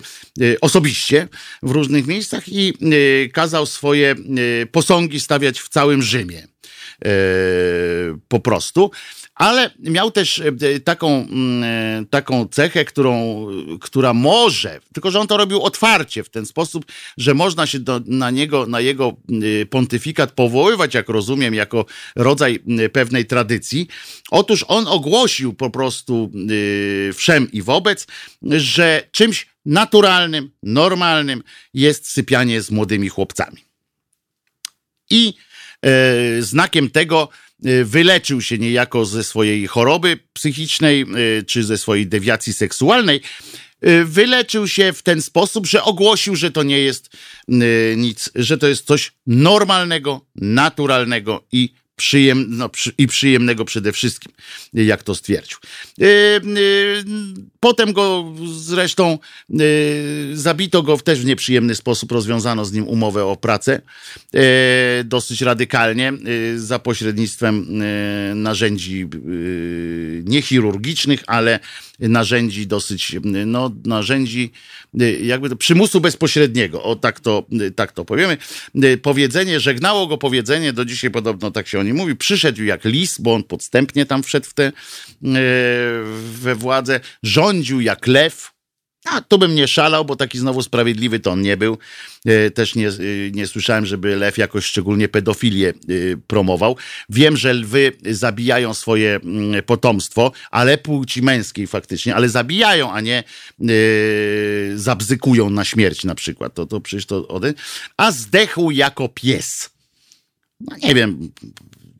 e, 0.41 0.60
osobiście 0.61 1.28
w 1.64 1.72
różnych 1.72 2.07
miejscach 2.07 2.49
i 2.49 2.69
e, 2.69 3.30
kazał 3.30 3.65
swoje 3.65 4.11
e, 4.11 4.65
posągi 4.65 5.19
stawiać 5.19 5.60
w 5.60 5.69
całym 5.69 6.02
Rzymie. 6.02 6.48
Po 8.28 8.40
prostu. 8.40 8.91
Ale 9.41 9.72
miał 9.80 10.11
też 10.11 10.41
taką, 10.84 11.27
mm, 11.31 12.05
taką 12.05 12.47
cechę, 12.47 12.85
którą, 12.85 13.47
która 13.80 14.13
może, 14.13 14.80
tylko 14.93 15.11
że 15.11 15.19
on 15.19 15.27
to 15.27 15.38
robił 15.38 15.61
otwarcie, 15.61 16.23
w 16.23 16.30
ten 16.30 16.45
sposób, 16.45 16.85
że 17.18 17.34
można 17.34 17.68
się 17.68 17.80
do, 17.80 18.01
na 18.05 18.31
niego, 18.31 18.65
na 18.65 18.80
jego 18.80 19.15
pontyfikat 19.69 20.31
powoływać, 20.31 20.93
jak 20.93 21.09
rozumiem, 21.09 21.53
jako 21.53 21.85
rodzaj 22.15 22.59
pewnej 22.93 23.26
tradycji. 23.26 23.88
Otóż 24.31 24.65
on 24.68 24.88
ogłosił 24.88 25.53
po 25.53 25.69
prostu 25.69 26.31
wszem 27.13 27.51
i 27.51 27.61
wobec, 27.61 28.07
że 28.57 29.03
czymś 29.11 29.47
naturalnym, 29.65 30.51
normalnym 30.63 31.43
jest 31.73 32.11
sypianie 32.11 32.61
z 32.61 32.72
młodymi 32.72 33.09
chłopcami. 33.09 33.57
I 35.09 35.34
e, 35.81 36.41
znakiem 36.41 36.89
tego 36.89 37.30
wyleczył 37.85 38.41
się 38.41 38.57
niejako 38.57 39.05
ze 39.05 39.23
swojej 39.23 39.67
choroby 39.67 40.19
psychicznej 40.33 41.05
y, 41.39 41.43
czy 41.43 41.63
ze 41.63 41.77
swojej 41.77 42.07
dewiacji 42.07 42.53
seksualnej. 42.53 43.21
Y, 43.88 44.05
wyleczył 44.05 44.67
się 44.67 44.93
w 44.93 45.03
ten 45.03 45.21
sposób, 45.21 45.67
że 45.67 45.83
ogłosił, 45.83 46.35
że 46.35 46.51
to 46.51 46.63
nie 46.63 46.79
jest 46.79 47.09
nic, 47.97 48.29
że 48.35 48.57
to 48.57 48.67
jest 48.67 48.85
coś 48.85 49.11
normalnego, 49.27 50.25
naturalnego 50.35 51.43
i 51.51 51.73
przyjem, 51.95 52.45
no, 52.49 52.69
przy, 52.69 52.93
i 52.97 53.07
przyjemnego 53.07 53.65
przede 53.65 53.91
wszystkim, 53.91 54.31
jak 54.73 55.03
to 55.03 55.15
stwierdził. 55.15 55.57
Yy, 55.97 56.07
yy, 56.07 57.03
potem 57.61 57.93
go 57.93 58.33
zresztą 58.53 59.17
yy, 59.49 59.65
zabito 60.33 60.83
go 60.83 60.97
też 60.97 61.19
w 61.19 61.25
nieprzyjemny 61.25 61.75
sposób, 61.75 62.11
rozwiązano 62.11 62.65
z 62.65 62.73
nim 62.73 62.88
umowę 62.88 63.25
o 63.25 63.35
pracę 63.35 63.81
dosyć 65.05 65.41
radykalnie 65.41 66.13
za 66.55 66.79
pośrednictwem 66.79 67.81
narzędzi 68.35 69.07
niechirurgicznych, 70.23 71.23
ale 71.27 71.59
narzędzi 71.99 72.67
dosyć, 72.67 73.15
no 73.45 73.71
narzędzi 73.85 74.51
jakby 75.21 75.49
to, 75.49 75.55
przymusu 75.55 76.01
bezpośredniego, 76.01 76.83
o 76.83 76.95
tak 76.95 77.19
to, 77.19 77.45
tak 77.75 77.91
to 77.91 78.05
powiemy. 78.05 78.38
Powiedzenie, 79.01 79.59
żegnało 79.59 80.07
go 80.07 80.17
powiedzenie, 80.17 80.73
do 80.73 80.85
dzisiaj 80.85 81.11
podobno 81.11 81.51
tak 81.51 81.67
się 81.67 81.79
o 81.79 81.83
nim 81.83 81.95
mówi, 81.95 82.15
przyszedł 82.15 82.63
jak 82.63 82.85
lis, 82.85 83.17
bo 83.19 83.33
on 83.33 83.43
podstępnie 83.43 84.05
tam 84.05 84.23
wszedł 84.23 84.45
w 84.45 84.53
te, 84.53 84.71
we 86.21 86.55
władzę, 86.55 86.99
rządził 87.52 87.82
jak 87.82 88.07
lew, 88.07 88.52
a 89.06 89.22
tu 89.22 89.38
bym 89.38 89.56
nie 89.56 89.68
szalał, 89.68 90.06
bo 90.06 90.15
taki 90.15 90.40
znowu 90.40 90.61
sprawiedliwy 90.61 91.19
to 91.19 91.32
on 91.32 91.41
nie 91.41 91.57
był. 91.57 91.78
E, 92.26 92.52
też 92.52 92.76
nie, 92.76 92.88
e, 92.88 92.91
nie 93.32 93.48
słyszałem, 93.48 93.86
żeby 93.86 94.15
lew 94.15 94.38
jakoś 94.38 94.65
szczególnie 94.65 95.07
pedofilię 95.07 95.69
e, 95.69 95.73
promował. 96.28 96.78
Wiem, 97.10 97.38
że 97.38 97.53
lwy 97.53 97.91
zabijają 98.06 98.73
swoje 98.73 99.15
mm, 99.15 99.64
potomstwo, 99.64 100.32
ale 100.52 100.78
płci 100.78 101.22
męskiej 101.22 101.68
faktycznie, 101.68 102.15
ale 102.15 102.30
zabijają, 102.30 102.91
a 102.91 103.02
nie 103.02 103.23
zabzykują 104.76 105.49
na 105.49 105.65
śmierć 105.65 106.03
na 106.03 106.15
przykład. 106.15 106.53
To, 106.53 106.65
to 106.65 106.82
przecież 106.82 107.06
to 107.06 107.28
ode... 107.28 107.53
A 107.98 108.11
zdechł 108.11 108.72
jako 108.72 109.10
pies. 109.10 109.69
No 110.60 110.76
nie 110.84 110.95
wiem, 110.95 111.32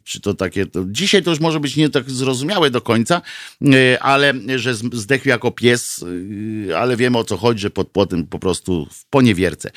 czy 0.03 0.22
to 0.22 0.34
takie. 0.34 0.65
To 0.65 0.86
dzisiaj 0.88 1.23
to 1.23 1.30
już 1.30 1.40
może 1.40 1.60
być 1.60 1.76
nie 1.76 1.90
tak 1.90 2.11
zrozumiałe 2.11 2.69
do 2.69 2.82
końca, 2.82 3.22
e, 3.61 4.03
ale 4.03 4.34
że 4.56 4.76
zdechł 4.76 5.30
jako 5.30 5.52
pies, 5.52 6.06
e, 6.69 6.78
ale 6.78 6.98
wiemy 6.98 7.18
o 7.18 7.23
co 7.23 7.38
chodzi, 7.38 7.61
że 7.61 7.69
pod 7.69 7.90
płotem 7.90 8.28
po 8.28 8.40
prostu 8.40 8.88
w 8.91 9.06
poniewierce. 9.06 9.72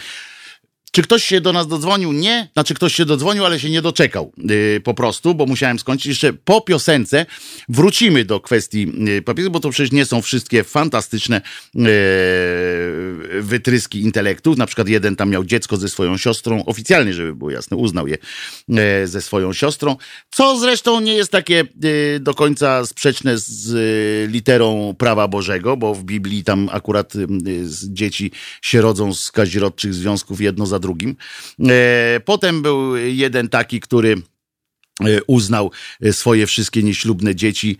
Czy 0.95 1.03
ktoś 1.03 1.25
się 1.25 1.41
do 1.41 1.53
nas 1.53 1.67
dodzwonił? 1.67 2.13
Nie. 2.13 2.49
Znaczy, 2.53 2.75
ktoś 2.75 2.95
się 2.95 3.05
dodzwonił, 3.05 3.45
ale 3.45 3.61
się 3.61 3.71
nie 3.71 3.83
doczekał 3.83 4.33
yy, 4.37 4.81
po 4.85 4.95
prostu, 4.95 5.35
bo 5.35 5.47
musiałem 5.47 5.79
skończyć. 5.79 6.07
Jeszcze 6.07 6.33
po 6.33 6.61
piosence 6.61 7.27
wrócimy 7.69 8.25
do 8.25 8.41
kwestii 8.41 8.93
yy, 8.99 9.23
papieru, 9.23 9.51
bo 9.51 9.61
to 9.61 9.71
przecież 9.71 9.93
nie 9.93 10.05
są 10.05 10.23
wszystkie 10.23 10.65
fantastyczne 10.65 11.41
yy, 11.75 11.83
wytryski 13.43 14.03
intelektu. 14.03 14.55
Na 14.55 14.67
przykład 14.67 14.89
jeden 14.89 15.17
tam 15.17 15.31
miał 15.31 15.45
dziecko 15.45 15.77
ze 15.77 15.89
swoją 15.89 16.17
siostrą, 16.17 16.65
oficjalnie, 16.65 17.15
żeby 17.15 17.35
było 17.35 17.51
jasne, 17.51 17.77
uznał 17.77 18.09
je 18.09 18.17
yy, 18.69 18.79
ze 19.05 19.21
swoją 19.21 19.53
siostrą, 19.53 19.97
co 20.31 20.59
zresztą 20.59 21.01
nie 21.01 21.15
jest 21.15 21.31
takie 21.31 21.65
yy, 21.83 22.21
do 22.21 22.35
końca 22.35 22.87
sprzeczne 22.87 23.39
z 23.39 23.69
yy, 23.69 24.33
literą 24.33 24.95
prawa 24.99 25.29
Bożego, 25.29 25.77
bo 25.77 25.95
w 25.95 26.05
Biblii 26.05 26.45
tam 26.45 26.69
akurat 26.73 27.13
dzieci 27.85 28.31
się 28.63 28.81
rodzą 28.81 29.15
z 29.15 29.31
kazirodczych 29.31 29.95
związków 29.95 30.41
jedno 30.41 30.67
za 30.67 30.84
drugim. 30.85 31.17
E, 31.69 32.21
potem 32.25 32.63
był 32.63 32.97
jeden 32.97 33.49
taki, 33.49 33.81
który 33.81 34.17
uznał 35.27 35.71
e, 36.03 36.13
swoje 36.13 36.47
wszystkie 36.47 36.83
nieślubne 36.83 37.35
dzieci 37.35 37.77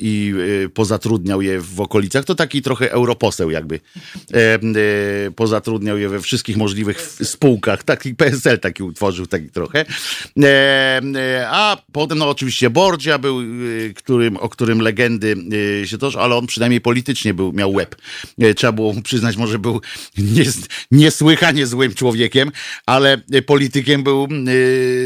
i 0.00 0.34
e, 0.64 0.68
pozatrudniał 0.68 1.42
je 1.42 1.60
w 1.60 1.80
okolicach. 1.80 2.24
To 2.24 2.34
taki 2.34 2.62
trochę 2.62 2.92
europoseł 2.92 3.50
jakby. 3.50 3.80
Pozatrudniał 5.36 5.98
je 5.98 6.08
we 6.08 6.20
wszystkich 6.20 6.56
możliwych 6.56 7.00
spółkach. 7.22 7.84
Taki 7.84 8.14
PSL 8.14 8.58
taki 8.58 8.82
utworzył, 8.82 9.26
taki 9.26 9.50
trochę. 9.50 9.84
A 11.46 11.76
potem 11.92 12.18
no 12.18 12.28
oczywiście 12.28 12.70
Borgia 12.70 13.18
był, 13.18 13.40
którym, 13.96 14.36
o 14.36 14.48
którym 14.48 14.80
legendy 14.80 15.36
się 15.84 15.98
toż, 15.98 16.16
ale 16.16 16.36
on 16.36 16.46
przynajmniej 16.46 16.80
politycznie 16.80 17.34
był, 17.34 17.52
miał 17.52 17.72
łeb. 17.72 17.96
Trzeba 18.56 18.72
było 18.72 18.92
mu 18.92 19.02
przyznać, 19.02 19.36
może 19.36 19.58
był 19.58 19.80
nies, 20.18 20.58
niesłychanie 20.90 21.66
złym 21.66 21.94
człowiekiem, 21.94 22.52
ale 22.86 23.22
politykiem 23.46 24.02
był 24.02 24.28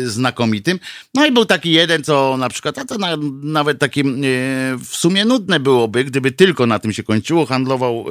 znakomitym. 0.05 0.79
No 1.15 1.27
i 1.27 1.33
był 1.33 1.45
taki 1.45 1.73
jeden, 1.73 2.05
co 2.05 2.37
na 2.37 2.49
przykład, 2.49 2.79
a 2.79 2.85
to 2.85 2.99
na, 2.99 3.17
nawet 3.43 3.79
takim 3.79 4.15
e, 4.15 4.19
w 4.79 4.97
sumie 4.97 5.25
nudne 5.25 5.61
byłoby, 5.61 6.05
gdyby 6.05 6.33
tylko 6.33 6.67
na 6.67 6.79
tym 6.79 6.93
się 6.93 7.03
kończyło, 7.03 7.47
handlował 7.47 8.07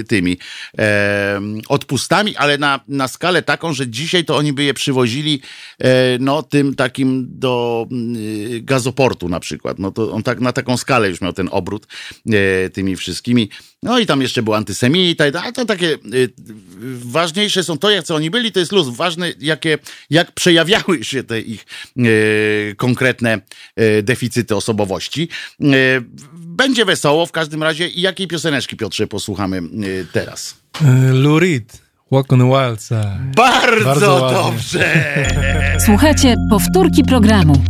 e, 0.00 0.04
tymi 0.04 0.38
e, 0.78 1.40
odpustami, 1.68 2.36
ale 2.36 2.58
na, 2.58 2.80
na 2.88 3.08
skalę 3.08 3.42
taką, 3.42 3.72
że 3.72 3.88
dzisiaj 3.88 4.24
to 4.24 4.36
oni 4.36 4.52
by 4.52 4.64
je 4.64 4.74
przywozili 4.74 5.40
e, 5.78 6.18
no 6.20 6.42
tym 6.42 6.74
takim 6.74 7.26
do 7.30 7.86
e, 7.90 8.60
gazoportu 8.60 9.28
na 9.28 9.40
przykład. 9.40 9.78
No 9.78 9.90
to 9.90 10.12
on 10.12 10.22
tak 10.22 10.40
na 10.40 10.52
taką 10.52 10.76
skalę 10.76 11.08
już 11.08 11.20
miał 11.20 11.32
ten 11.32 11.48
obrót 11.52 11.86
e, 12.26 12.70
tymi 12.70 12.96
wszystkimi. 12.96 13.48
No 13.82 13.98
i 13.98 14.06
tam 14.06 14.22
jeszcze 14.22 14.42
był 14.42 14.54
antysemita, 14.54 15.24
a 15.44 15.52
to 15.52 15.64
takie 15.64 15.98
ważniejsze 17.04 17.64
są 17.64 17.78
to, 17.78 17.90
jak 17.90 18.04
co 18.04 18.14
oni 18.14 18.30
byli, 18.30 18.52
to 18.52 18.60
jest 18.60 18.72
luz. 18.72 18.88
Ważne, 18.96 19.32
jakie, 19.40 19.78
jak 20.10 20.32
przejawiały 20.32 21.04
się 21.04 21.24
te 21.24 21.40
ich 21.40 21.66
konkretne 22.76 23.40
e, 23.76 24.02
deficyty 24.02 24.56
osobowości. 24.56 25.28
E, 25.60 25.64
będzie 26.34 26.84
wesoło 26.84 27.26
w 27.26 27.32
każdym 27.32 27.62
razie. 27.62 27.88
I 27.88 28.00
jakiej 28.00 28.28
pioseneczki, 28.28 28.76
Piotrze, 28.76 29.06
posłuchamy 29.06 29.58
e, 29.58 29.60
teraz? 30.12 30.56
Lurid. 31.12 31.82
Walk 32.10 32.32
on 32.32 32.38
the 32.38 32.48
wild 32.48 32.82
side. 32.82 33.32
Bardzo, 33.36 33.84
Bardzo 33.84 34.30
dobrze! 34.32 34.84
Słuchajcie, 35.86 36.34
powtórki 36.50 37.04
programu. 37.04 37.64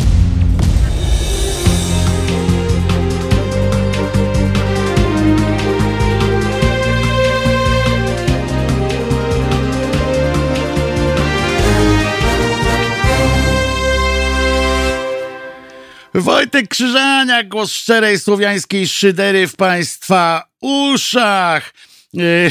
Wojtek 16.14 16.68
Krzyżania, 16.68 17.44
głos 17.44 17.72
szczerej 17.72 18.18
słowiańskiej 18.18 18.88
szydery 18.88 19.48
w 19.48 19.56
Państwa 19.56 20.44
uszach. 20.60 21.74
E, 22.18 22.50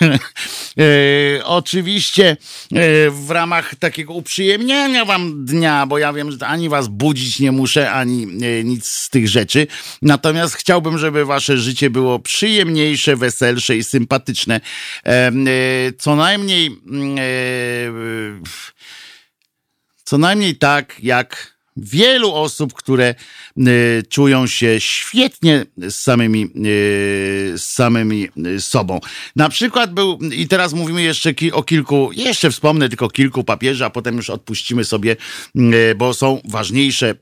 E, 0.78 1.44
oczywiście 1.44 2.30
e, 2.30 2.36
w 3.10 3.30
ramach 3.30 3.74
takiego 3.74 4.12
uprzyjemnienia 4.12 5.04
wam 5.04 5.44
dnia, 5.44 5.86
bo 5.86 5.98
ja 5.98 6.12
wiem, 6.12 6.32
że 6.32 6.46
ani 6.46 6.68
was 6.68 6.88
budzić 6.88 7.40
nie 7.40 7.52
muszę, 7.52 7.92
ani 7.92 8.26
nic 8.64 8.86
z 8.86 9.10
tych 9.10 9.28
rzeczy. 9.28 9.66
Natomiast 10.02 10.54
chciałbym, 10.54 10.98
żeby 10.98 11.24
wasze 11.24 11.58
życie 11.58 11.90
było 11.90 12.18
przyjemniejsze, 12.18 13.16
weselsze 13.16 13.76
i 13.76 13.84
sympatyczne. 13.84 14.60
Co 15.98 16.16
najmniej 16.16 16.66
mm, 16.66 18.42
co 20.04 20.18
najmniej 20.18 20.56
tak, 20.56 20.96
jak 21.02 21.53
wielu 21.76 22.34
osób, 22.34 22.72
które 22.72 23.14
y, 23.58 24.02
czują 24.08 24.46
się 24.46 24.80
świetnie 24.80 25.66
z 25.76 25.94
samymi, 25.94 26.44
y, 26.44 26.48
z 27.56 27.64
samymi 27.64 28.28
y, 28.46 28.60
sobą. 28.60 29.00
Na 29.36 29.48
przykład 29.48 29.94
był, 29.94 30.18
i 30.32 30.48
teraz 30.48 30.72
mówimy 30.72 31.02
jeszcze 31.02 31.34
o 31.52 31.62
kilku, 31.62 32.10
jeszcze 32.12 32.50
wspomnę 32.50 32.88
tylko 32.88 33.08
kilku 33.08 33.44
papieży, 33.44 33.84
a 33.84 33.90
potem 33.90 34.16
już 34.16 34.30
odpuścimy 34.30 34.84
sobie, 34.84 35.16
bo 35.96 36.14
są 36.14 36.40
ważniejsze 36.48 37.14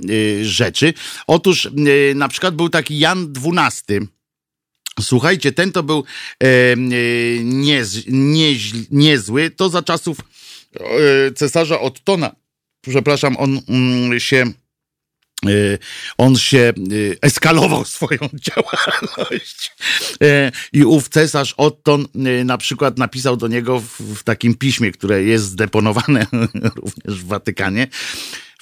rzeczy. 0.42 0.94
Otóż 1.26 1.68
na 2.14 2.28
przykład 2.28 2.56
był 2.56 2.68
taki 2.68 2.98
Jan 2.98 3.32
XII, 3.36 4.08
Słuchajcie, 5.00 5.52
ten 5.52 5.72
to 5.72 5.82
był 5.82 6.04
e, 6.42 6.46
e, 6.46 6.76
nieź- 7.44 8.86
niezły. 8.90 9.50
To 9.50 9.68
za 9.68 9.82
czasów 9.82 10.18
e, 10.74 11.32
cesarza 11.32 11.80
Ottona. 11.80 12.41
Przepraszam, 12.88 13.36
on 13.36 13.60
mm, 13.68 14.20
się. 14.20 14.52
e, 15.46 15.78
On 16.18 16.36
się 16.36 16.58
e, 16.58 16.72
eskalował 17.22 17.84
swoją 17.84 18.18
działalność. 18.46 19.72
E, 20.22 20.52
I 20.72 20.84
ów 20.84 21.08
cesarz 21.08 21.54
Otton 21.56 22.06
na 22.44 22.58
przykład 22.58 22.98
napisał 22.98 23.36
do 23.36 23.48
niego 23.48 23.80
w, 23.80 24.22
takim 24.22 24.54
piśmie, 24.54 24.92
które 24.92 25.22
jest 25.22 25.44
zdeponowane 25.44 26.26
również 26.76 27.20
w 27.20 27.26
Watykanie. 27.26 27.86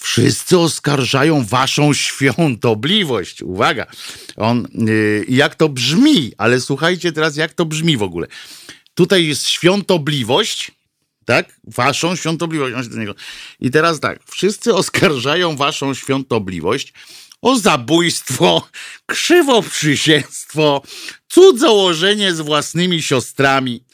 Wszyscy 0.01 0.59
oskarżają 0.59 1.45
waszą 1.45 1.95
świątobliwość. 1.95 3.43
Uwaga, 3.43 3.87
on, 4.37 4.69
jak 5.29 5.55
to 5.55 5.69
brzmi, 5.69 6.33
ale 6.39 6.61
słuchajcie 6.61 7.13
teraz, 7.13 7.37
jak 7.37 7.53
to 7.53 7.67
brzmi 7.67 7.97
w 7.97 8.03
ogóle. 8.03 8.27
Tutaj 8.95 9.27
jest 9.27 9.49
świątobliwość, 9.49 10.73
tak? 11.25 11.61
Waszą 11.65 12.17
świątobliwość. 12.17 12.77
On 12.77 12.83
się 12.85 12.91
do 12.91 12.97
niego- 12.97 13.15
I 13.61 13.71
teraz 13.71 14.01
tak, 14.01 14.21
wszyscy 14.27 14.75
oskarżają 14.75 15.57
waszą 15.57 15.95
świątobliwość 15.95 16.93
o 17.43 17.59
zabójstwo, 17.59 18.69
krzywoprzysięstwo, 19.07 20.83
cudzołożenie 21.29 22.35
z 22.35 22.41
własnymi 22.41 23.03
siostrami 23.03 23.85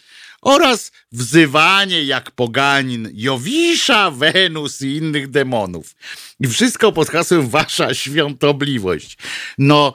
oraz 0.43 0.93
wzywanie 1.13 2.05
jak 2.05 2.31
poganin 2.31 3.11
Jowisza, 3.15 4.11
Wenus 4.11 4.83
i 4.83 4.97
innych 4.97 5.31
demonów. 5.31 5.95
I 6.41 6.47
wszystko 6.49 6.93
pod 6.93 7.09
hasłem 7.11 7.49
wasza 7.49 7.95
świątobliwość. 7.95 9.19
No, 9.59 9.93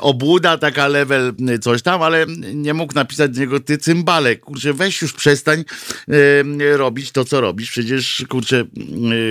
obłuda 0.00 0.58
taka 0.58 0.88
level 0.88 1.34
y, 1.50 1.58
coś 1.58 1.82
tam, 1.82 2.02
ale 2.02 2.26
nie 2.54 2.74
mógł 2.74 2.94
napisać 2.94 3.30
do 3.30 3.40
niego 3.40 3.60
ty 3.60 3.78
cymbale. 3.78 4.36
Kurczę, 4.36 4.72
weź 4.72 5.02
już 5.02 5.12
przestań 5.12 5.64
y, 6.60 6.76
robić 6.76 7.10
to, 7.12 7.24
co 7.24 7.40
robisz. 7.40 7.70
Przecież, 7.70 8.24
kurczę, 8.28 8.64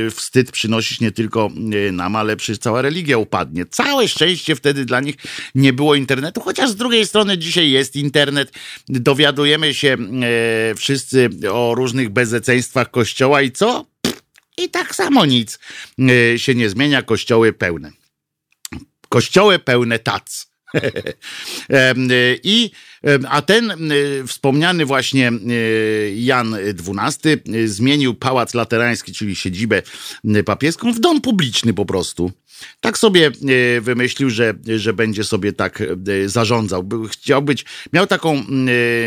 y, 0.07 0.11
wstyd 0.11 0.51
przynosisz 0.51 0.99
nie 0.99 1.11
tylko 1.11 1.49
y, 1.87 1.91
nam, 1.91 2.15
ale 2.15 2.35
przecież 2.35 2.57
cała 2.57 2.81
religia 2.81 3.17
upadnie. 3.17 3.65
Całe 3.65 4.07
szczęście 4.07 4.55
wtedy 4.55 4.85
dla 4.85 4.99
nich 4.99 5.15
nie 5.55 5.73
było 5.73 5.95
internetu, 5.95 6.41
chociaż 6.41 6.69
z 6.69 6.75
drugiej 6.75 7.05
strony 7.05 7.37
dzisiaj 7.37 7.71
jest 7.71 7.95
internet. 7.95 8.51
Dowiadujemy 8.87 9.73
się 9.73 9.97
wszyscy 10.75 11.29
o 11.51 11.75
różnych 11.75 12.09
bezeceństwach 12.09 12.91
kościoła 12.91 13.41
i 13.41 13.51
co? 13.51 13.85
I 14.57 14.69
tak 14.69 14.95
samo 14.95 15.25
nic 15.25 15.59
się 16.37 16.55
nie 16.55 16.69
zmienia. 16.69 17.01
Kościoły 17.01 17.53
pełne. 17.53 18.04
Kościoły 19.15 19.59
pełne 19.59 19.99
tac. 19.99 20.47
E, 21.69 21.93
I, 22.43 22.71
a 23.29 23.41
ten 23.41 23.71
e, 23.71 23.75
wspomniany 24.27 24.85
właśnie 24.85 25.27
e, 25.27 25.31
Jan 26.15 26.55
XII 26.55 27.67
zmienił 27.67 28.13
pałac 28.13 28.53
laterański, 28.53 29.13
czyli 29.13 29.35
siedzibę 29.35 29.81
papieską, 30.45 30.93
w 30.93 30.99
dom 30.99 31.21
publiczny 31.21 31.73
po 31.73 31.85
prostu. 31.85 32.31
Tak 32.81 32.97
sobie 32.97 33.31
wymyślił, 33.81 34.29
że, 34.29 34.53
że 34.77 34.93
będzie 34.93 35.23
sobie 35.23 35.53
tak 35.53 35.83
zarządzał. 36.25 36.89
Chciał 37.11 37.41
być, 37.41 37.65
miał 37.93 38.07
taką, 38.07 38.43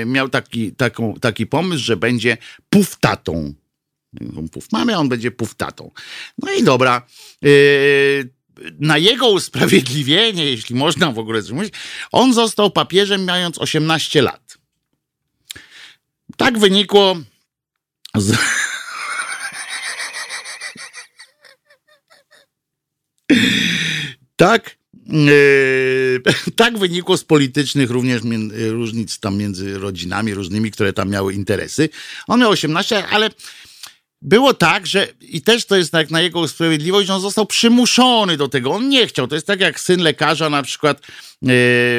miał 0.07 0.29
taki, 0.29 0.73
taką, 0.73 1.15
taki 1.21 1.47
pomysł, 1.47 1.85
że 1.85 1.97
będzie 1.97 2.37
puftatą. 2.71 3.55
Puf 4.53 4.73
mamy, 4.73 4.97
on 4.97 5.09
będzie 5.09 5.31
puftatą. 5.31 5.91
No 6.39 6.53
i 6.53 6.63
dobra. 6.63 7.07
Na 8.79 8.99
jego 8.99 9.29
usprawiedliwienie, 9.29 10.45
jeśli 10.45 10.75
można 10.75 11.13
w 11.13 11.19
ogóle 11.19 11.43
mówić, 11.53 11.75
on 12.13 12.35
został 12.35 12.71
papieżem 12.71 13.25
mając 13.25 13.59
18 13.59 14.23
lat. 14.23 14.59
Tak 16.37 16.59
wynikło 16.59 17.17
z... 18.15 18.37
tak, 24.37 24.77
yy, 25.07 26.23
tak 26.57 26.79
wynikło 26.79 27.17
z 27.17 27.25
politycznych 27.25 27.91
również 27.91 28.23
różnic 28.71 29.21
tam 29.21 29.37
między 29.37 29.79
rodzinami 29.79 30.35
różnymi, 30.35 30.71
które 30.71 30.93
tam 30.93 31.11
miały 31.11 31.35
interesy. 31.35 31.89
On 32.27 32.41
miał 32.41 32.51
18, 32.51 33.07
ale 33.07 33.31
było 34.23 34.55
tak, 34.55 34.87
że 34.87 35.09
i 35.21 35.43
też 35.43 35.67
to 35.67 35.77
jest 35.77 35.93
jak 35.93 36.11
na 36.11 36.21
jego 36.21 36.41
usprawiedliwość, 36.41 37.11
on 37.11 37.21
został 37.21 37.47
przymuszony 37.47 38.37
do 38.37 38.49
tego. 38.49 38.71
On 38.73 38.89
nie 38.89 39.07
chciał. 39.07 39.29
To 39.29 39.35
jest 39.35 39.47
tak 39.47 39.61
jak 39.61 39.81
syn 39.81 40.01
lekarza 40.01 40.51
na 40.51 40.63
przykład 40.63 41.01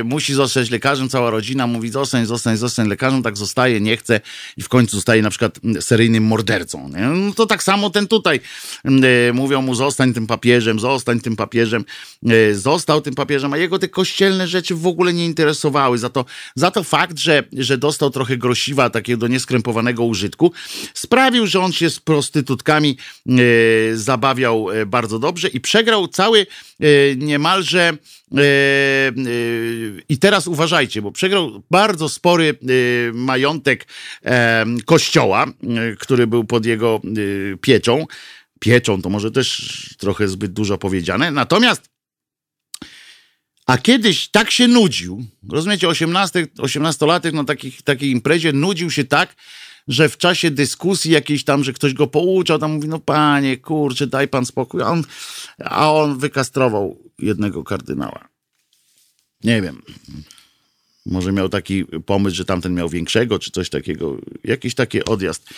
musi 0.04 0.34
zostać 0.34 0.70
lekarzem, 0.70 1.10
cała 1.10 1.30
rodzina 1.30 1.68
mówi 1.68 1.90
zostań, 1.90 2.26
zostań, 2.26 2.58
zostań 2.58 2.88
lekarzem, 2.88 3.24
tak 3.24 3.38
zostaje, 3.38 3.82
nie 3.82 3.98
chce 3.98 4.22
i 4.58 4.62
w 4.62 4.70
końcu 4.70 4.96
zostaje 4.96 5.22
na 5.22 5.30
przykład 5.30 5.60
mm, 5.64 5.82
seryjnym 5.82 6.24
mordercą. 6.24 6.90
No 6.90 7.34
to 7.34 7.46
tak 7.46 7.64
samo 7.64 7.90
ten 7.90 8.08
tutaj. 8.08 8.40
E, 8.86 9.34
mówią 9.34 9.62
mu 9.62 9.76
zostań 9.76 10.14
tym 10.14 10.28
papieżem, 10.28 10.80
zostań 10.80 11.20
tym 11.20 11.36
papieżem. 11.36 11.86
E, 12.26 12.56
został 12.56 13.02
tym 13.02 13.16
papieżem, 13.16 13.54
a 13.54 13.58
jego 13.58 13.80
te 13.80 13.88
kościelne 13.88 14.48
rzeczy 14.48 14.76
w 14.76 14.88
ogóle 14.88 15.14
nie 15.14 15.26
interesowały. 15.26 15.98
Za 15.98 16.10
to, 16.10 16.26
za 16.56 16.72
to 16.72 16.84
fakt, 16.84 17.20
że, 17.20 17.44
że 17.54 17.78
dostał 17.78 18.10
trochę 18.10 18.38
grosiwa 18.38 18.90
takiego 18.90 19.20
do 19.20 19.28
nieskrępowanego 19.28 20.04
użytku, 20.04 20.52
sprawił, 20.94 21.48
że 21.48 21.60
on 21.60 21.72
się 21.72 21.90
z 21.90 22.00
prostytutkami 22.00 22.98
e, 23.28 23.32
zabawiał 23.98 24.72
e, 24.72 24.86
bardzo 24.86 25.20
dobrze 25.20 25.48
i 25.48 25.60
przegrał 25.60 26.08
cały 26.08 26.40
e, 26.80 27.16
niemalże 27.16 27.82
e, 27.90 28.38
e, 28.38 29.14
i 30.10 30.18
teraz 30.18 30.48
uważajcie, 30.48 31.02
bo 31.02 31.12
przegrał 31.12 31.64
bardzo 31.72 32.10
spory 32.10 32.50
e, 32.62 33.14
majątek 33.14 33.88
e, 34.26 34.66
kościoła, 34.86 35.46
e, 35.46 35.96
który 35.96 36.28
był 36.28 36.44
pod 36.44 36.66
jego 36.66 37.02
pieczą. 37.62 38.06
Pieczą 38.60 39.02
to 39.02 39.10
może 39.10 39.32
też 39.32 39.96
trochę 39.98 40.28
zbyt 40.28 40.54
dużo 40.54 40.78
powiedziane. 40.78 41.32
Natomiast 41.32 41.90
a 43.66 43.78
kiedyś 43.78 44.30
tak 44.30 44.52
się 44.52 44.68
nudził, 44.68 45.26
rozumiecie, 45.50 45.88
18, 45.88 46.48
18-latek 46.58 47.34
na 47.34 47.44
takich, 47.44 47.82
takiej 47.82 48.10
imprezie 48.10 48.54
nudził 48.54 48.92
się 48.92 49.04
tak, 49.04 49.36
że 49.88 50.10
w 50.10 50.18
czasie 50.18 50.52
dyskusji 50.52 51.12
jakiejś 51.12 51.44
tam, 51.44 51.64
że 51.64 51.74
ktoś 51.74 51.94
go 51.94 52.08
pouczał, 52.08 52.60
tam 52.60 52.72
mówi, 52.72 52.88
no 52.88 53.00
panie, 53.00 53.58
kurczę, 53.58 54.08
daj 54.08 54.28
pan 54.28 54.46
spokój, 54.46 54.82
a 54.82 54.86
on, 54.86 55.04
a 55.66 55.94
on 55.94 56.20
wykastrował 56.20 56.98
jednego 57.20 57.64
kardynała. 57.64 58.29
Nie 59.44 59.62
wiem. 59.62 59.82
Może 61.10 61.32
miał 61.32 61.50
taki 61.50 61.86
pomysł, 61.86 62.36
że 62.36 62.46
tamten 62.46 62.74
miał 62.74 62.90
większego, 62.90 63.40
czy 63.40 63.52
coś 63.52 63.70
takiego, 63.70 64.18
jakiś 64.44 64.76
taki 64.76 65.06
odjazd 65.06 65.50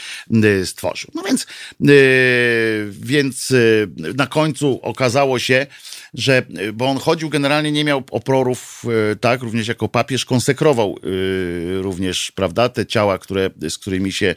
y, 0.44 0.66
stworzył. 0.66 1.12
No 1.16 1.24
więc, 1.24 1.48
y, 1.90 2.90
więc 2.92 3.52
y, 3.52 3.90
na 4.16 4.28
końcu 4.28 4.80
okazało 4.82 5.40
się, 5.40 5.68
że, 6.14 6.46
bo 6.74 6.86
on 6.86 6.98
chodził 6.98 7.30
generalnie, 7.30 7.72
nie 7.72 7.84
miał 7.84 8.04
oporów, 8.12 8.86
tak, 9.22 9.42
również 9.42 9.68
jako 9.68 9.88
papież, 9.88 10.26
konsekrował 10.26 11.00
również, 11.82 12.32
prawda, 12.32 12.70
te 12.70 12.86
ciała, 12.86 13.18
które, 13.18 13.50
z 13.70 13.78
którymi 13.78 14.12
się 14.12 14.36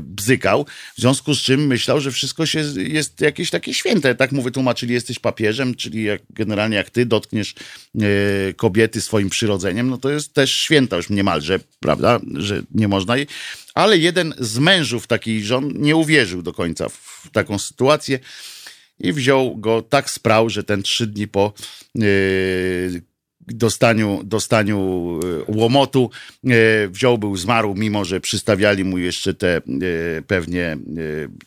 bzykał, 0.00 0.66
w 0.96 1.00
związku 1.00 1.34
z 1.34 1.38
czym 1.38 1.66
myślał, 1.66 2.00
że 2.00 2.10
wszystko 2.10 2.46
się, 2.46 2.64
jest 2.76 3.20
jakieś 3.20 3.50
takie 3.50 3.74
święte, 3.74 4.14
tak 4.14 4.32
mu 4.32 4.42
wytłumaczyli, 4.42 4.94
jesteś 4.94 5.18
papieżem, 5.18 5.74
czyli 5.74 6.04
jak, 6.04 6.22
generalnie 6.30 6.76
jak 6.76 6.90
ty 6.90 7.06
dotkniesz 7.06 7.54
kobiety 8.56 9.00
swoim 9.00 9.30
przyrodzeniem, 9.30 9.90
no 9.90 9.98
to 9.98 10.10
jest 10.10 10.21
też 10.28 10.54
święta 10.54 10.96
już 10.96 11.10
niemalże, 11.10 11.60
prawda, 11.80 12.20
że 12.34 12.62
nie 12.74 12.88
można 12.88 13.16
jej, 13.16 13.26
ale 13.74 13.98
jeden 13.98 14.34
z 14.38 14.58
mężów 14.58 15.06
takiej 15.06 15.44
żon 15.44 15.72
nie 15.76 15.96
uwierzył 15.96 16.42
do 16.42 16.52
końca 16.52 16.88
w 16.88 17.30
taką 17.32 17.58
sytuację, 17.58 18.18
i 19.02 19.12
wziął 19.12 19.56
go 19.56 19.82
tak 19.82 20.10
sprał, 20.10 20.50
że 20.50 20.64
ten 20.64 20.82
trzy 20.82 21.06
dni 21.06 21.28
po 21.28 21.52
yy, 21.94 23.02
dostaniu, 23.46 24.20
dostaniu 24.24 24.78
e, 25.48 25.52
łomotu 25.56 26.10
e, 26.44 26.88
wziął, 26.88 27.18
był, 27.18 27.36
zmarł, 27.36 27.74
mimo 27.74 28.04
że 28.04 28.20
przystawiali 28.20 28.84
mu 28.84 28.98
jeszcze 28.98 29.34
te 29.34 29.56
e, 29.56 29.60
pewnie, 30.26 30.66
e, 30.66 30.78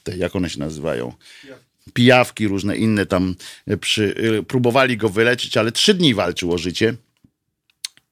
te, 0.04 0.18
jak 0.18 0.36
one 0.36 0.50
się 0.50 0.60
nazywają? 0.60 1.14
Pijawki, 1.94 2.48
różne 2.48 2.78
inne 2.78 3.06
tam 3.06 3.36
e, 3.68 3.78
przy, 3.78 4.16
próbowali 4.48 4.98
go 4.98 5.10
wyleczyć, 5.10 5.58
ale 5.58 5.72
trzy 5.72 5.94
dni 5.94 6.14
walczył 6.14 6.54
o 6.54 6.58
życie. 6.58 6.94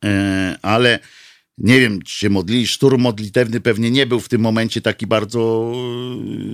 E, 0.03 0.57
ale 0.61 0.99
nie 1.57 1.79
wiem, 1.79 2.01
czy 2.01 2.17
się 2.17 2.29
modlili. 2.29 2.67
Szturm 2.67 3.01
modlitewny 3.01 3.61
pewnie 3.61 3.91
nie 3.91 4.05
był 4.05 4.19
w 4.19 4.29
tym 4.29 4.41
momencie 4.41 4.81
taki 4.81 5.07
bardzo 5.07 5.71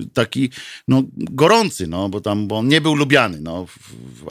e, 0.01 0.05
taki 0.13 0.49
no, 0.88 1.03
gorący, 1.13 1.88
no, 1.88 2.09
bo 2.09 2.21
tam 2.21 2.47
bo 2.47 2.57
on 2.57 2.67
nie 2.67 2.81
był 2.81 2.95
lubiany. 2.95 3.41
No, 3.41 3.65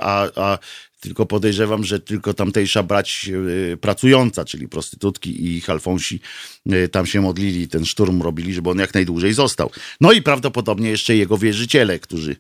a, 0.01 0.29
a 0.37 0.59
tylko 1.01 1.27
podejrzewam, 1.27 1.85
że 1.85 2.01
tylko 2.01 2.35
tamtejsza 2.35 2.83
brać 2.83 3.31
e, 3.73 3.77
pracująca, 3.77 4.45
czyli 4.45 4.69
prostytutki 4.69 5.45
i 5.45 5.57
ich 5.57 5.71
alfonsi 5.71 6.21
e, 6.67 6.89
tam 6.89 7.07
się 7.07 7.21
modlili, 7.21 7.69
ten 7.69 7.85
szturm 7.85 8.23
robili, 8.23 8.55
żeby 8.55 8.71
on 8.71 8.79
jak 8.79 8.95
najdłużej 8.95 9.33
został. 9.33 9.71
No 10.01 10.13
i 10.13 10.23
prawdopodobnie 10.23 10.91
jeszcze 10.91 11.17
jego 11.17 11.39
wierzyciele, 11.39 11.99
którzy, 11.99 12.37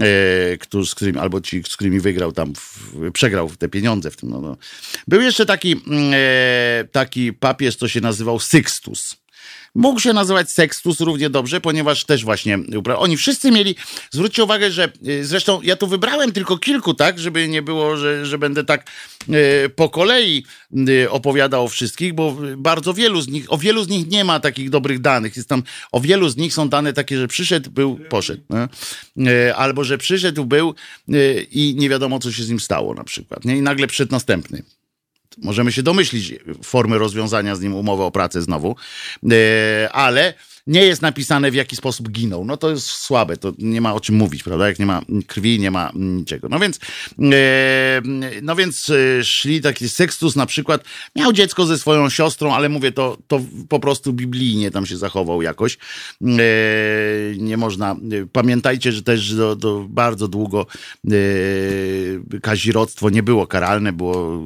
e, 0.00 0.58
którzy 0.58 0.90
z 0.90 0.94
którymi, 0.94 1.18
albo 1.18 1.40
ci, 1.40 1.62
z 1.68 1.76
którymi 1.76 2.00
wygrał 2.00 2.32
tam, 2.32 2.52
przegrał 3.12 3.50
te 3.58 3.68
pieniądze 3.68 4.10
w 4.10 4.16
tym. 4.16 4.30
No, 4.30 4.40
no. 4.40 4.56
Był 5.08 5.20
jeszcze 5.20 5.46
taki, 5.46 5.72
mm, 5.72 6.14
taki 6.92 7.32
papież, 7.32 7.76
co 7.76 7.88
się 7.88 8.00
nazywał 8.00 8.40
Sixtus. 8.40 9.25
Mógł 9.76 10.00
się 10.00 10.12
nazywać 10.12 10.50
Sextus 10.50 11.00
równie 11.00 11.30
dobrze, 11.30 11.60
ponieważ 11.60 12.04
też 12.04 12.24
właśnie 12.24 12.58
oni 12.96 13.16
wszyscy 13.16 13.50
mieli, 13.50 13.74
zwróćcie 14.10 14.44
uwagę, 14.44 14.70
że 14.70 14.92
y, 15.08 15.24
zresztą 15.24 15.62
ja 15.62 15.76
tu 15.76 15.86
wybrałem 15.86 16.32
tylko 16.32 16.58
kilku, 16.58 16.94
tak, 16.94 17.18
żeby 17.18 17.48
nie 17.48 17.62
było, 17.62 17.96
że, 17.96 18.26
że 18.26 18.38
będę 18.38 18.64
tak 18.64 18.90
y, 19.28 19.68
po 19.68 19.88
kolei 19.88 20.44
y, 20.88 21.10
opowiadał 21.10 21.64
o 21.64 21.68
wszystkich, 21.68 22.14
bo 22.14 22.36
bardzo 22.56 22.94
wielu 22.94 23.20
z 23.20 23.28
nich, 23.28 23.52
o 23.52 23.58
wielu 23.58 23.84
z 23.84 23.88
nich 23.88 24.08
nie 24.08 24.24
ma 24.24 24.40
takich 24.40 24.70
dobrych 24.70 25.00
danych. 25.00 25.36
Jest 25.36 25.48
tam, 25.48 25.62
o 25.92 26.00
wielu 26.00 26.28
z 26.28 26.36
nich 26.36 26.54
są 26.54 26.68
dane 26.68 26.92
takie, 26.92 27.18
że 27.18 27.28
przyszedł, 27.28 27.70
był, 27.70 27.98
poszedł. 28.08 28.42
Albo, 29.56 29.84
że 29.84 29.98
przyszedł, 29.98 30.44
był 30.44 30.74
i 31.50 31.74
nie 31.78 31.88
wiadomo, 31.88 32.18
co 32.18 32.32
się 32.32 32.42
z 32.42 32.48
nim 32.48 32.60
stało 32.60 32.94
na 32.94 33.04
przykład. 33.04 33.44
Nie? 33.44 33.56
I 33.56 33.62
nagle 33.62 33.86
przyszedł 33.86 34.12
następny. 34.12 34.62
Możemy 35.36 35.72
się 35.72 35.82
domyślić 35.82 36.34
formy 36.62 36.98
rozwiązania 36.98 37.56
z 37.56 37.60
nim 37.60 37.74
umowy 37.74 38.02
o 38.02 38.10
pracę 38.10 38.42
znowu, 38.42 38.76
e, 39.30 39.92
ale 39.92 40.34
nie 40.66 40.80
jest 40.80 41.02
napisane 41.02 41.50
w 41.50 41.54
jaki 41.54 41.76
sposób 41.76 42.10
ginął. 42.10 42.44
No 42.44 42.56
to 42.56 42.70
jest 42.70 42.86
słabe, 42.86 43.36
to 43.36 43.52
nie 43.58 43.80
ma 43.80 43.94
o 43.94 44.00
czym 44.00 44.14
mówić, 44.14 44.42
prawda? 44.42 44.68
Jak 44.68 44.78
nie 44.78 44.86
ma 44.86 45.02
krwi, 45.26 45.60
nie 45.60 45.70
ma 45.70 45.92
niczego. 45.94 46.48
No 46.48 46.58
więc, 46.58 46.80
e, 47.32 48.02
no 48.42 48.56
więc 48.56 48.90
e, 48.90 49.24
szli 49.24 49.60
taki 49.60 49.88
Sextus 49.88 50.36
na 50.36 50.46
przykład, 50.46 50.84
miał 51.16 51.32
dziecko 51.32 51.66
ze 51.66 51.78
swoją 51.78 52.08
siostrą, 52.08 52.54
ale 52.54 52.68
mówię, 52.68 52.92
to, 52.92 53.18
to 53.28 53.40
po 53.68 53.80
prostu 53.80 54.12
biblijnie 54.12 54.70
tam 54.70 54.86
się 54.86 54.96
zachował 54.96 55.42
jakoś. 55.42 55.78
E, 56.22 56.36
nie 57.38 57.56
można, 57.56 57.96
pamiętajcie, 58.32 58.92
że 58.92 59.02
też 59.02 59.34
do, 59.34 59.56
do 59.56 59.86
bardzo 59.88 60.28
długo 60.28 60.66
kazirodztwo 62.42 63.10
nie 63.10 63.22
było 63.22 63.46
karalne, 63.46 63.92
było 63.92 64.42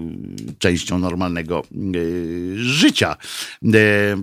częścią 0.59 0.99
normalnego 0.99 1.63
życia. 2.57 3.17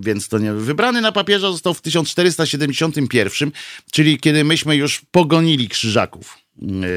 Więc 0.00 0.28
to 0.28 0.38
nie. 0.38 0.52
Wybrany 0.52 1.00
na 1.00 1.12
papieża 1.12 1.52
został 1.52 1.74
w 1.74 1.82
1471, 1.90 3.52
czyli 3.92 4.18
kiedy 4.18 4.44
myśmy 4.44 4.76
już 4.76 5.02
pogonili 5.10 5.68
krzyżaków. 5.68 6.38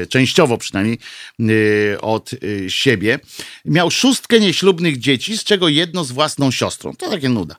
e, 0.02 0.06
Częściowo 0.06 0.58
przynajmniej 0.58 0.98
e, 1.40 2.00
od 2.00 2.30
e, 2.34 2.70
siebie. 2.70 3.18
Miał 3.64 3.90
szóstkę 3.90 4.40
nieślubnych 4.40 4.98
dzieci, 4.98 5.38
z 5.38 5.44
czego 5.44 5.68
jedno 5.68 6.04
z 6.04 6.12
własną 6.12 6.50
siostrą. 6.50 6.96
To 6.96 7.10
takie 7.10 7.28
nuda. 7.28 7.56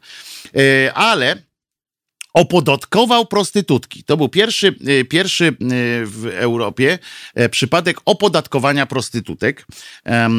Ale 0.93 1.43
opodatkował 2.33 3.25
prostytutki. 3.25 4.03
To 4.03 4.17
był 4.17 4.29
pierwszy, 4.29 4.75
y, 4.87 5.05
pierwszy 5.05 5.45
y, 5.45 5.55
w 6.05 6.31
Europie 6.35 6.99
e, 7.35 7.49
przypadek 7.49 7.97
opodatkowania 8.05 8.85
prostytutek. 8.85 9.67
E, 10.05 10.29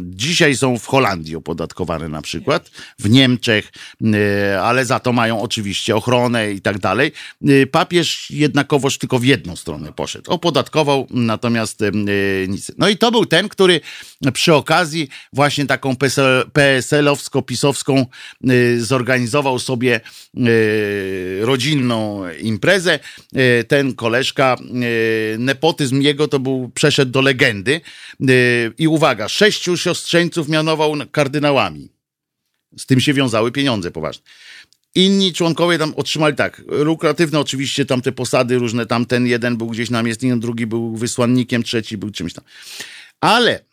Dzisiaj 0.00 0.56
są 0.56 0.78
w 0.78 0.86
Holandii 0.86 1.36
opodatkowane 1.36 2.08
na 2.08 2.22
przykład, 2.22 2.70
w 2.98 3.10
Niemczech, 3.10 3.72
y, 4.02 4.60
ale 4.60 4.84
za 4.84 5.00
to 5.00 5.12
mają 5.12 5.40
oczywiście 5.42 5.96
ochronę 5.96 6.52
i 6.52 6.60
tak 6.60 6.78
dalej. 6.78 7.12
Papież 7.70 8.30
jednakowoż 8.30 8.98
tylko 8.98 9.18
w 9.18 9.24
jedną 9.24 9.56
stronę 9.56 9.92
poszedł. 9.92 10.30
Opodatkował, 10.30 11.06
natomiast 11.10 11.80
nic. 12.48 12.72
No 12.78 12.88
i 12.88 12.96
to 12.96 13.10
był 13.10 13.26
ten, 13.26 13.48
który 13.48 13.80
przy 14.32 14.54
okazji 14.54 15.08
właśnie 15.32 15.66
taką 15.66 15.96
PSL 15.96 16.50
PSL-owsko-pisowską 16.52 18.06
zorganizował 18.78 19.58
sobie 19.58 20.00
rodzinną 21.40 22.30
imprezę. 22.40 22.98
Y, 23.36 23.64
Ten 23.64 23.94
koleżka, 23.94 24.56
y, 25.34 25.38
nepotyzm 25.38 26.00
jego 26.00 26.28
to 26.28 26.38
był, 26.38 26.70
przeszedł 26.74 27.12
do 27.12 27.20
legendy. 27.20 27.80
Y, 28.30 28.72
I 28.78 28.88
uwaga, 28.88 29.28
sześciu 29.28 29.76
siostrzeńców 29.76 30.48
mianował 30.48 30.94
kardynałami. 31.12 31.88
Z 32.76 32.86
tym 32.86 33.00
się 33.00 33.14
wiązały 33.14 33.52
pieniądze 33.52 33.90
poważne. 33.90 34.24
Inni 34.94 35.32
członkowie 35.32 35.78
tam 35.78 35.94
otrzymali 35.96 36.36
tak, 36.36 36.62
lukratywne 36.66 37.40
oczywiście 37.40 37.86
tam 37.86 38.00
te 38.00 38.12
posady 38.12 38.58
różne, 38.58 38.86
tam 38.86 39.06
ten 39.06 39.26
jeden 39.26 39.56
był 39.56 39.66
gdzieś 39.66 39.90
namiestnikiem, 39.90 40.40
drugi 40.40 40.66
był 40.66 40.96
wysłannikiem, 40.96 41.62
trzeci 41.62 41.96
był 41.96 42.10
czymś 42.10 42.32
tam. 42.32 42.44
Ale 43.20 43.64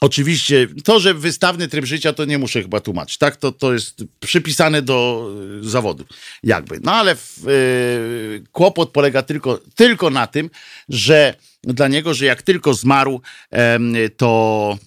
Oczywiście, 0.00 0.66
to, 0.84 1.00
że 1.00 1.14
wystawny 1.14 1.68
tryb 1.68 1.84
życia, 1.84 2.12
to 2.12 2.24
nie 2.24 2.38
muszę 2.38 2.62
chyba 2.62 2.80
tłumaczyć, 2.80 3.18
tak? 3.18 3.36
To, 3.36 3.52
to 3.52 3.72
jest 3.72 4.04
przypisane 4.20 4.82
do 4.82 5.28
y, 5.62 5.68
zawodu, 5.68 6.04
jakby. 6.42 6.80
No 6.82 6.92
ale 6.92 7.16
w, 7.16 7.48
y, 7.48 8.44
kłopot 8.52 8.90
polega 8.90 9.22
tylko, 9.22 9.60
tylko 9.74 10.10
na 10.10 10.26
tym, 10.26 10.50
że 10.88 11.34
dla 11.62 11.88
niego, 11.88 12.14
że 12.14 12.26
jak 12.26 12.42
tylko 12.42 12.74
zmarł, 12.74 13.20
em, 13.50 13.94
to 14.16 14.78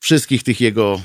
wszystkich 0.00 0.42
tych 0.42 0.60
jego. 0.60 1.00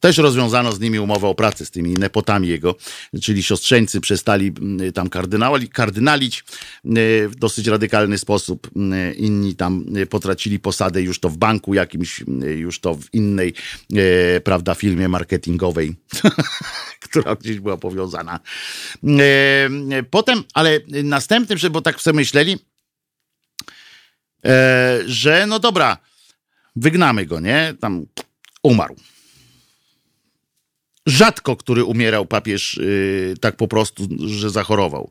Też 0.00 0.18
rozwiązano 0.18 0.72
z 0.72 0.80
nimi 0.80 0.98
umowę 0.98 1.28
o 1.28 1.34
pracę, 1.34 1.66
z 1.66 1.70
tymi 1.70 1.94
nepotami 1.94 2.48
jego, 2.48 2.74
czyli 3.22 3.42
siostrzeńcy 3.42 4.00
przestali 4.00 4.52
mm, 4.60 4.92
tam 4.92 5.08
kardynali, 5.08 5.68
kardynalić 5.68 6.44
y, 6.84 7.28
w 7.28 7.34
dosyć 7.36 7.66
radykalny 7.66 8.18
sposób. 8.18 8.70
Y, 8.76 9.14
Inni 9.14 9.54
tam 9.56 9.84
y, 9.96 10.06
potracili 10.06 10.58
posadę 10.58 11.02
już 11.02 11.20
to 11.20 11.28
w 11.28 11.36
banku 11.36 11.74
jakimś, 11.74 12.24
już 12.56 12.80
to 12.80 12.94
w 12.94 13.14
innej, 13.14 13.54
prawda, 14.44 14.74
firmie 14.74 15.08
marketingowej, 15.08 15.96
która 17.04 17.34
gdzieś 17.36 17.60
była 17.60 17.76
powiązana. 17.76 18.40
Potem, 20.10 20.44
ale 20.54 20.80
następnym, 21.04 21.58
bo 21.70 21.80
tak 21.80 22.00
sobie 22.00 22.16
myśleli, 22.16 22.58
e, 24.44 24.98
że 25.06 25.46
no 25.46 25.58
dobra, 25.58 25.98
wygnamy 26.76 27.26
go, 27.26 27.40
nie? 27.40 27.74
Tam 27.80 28.06
umarł. 28.62 28.96
Rzadko 31.08 31.56
który 31.56 31.84
umierał 31.84 32.26
papież 32.26 32.74
y, 32.74 33.34
tak 33.40 33.56
po 33.56 33.68
prostu, 33.68 34.08
że 34.26 34.50
zachorował. 34.50 35.10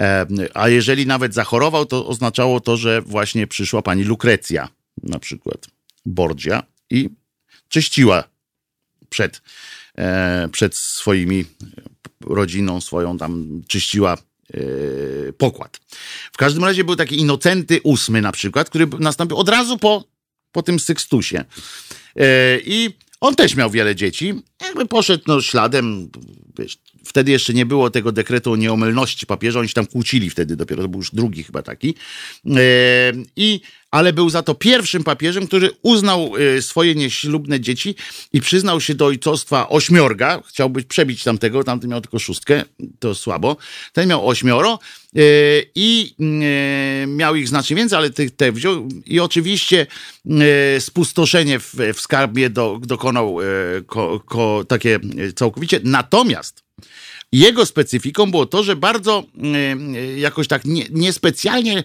E, 0.00 0.26
a 0.54 0.68
jeżeli 0.68 1.06
nawet 1.06 1.34
zachorował, 1.34 1.86
to 1.86 2.06
oznaczało 2.06 2.60
to, 2.60 2.76
że 2.76 3.02
właśnie 3.02 3.46
przyszła 3.46 3.82
pani 3.82 4.04
Lukrecja, 4.04 4.68
na 5.02 5.18
przykład 5.18 5.66
Borgia, 6.06 6.62
i 6.90 7.10
czyściła 7.68 8.24
przed, 9.08 9.42
e, 9.98 10.48
przed 10.52 10.76
swoimi 10.76 11.44
rodziną, 12.20 12.80
swoją 12.80 13.18
tam 13.18 13.62
czyściła 13.68 14.16
e, 14.54 14.58
pokład. 15.32 15.80
W 16.32 16.36
każdym 16.36 16.64
razie 16.64 16.84
był 16.84 16.96
taki 16.96 17.20
Inocenty 17.20 17.80
ósmy 17.82 18.22
na 18.22 18.32
przykład, 18.32 18.70
który 18.70 18.86
nastąpił 18.98 19.36
od 19.36 19.48
razu 19.48 19.78
po, 19.78 20.04
po 20.52 20.62
tym 20.62 20.80
Sykstusie. 20.80 21.44
I 22.64 22.90
on 23.20 23.36
też 23.36 23.54
miał 23.54 23.70
wiele 23.70 23.96
dzieci. 23.96 24.34
Jakby 24.60 24.86
poszedł 24.86 25.24
no, 25.26 25.42
śladem, 25.42 26.10
wiesz, 26.58 26.78
wtedy 27.04 27.30
jeszcze 27.30 27.54
nie 27.54 27.66
było 27.66 27.90
tego 27.90 28.12
dekretu 28.12 28.52
o 28.52 28.56
nieomylności 28.56 29.26
papieża, 29.26 29.60
oni 29.60 29.68
się 29.68 29.74
tam 29.74 29.86
kłócili 29.86 30.30
wtedy 30.30 30.56
dopiero, 30.56 30.82
to 30.82 30.88
był 30.88 31.00
już 31.00 31.10
drugi 31.14 31.42
chyba 31.42 31.62
taki. 31.62 31.94
E, 32.46 33.12
I, 33.36 33.60
ale 33.90 34.12
był 34.12 34.30
za 34.30 34.42
to 34.42 34.54
pierwszym 34.54 35.04
papieżem, 35.04 35.46
który 35.46 35.70
uznał 35.82 36.32
e, 36.56 36.62
swoje 36.62 36.94
nieślubne 36.94 37.60
dzieci 37.60 37.94
i 38.32 38.40
przyznał 38.40 38.80
się 38.80 38.94
do 38.94 39.06
ojcostwa 39.06 39.68
ośmiorga. 39.68 40.42
Chciał 40.48 40.70
być 40.70 40.86
przebić 40.86 41.24
tamtego, 41.24 41.64
tamty 41.64 41.88
miał 41.88 42.00
tylko 42.00 42.18
szóstkę, 42.18 42.64
to 42.98 43.14
słabo. 43.14 43.56
Ten 43.92 44.08
miał 44.08 44.28
ośmioro 44.28 44.78
e, 45.16 45.20
i 45.74 46.14
miał 47.06 47.34
ich 47.34 47.48
znacznie 47.48 47.76
więcej, 47.76 47.98
ale 47.98 48.10
te, 48.10 48.30
te 48.30 48.52
wziął 48.52 48.88
i 49.06 49.20
oczywiście 49.20 49.86
spustoszenie 50.78 51.58
w, 51.58 51.74
w 51.94 52.00
skarbie 52.00 52.50
do, 52.50 52.80
dokonał 52.82 53.40
e, 53.40 53.44
ko, 53.86 54.20
takie 54.68 54.98
e, 55.28 55.32
całkowicie. 55.32 55.80
Natomiast 55.84 56.62
jego 57.32 57.66
specyfiką 57.66 58.30
było 58.30 58.46
to, 58.46 58.62
że 58.62 58.76
bardzo 58.76 59.24
e, 59.38 59.46
e, 59.98 60.18
jakoś 60.18 60.48
tak 60.48 60.64
nie- 60.64 60.86
niespecjalnie 60.90 61.82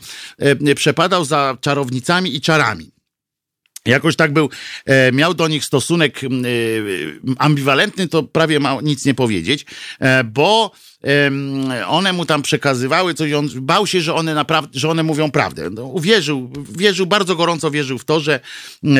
nie, 0.59 0.75
przepadał 0.75 1.25
za 1.25 1.57
czarownicami 1.61 2.35
i 2.35 2.41
czarami. 2.41 2.91
Jakoś 3.85 4.15
tak 4.15 4.33
był, 4.33 4.49
e, 4.85 5.11
miał 5.11 5.33
do 5.33 5.47
nich 5.47 5.65
stosunek 5.65 6.23
e, 6.23 6.27
ambiwalentny, 7.37 8.07
to 8.07 8.23
prawie 8.23 8.59
ma 8.59 8.77
nic 8.81 9.05
nie 9.05 9.13
powiedzieć, 9.13 9.65
e, 9.99 10.23
bo 10.23 10.71
one 11.87 12.13
mu 12.13 12.25
tam 12.25 12.41
przekazywały 12.41 13.13
coś, 13.13 13.33
on 13.33 13.49
bał 13.55 13.87
się, 13.87 14.01
że 14.01 14.15
one 14.15 14.45
że 14.73 14.89
one 14.89 15.03
mówią 15.03 15.31
prawdę. 15.31 15.69
No, 15.69 15.83
uwierzył, 15.83 16.51
wierzył, 16.77 17.05
bardzo 17.05 17.35
gorąco 17.35 17.71
wierzył 17.71 17.97
w 17.97 18.05
to, 18.05 18.19
że, 18.19 18.39
e, 18.85 18.99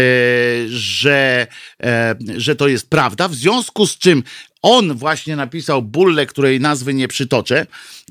że, 0.68 1.48
e, 1.84 2.16
że 2.38 2.56
to 2.56 2.68
jest 2.68 2.90
prawda, 2.90 3.28
w 3.28 3.36
związku 3.36 3.88
z 3.88 3.98
czym 3.98 4.24
on 4.62 4.94
właśnie 4.94 5.36
napisał 5.36 5.82
bullę, 5.82 6.26
której 6.26 6.60
nazwy 6.60 6.94
nie 6.94 7.08
przytoczę, 7.08 7.66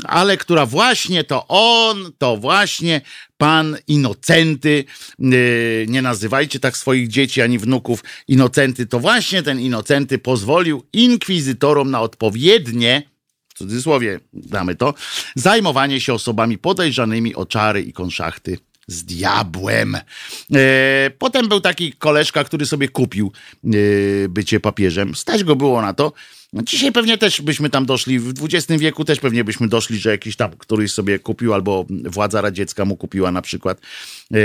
ale 0.05 0.37
która 0.37 0.67
właśnie 0.67 1.25
to 1.25 1.49
on, 1.49 2.13
to 2.19 2.37
właśnie 2.37 3.01
pan 3.39 3.77
Inocenty, 3.89 4.85
yy, 5.19 5.87
nie 5.89 6.03
nazywajcie 6.03 6.61
tak 6.61 6.77
swoich 6.77 7.09
dzieci 7.09 7.43
ani 7.43 7.59
wnuków 7.59 8.05
Inocenty, 8.29 8.87
to 8.87 9.01
właśnie 9.01 9.43
ten 9.43 9.61
Inocenty 9.61 10.19
pozwolił 10.19 10.83
inkwizytorom 10.93 11.91
na 11.91 12.01
odpowiednie 12.01 13.03
w 13.49 13.59
cudzysłowie 13.59 14.21
damy 14.33 14.75
to, 14.75 14.95
zajmowanie 15.35 16.01
się 16.01 16.15
osobami 16.15 16.59
podejrzanymi 16.59 17.35
o 17.35 17.47
czary 17.47 17.83
i 17.83 17.93
konszachty 17.93 18.59
z 18.87 19.05
diabłem. 19.05 19.97
E, 20.55 21.11
potem 21.19 21.49
był 21.49 21.61
taki 21.61 21.93
koleżka, 21.93 22.45
który 22.45 22.67
sobie 22.67 22.89
kupił 22.89 23.33
e, 23.65 23.69
bycie 24.29 24.61
papieżem. 24.61 25.15
Stać 25.15 25.45
go 25.45 25.57
było 25.57 25.83
na 25.83 25.95
to. 25.95 26.13
No, 26.53 26.63
Dzisiaj 26.63 26.93
pewnie 26.93 27.19
też 27.19 27.41
byśmy 27.43 27.71
tam 27.71 27.87
doszli, 27.87 28.19
w 28.19 28.35
XX 28.45 28.81
wieku 28.81 29.05
też 29.05 29.21
pewnie 29.21 29.45
byśmy 29.45 29.69
doszli, 29.69 29.99
że 29.99 30.11
jakiś 30.11 30.37
tam 30.37 30.51
któryś 30.51 30.93
sobie 30.93 31.19
kupił, 31.19 31.55
albo 31.55 31.87
władza 32.05 32.41
radziecka 32.41 32.85
mu 32.85 32.97
kupiła 32.97 33.33
na 33.33 33.43
przykład. 33.43 33.81
E, 34.35 34.37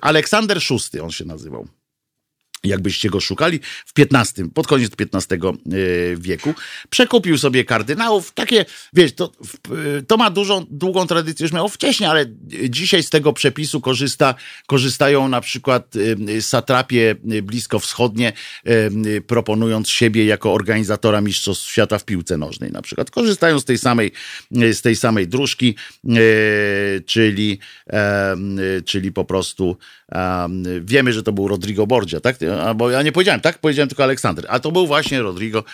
Aleksander 0.00 0.58
VI 0.92 1.00
on 1.00 1.10
się 1.10 1.24
nazywał 1.24 1.68
jakbyście 2.64 3.10
go 3.10 3.20
szukali, 3.20 3.60
w 3.86 3.92
XV, 3.98 4.48
pod 4.54 4.66
koniec 4.66 4.92
XV 5.12 5.34
e, 5.34 5.48
wieku. 6.16 6.54
Przekupił 6.90 7.38
sobie 7.38 7.64
kardynałów. 7.64 8.32
Takie, 8.32 8.64
wiesz, 8.92 9.12
to, 9.12 9.32
w- 9.44 10.02
to 10.06 10.16
ma 10.16 10.30
dużą, 10.30 10.66
długą 10.70 11.06
tradycję, 11.06 11.44
już 11.44 11.52
miało 11.52 11.68
wcześniej, 11.68 12.10
ale 12.10 12.26
dzisiaj 12.68 13.02
z 13.02 13.10
tego 13.10 13.32
przepisu 13.32 13.80
korzysta, 13.80 14.34
korzystają 14.66 15.28
na 15.28 15.40
przykład 15.40 15.94
e, 16.36 16.42
satrapie 16.42 17.14
bliskowschodnie, 17.42 18.32
e, 18.64 19.20
proponując 19.20 19.88
siebie 19.88 20.24
jako 20.24 20.52
organizatora 20.52 21.20
Mistrzostw 21.20 21.70
Świata 21.70 21.98
w 21.98 22.04
piłce 22.04 22.36
nożnej 22.36 22.72
na 22.72 22.82
przykład. 22.82 23.10
Korzystają 23.10 23.60
z 23.60 23.64
tej 23.64 23.78
samej, 23.78 24.12
z 24.50 24.80
tej 24.82 24.96
samej 24.96 25.28
dróżki, 25.28 25.76
e, 26.08 26.12
czyli, 27.06 27.58
e, 27.90 28.36
czyli 28.84 29.12
po 29.12 29.24
prostu 29.24 29.76
um, 30.14 30.64
wiemy, 30.84 31.12
że 31.12 31.22
to 31.22 31.32
był 31.32 31.48
Rodrigo 31.48 31.86
Borgia, 31.86 32.20
tak? 32.20 32.36
Albo 32.64 32.90
ja 32.90 33.02
nie 33.02 33.12
powiedziałem, 33.12 33.40
tak? 33.40 33.58
Powiedziałem 33.58 33.88
tylko 33.88 34.04
Aleksander. 34.04 34.46
A 34.48 34.60
to 34.60 34.72
był 34.72 34.86
właśnie 34.86 35.22
Rodrigo, 35.22 35.64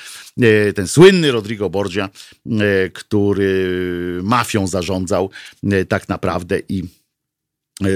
e, 0.41 0.73
ten 0.73 0.89
słynny 0.89 1.33
Rodrigo 1.33 1.71
Borgia, 1.71 2.09
e, 2.47 2.89
który 2.89 4.21
mafią 4.23 4.67
zarządzał 4.67 5.31
e, 5.65 5.85
tak 5.85 6.09
naprawdę 6.09 6.59
i 6.69 6.98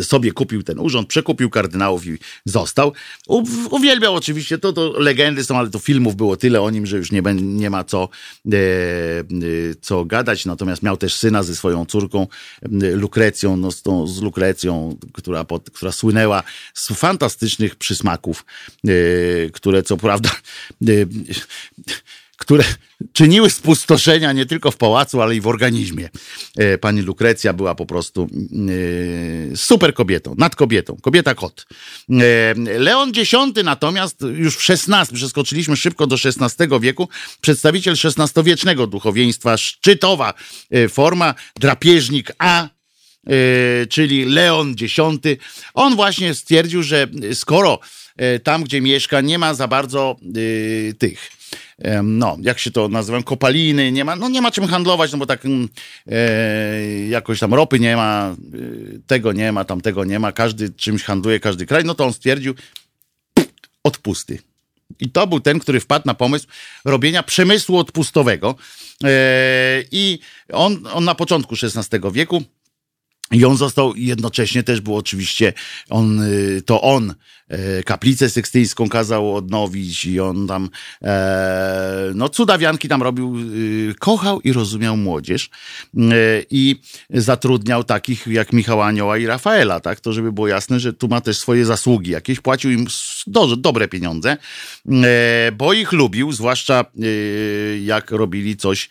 sobie 0.02 0.32
kupił 0.32 0.62
ten 0.62 0.78
urząd, 0.78 1.08
przekupił 1.08 1.50
kardynałów 1.50 2.06
i 2.06 2.18
został. 2.44 2.92
Uwielbiał 3.70 4.14
oczywiście, 4.14 4.58
to, 4.58 4.72
to 4.72 4.94
legendy 4.98 5.44
są, 5.44 5.58
ale 5.58 5.70
to 5.70 5.78
filmów 5.78 6.16
było 6.16 6.36
tyle 6.36 6.62
o 6.62 6.70
nim, 6.70 6.86
że 6.86 6.96
już 6.96 7.12
nie, 7.12 7.22
nie 7.34 7.70
ma 7.70 7.84
co, 7.84 8.08
e, 8.52 8.56
e, 8.56 9.24
co 9.80 10.04
gadać. 10.04 10.46
Natomiast 10.46 10.82
miał 10.82 10.96
też 10.96 11.14
syna 11.14 11.42
ze 11.42 11.56
swoją 11.56 11.86
córką 11.86 12.26
e, 12.62 12.68
Lukrecją, 12.96 13.56
no, 13.56 13.72
z, 13.72 13.82
tą, 13.82 14.06
z 14.06 14.22
Lukrecją, 14.22 14.96
która, 15.12 15.44
pod, 15.44 15.70
która 15.70 15.92
słynęła 15.92 16.42
z 16.74 16.88
fantastycznych 16.88 17.76
przysmaków, 17.76 18.44
e, 18.88 18.92
które 19.50 19.82
co 19.82 19.96
prawda 19.96 20.30
e, 20.88 20.92
które 22.42 22.64
czyniły 23.12 23.50
spustoszenia 23.50 24.32
nie 24.32 24.46
tylko 24.46 24.70
w 24.70 24.76
pałacu, 24.76 25.22
ale 25.22 25.36
i 25.36 25.40
w 25.40 25.46
organizmie. 25.46 26.08
E, 26.56 26.78
Pani 26.78 27.02
Lukrecja 27.02 27.52
była 27.52 27.74
po 27.74 27.86
prostu 27.86 28.28
e, 29.52 29.56
super 29.56 29.94
kobietą, 29.94 30.34
nad 30.38 30.56
kobietą, 30.56 30.96
kobieta 31.02 31.34
kot. 31.34 31.66
E, 32.10 32.54
Leon 32.78 33.12
X 33.16 33.32
natomiast 33.64 34.20
już 34.36 34.56
w 34.56 34.70
XVI, 34.70 35.14
przeskoczyliśmy 35.14 35.76
szybko 35.76 36.06
do 36.06 36.16
XVI 36.24 36.66
wieku, 36.80 37.08
przedstawiciel 37.40 37.94
XVI-wiecznego 38.04 38.86
duchowieństwa, 38.86 39.56
szczytowa 39.56 40.34
forma, 40.88 41.34
drapieżnik 41.60 42.32
A, 42.38 42.68
czyli 43.88 44.24
Leon 44.24 44.74
X. 44.82 44.94
On 45.74 45.96
właśnie 45.96 46.34
stwierdził, 46.34 46.82
że 46.82 47.06
skoro 47.34 47.80
tam, 48.42 48.64
gdzie 48.64 48.80
mieszka, 48.80 49.20
nie 49.20 49.38
ma 49.38 49.54
za 49.54 49.68
bardzo 49.68 50.16
tych 50.98 51.41
no, 52.02 52.36
jak 52.40 52.58
się 52.58 52.70
to 52.70 52.88
nazywa, 52.88 53.22
kopaliny, 53.22 53.92
nie 53.92 54.04
ma, 54.04 54.16
no 54.16 54.28
nie 54.28 54.42
ma 54.42 54.50
czym 54.50 54.66
handlować, 54.66 55.12
no 55.12 55.18
bo 55.18 55.26
tak 55.26 55.46
mm, 55.46 55.68
e, 56.06 57.08
jakoś 57.08 57.40
tam 57.40 57.54
ropy 57.54 57.80
nie 57.80 57.96
ma, 57.96 58.36
e, 58.94 58.98
tego 59.06 59.32
nie 59.32 59.52
ma, 59.52 59.64
tamtego 59.64 60.04
nie 60.04 60.18
ma, 60.18 60.32
każdy 60.32 60.70
czymś 60.70 61.02
handluje, 61.02 61.40
każdy 61.40 61.66
kraj, 61.66 61.84
no 61.84 61.94
to 61.94 62.04
on 62.04 62.12
stwierdził 62.12 62.54
odpusty. 63.84 64.38
I 65.00 65.10
to 65.10 65.26
był 65.26 65.40
ten, 65.40 65.58
który 65.58 65.80
wpadł 65.80 66.06
na 66.06 66.14
pomysł 66.14 66.46
robienia 66.84 67.22
przemysłu 67.22 67.78
odpustowego. 67.78 68.54
E, 69.04 69.84
I 69.90 70.18
on, 70.52 70.86
on 70.92 71.04
na 71.04 71.14
początku 71.14 71.54
XVI 71.62 71.98
wieku 72.12 72.42
i 73.32 73.44
on 73.44 73.56
został 73.56 73.96
jednocześnie 73.96 74.62
też 74.62 74.80
był 74.80 74.96
oczywiście, 74.96 75.52
on, 75.90 76.22
y, 76.22 76.62
to 76.66 76.82
on 76.82 77.14
kaplicę 77.84 78.30
sykstyjską 78.30 78.88
kazał 78.88 79.36
odnowić 79.36 80.04
i 80.04 80.20
on 80.20 80.46
tam, 80.46 80.68
e, 81.02 82.12
no 82.14 82.28
cudawianki 82.28 82.88
tam 82.88 83.02
robił, 83.02 83.36
y, 83.90 83.94
kochał 83.98 84.40
i 84.40 84.52
rozumiał 84.52 84.96
młodzież 84.96 85.50
e, 85.96 86.00
i 86.50 86.76
zatrudniał 87.10 87.84
takich 87.84 88.26
jak 88.26 88.52
Michała 88.52 88.86
Anioła 88.86 89.18
i 89.18 89.26
Rafaela, 89.26 89.80
tak, 89.80 90.00
to 90.00 90.12
żeby 90.12 90.32
było 90.32 90.48
jasne, 90.48 90.80
że 90.80 90.92
tu 90.92 91.08
ma 91.08 91.20
też 91.20 91.38
swoje 91.38 91.64
zasługi. 91.64 92.10
Jakieś, 92.10 92.40
płacił 92.40 92.70
im 92.70 92.86
do, 93.26 93.56
dobre 93.56 93.88
pieniądze, 93.88 94.36
e, 94.86 95.52
bo 95.52 95.72
ich 95.72 95.92
lubił, 95.92 96.32
zwłaszcza 96.32 96.80
e, 96.80 97.06
jak 97.78 98.10
robili 98.10 98.56
coś 98.56 98.88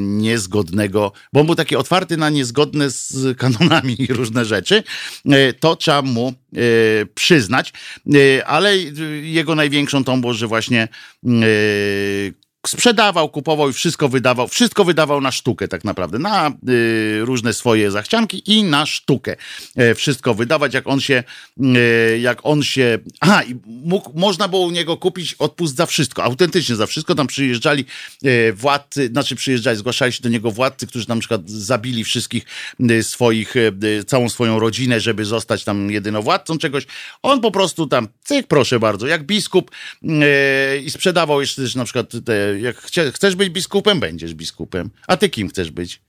niezgodnego, 0.00 1.12
bo 1.32 1.40
on 1.40 1.46
był 1.46 1.54
taki 1.54 1.76
otwarty 1.76 2.16
na 2.16 2.30
niezgodne 2.30 2.90
z 2.90 3.38
kanonami 3.38 3.96
różne 4.18 4.44
rzeczy, 4.44 4.82
e, 5.30 5.52
to 5.52 5.76
trzeba 5.76 6.02
mu 6.02 6.28
e, 6.28 6.34
przyznać, 7.14 7.72
E, 8.14 8.46
ale 8.46 8.76
jego 9.22 9.54
największą 9.54 10.04
tą 10.04 10.20
było, 10.20 10.34
że 10.34 10.46
właśnie 10.46 10.88
e, 11.24 11.28
sprzedawał, 12.68 13.28
kupował 13.28 13.70
i 13.70 13.72
wszystko 13.72 14.08
wydawał, 14.08 14.48
wszystko 14.48 14.84
wydawał 14.84 15.20
na 15.20 15.32
sztukę 15.32 15.68
tak 15.68 15.84
naprawdę, 15.84 16.18
na 16.18 16.52
y, 16.68 17.20
różne 17.24 17.52
swoje 17.54 17.90
zachcianki 17.90 18.42
i 18.46 18.64
na 18.64 18.86
sztukę. 18.86 19.36
E, 19.76 19.94
wszystko 19.94 20.34
wydawać, 20.34 20.74
jak 20.74 20.86
on 20.86 21.00
się, 21.00 21.24
e, 21.60 22.18
jak 22.18 22.38
on 22.42 22.62
się, 22.62 22.98
aha, 23.20 23.42
i 23.42 23.54
mógł, 23.66 24.10
można 24.14 24.48
było 24.48 24.66
u 24.66 24.70
niego 24.70 24.96
kupić 24.96 25.34
odpust 25.34 25.76
za 25.76 25.86
wszystko, 25.86 26.24
autentycznie 26.24 26.76
za 26.76 26.86
wszystko, 26.86 27.14
tam 27.14 27.26
przyjeżdżali 27.26 27.84
e, 28.24 28.52
władcy, 28.52 29.06
znaczy 29.06 29.36
przyjeżdżali, 29.36 29.78
zgłaszali 29.78 30.12
się 30.12 30.22
do 30.22 30.28
niego 30.28 30.50
władcy, 30.50 30.86
którzy 30.86 31.08
na 31.08 31.16
przykład 31.16 31.50
zabili 31.50 32.04
wszystkich 32.04 32.44
swoich, 33.02 33.54
całą 34.06 34.28
swoją 34.28 34.58
rodzinę, 34.58 35.00
żeby 35.00 35.24
zostać 35.24 35.64
tam 35.64 35.90
jedynowładcą 35.90 36.58
czegoś. 36.58 36.86
On 37.22 37.40
po 37.40 37.50
prostu 37.50 37.86
tam, 37.86 38.08
cyk, 38.24 38.46
proszę 38.46 38.80
bardzo, 38.80 39.06
jak 39.06 39.22
biskup 39.22 39.70
i 40.84 40.90
sprzedawał 40.90 41.40
jeszcze 41.40 41.62
też 41.62 41.74
na 41.74 41.84
przykład 41.84 42.12
te, 42.24 42.55
jak 42.60 42.76
chcesz 43.14 43.36
być 43.36 43.48
biskupem, 43.50 44.00
będziesz 44.00 44.34
biskupem. 44.34 44.90
A 45.06 45.16
ty 45.16 45.28
kim 45.28 45.48
chcesz 45.48 45.70
być? 45.70 46.02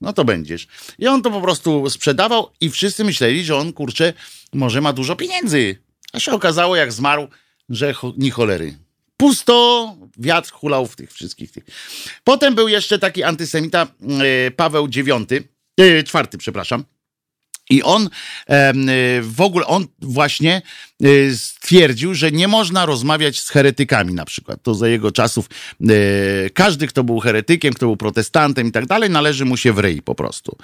No 0.00 0.12
to 0.12 0.24
będziesz. 0.24 0.66
I 0.98 1.06
on 1.06 1.22
to 1.22 1.30
po 1.30 1.40
prostu 1.40 1.90
sprzedawał 1.90 2.50
i 2.60 2.70
wszyscy 2.70 3.04
myśleli, 3.04 3.44
że 3.44 3.56
on, 3.56 3.72
kurczę, 3.72 4.12
może 4.52 4.80
ma 4.80 4.92
dużo 4.92 5.16
pieniędzy. 5.16 5.76
A 6.12 6.20
się 6.20 6.32
okazało, 6.32 6.76
jak 6.76 6.92
zmarł, 6.92 7.28
że 7.68 7.92
cho- 7.92 8.12
ni 8.16 8.30
cholery. 8.30 8.78
Pusto, 9.16 9.96
wiatr 10.18 10.50
hulał 10.52 10.86
w 10.86 10.96
tych 10.96 11.12
wszystkich 11.12 11.52
tych. 11.52 11.64
Potem 12.24 12.54
był 12.54 12.68
jeszcze 12.68 12.98
taki 12.98 13.22
antysemita 13.22 13.86
e, 14.46 14.50
Paweł 14.50 14.86
IX, 14.86 15.32
e, 15.80 16.02
czwarty, 16.02 16.38
przepraszam. 16.38 16.84
I 17.72 17.82
on 17.82 18.04
y, 18.04 18.08
w 19.22 19.40
ogóle, 19.40 19.66
on 19.66 19.86
właśnie 20.00 20.62
y, 21.04 21.38
stwierdził, 21.38 22.14
że 22.14 22.32
nie 22.32 22.48
można 22.48 22.86
rozmawiać 22.86 23.40
z 23.40 23.48
heretykami 23.48 24.14
na 24.14 24.24
przykład. 24.24 24.62
To 24.62 24.74
za 24.74 24.88
jego 24.88 25.12
czasów 25.12 25.46
y, 25.80 26.50
każdy, 26.54 26.86
kto 26.86 27.04
był 27.04 27.20
heretykiem, 27.20 27.74
kto 27.74 27.86
był 27.86 27.96
protestantem 27.96 28.66
i 28.66 28.72
tak 28.72 28.86
dalej, 28.86 29.10
należy 29.10 29.44
mu 29.44 29.56
się 29.56 29.72
w 29.72 29.78
ryj 29.78 30.02
po 30.02 30.14
prostu. 30.14 30.56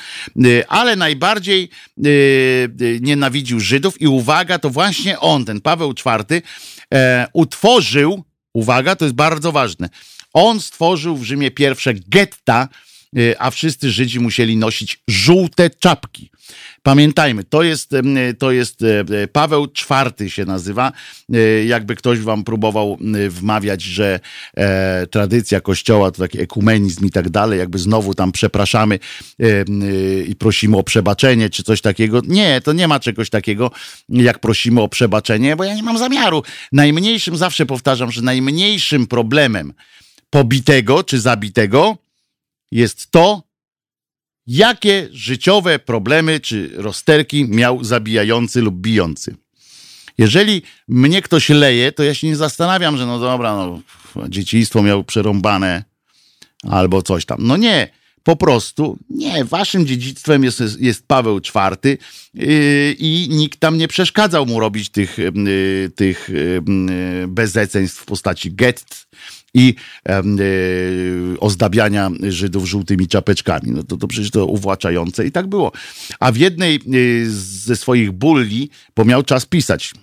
Ale 0.69 0.97
najbardziej 0.97 1.71
nienawidził 3.01 3.61
Żydów 3.61 4.01
i 4.01 4.07
uwaga, 4.07 4.59
to 4.59 4.71
właśnie 4.71 5.21
on, 5.21 5.45
ten 5.45 5.61
Paweł 5.61 5.91
IV, 5.91 6.43
e, 6.95 7.27
utworzył, 7.33 8.25
uwaga, 8.55 8.97
to 8.97 9.05
jest 9.05 9.15
bardzo 9.15 9.53
ważne, 9.53 9.89
on 10.33 10.61
stworzył 10.61 11.17
w 11.17 11.25
Rzymie 11.25 11.51
pierwsze 11.51 11.95
getta, 11.95 12.69
a 13.39 13.51
wszyscy 13.51 13.91
Żydzi 13.91 14.21
musieli 14.21 14.57
nosić 14.57 15.01
żółte 15.09 15.71
czapki. 15.71 16.31
Pamiętajmy, 16.83 17.45
to 17.45 17.63
jest, 17.63 17.93
em, 17.95 18.17
to 18.39 18.53
jest 18.53 18.83
e, 18.83 19.01
e, 19.01 19.29
Paweł 19.29 19.67
IV 19.67 20.31
się 20.31 20.45
nazywa. 20.45 20.93
E, 21.33 21.65
Jakby 21.65 21.95
ktoś 21.95 22.19
wam 22.19 22.45
próbował 22.45 22.99
wmawiać, 23.29 23.83
że 23.83 24.21
e, 24.57 25.07
tradycja 25.07 25.61
kościoła 25.61 26.11
to 26.11 26.23
taki 26.23 26.41
ekumenizm 26.41 27.07
i 27.07 27.11
tak 27.11 27.31
dalej, 27.31 27.59
jakby 27.59 27.79
znowu 27.79 28.15
tam 28.15 28.33
przepraszamy 28.33 28.99
e, 29.41 29.45
e, 29.45 29.65
i 30.23 30.37
prosimy 30.37 30.77
o 30.77 30.83
przebaczenie 30.83 31.51
czy 31.51 31.63
coś 31.63 31.81
takiego. 31.81 32.21
Nie, 32.27 32.61
to 32.61 32.73
nie 32.73 32.89
ma 32.89 33.01
czegoś 33.01 33.31
takiego, 33.31 33.71
jak 34.09 34.39
prosimy 34.39 34.81
o 34.81 34.89
przebaczenie, 34.89 35.57
bo 35.57 35.65
ja 35.65 35.75
nie 35.75 35.83
mam 35.83 35.99
zamiaru. 35.99 36.43
Najmniejszym, 36.73 37.37
zawsze 37.37 37.67
powtarzam, 37.67 38.11
że 38.11 38.23
najmniejszym 38.23 39.07
problemem 39.07 39.73
pobitego 40.31 41.05
czy 41.05 41.21
zabitego 41.21 41.97
jest 42.71 43.11
to, 43.11 43.48
jakie 44.49 45.09
życiowe 45.13 45.79
problemy 45.79 46.41
czy 46.41 46.71
rozterki 46.75 47.45
miał 47.49 47.85
zabijający 47.85 48.61
lub 48.61 48.75
bijący. 48.75 49.37
Jeżeli 50.19 50.63
mnie 50.89 51.23
ktoś 51.23 51.49
leje, 51.49 51.93
to 51.93 52.03
ja 52.03 52.15
się 52.15 52.27
nie 52.27 52.37
zastanawiam, 52.37 52.97
że 52.97 53.07
no 53.07 53.19
dobra, 53.19 53.57
no, 53.57 53.81
dzieciństwo 54.29 54.83
miał 54.83 55.05
przerąbane 55.05 55.85
albo 56.63 57.03
coś 57.03 57.25
tam. 57.25 57.39
No 57.41 57.57
nie, 57.57 57.89
po 58.23 58.37
prostu 58.37 58.99
nie. 59.11 59.45
Waszym 59.45 59.87
dziedzictwem 59.87 60.45
jest, 60.45 60.63
jest 60.81 61.07
Paweł 61.07 61.39
IV 61.39 61.99
yy, 62.35 62.97
i 62.99 63.29
nikt 63.31 63.61
tam 63.61 63.79
nie 63.79 63.89
przeszkadzał 63.89 64.47
mu 64.47 64.61
robić 64.61 64.89
tych, 64.89 65.19
yy, 65.19 65.91
tych 65.95 66.29
yy, 66.29 67.29
bezeceństw 67.29 68.01
w 68.01 68.05
postaci 68.05 68.53
gett 68.53 69.07
i 69.55 69.75
yy, 70.09 71.41
ozdabiania 71.41 72.11
Żydów 72.29 72.69
żółtymi 72.69 73.09
czapeczkami. 73.09 73.71
No 73.71 73.83
to, 73.83 73.97
to 73.97 74.09
przecież 74.09 74.31
to 74.31 74.47
uwłaczające 74.47 75.27
i 75.27 75.33
tak 75.33 75.47
było. 75.47 75.73
A 76.21 76.33
w 76.33 76.37
jednej 76.37 76.81
yy, 76.87 77.31
ze 77.31 77.77
swoich 77.77 78.13
bulli, 78.13 78.71
bo 78.97 79.05
miał 79.05 79.23
czas 79.23 79.47
pisać, 79.47 79.95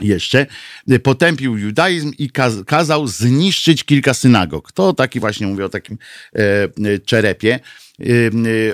jeszcze 0.00 0.46
y, 0.92 0.98
potępił 0.98 1.58
judaizm 1.58 2.12
i 2.18 2.30
kaz 2.30 2.54
kazał 2.66 3.06
zniszczyć 3.06 3.84
kilka 3.84 4.14
synagog. 4.14 4.72
To 4.72 4.92
taki 4.92 5.20
właśnie 5.20 5.46
mówię 5.46 5.64
o 5.64 5.68
takim 5.68 5.98
e, 6.36 6.38
e, 6.40 6.98
czerepie. 6.98 7.60
E, 8.00 8.04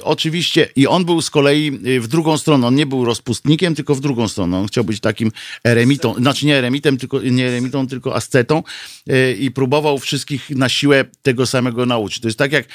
oczywiście 0.02 0.68
i 0.76 0.86
on 0.86 1.04
był 1.04 1.22
z 1.22 1.30
kolei 1.30 1.68
e, 1.68 2.00
w 2.00 2.08
drugą 2.08 2.38
stronę, 2.38 2.66
on 2.66 2.74
nie 2.74 2.86
był 2.86 3.04
rozpustnikiem, 3.04 3.74
tylko 3.74 3.94
w 3.94 4.00
drugą 4.00 4.28
stronę. 4.28 4.58
On 4.58 4.66
chciał 4.66 4.84
być 4.84 5.00
takim 5.00 5.32
eremitą, 5.64 6.14
znaczy 6.14 6.46
nie 6.46 6.56
eremitem, 6.56 6.96
tylko 6.96 7.22
nie 7.22 7.46
eremitą, 7.46 7.86
tylko 7.86 8.14
ascetą 8.14 8.62
e, 9.06 9.32
i 9.32 9.50
próbował 9.50 9.98
wszystkich 9.98 10.50
na 10.50 10.68
siłę 10.68 11.04
tego 11.22 11.46
samego 11.46 11.86
nauczyć. 11.86 12.20
To 12.20 12.28
jest 12.28 12.38
tak 12.38 12.52
jak 12.52 12.66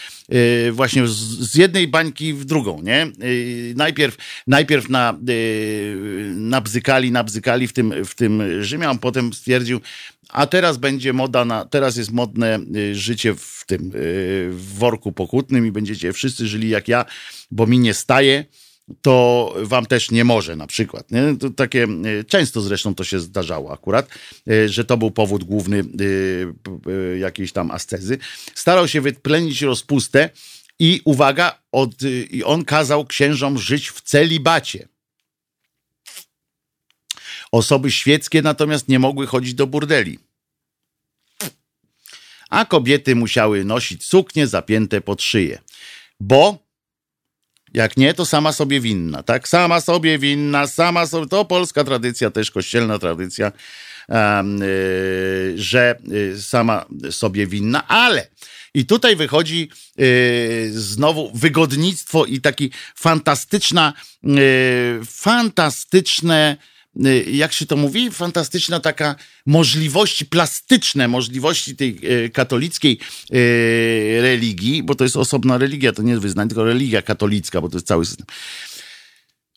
właśnie 0.71 1.07
z, 1.07 1.55
jednej 1.55 1.87
bańki 1.87 2.33
w 2.33 2.45
drugą, 2.45 2.81
nie? 2.81 3.07
Najpierw, 3.75 4.17
najpierw 4.47 4.89
na, 4.89 5.19
nabzykali, 6.35 7.11
nabzykali 7.11 7.67
w 7.67 7.73
tym, 7.73 8.05
w 8.05 8.15
tym 8.15 8.63
Rzymie, 8.63 8.89
a 8.89 8.95
potem 8.95 9.33
stwierdził, 9.33 9.81
a 10.33 10.47
teraz 10.47 10.77
będzie 10.77 11.13
moda 11.13 11.45
na, 11.45 11.65
teraz 11.65 11.97
jest 11.97 12.11
modne 12.11 12.59
y, 12.75 12.95
życie 12.95 13.35
w 13.35 13.62
tym, 13.65 13.91
y, 13.95 14.49
w 14.51 14.73
worku 14.77 15.11
pokutnym 15.11 15.65
i 15.65 15.71
będziecie 15.71 16.13
wszyscy 16.13 16.47
żyli 16.47 16.69
jak 16.69 16.87
ja, 16.87 17.05
bo 17.51 17.67
mi 17.67 17.79
nie 17.79 17.93
staje, 17.93 18.45
to 19.01 19.55
wam 19.61 19.85
też 19.85 20.11
nie 20.11 20.23
może 20.23 20.55
na 20.55 20.67
przykład. 20.67 21.11
Nie? 21.11 21.37
To 21.39 21.49
takie, 21.49 21.87
y, 22.19 22.23
często 22.23 22.61
zresztą 22.61 22.95
to 22.95 23.03
się 23.03 23.19
zdarzało 23.19 23.73
akurat, 23.73 24.09
y, 24.51 24.69
że 24.69 24.85
to 24.85 24.97
był 24.97 25.11
powód 25.11 25.43
główny 25.43 25.83
jakiejś 27.19 27.51
tam 27.51 27.71
ascezy. 27.71 28.17
Starał 28.55 28.87
się 28.87 29.01
wyplenić 29.01 29.61
rozpustę 29.61 30.29
i 30.79 31.01
uwaga, 31.05 31.59
od, 31.71 31.91
i 32.31 32.43
on 32.43 32.65
kazał 32.65 33.05
księżom 33.05 33.57
żyć 33.57 33.89
w 33.89 34.01
celibacie. 34.01 34.87
Osoby 37.51 37.91
świeckie 37.91 38.41
natomiast 38.41 38.87
nie 38.87 38.99
mogły 38.99 39.27
chodzić 39.27 39.53
do 39.53 39.67
burdeli. 39.67 40.19
A 42.53 42.65
kobiety 42.65 43.15
musiały 43.15 43.65
nosić 43.65 44.05
suknie 44.05 44.47
zapięte 44.47 45.01
pod 45.01 45.21
szyję. 45.21 45.59
Bo 46.19 46.57
jak 47.73 47.97
nie, 47.97 48.13
to 48.13 48.25
sama 48.25 48.53
sobie 48.53 48.79
winna, 48.79 49.23
tak? 49.23 49.47
Sama 49.47 49.81
sobie 49.81 50.19
winna, 50.19 50.67
sama 50.67 51.07
sobie. 51.07 51.27
To 51.27 51.45
polska 51.45 51.83
tradycja, 51.83 52.31
też 52.31 52.51
kościelna 52.51 52.99
tradycja, 52.99 53.51
y, 53.51 53.53
że 55.55 55.95
y, 56.11 56.41
sama 56.41 56.85
sobie 57.11 57.47
winna, 57.47 57.87
ale 57.87 58.27
i 58.73 58.85
tutaj 58.85 59.15
wychodzi 59.15 59.69
y, 59.99 60.71
znowu 60.73 61.31
wygodnictwo 61.33 62.25
i 62.25 62.41
taki 62.41 62.71
fantastyczna, 62.95 63.93
fantastyczne 65.05 66.57
jak 67.31 67.53
się 67.53 67.65
to 67.65 67.75
mówi, 67.75 68.11
fantastyczna 68.11 68.79
taka 68.79 69.15
możliwości 69.45 70.25
plastyczne, 70.25 71.07
możliwości 71.07 71.75
tej 71.75 71.99
e, 72.03 72.29
katolickiej 72.29 72.99
e, 73.31 73.35
religii, 74.21 74.83
bo 74.83 74.95
to 74.95 75.03
jest 75.03 75.17
osobna 75.17 75.57
religia, 75.57 75.93
to 75.93 76.01
nie 76.01 76.11
jest 76.11 76.21
wyznanie, 76.21 76.49
tylko 76.49 76.63
religia 76.63 77.01
katolicka, 77.01 77.61
bo 77.61 77.69
to 77.69 77.77
jest 77.77 77.87
cały 77.87 78.05
system 78.05 78.25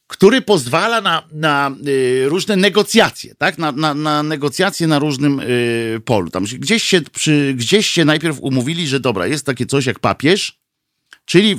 który 0.06 0.42
pozwala 0.42 1.00
na, 1.00 1.22
na 1.32 1.76
y, 1.86 2.28
różne 2.28 2.56
negocjacje, 2.56 3.34
tak? 3.34 3.58
Na, 3.58 3.72
na, 3.72 3.94
na 3.94 4.22
negocjacje 4.22 4.86
na 4.86 4.98
różnym 4.98 5.40
y, 5.40 6.00
polu. 6.04 6.30
Tam 6.30 6.44
gdzieś 6.44 6.82
się, 6.82 7.00
przy, 7.00 7.54
gdzieś 7.56 7.86
się 7.86 8.04
najpierw 8.04 8.38
umówili, 8.40 8.88
że 8.88 9.00
dobra, 9.00 9.26
jest 9.26 9.46
takie 9.46 9.66
coś 9.66 9.86
jak 9.86 9.98
papież, 9.98 10.58
czyli 11.24 11.56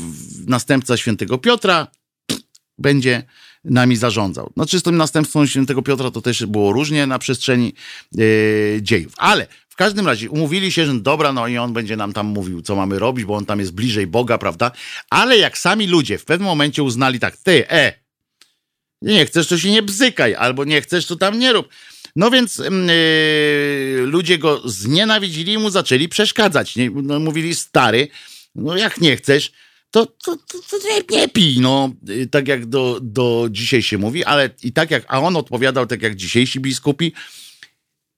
następca 0.47 0.97
świętego 0.97 1.37
Piotra 1.37 1.87
będzie 2.77 3.23
nami 3.69 3.95
zarządzał. 3.95 4.51
Znaczy 4.53 4.79
z 4.79 4.83
tym 4.83 4.97
następstwem 4.97 5.47
świętego 5.47 5.81
Piotra 5.81 6.11
to 6.11 6.21
też 6.21 6.45
było 6.45 6.73
różnie 6.73 7.07
na 7.07 7.19
przestrzeni 7.19 7.73
y, 8.19 8.79
dziejów. 8.81 9.13
Ale 9.17 9.47
w 9.69 9.75
każdym 9.75 10.07
razie 10.07 10.29
umówili 10.29 10.71
się, 10.71 10.85
że 10.85 10.93
dobra, 10.93 11.33
no 11.33 11.47
i 11.47 11.57
on 11.57 11.73
będzie 11.73 11.97
nam 11.97 12.13
tam 12.13 12.25
mówił, 12.25 12.61
co 12.61 12.75
mamy 12.75 12.99
robić, 12.99 13.25
bo 13.25 13.35
on 13.35 13.45
tam 13.45 13.59
jest 13.59 13.73
bliżej 13.73 14.07
Boga, 14.07 14.37
prawda? 14.37 14.71
Ale 15.09 15.37
jak 15.37 15.57
sami 15.57 15.87
ludzie 15.87 16.17
w 16.17 16.25
pewnym 16.25 16.45
momencie 16.45 16.83
uznali 16.83 17.19
tak, 17.19 17.37
ty, 17.37 17.69
e, 17.69 17.93
nie 19.01 19.25
chcesz, 19.25 19.47
to 19.47 19.57
się 19.57 19.71
nie 19.71 19.81
bzykaj, 19.81 20.35
albo 20.35 20.65
nie 20.65 20.81
chcesz, 20.81 21.05
to 21.05 21.15
tam 21.15 21.39
nie 21.39 21.53
rób. 21.53 21.67
No 22.15 22.31
więc 22.31 22.57
yy, 22.57 24.05
ludzie 24.05 24.37
go 24.37 24.61
znienawidzili 24.65 25.53
i 25.53 25.57
mu 25.57 25.69
zaczęli 25.69 26.09
przeszkadzać. 26.09 26.75
Nie? 26.75 26.89
No, 26.89 27.19
mówili, 27.19 27.55
stary, 27.55 28.07
no 28.55 28.77
jak 28.77 29.01
nie 29.01 29.17
chcesz, 29.17 29.51
to, 29.91 30.05
to, 30.05 30.35
to, 30.35 30.59
to 30.69 30.77
nie, 30.77 31.17
nie 31.19 31.27
pij, 31.27 31.59
no. 31.59 31.89
Yy, 32.07 32.27
Tak 32.27 32.47
jak 32.47 32.65
do, 32.65 32.99
do 33.01 33.47
dzisiaj 33.51 33.81
się 33.83 33.97
mówi, 33.97 34.23
ale 34.23 34.49
i 34.63 34.73
tak 34.73 34.91
jak, 34.91 35.05
a 35.07 35.19
on 35.19 35.35
odpowiadał 35.35 35.85
tak 35.85 36.01
jak 36.01 36.15
dzisiejsi 36.15 36.59
biskupi, 36.59 37.13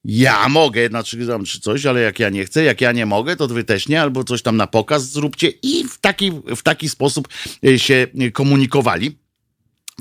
ja 0.06 0.50
mogę, 0.50 0.88
znaczy 0.88 1.28
tam 1.28 1.46
czy 1.46 1.60
coś, 1.60 1.86
ale 1.86 2.02
jak 2.02 2.20
ja 2.20 2.30
nie 2.30 2.46
chcę, 2.46 2.64
jak 2.64 2.82
ja 2.82 2.92
nie 2.92 3.06
mogę, 3.06 3.36
to 3.36 3.48
wy 3.48 3.64
też 3.64 3.88
nie, 3.88 4.02
albo 4.02 4.24
coś 4.24 4.42
tam 4.42 4.58
na 4.58 4.68
pokaz 4.68 5.04
zróbcie 5.04 5.48
i 5.48 5.84
w 5.84 5.98
taki, 5.98 6.32
w 6.32 6.62
taki 6.64 6.90
sposób 6.90 7.28
yy, 7.62 7.80
się 7.80 8.08
yy, 8.14 8.32
komunikowali. 8.32 9.18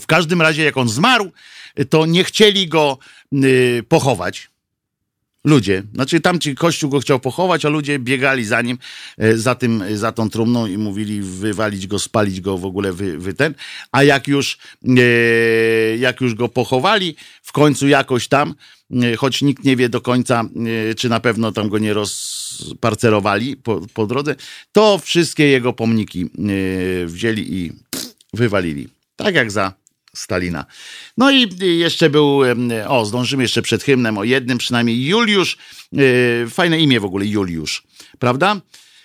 W 0.01 0.07
każdym 0.07 0.43
razie, 0.43 0.65
jak 0.65 0.77
on 0.77 0.89
zmarł, 0.89 1.32
to 1.90 2.07
nie 2.07 2.24
chcieli 2.24 2.69
go 2.69 2.99
y, 3.35 3.85
pochować. 3.89 4.51
Ludzie, 5.49 5.83
znaczy 5.95 6.20
tamci 6.20 6.55
kościół 6.55 6.91
go 6.91 7.01
chciał 7.01 7.20
pochować, 7.20 7.65
a 7.65 7.69
ludzie 7.69 7.99
biegali 7.99 8.45
za 8.45 8.62
nim, 8.62 8.79
e, 9.19 9.37
za 9.37 9.55
tym, 9.55 9.85
za 9.95 10.12
tą 10.12 10.31
trumną 10.31 10.66
i 10.66 10.79
mówili 10.79 11.20
wywalić 11.23 11.87
go, 11.87 11.99
spalić 11.99 12.41
go 12.41 12.59
w 12.59 12.65
ogóle 12.65 12.93
wy, 12.93 13.19
wy 13.19 13.35
ten. 13.35 13.55
A 13.93 14.03
jak 14.03 14.29
już, 14.29 14.59
e, 14.99 15.97
jak 15.97 16.20
już 16.20 16.35
go 16.35 16.49
pochowali, 16.49 17.16
w 17.43 17.53
końcu 17.53 17.89
jakoś 17.89 18.29
tam, 18.29 18.55
e, 19.03 19.16
choć 19.16 19.43
nikt 19.43 19.65
nie 19.65 19.77
wie 19.77 19.89
do 19.89 20.01
końca, 20.01 20.45
e, 20.91 20.95
czy 20.95 21.09
na 21.09 21.20
pewno 21.20 21.53
tam 21.53 21.69
go 21.69 21.79
nie 21.79 21.95
rozparcelowali 21.95 23.57
po, 23.57 23.81
po 23.95 24.07
drodze, 24.07 24.35
to 24.73 24.99
wszystkie 24.99 25.47
jego 25.47 25.73
pomniki 25.73 26.23
e, 26.23 27.07
wzięli 27.07 27.55
i 27.55 27.73
wywalili. 28.35 28.89
Tak 29.16 29.35
jak 29.35 29.51
za 29.51 29.73
Stalina. 30.19 30.66
No 31.16 31.31
i 31.31 31.49
jeszcze 31.61 32.11
był, 32.11 32.40
o, 32.86 33.05
zdążymy 33.05 33.43
jeszcze 33.43 33.62
przed 33.62 33.82
hymnem 33.82 34.19
o 34.19 34.24
jednym 34.24 34.59
przynajmniej, 34.59 35.07
Juliusz, 35.07 35.59
e, 35.93 36.49
fajne 36.51 36.81
imię 36.81 37.01
w 37.01 37.05
ogóle, 37.05 37.27
Juliusz, 37.27 37.82
prawda? 38.19 38.61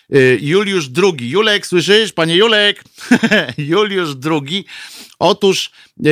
E, 0.09 0.35
Juliusz 0.41 0.89
II. 1.03 1.29
Julek, 1.29 1.67
słyszysz? 1.67 2.13
Panie 2.13 2.35
Julek? 2.35 2.83
Juliusz 3.57 4.15
II. 4.25 4.65
Otóż 5.19 5.71
e, 6.05 6.09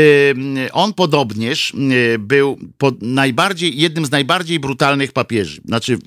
on 0.72 0.93
podobnież 0.93 1.73
e, 1.73 2.18
był 2.19 2.59
najbardziej, 3.01 3.77
jednym 3.77 4.05
z 4.05 4.11
najbardziej 4.11 4.59
brutalnych 4.59 5.11
papieży. 5.11 5.61
Znaczy 5.65 5.97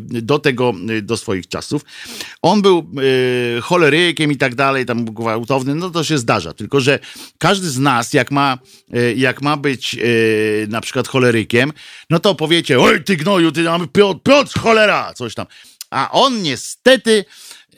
do 0.00 0.38
tego, 0.38 0.72
do 1.02 1.16
swoich 1.16 1.48
czasów. 1.48 1.82
On 2.42 2.62
był 2.62 2.90
cholerykiem 3.62 4.32
i 4.32 4.36
tak 4.36 4.54
dalej, 4.54 4.86
tam 4.86 5.04
gwałtowny, 5.04 5.74
no 5.74 5.90
to 5.90 6.04
się 6.04 6.18
zdarza. 6.18 6.52
Tylko, 6.52 6.80
że 6.80 6.98
każdy 7.38 7.70
z 7.70 7.78
nas, 7.78 8.12
jak 8.12 8.30
ma, 8.30 8.58
jak 9.16 9.42
ma 9.42 9.56
być 9.56 9.96
na 10.68 10.80
przykład 10.80 11.08
cholerykiem, 11.08 11.72
no 12.10 12.18
to 12.18 12.34
powiecie, 12.34 12.80
oj 12.80 13.04
ty 13.04 13.16
gnoju, 13.16 13.52
ty 13.52 13.62
mamy 13.62 13.88
Piotr, 13.88 14.20
Piotr 14.22 14.60
cholera, 14.60 15.14
coś 15.14 15.34
tam. 15.34 15.46
A 15.92 16.10
on 16.10 16.42
niestety 16.42 17.24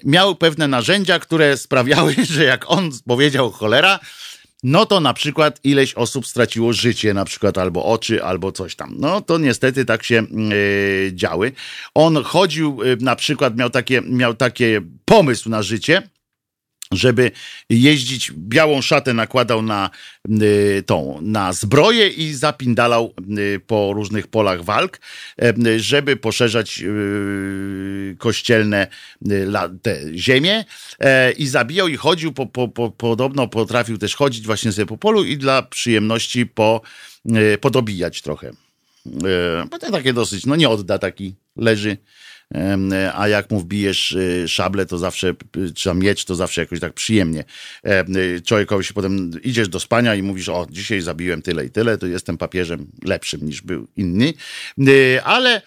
miał 0.05 0.36
pewne 0.36 0.69
narzędzia, 0.69 1.19
które 1.19 1.57
sprawiały, 1.57 2.15
że 2.35 2.45
jak 2.45 2.70
on 2.70 2.91
powiedział 3.07 3.51
cholera, 3.51 4.01
no 4.62 4.86
to 4.86 5.01
na 5.01 5.15
przykład 5.15 5.61
ileś 5.65 5.95
osób 5.95 6.27
straciło 6.27 6.73
życie, 6.73 7.15
na 7.15 7.24
przykład 7.24 7.59
albo 7.59 7.85
oczy, 7.85 8.24
albo 8.24 8.53
coś 8.53 8.77
tam. 8.77 8.95
No 8.99 9.20
to 9.20 9.39
niestety 9.39 9.85
tak 9.85 10.03
się 10.05 10.27
yy, 10.31 11.12
działy. 11.12 11.53
On 11.95 12.23
chodził, 12.23 12.82
yy, 12.85 12.97
na 13.01 13.16
przykład 13.16 13.57
miał 13.57 13.70
takie, 13.70 14.01
miał 14.01 14.35
takie 14.35 14.81
pomysł 15.05 15.51
na 15.51 15.62
życie, 15.62 16.03
żeby 16.93 17.31
jeździć, 17.70 18.32
białą 18.32 18.82
szatę 18.82 19.15
nakładał 19.15 19.62
na 19.62 19.90
y, 20.43 20.82
tą, 20.86 21.19
na 21.23 21.52
zbroję 21.52 22.09
i 22.09 22.35
zapindalał 22.35 23.15
y, 23.39 23.61
po 23.66 23.93
różnych 23.93 24.27
polach 24.27 24.65
walk, 24.65 25.01
y, 25.66 25.81
żeby 25.81 26.16
poszerzać 26.16 26.82
y, 26.82 28.16
kościelne 28.19 28.86
y, 29.31 29.35
la, 29.35 29.69
te 29.82 30.01
ziemie 30.15 30.65
e, 31.01 31.32
i 31.32 31.47
zabijał 31.47 31.89
i 31.89 31.97
chodził, 31.97 32.32
po, 32.32 32.47
po, 32.47 32.69
po, 32.69 32.90
podobno 32.90 33.48
potrafił 33.48 33.98
też 33.98 34.15
chodzić 34.15 34.47
właśnie 34.47 34.73
sobie 34.73 34.86
po 34.86 34.97
polu 34.97 35.24
i 35.24 35.36
dla 35.36 35.62
przyjemności 35.62 36.47
po, 36.47 36.81
y, 37.55 37.59
podobijać 37.59 38.23
trochę. 38.23 38.48
E, 39.06 39.66
Bo 39.70 39.78
to 39.78 39.90
takie 39.90 40.12
dosyć, 40.12 40.47
no 40.47 40.56
nie 40.56 40.69
odda 40.69 40.98
taki, 40.98 41.35
leży 41.56 41.97
a 43.15 43.29
jak 43.29 43.51
mu 43.51 43.61
wbijesz 43.61 44.12
y, 44.12 44.49
szablę, 44.49 44.87
to 44.87 44.99
zawsze, 44.99 45.35
y, 45.57 45.75
czy 45.75 45.89
tam 45.89 45.99
miecz, 45.99 46.25
to 46.25 46.35
zawsze 46.35 46.61
jakoś 46.61 46.81
tak 46.81 46.93
przyjemnie. 46.93 47.45
Em, 47.83 48.16
y, 48.16 48.43
Człowiekowi 48.47 48.85
się 48.85 48.95
potem 48.95 49.31
idziesz 49.45 49.69
do 49.69 49.81
spania 49.81 50.15
i 50.15 50.23
mówisz, 50.23 50.49
o, 50.49 50.66
dzisiaj 50.71 51.01
zabiłem 51.01 51.43
tyle 51.43 51.66
i 51.66 51.71
tyle, 51.71 51.99
to 51.99 52.07
jestem 52.07 52.39
papieżem 52.39 52.87
lepszym 53.05 53.47
niż 53.47 53.62
był 53.62 53.87
inny. 53.97 54.33
Ale 55.25 55.62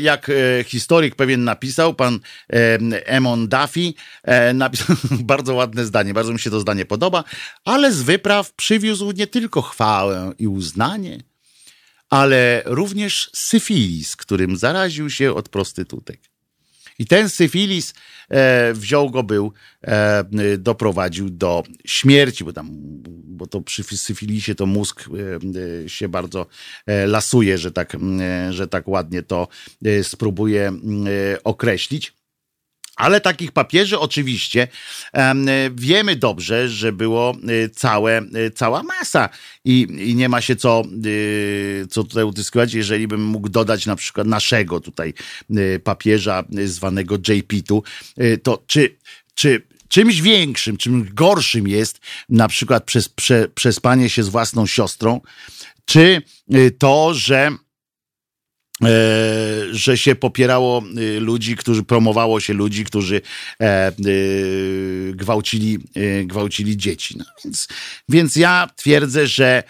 jak 0.00 0.30
historyk 0.64 1.14
pewien 1.14 1.44
napisał, 1.44 1.94
pan 1.94 2.20
em, 2.48 2.94
Emon 3.04 3.48
Duffy, 3.48 3.92
e, 4.22 4.52
napisał 4.54 4.96
bardzo 5.20 5.54
ładne 5.54 5.84
zdanie, 5.84 6.14
bardzo 6.14 6.32
mi 6.32 6.38
się 6.38 6.50
to 6.50 6.60
zdanie 6.60 6.84
podoba, 6.84 7.24
ale 7.64 7.92
z 7.92 8.02
wypraw 8.02 8.52
przywiózł 8.52 9.10
nie 9.10 9.26
tylko 9.26 9.62
chwałę 9.62 10.32
i 10.38 10.46
uznanie, 10.46 11.18
ale 12.10 12.62
również 12.66 13.30
syfilis, 13.34 14.16
którym 14.16 14.56
zaraził 14.56 15.10
się 15.10 15.34
od 15.34 15.48
prostytutek. 15.48 16.20
I 16.98 17.06
ten 17.06 17.28
syfilis 17.28 17.94
e, 18.28 18.72
wziął 18.74 19.10
go, 19.10 19.22
był, 19.22 19.52
e, 19.82 20.24
doprowadził 20.58 21.30
do 21.30 21.62
śmierci, 21.86 22.44
bo 22.44 22.52
tam, 22.52 22.68
bo 23.38 23.46
to 23.46 23.60
przy 23.60 23.84
syfilisie 23.84 24.54
to 24.54 24.66
mózg 24.66 25.00
e, 25.00 25.84
e, 25.84 25.88
się 25.88 26.08
bardzo 26.08 26.46
e, 26.86 27.06
lasuje, 27.06 27.58
że 27.58 27.72
tak, 27.72 27.94
e, 27.94 28.52
że 28.52 28.68
tak 28.68 28.88
ładnie 28.88 29.22
to 29.22 29.48
spróbuję 30.02 30.72
określić. 31.44 32.18
Ale 32.98 33.20
takich 33.20 33.52
papieży 33.52 33.98
oczywiście 33.98 34.68
em, 35.12 35.46
wiemy 35.74 36.16
dobrze, 36.16 36.68
że 36.68 36.92
było 36.92 37.36
y, 37.50 37.68
całe, 37.68 38.22
y, 38.22 38.50
cała 38.50 38.82
masa. 38.82 39.28
I, 39.64 39.86
i 39.98 40.14
nie 40.14 40.28
ma 40.28 40.40
się 40.40 40.56
co, 40.56 40.82
co 41.90 42.04
tutaj 42.04 42.24
utyskiwać, 42.24 42.74
jeżeli 42.74 43.08
bym 43.08 43.24
mógł 43.24 43.48
dodać 43.48 43.86
na 43.86 43.96
przykład 43.96 44.26
naszego 44.26 44.80
tutaj 44.80 45.14
papieża 45.84 46.44
zwanego 46.64 47.16
JP-tu, 47.16 47.82
to 48.42 48.62
czy, 48.66 48.96
czy 49.34 49.62
czymś 49.88 50.20
większym, 50.20 50.76
czymś 50.76 51.12
gorszym 51.12 51.68
jest 51.68 52.00
na 52.28 52.48
przykład 52.48 52.84
przez, 52.84 53.08
prze, 53.08 53.48
przespanie 53.54 54.10
się 54.10 54.22
z 54.22 54.28
własną 54.28 54.66
siostrą, 54.66 55.20
czy 55.84 56.22
to, 56.78 57.14
że 57.14 57.46
e, 57.46 57.50
że 59.70 59.98
się 59.98 60.14
popierało 60.14 60.82
y, 60.98 61.20
ludzi, 61.20 61.56
którzy 61.56 61.82
promowało 61.82 62.40
się 62.40 62.52
ludzi, 62.52 62.84
którzy 62.84 63.20
e, 63.60 63.92
gwałcili, 65.12 65.78
gwałcili 66.24 66.76
dzieci. 66.76 67.18
No 67.18 67.24
więc, 67.44 67.68
więc 68.08 68.36
ja 68.36 68.68
twierdzę, 68.76 69.26
że, 69.26 69.62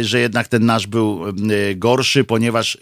że 0.00 0.20
jednak 0.20 0.48
ten 0.48 0.66
nasz 0.66 0.86
był 0.86 1.20
gorszy, 1.76 2.24
ponieważ 2.24 2.78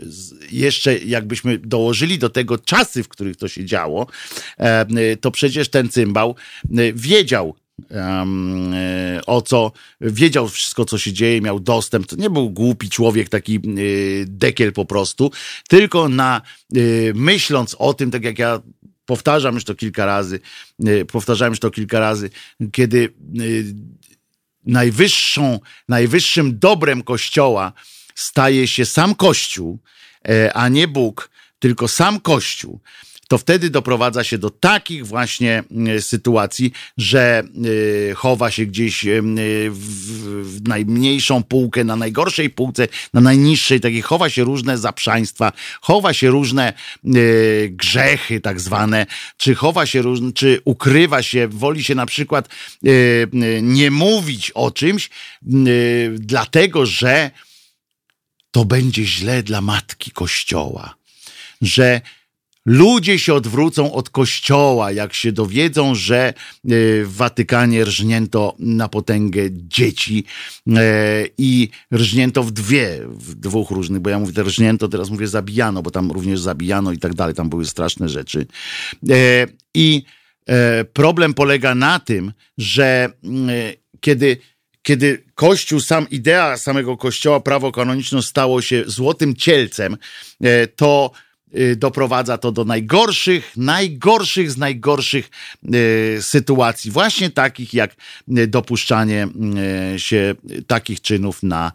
jeszcze 0.51 0.99
jakbyśmy 0.99 1.59
dołożyli 1.59 2.19
do 2.19 2.29
tego 2.29 2.59
czasy, 2.59 3.03
w 3.03 3.09
których 3.09 3.37
to 3.37 3.49
się 3.49 3.65
działo, 3.65 4.07
e, 4.59 5.17
to 5.17 5.31
przecież 5.31 5.69
ten 5.69 5.89
cymbał 5.89 6.35
wiedział, 6.95 7.55
e, 7.57 7.68
o 9.27 9.43
co 9.43 9.73
wiedział 10.01 10.49
wszystko, 10.49 10.85
co 10.85 10.99
się 10.99 11.13
dzieje, 11.13 11.41
miał 11.41 11.61
dostęp. 11.61 12.07
To 12.07 12.17
nie 12.17 12.31
był 12.31 12.51
głupi 12.51 12.91
człowiek, 12.91 13.29
taki 13.29 13.57
e, 13.57 13.61
dekiel 14.27 14.73
po 14.73 14.85
prostu, 14.85 15.31
tylko 15.69 16.09
na 16.09 16.43
e, 16.77 16.81
myśląc 17.15 17.77
o 17.79 17.95
tym, 17.95 18.11
tak 18.11 18.25
jak 18.25 18.39
ja 18.39 18.61
powtarzam 19.07 19.55
już 19.55 19.65
to 19.65 19.75
kilka 19.75 20.07
razy, 20.07 20.41
e, 20.87 21.05
powtarzałem 21.05 21.53
już 21.53 21.61
to 21.61 21.71
kilka 21.71 22.01
razy, 22.01 22.31
kiedy 22.73 23.05
e, 23.05 23.43
najwyższą, 24.67 25.61
najwyższym 25.89 26.59
dobrem 26.59 27.03
Kościoła 27.03 27.73
staje 28.15 28.69
się 28.69 28.85
sam 28.85 29.15
Kościół, 29.15 29.79
e, 30.29 30.53
a 30.53 30.69
nie 30.69 30.89
Bóg, 30.89 31.31
tylko 31.59 31.89
sam 31.89 32.21
Kościół, 32.21 32.81
to 33.29 33.39
wtedy 33.39 33.71
doprowadza 33.71 34.25
się 34.25 34.39
do 34.39 34.51
takich 34.51 35.07
właśnie 35.07 35.63
e, 35.97 36.03
sytuacji, 36.03 36.73
że 36.97 37.43
e, 38.11 38.15
chowa 38.15 38.51
się 38.51 38.67
gdzieś 38.67 39.07
e, 39.07 39.23
w, 39.71 40.61
najmniejszą 40.69 41.43
półkę, 41.43 41.85
na 41.85 41.97
najgorszej 41.97 42.51
półce, 42.51 42.89
na 43.15 43.21
najniższej, 43.21 43.81
takiej 43.81 44.03
chowa 44.03 44.31
się 44.31 44.45
różne 44.45 44.79
zaprzaństwa, 44.79 45.53
chowa 45.81 46.13
się 46.13 46.31
różne 46.31 46.73
grzechy 47.69 48.41
tak 48.41 48.61
zwane, 48.61 49.07
czy 49.37 49.55
chowa 49.55 49.87
się 49.87 50.03
różne, 50.03 50.33
czy 50.33 50.61
ukrywa 50.65 51.23
się, 51.23 51.49
woli 51.49 51.85
się 51.85 51.95
na 51.95 52.07
przykład 52.07 52.49
nie 53.63 53.91
mówić 53.91 54.51
o 54.51 54.71
czymś, 54.71 55.11
dlatego 56.11 56.87
że 56.87 57.31
to 58.51 58.65
będzie 58.65 59.05
źle 59.05 59.43
dla 59.43 59.61
matki 59.61 60.11
Kościoła, 60.11 60.95
że 61.63 62.01
ludzie 62.69 63.19
się 63.19 63.35
odwrócą 63.35 63.93
od 63.93 64.11
Kościoła, 64.11 64.93
jak 64.93 65.15
się 65.15 65.33
dowiedzą, 65.33 65.95
że 65.95 66.29
e, 66.29 66.35
w 67.05 67.13
Watykanie 67.17 67.85
rżnięto 67.85 68.57
na 68.59 68.89
potęgę 68.89 69.43
dzieci 69.51 70.25
e, 70.77 71.25
i 71.39 71.69
rżnięto 71.95 72.43
w 72.43 72.53
dwie, 72.53 72.99
w 73.09 73.35
dwóch 73.35 73.71
różnych, 73.71 74.01
bo 74.01 74.11
ja 74.11 74.19
mówię 74.19 74.43
rżnięto, 74.43 74.89
teraz 74.89 75.11
mówię 75.11 75.29
zabijano, 75.29 75.83
bo 75.83 75.91
tam 75.91 76.11
również 76.11 76.41
zabijano 76.41 76.93
i 76.93 76.99
tak 76.99 77.15
dalej, 77.15 77.35
tam 77.35 77.49
były 77.49 77.65
straszne 77.65 78.09
rzeczy. 78.09 78.47
E, 79.11 79.47
I 79.75 80.03
problem 80.93 81.35
polega 81.35 81.75
na 81.75 81.99
tym, 82.01 82.33
że 82.59 83.13
mm, 83.25 83.49
kiedy 84.01 84.37
kiedy 84.83 85.25
Kościół, 85.35 85.81
sam 85.81 86.11
idea 86.11 86.57
samego 86.57 86.97
Kościoła, 86.97 87.41
prawo 87.41 87.73
kanoniczne 87.73 88.23
stało 88.23 88.63
się 88.63 88.85
złotym 88.87 89.37
cielcem, 89.37 89.97
to 90.77 91.11
doprowadza 91.77 92.39
to 92.39 92.53
do 92.53 92.65
najgorszych, 92.65 93.57
najgorszych 93.57 94.51
z 94.51 94.57
najgorszych 94.57 95.31
e, 95.65 96.23
sytuacji, 96.23 96.91
właśnie 96.91 97.31
takich 97.31 97.75
jak 97.75 97.97
e, 98.37 98.47
dopuszczanie 98.47 99.29
się 99.97 100.35
takich 100.67 101.01
czynów 101.01 101.43
na 101.43 101.73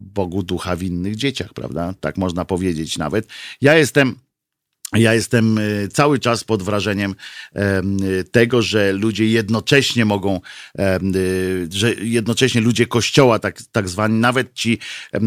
Bogu 0.00 0.42
ducha 0.42 0.76
winnych 0.76 1.16
dzieciach, 1.16 1.54
prawda? 1.54 1.94
Tak 2.00 2.16
można 2.16 2.44
powiedzieć 2.44 2.98
nawet. 2.98 3.28
Ja 3.60 3.74
jestem 3.74 4.16
ja 4.96 5.14
jestem 5.14 5.58
e, 5.58 5.88
cały 5.88 6.18
czas 6.18 6.44
pod 6.44 6.62
wrażeniem 6.62 7.14
em, 7.54 7.96
tego, 8.30 8.62
że 8.62 8.92
ludzie 8.92 9.26
jednocześnie 9.26 10.04
mogą, 10.04 10.40
y, 10.78 11.68
że 11.72 11.94
jednocześnie 11.94 12.60
ludzie 12.60 12.86
kościoła, 12.86 13.38
tak, 13.38 13.62
tak 13.72 13.88
zwani, 13.88 14.20
nawet 14.20 14.54
ci 14.54 14.78
y, 15.14 15.20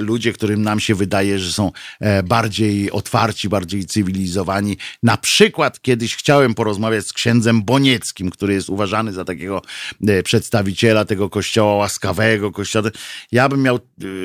ludzie, 0.00 0.32
którym 0.32 0.62
nam 0.62 0.80
się 0.80 0.94
wydaje, 0.94 1.38
że 1.38 1.52
są 1.52 1.72
e, 2.00 2.22
bardziej 2.22 2.90
otwarci, 2.90 3.48
bardziej 3.48 3.86
cywilizowani. 3.86 4.76
Na 5.02 5.16
przykład 5.16 5.80
kiedyś 5.80 6.16
chciałem 6.16 6.54
porozmawiać 6.54 7.06
z 7.06 7.12
księdzem 7.12 7.62
Bonieckim, 7.62 8.30
który 8.30 8.54
jest 8.54 8.68
uważany 8.68 9.12
za 9.12 9.24
takiego 9.24 9.62
e, 10.06 10.22
przedstawiciela 10.22 11.04
tego 11.04 11.30
kościoła 11.30 11.74
łaskawego, 11.74 12.52
kościoła. 12.52 12.90
Ja 13.32 13.48
bym 13.48 13.62
miał, 13.62 13.76
e, 13.76 13.80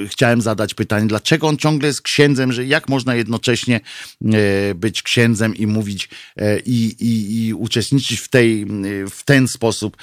chciałem 0.08 0.42
zadać 0.42 0.74
pytanie, 0.74 1.08
dlaczego 1.08 1.48
on 1.48 1.58
ciągle 1.58 1.88
jest 1.88 2.02
księdzem, 2.02 2.52
że 2.52 2.66
jak 2.66 2.90
można 2.90 3.16
jednocześnie 3.16 3.80
e, 4.26 4.69
być 4.76 5.04
księdzem 5.04 5.56
i 5.56 5.68
mówić 5.68 6.10
e, 6.38 6.60
i, 6.60 6.96
i, 7.00 7.46
i 7.48 7.54
uczestniczyć 7.54 8.20
w, 8.20 8.28
tej, 8.28 8.66
w 9.12 9.24
ten 9.26 9.48
sposób 9.48 9.98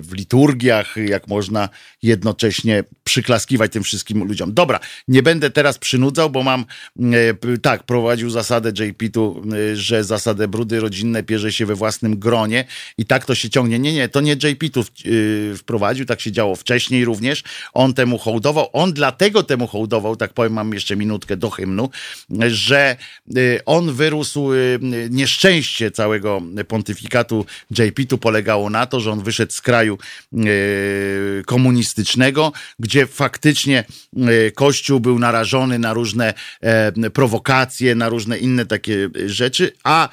w 0.00 0.12
liturgiach, 0.12 0.96
jak 0.96 1.28
można 1.28 1.68
jednocześnie 2.02 2.84
przyklaskiwać 3.04 3.72
tym 3.72 3.82
wszystkim 3.82 4.24
ludziom. 4.24 4.54
Dobra, 4.54 4.80
nie 5.08 5.22
będę 5.22 5.50
teraz 5.50 5.78
przynudzał, 5.78 6.30
bo 6.30 6.42
mam, 6.42 6.64
e, 7.00 7.58
tak, 7.62 7.82
prowadził 7.82 8.30
zasadę 8.30 8.84
JP 8.84 9.08
tu, 9.12 9.42
e, 9.72 9.76
że 9.76 10.04
zasadę 10.04 10.48
brudy 10.48 10.80
rodzinne 10.80 11.22
pierze 11.22 11.52
się 11.52 11.66
we 11.66 11.74
własnym 11.74 12.18
gronie 12.18 12.64
i 12.98 13.06
tak 13.06 13.24
to 13.24 13.34
się 13.34 13.50
ciągnie. 13.50 13.78
Nie, 13.78 13.92
nie, 13.92 14.08
to 14.08 14.20
nie 14.20 14.32
JP 14.32 14.70
tu 14.72 14.84
wprowadził, 15.56 16.06
tak 16.06 16.20
się 16.20 16.32
działo 16.32 16.56
wcześniej 16.56 17.04
również. 17.04 17.42
On 17.72 17.94
temu 17.94 18.18
hołdował, 18.18 18.68
on 18.72 18.92
dlatego 18.92 19.42
temu 19.42 19.66
hołdował, 19.66 20.16
tak 20.16 20.32
powiem, 20.32 20.52
mam 20.52 20.74
jeszcze 20.74 20.96
minutkę 20.96 21.36
do 21.36 21.50
hymnu, 21.50 21.90
że 22.48 22.96
on 23.66 23.92
wyrósł, 23.92 24.50
nieszczęście 25.10 25.90
całego 25.90 26.42
pontyfikatu 26.68 27.46
JP 27.78 28.04
tu 28.08 28.18
polegało 28.18 28.70
na 28.70 28.86
to, 28.86 29.00
że 29.00 29.10
on 29.10 29.22
wyszedł 29.22 29.52
z 29.52 29.60
kraju 29.60 29.98
komunistycznego, 31.46 32.52
gdzie 32.78 33.06
faktycznie 33.06 33.84
Kościół 34.54 35.00
był 35.00 35.18
narażony 35.18 35.78
na 35.78 35.92
różne 35.92 36.34
prowokacje, 37.12 37.94
na 37.94 38.08
różne 38.08 38.38
inne 38.38 38.66
takie 38.66 39.08
rzeczy, 39.26 39.72
a 39.84 40.08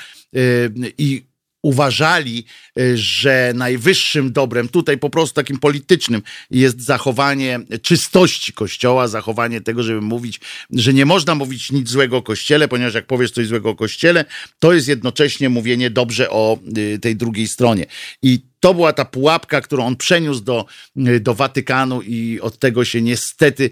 i 0.98 1.31
uważali, 1.62 2.46
y, 2.80 2.98
że 2.98 3.54
najwyższym 3.56 4.32
dobrem, 4.32 4.70
tutaj 4.70 4.98
po 4.98 5.10
prostu 5.10 5.36
takim 5.36 5.60
politycznym, 5.60 6.22
jest 6.52 6.82
zachowanie 6.82 7.60
czystości 7.82 8.54
kościoła, 8.54 9.08
zachowanie 9.08 9.62
tego, 9.62 9.84
żeby 9.84 10.02
mówić, 10.02 10.40
że 10.72 10.94
nie 10.94 11.06
można 11.06 11.36
mówić 11.36 11.72
nic 11.72 11.90
złego 11.90 12.18
o 12.18 12.22
kościele, 12.22 12.68
ponieważ 12.68 12.94
jak 12.94 13.08
powiesz 13.08 13.32
coś 13.32 13.48
złego 13.48 13.70
o 13.70 13.76
kościele, 13.76 14.26
to 14.60 14.74
jest 14.74 14.88
jednocześnie 14.88 15.50
mówienie 15.50 15.90
dobrze 15.90 16.30
o 16.30 16.60
y, 16.78 17.00
tej 17.00 17.16
drugiej 17.16 17.48
stronie. 17.48 17.86
I 18.22 18.40
to 18.60 18.74
była 18.74 18.94
ta 18.94 19.06
pułapka, 19.06 19.62
którą 19.62 19.86
on 19.86 19.96
przeniósł 19.96 20.42
do, 20.42 20.66
y, 21.08 21.20
do 21.20 21.34
Watykanu 21.34 22.02
i 22.02 22.40
od 22.42 22.60
tego 22.60 22.86
się 22.86 23.02
niestety 23.02 23.70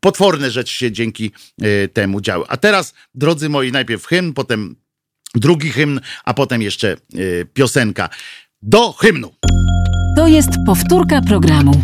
potworne 0.00 0.50
rzeczy 0.50 0.74
się 0.74 0.92
dzięki 0.92 1.30
temu 1.92 2.20
działy. 2.20 2.44
A 2.48 2.56
teraz, 2.56 2.94
drodzy 3.14 3.48
moi, 3.48 3.72
najpierw 3.72 4.06
hymn, 4.06 4.32
potem 4.32 4.76
drugi 5.34 5.70
hymn, 5.70 6.00
a 6.24 6.34
potem 6.34 6.62
jeszcze 6.62 6.96
y, 7.14 7.46
piosenka. 7.54 8.08
Do 8.62 8.92
hymnu. 8.92 9.30
To 10.16 10.26
jest 10.26 10.50
powtórka 10.66 11.20
programu. 11.22 11.82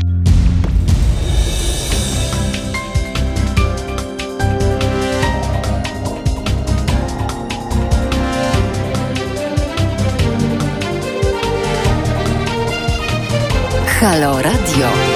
Halo 14.01 14.43
Radio. 14.43 15.08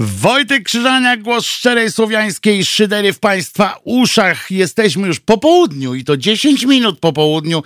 Wojtek 0.00 0.62
Krzyżaniak, 0.62 1.22
głos 1.22 1.46
szczerej 1.46 1.92
słowiańskiej 1.92 2.64
szydery 2.64 3.12
w 3.12 3.18
Państwa 3.18 3.78
uszach. 3.84 4.50
Jesteśmy 4.50 5.06
już 5.06 5.20
po 5.20 5.38
południu 5.38 5.94
i 5.94 6.04
to 6.04 6.16
10 6.16 6.64
minut 6.64 6.98
po 7.00 7.12
południu 7.12 7.62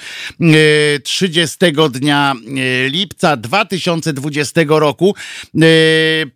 30 1.05 1.57
e, 1.65 1.73
dnia 1.91 2.35
e, 2.35 2.89
lipca 2.89 3.37
2020 3.37 4.61
roku. 4.67 5.15
E, 5.55 5.67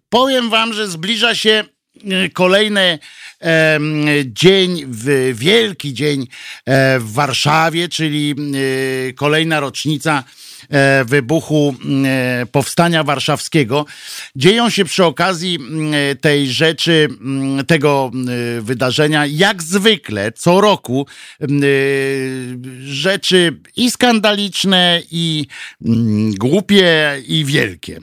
powiem 0.08 0.50
Wam, 0.50 0.72
że 0.72 0.88
zbliża 0.88 1.34
się 1.34 1.64
kolejny 2.32 2.98
dzień, 4.24 4.84
wielki 5.34 5.94
dzień 5.94 6.26
w 6.98 7.12
Warszawie, 7.12 7.88
czyli 7.88 8.34
kolejna 9.14 9.60
rocznica 9.60 10.24
wybuchu 11.04 11.74
e, 12.04 12.46
Powstania 12.52 13.04
Warszawskiego. 13.04 13.86
Dzieją 14.36 14.70
się 14.70 14.84
przy 14.84 15.04
okazji 15.04 15.58
tej 16.20 16.52
rzeczy, 16.52 17.08
tego 17.66 18.10
wydarzenia, 18.60 19.26
jak 19.26 19.62
zwykle, 19.62 20.32
co 20.32 20.60
roku, 20.60 21.06
rzeczy 22.80 23.60
i 23.76 23.90
skandaliczne, 23.90 25.02
i 25.10 25.46
głupie, 26.38 27.16
i 27.26 27.44
wielkie. 27.44 28.00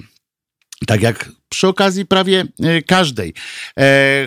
Tak 0.88 1.02
jak 1.02 1.32
przy 1.50 1.68
okazji 1.68 2.06
prawie 2.06 2.46
e, 2.60 2.82
każdej. 2.82 3.34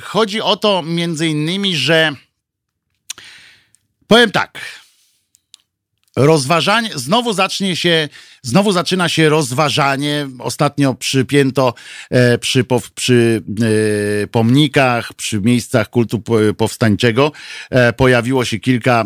Chodzi 0.03 0.41
o 0.41 0.57
to 0.57 0.83
między 0.83 1.29
innymi, 1.29 1.77
że 1.77 2.13
powiem 4.07 4.31
tak 4.31 4.61
rozważanie, 6.17 6.91
znowu 6.95 7.33
zacznie 7.33 7.77
się, 7.77 8.09
znowu 8.47 8.73
zaczyna 8.73 9.09
się 9.09 9.29
rozważanie. 9.29 10.29
Ostatnio 10.39 10.95
przypięto 10.95 11.75
e, 12.11 12.39
przy, 12.39 12.65
przy 12.95 13.43
e, 14.23 14.27
pomnikach, 14.27 15.13
przy 15.15 15.41
miejscach 15.41 15.91
kultu 15.91 16.23
powstańczego 16.57 17.33
e, 17.71 17.93
pojawiło 17.93 18.45
się 18.45 18.59
kilka 18.59 19.05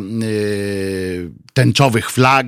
tęczowych 1.53 2.11
flag, 2.11 2.47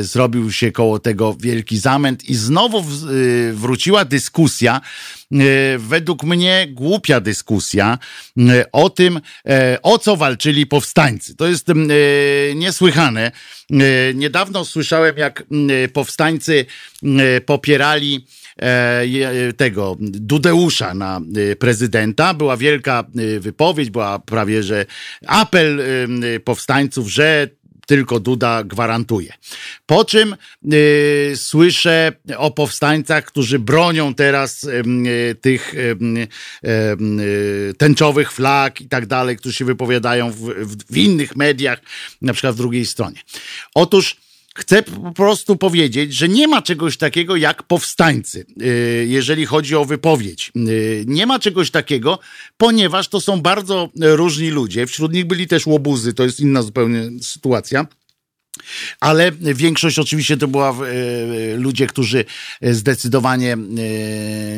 zrobił 0.00 0.52
się 0.52 0.72
koło 0.72 0.98
tego 0.98 1.36
wielki 1.40 1.78
zamęt 1.78 2.24
i 2.24 2.34
znowu 2.34 2.84
wróciła 3.52 4.04
dyskusja, 4.04 4.80
według 5.78 6.24
mnie 6.24 6.66
głupia 6.70 7.20
dyskusja 7.20 7.98
o 8.72 8.90
tym, 8.90 9.20
o 9.82 9.98
co 9.98 10.16
walczyli 10.16 10.66
powstańcy. 10.66 11.34
To 11.36 11.46
jest 11.46 11.66
niesłychane. 12.54 13.32
Niedawno 14.14 14.64
słyszałem, 14.64 15.16
jak 15.16 15.44
powstańcy 15.90 16.66
popierali 17.46 18.26
e, 18.56 19.02
tego 19.56 19.96
Dudeusza 20.00 20.94
na 20.94 21.20
prezydenta. 21.58 22.34
Była 22.34 22.56
wielka 22.56 23.04
wypowiedź, 23.40 23.90
była 23.90 24.18
prawie 24.18 24.62
że 24.62 24.86
apel 25.26 25.82
powstańców, 26.44 27.08
że 27.08 27.48
tylko 27.90 28.20
Duda 28.20 28.64
gwarantuje. 28.64 29.32
Po 29.86 30.04
czym 30.04 30.36
y, 30.72 31.32
słyszę 31.36 32.12
o 32.36 32.50
powstańcach, 32.50 33.24
którzy 33.24 33.58
bronią 33.58 34.14
teraz 34.14 34.64
y, 34.64 35.36
tych 35.40 35.74
y, 35.74 35.96
tęczowych 37.78 38.32
flag 38.32 38.80
i 38.80 38.88
tak 38.88 39.06
dalej, 39.06 39.36
którzy 39.36 39.54
się 39.54 39.64
wypowiadają 39.64 40.30
w, 40.30 40.36
w, 40.36 40.92
w 40.92 40.96
innych 40.96 41.36
mediach, 41.36 41.80
na 42.22 42.32
przykład 42.32 42.54
w 42.54 42.58
drugiej 42.58 42.86
stronie. 42.86 43.18
Otóż 43.74 44.16
Chcę 44.60 44.82
po 44.82 45.12
prostu 45.12 45.56
powiedzieć, 45.56 46.14
że 46.14 46.28
nie 46.28 46.48
ma 46.48 46.62
czegoś 46.62 46.96
takiego 46.96 47.36
jak 47.36 47.62
powstańcy, 47.62 48.46
y, 48.62 49.06
jeżeli 49.08 49.46
chodzi 49.46 49.76
o 49.76 49.84
wypowiedź. 49.84 50.52
Y, 50.56 51.04
nie 51.06 51.26
ma 51.26 51.38
czegoś 51.38 51.70
takiego, 51.70 52.18
ponieważ 52.56 53.08
to 53.08 53.20
są 53.20 53.40
bardzo 53.40 53.88
różni 54.00 54.50
ludzie. 54.50 54.86
Wśród 54.86 55.12
nich 55.12 55.26
byli 55.26 55.46
też 55.46 55.66
łobuzy, 55.66 56.14
to 56.14 56.24
jest 56.24 56.40
inna 56.40 56.62
zupełnie 56.62 57.10
sytuacja. 57.22 57.86
Ale 59.00 59.32
większość 59.32 59.98
oczywiście 59.98 60.36
to 60.36 60.48
była 60.48 60.70
e, 60.70 61.56
ludzie, 61.56 61.86
którzy 61.86 62.24
zdecydowanie 62.62 63.52
e, 63.52 63.58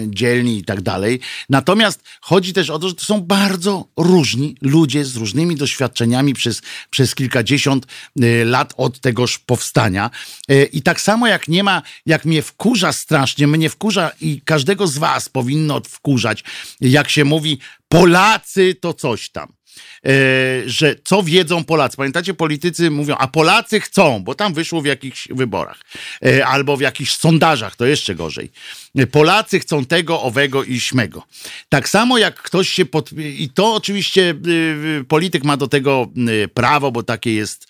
dzielni 0.06 0.58
i 0.58 0.64
tak 0.64 0.80
dalej. 0.80 1.20
Natomiast 1.48 2.02
chodzi 2.20 2.52
też 2.52 2.70
o 2.70 2.78
to, 2.78 2.88
że 2.88 2.94
to 2.94 3.04
są 3.04 3.20
bardzo 3.20 3.88
różni 3.96 4.56
ludzie 4.62 5.04
z 5.04 5.16
różnymi 5.16 5.56
doświadczeniami 5.56 6.34
przez, 6.34 6.62
przez 6.90 7.14
kilkadziesiąt 7.14 7.86
e, 8.22 8.44
lat 8.44 8.74
od 8.76 9.00
tegoż 9.00 9.38
powstania. 9.38 10.10
I 10.72 10.82
tak 10.82 11.00
samo 11.00 11.26
jak 11.26 11.48
nie 11.48 11.64
ma, 11.64 11.82
jak 12.06 12.24
mnie 12.24 12.42
wkurza 12.42 12.92
strasznie, 12.92 13.46
mnie 13.46 13.70
wkurza 13.70 14.10
i 14.20 14.40
każdego 14.44 14.86
z 14.86 14.98
was 14.98 15.28
powinno 15.28 15.80
wkurzać, 15.80 16.44
jak 16.80 17.10
się 17.10 17.24
mówi, 17.24 17.58
Polacy 17.88 18.74
to 18.74 18.94
coś 18.94 19.30
tam. 19.30 19.52
E, 20.06 20.10
że 20.66 20.96
co 21.04 21.22
wiedzą 21.22 21.64
Polacy. 21.64 21.96
Pamiętacie, 21.96 22.34
politycy 22.34 22.90
mówią, 22.90 23.14
a 23.16 23.26
Polacy 23.26 23.80
chcą, 23.80 24.22
bo 24.24 24.34
tam 24.34 24.54
wyszło 24.54 24.82
w 24.82 24.86
jakichś 24.86 25.28
wyborach 25.28 25.80
e, 26.26 26.46
albo 26.46 26.76
w 26.76 26.80
jakichś 26.80 27.16
sondażach, 27.16 27.76
to 27.76 27.86
jeszcze 27.86 28.14
gorzej. 28.14 28.50
Polacy 29.10 29.60
chcą 29.60 29.84
tego, 29.84 30.22
owego 30.22 30.64
i 30.64 30.80
śmego. 30.80 31.22
Tak 31.68 31.88
samo 31.88 32.18
jak 32.18 32.42
ktoś 32.42 32.68
się 32.68 32.84
pod... 32.84 33.12
I 33.18 33.50
to 33.54 33.74
oczywiście 33.74 34.34
e, 35.00 35.04
polityk 35.04 35.44
ma 35.44 35.56
do 35.56 35.68
tego 35.68 36.06
prawo, 36.54 36.92
bo 36.92 37.02
takie 37.02 37.34
jest 37.34 37.68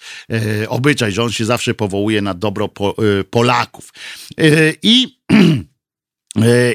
obyczaj, 0.68 1.12
że 1.12 1.22
on 1.22 1.32
się 1.32 1.44
zawsze 1.44 1.74
powołuje 1.74 2.22
na 2.22 2.34
dobro 2.34 2.68
Polaków. 3.30 3.92
I 4.82 5.18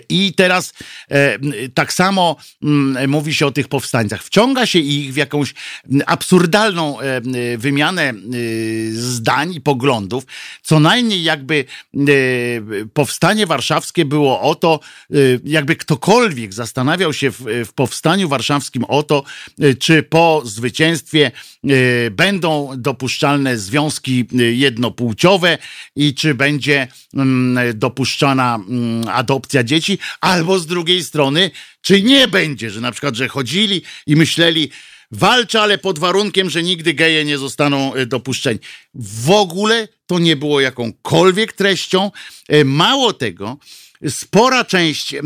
I 0.09 0.33
teraz 0.33 0.73
e, 1.11 1.39
tak 1.73 1.93
samo 1.93 2.35
mm, 2.63 3.09
mówi 3.09 3.33
się 3.33 3.45
o 3.45 3.51
tych 3.51 3.67
powstańcach. 3.67 4.23
Wciąga 4.23 4.65
się 4.65 4.79
ich 4.79 5.13
w 5.13 5.15
jakąś 5.15 5.53
absurdalną 6.05 6.99
e, 6.99 7.21
wymianę 7.57 8.13
zdań 8.91 9.53
i 9.53 9.61
poglądów. 9.61 10.23
Co 10.61 10.79
najmniej 10.79 11.23
jakby 11.23 11.65
powstanie 12.93 13.47
warszawskie 13.47 14.05
było 14.05 14.41
o 14.41 14.55
to, 14.55 14.79
jakby 15.43 15.75
ktokolwiek 15.75 16.53
zastanawiał 16.53 17.13
się 17.13 17.31
w, 17.31 17.73
powstaniu 17.75 18.29
warszawskim 18.29 18.83
o 18.83 19.03
to, 19.03 19.23
czy 19.79 20.03
po 20.03 20.41
zwycięstwie 20.45 21.31
będą 22.11 22.69
dopuszczalne 22.77 23.57
związki 23.57 24.25
jednopłciowe 24.53 25.57
i 25.95 26.13
czy 26.13 26.33
będzie 26.33 26.87
mm, 27.13 27.79
dopuszczana 27.79 28.55
mm, 28.55 29.09
adopcja 29.09 29.46
adopcja 29.47 29.63
dzieci, 29.63 29.99
albo 30.21 30.59
z 30.59 30.65
drugiej 30.65 31.03
strony, 31.03 31.51
czy 31.81 32.01
nie 32.01 32.27
będzie, 32.27 32.69
że 32.69 32.81
na 32.81 32.91
przykład, 32.91 33.15
że 33.15 33.27
chodzili 33.27 33.81
i 34.07 34.15
myśleli, 34.15 34.71
walczę, 35.11 35.61
ale 35.61 35.77
pod 35.77 35.99
warunkiem, 35.99 36.49
że 36.49 36.63
nigdy 36.63 36.93
geje 36.93 37.25
nie 37.25 37.37
zostaną 37.37 37.93
e, 37.93 38.05
dopuszczeni. 38.05 38.59
W 38.93 39.29
ogóle 39.31 39.87
to 40.05 40.19
nie 40.19 40.35
było 40.35 40.61
jakąkolwiek 40.61 41.53
treścią. 41.53 42.11
E, 42.49 42.65
Mało 42.65 43.13
tego, 43.13 43.57
spora 44.09 44.65
część 44.65 45.13
e, 45.13 45.21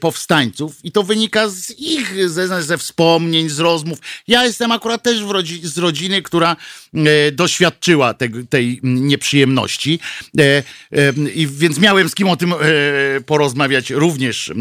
powstańców, 0.00 0.84
i 0.84 0.92
to 0.92 1.02
wynika 1.02 1.48
z 1.48 1.70
ich, 1.78 2.30
ze, 2.30 2.62
ze 2.62 2.78
wspomnień, 2.78 3.48
z 3.48 3.58
rozmów. 3.58 3.98
Ja 4.28 4.44
jestem 4.44 4.72
akurat 4.72 5.02
też 5.02 5.20
rodzi, 5.20 5.60
z 5.62 5.78
rodziny, 5.78 6.22
która 6.22 6.56
e, 6.94 7.32
doświadczyła 7.32 8.14
tego, 8.14 8.38
tej 8.50 8.80
nieprzyjemności, 8.82 9.98
e, 10.38 10.42
e, 10.42 10.62
i 11.34 11.46
więc 11.46 11.78
miałem 11.78 12.08
z 12.08 12.14
kim 12.14 12.28
o 12.28 12.36
tym 12.36 12.54
porozmawiać 13.26 13.90
również. 13.90 14.52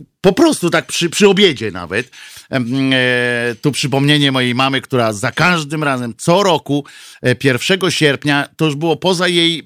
E, 0.00 0.04
po 0.20 0.32
prostu 0.32 0.70
tak 0.70 0.86
przy, 0.86 1.10
przy 1.10 1.28
obiedzie 1.28 1.70
nawet. 1.70 2.10
E, 2.50 3.54
tu 3.62 3.72
przypomnienie 3.72 4.32
mojej 4.32 4.54
mamy, 4.54 4.80
która 4.80 5.12
za 5.12 5.32
każdym 5.32 5.84
razem, 5.84 6.14
co 6.18 6.42
roku, 6.42 6.84
e, 7.22 7.36
1 7.44 7.90
sierpnia, 7.90 8.48
to 8.56 8.64
już 8.64 8.74
było 8.74 8.96
poza 8.96 9.28
jej, 9.28 9.58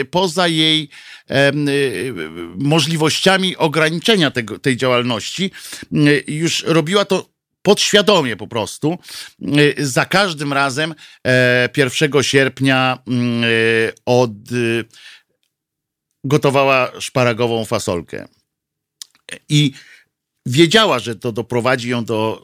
e, 0.00 0.04
poza 0.04 0.48
jej 0.48 0.88
e, 1.30 1.52
możliwościami 2.58 3.56
ograniczenia 3.56 4.30
tego, 4.30 4.58
tej 4.58 4.76
działalności, 4.76 5.50
e, 5.92 5.96
już 6.32 6.62
robiła 6.62 7.04
to 7.04 7.28
podświadomie 7.62 8.36
po 8.36 8.46
prostu. 8.46 8.98
E, 9.78 9.84
Za 9.84 10.04
każdym 10.04 10.52
razem 10.52 10.94
e, 11.26 11.68
1 11.76 12.22
sierpnia 12.22 12.98
mm, 13.06 13.44
e, 13.44 13.46
od 14.06 14.30
e, 14.30 14.84
gotowała 16.24 16.92
szparagową 17.00 17.64
fasolkę 17.64 18.28
i 19.48 19.72
wiedziała, 20.46 20.98
że 20.98 21.16
to 21.16 21.32
doprowadzi 21.32 21.88
ją 21.88 22.04
do 22.04 22.42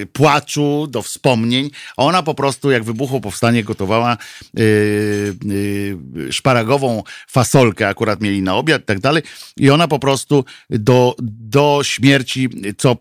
yy, 0.00 0.06
płaczu, 0.06 0.86
do 0.90 1.02
wspomnień, 1.02 1.70
a 1.96 2.04
ona 2.04 2.22
po 2.22 2.34
prostu, 2.34 2.70
jak 2.70 2.84
wybuchło 2.84 3.20
powstanie, 3.20 3.64
gotowała 3.64 4.16
yy, 4.54 5.34
yy, 5.44 6.32
szparagową 6.32 7.02
fasolkę, 7.28 7.88
akurat 7.88 8.20
mieli 8.20 8.42
na 8.42 8.54
obiad 8.56 8.82
i 8.82 8.84
tak 8.84 9.00
dalej, 9.00 9.22
i 9.56 9.70
ona 9.70 9.88
po 9.88 9.98
prostu 9.98 10.44
do, 10.70 11.16
do 11.18 11.80
śmierci, 11.82 12.48
co 12.78 12.96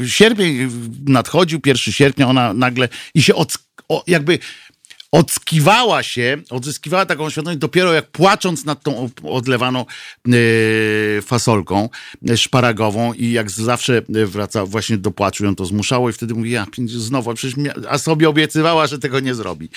yy, 0.00 0.08
sierpień 0.08 0.70
nadchodził, 1.06 1.60
1 1.66 1.92
sierpnia, 1.92 2.28
ona 2.28 2.54
nagle 2.54 2.88
i 3.14 3.22
się 3.22 3.34
od, 3.34 3.58
o, 3.88 4.04
jakby 4.06 4.38
odskiwała 5.14 6.02
się, 6.02 6.36
odzyskiwała 6.50 7.06
taką 7.06 7.30
świadomość 7.30 7.58
dopiero 7.58 7.92
jak 7.92 8.10
płacząc 8.10 8.64
nad 8.64 8.82
tą 8.82 9.10
odlewaną 9.22 9.86
e, 10.28 10.32
fasolką 11.22 11.88
e, 12.28 12.36
szparagową 12.36 13.12
i 13.12 13.32
jak 13.32 13.50
zawsze 13.50 14.02
e, 14.14 14.26
wraca 14.26 14.66
właśnie 14.66 14.98
do 14.98 15.10
płaczu, 15.10 15.44
ją 15.44 15.56
to 15.56 15.66
zmuszało 15.66 16.10
i 16.10 16.12
wtedy 16.12 16.34
mówi, 16.34 16.50
ja 16.50 16.66
znowu, 16.86 17.34
przecież 17.34 17.56
a 17.88 17.98
sobie 17.98 18.28
obiecywała, 18.28 18.86
że 18.86 18.98
tego 18.98 19.20
nie 19.20 19.34
zrobi. 19.34 19.68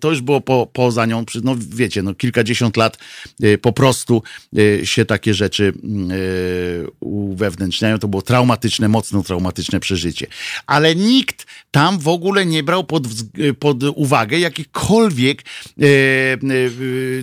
To 0.00 0.10
już 0.10 0.20
było 0.20 0.40
po, 0.40 0.68
poza 0.72 1.06
nią, 1.06 1.24
no 1.42 1.54
wiecie, 1.58 2.02
no 2.02 2.14
kilkadziesiąt 2.14 2.76
lat 2.76 2.98
po 3.62 3.72
prostu 3.72 4.22
się 4.84 5.04
takie 5.04 5.34
rzeczy 5.34 5.72
uwewnętrzniają. 7.00 7.98
To 7.98 8.08
było 8.08 8.22
traumatyczne, 8.22 8.88
mocno 8.88 9.22
traumatyczne 9.22 9.80
przeżycie. 9.80 10.26
Ale 10.66 10.94
nikt 10.94 11.46
tam 11.70 11.98
w 11.98 12.08
ogóle 12.08 12.46
nie 12.46 12.62
brał 12.62 12.84
pod, 12.84 13.02
pod 13.58 13.93
uwagę 13.96 14.38
jakichkolwiek 14.38 15.42
e, 15.42 15.84
e, 15.84 16.38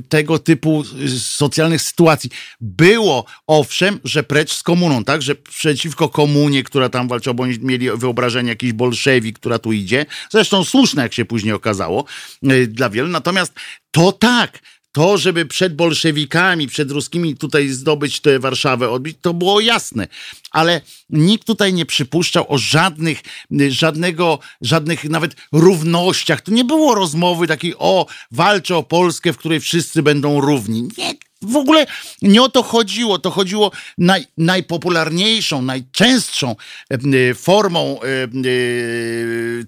tego 0.09 0.39
typu 0.39 0.83
socjalnych 1.19 1.81
sytuacji. 1.81 2.29
Było, 2.61 3.25
owszem, 3.47 3.99
że 4.03 4.23
precz 4.23 4.53
z 4.53 4.63
komuną, 4.63 5.03
tak, 5.03 5.21
że 5.21 5.35
przeciwko 5.35 6.09
komunie, 6.09 6.63
która 6.63 6.89
tam 6.89 7.07
walczyła, 7.07 7.33
bo 7.33 7.45
mieli 7.45 7.89
wyobrażenie 7.95 8.49
jakiś 8.49 8.73
bolszewik, 8.73 9.39
która 9.39 9.59
tu 9.59 9.71
idzie. 9.71 10.05
Zresztą 10.29 10.63
słuszne, 10.63 11.03
jak 11.03 11.13
się 11.13 11.25
później 11.25 11.53
okazało, 11.53 12.05
e, 12.43 12.67
dla 12.67 12.89
wielu. 12.89 13.07
Natomiast 13.07 13.53
to 13.91 14.11
tak, 14.11 14.59
to, 14.91 15.17
żeby 15.17 15.45
przed 15.45 15.75
bolszewikami, 15.75 16.67
przed 16.67 16.91
ruskimi 16.91 17.35
tutaj 17.35 17.69
zdobyć 17.69 18.19
tę 18.19 18.39
Warszawę, 18.39 18.89
odbić, 18.89 19.17
to 19.21 19.33
było 19.33 19.59
jasne. 19.59 20.07
Ale 20.51 20.81
nikt 21.09 21.47
tutaj 21.47 21.73
nie 21.73 21.85
przypuszczał 21.85 22.45
o 22.53 22.57
żadnych, 22.57 23.21
żadnego, 23.69 24.39
żadnych 24.61 25.03
nawet 25.03 25.35
równościach. 25.51 26.41
Tu 26.41 26.51
nie 26.51 26.65
było 26.65 26.95
rozmowy 26.95 27.47
takiej, 27.47 27.73
o, 27.77 28.05
walczę 28.31 28.75
o 28.75 28.83
Polskę, 28.83 29.33
w 29.33 29.37
której 29.37 29.59
wszyscy 29.59 30.03
będą 30.03 30.41
równi. 30.41 30.87
Nie, 30.97 31.13
w 31.41 31.55
ogóle 31.55 31.85
nie 32.21 32.41
o 32.41 32.49
to 32.49 32.63
chodziło. 32.63 33.19
To 33.19 33.31
chodziło 33.31 33.71
naj, 33.97 34.25
najpopularniejszą, 34.37 35.61
najczęstszą 35.61 36.55
e, 36.89 37.33
formą 37.33 37.99
e, 38.01 38.07
e, 38.07 38.27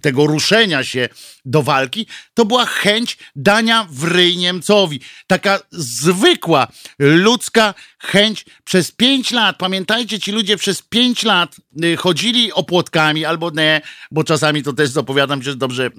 tego 0.01 0.27
ruszenia 0.27 0.83
się 0.83 1.09
do 1.45 1.63
walki. 1.63 2.07
To 2.33 2.45
była 2.45 2.65
chęć 2.65 3.17
dania 3.35 3.87
w 3.89 4.03
ryj 4.03 4.37
Niemcowi. 4.37 4.99
Taka 5.27 5.59
zwykła, 5.71 6.67
ludzka 6.99 7.73
chęć 7.99 8.45
przez 8.63 8.91
pięć 8.91 9.31
lat. 9.31 9.57
Pamiętajcie, 9.57 10.19
ci 10.19 10.31
ludzie 10.31 10.57
przez 10.57 10.81
pięć 10.81 11.23
lat 11.23 11.55
y, 11.83 11.97
chodzili 11.97 12.53
opłotkami 12.53 13.25
albo 13.25 13.49
nie, 13.49 13.81
bo 14.11 14.23
czasami 14.23 14.63
to 14.63 14.73
też 14.73 14.89
zapowiadam, 14.89 15.43
że 15.43 15.55
dobrze 15.55 15.89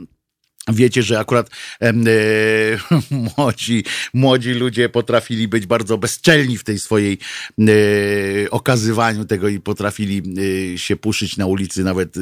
Wiecie, 0.72 1.02
że 1.02 1.18
akurat 1.18 1.50
e, 1.82 1.92
młodzi, 3.36 3.84
młodzi 4.14 4.50
ludzie 4.50 4.88
potrafili 4.88 5.48
być 5.48 5.66
bardzo 5.66 5.98
bezczelni 5.98 6.58
w 6.58 6.64
tej 6.64 6.78
swojej 6.78 7.18
e, 7.60 8.50
okazywaniu 8.50 9.24
tego 9.24 9.48
i 9.48 9.60
potrafili 9.60 10.22
e, 10.74 10.78
się 10.78 10.96
puszyć 10.96 11.36
na 11.36 11.46
ulicy 11.46 11.84
nawet 11.84 12.16
e, 12.16 12.20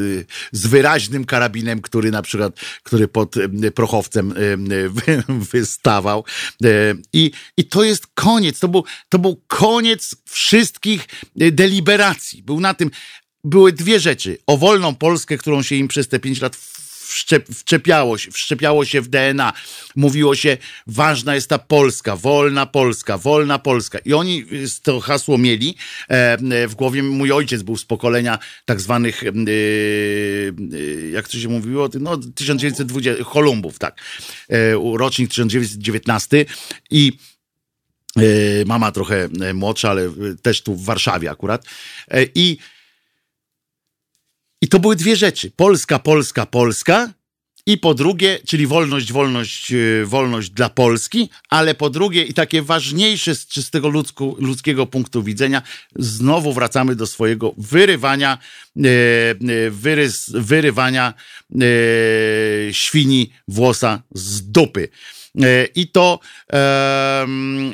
z 0.52 0.66
wyraźnym 0.66 1.24
karabinem, 1.24 1.80
który 1.80 2.10
na 2.10 2.22
przykład, 2.22 2.60
który 2.82 3.08
pod 3.08 3.36
em, 3.36 3.60
prochowcem 3.74 4.34
em, 4.36 4.68
wy, 4.96 5.22
wystawał. 5.28 6.24
E, 6.64 6.68
I, 7.12 7.30
I 7.56 7.64
to 7.64 7.84
jest 7.84 8.06
koniec. 8.14 8.58
To 8.58 8.68
był, 8.68 8.84
to 9.08 9.18
był 9.18 9.42
koniec 9.46 10.16
wszystkich 10.30 11.08
e, 11.40 11.50
deliberacji. 11.50 12.42
Był 12.42 12.60
na 12.60 12.74
tym, 12.74 12.90
były 13.44 13.72
dwie 13.72 14.00
rzeczy. 14.00 14.38
O 14.46 14.56
wolną 14.56 14.94
Polskę, 14.94 15.38
którą 15.38 15.62
się 15.62 15.76
im 15.76 15.88
przez 15.88 16.08
te 16.08 16.18
pięć 16.18 16.40
lat 16.40 16.56
wszczep, 17.12 17.48
wczepiało 17.48 18.18
się, 18.18 18.30
wszczepiało 18.30 18.84
się 18.84 19.00
w 19.00 19.08
DNA. 19.08 19.52
Mówiło 19.96 20.34
się, 20.34 20.56
ważna 20.86 21.34
jest 21.34 21.48
ta 21.48 21.58
Polska, 21.58 22.16
wolna 22.16 22.66
Polska, 22.66 23.18
wolna 23.18 23.58
Polska. 23.58 23.98
I 23.98 24.12
oni 24.12 24.44
y, 24.52 24.82
to 24.82 25.00
hasło 25.00 25.38
mieli 25.38 25.76
e, 26.10 26.32
e, 26.32 26.68
w 26.68 26.74
głowie. 26.74 27.02
Mój 27.02 27.32
ojciec 27.32 27.62
był 27.62 27.76
z 27.76 27.84
pokolenia 27.84 28.38
tak 28.64 28.80
zwanych, 28.80 29.24
e, 29.24 29.28
e, 29.28 29.32
jak 31.10 31.28
to 31.28 31.38
się 31.38 31.48
mówiło, 31.48 31.88
no 32.00 32.16
1920, 32.16 33.24
Kolumbów, 33.24 33.78
tak. 33.78 34.00
E, 34.50 34.72
rocznik 34.96 35.30
1919 35.30 36.44
i 36.90 37.12
mama 38.66 38.92
trochę 38.92 39.28
młodsza, 39.54 39.90
ale 39.90 40.10
też 40.42 40.62
tu 40.62 40.74
w 40.74 40.84
Warszawie 40.84 41.30
akurat. 41.30 41.64
I 42.34 42.58
i 44.62 44.68
to 44.68 44.78
były 44.78 44.96
dwie 44.96 45.16
rzeczy. 45.16 45.50
Polska, 45.56 45.98
Polska, 45.98 46.46
Polska. 46.46 47.12
I 47.66 47.78
po 47.78 47.94
drugie, 47.94 48.38
czyli 48.46 48.66
wolność, 48.66 49.12
wolność, 49.12 49.72
e, 49.72 50.04
wolność 50.04 50.50
dla 50.50 50.68
Polski, 50.68 51.28
ale 51.48 51.74
po 51.74 51.90
drugie 51.90 52.24
i 52.24 52.34
takie 52.34 52.62
ważniejsze 52.62 53.34
z 53.34 53.46
czystego 53.46 53.88
ludzku, 53.88 54.36
ludzkiego 54.38 54.86
punktu 54.86 55.22
widzenia, 55.22 55.62
znowu 55.96 56.52
wracamy 56.52 56.96
do 56.96 57.06
swojego 57.06 57.54
wyrywania, 57.58 58.38
e, 58.76 58.80
e, 58.86 59.70
wyrys, 59.70 60.30
wyrywania 60.30 61.14
e, 61.54 61.64
świni 62.72 63.32
włosa 63.48 64.02
z 64.14 64.50
dupy. 64.50 64.88
E, 65.40 65.68
I 65.74 65.86
to, 65.86 66.18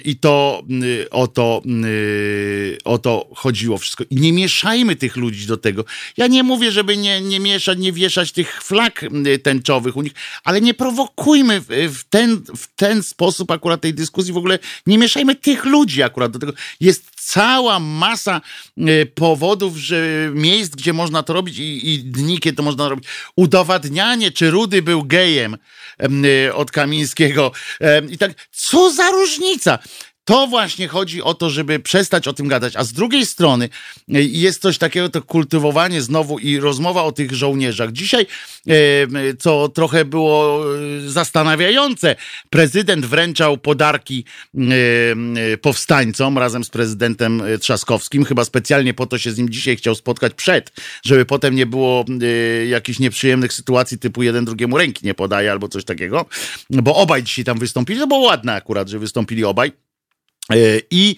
i 0.04 0.16
to 0.16 0.62
y, 0.82 1.10
o 1.10 1.26
to, 1.26 1.62
y, 1.84 2.78
o 2.84 2.98
to 2.98 3.28
chodziło 3.34 3.78
wszystko. 3.78 4.04
I 4.10 4.16
nie 4.16 4.32
mieszajmy 4.32 4.96
tych 4.96 5.16
ludzi 5.16 5.46
do 5.46 5.56
tego. 5.56 5.84
Ja 6.16 6.26
nie 6.26 6.42
mówię, 6.42 6.72
żeby 6.72 6.96
nie, 6.96 7.20
nie 7.20 7.40
mieszać, 7.40 7.78
nie 7.78 7.92
wieszać 7.92 8.32
tych 8.32 8.62
flag 8.62 9.02
y, 9.02 9.38
tęczowych 9.38 9.96
u 9.96 10.02
nich, 10.02 10.12
ale 10.44 10.60
nie 10.60 10.74
prowokujmy 10.74 11.60
w, 11.68 12.04
ten, 12.10 12.42
w 12.56 12.66
ten 12.76 13.02
sposób 13.02 13.50
akurat 13.50 13.80
tej 13.80 13.94
dyskusji. 13.94 14.32
W 14.32 14.36
ogóle 14.36 14.58
nie 14.86 14.98
mieszajmy 14.98 15.34
tych 15.34 15.64
ludzi 15.64 16.02
akurat 16.02 16.32
do 16.32 16.38
tego. 16.38 16.52
Jest 16.80 17.10
cała 17.16 17.80
masa 17.80 18.40
powodów, 19.14 19.76
że 19.76 20.30
miejsc, 20.34 20.74
gdzie 20.74 20.92
można 20.92 21.22
to 21.22 21.32
robić 21.32 21.58
i, 21.58 21.94
i 21.94 21.98
dni, 21.98 22.38
kiedy 22.38 22.56
to 22.56 22.62
można 22.62 22.88
robić. 22.88 23.08
Udowadnianie, 23.36 24.30
czy 24.30 24.50
Rudy 24.50 24.82
był 24.82 25.04
gejem 25.04 25.56
em, 25.98 26.22
od 26.54 26.70
Kamińskiego 26.70 27.47
i 28.10 28.18
tak. 28.18 28.32
Co 28.52 28.90
za 28.90 29.10
różnica? 29.10 29.78
To 30.28 30.46
właśnie 30.46 30.88
chodzi 30.88 31.22
o 31.22 31.34
to, 31.34 31.50
żeby 31.50 31.78
przestać 31.78 32.28
o 32.28 32.32
tym 32.32 32.48
gadać. 32.48 32.76
A 32.76 32.84
z 32.84 32.92
drugiej 32.92 33.26
strony 33.26 33.68
e, 34.14 34.22
jest 34.22 34.62
coś 34.62 34.78
takiego, 34.78 35.08
to 35.08 35.22
kultywowanie 35.22 36.02
znowu 36.02 36.38
i 36.38 36.58
rozmowa 36.58 37.02
o 37.02 37.12
tych 37.12 37.32
żołnierzach. 37.32 37.92
Dzisiaj, 37.92 38.26
e, 38.68 38.74
co 39.38 39.68
trochę 39.68 40.04
było 40.04 40.64
e, 41.06 41.10
zastanawiające, 41.10 42.16
prezydent 42.50 43.06
wręczał 43.06 43.58
podarki 43.58 44.24
powstańcom 45.62 46.38
razem 46.38 46.64
z 46.64 46.70
prezydentem 46.70 47.42
Trzaskowskim. 47.60 48.24
Chyba 48.24 48.44
specjalnie 48.44 48.94
po 48.94 49.06
to 49.06 49.18
się 49.18 49.32
z 49.32 49.38
nim 49.38 49.50
dzisiaj 49.50 49.76
chciał 49.76 49.94
spotkać 49.94 50.34
przed, 50.34 50.72
żeby 51.04 51.24
potem 51.24 51.54
nie 51.54 51.66
było 51.66 52.04
jakichś 52.68 52.98
nieprzyjemnych 52.98 53.52
sytuacji 53.52 53.98
typu 53.98 54.22
jeden 54.22 54.44
drugiemu 54.44 54.78
ręki 54.78 55.06
nie 55.06 55.14
podaje 55.14 55.52
albo 55.52 55.68
coś 55.68 55.84
takiego, 55.84 56.26
bo 56.70 56.96
obaj 56.96 57.22
dzisiaj 57.22 57.44
tam 57.44 57.58
wystąpili. 57.58 58.00
To 58.00 58.06
było 58.06 58.20
ładne 58.20 58.54
akurat, 58.54 58.88
że 58.88 58.98
wystąpili 58.98 59.44
obaj. 59.44 59.87
E, 60.50 61.16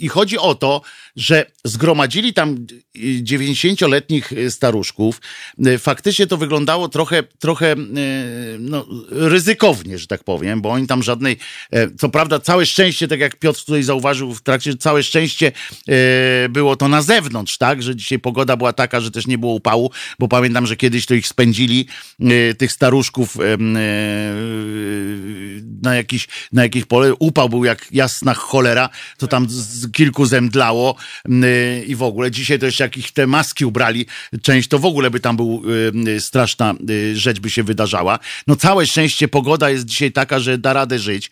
I, 0.00 0.06
e, 0.06 0.08
chodzi 0.08 0.38
o 0.38 0.54
to, 0.54 0.82
że 1.16 1.46
zgromadzili 1.64 2.34
tam 2.34 2.66
90-letnich 3.22 4.32
staruszków. 4.50 5.20
E, 5.66 5.78
faktycznie 5.78 6.26
to 6.26 6.36
wyglądało 6.36 6.88
trochę, 6.88 7.22
trochę 7.22 7.72
e, 7.72 7.76
no, 8.58 8.86
ryzykownie, 9.10 9.98
że 9.98 10.06
tak 10.06 10.24
powiem, 10.24 10.60
bo 10.60 10.70
oni 10.70 10.86
tam 10.86 11.02
żadnej, 11.02 11.36
co 11.98 12.08
prawda 12.08 12.40
całe 12.40 12.66
szczęście, 12.66 13.08
tak 13.08 13.20
jak 13.20 13.36
Piotr 13.36 13.64
tutaj 13.64 13.82
zauważył 13.82 14.34
w 14.34 14.42
trakcie, 14.42 14.76
całe 14.76 15.02
szczęście 15.02 15.52
było 16.50 16.76
to 16.76 16.88
na 16.88 17.02
zewnątrz, 17.02 17.58
tak, 17.58 17.82
że 17.82 17.96
dzisiaj 17.96 18.18
pogoda 18.18 18.56
była 18.56 18.72
taka, 18.72 19.00
że 19.00 19.10
też 19.10 19.26
nie 19.26 19.38
było 19.38 19.54
upału, 19.54 19.90
bo 20.18 20.28
pamiętam, 20.28 20.66
że 20.66 20.76
kiedyś 20.76 21.06
to 21.06 21.14
ich 21.14 21.28
spędzili, 21.28 21.86
tych 22.58 22.72
staruszków 22.72 23.36
na 25.82 25.94
jakiś, 25.94 26.28
na 26.52 26.62
jakieś 26.62 26.84
pole, 26.84 27.14
upał 27.18 27.48
był 27.48 27.64
jak 27.64 27.86
jasna 27.92 28.34
cholera, 28.34 28.88
to 29.18 29.26
tam 29.26 29.46
z 29.50 29.89
kilku 29.92 30.26
zemdlało 30.26 30.96
i 31.86 31.96
w 31.96 32.02
ogóle. 32.02 32.30
Dzisiaj 32.30 32.58
to 32.58 32.66
jeszcze 32.66 32.84
jakieś 32.84 33.12
te 33.12 33.26
maski 33.26 33.64
ubrali, 33.64 34.06
część 34.42 34.68
to 34.68 34.78
w 34.78 34.84
ogóle 34.84 35.10
by 35.10 35.20
tam 35.20 35.36
był 35.36 35.62
straszna 36.18 36.74
y, 36.90 37.16
rzecz 37.16 37.40
by 37.40 37.50
się 37.50 37.62
wydarzała. 37.62 38.18
No 38.46 38.56
całe 38.56 38.86
szczęście 38.86 39.28
pogoda 39.28 39.70
jest 39.70 39.84
dzisiaj 39.84 40.12
taka, 40.12 40.38
że 40.40 40.58
da 40.58 40.72
radę 40.72 40.98
żyć, 40.98 41.30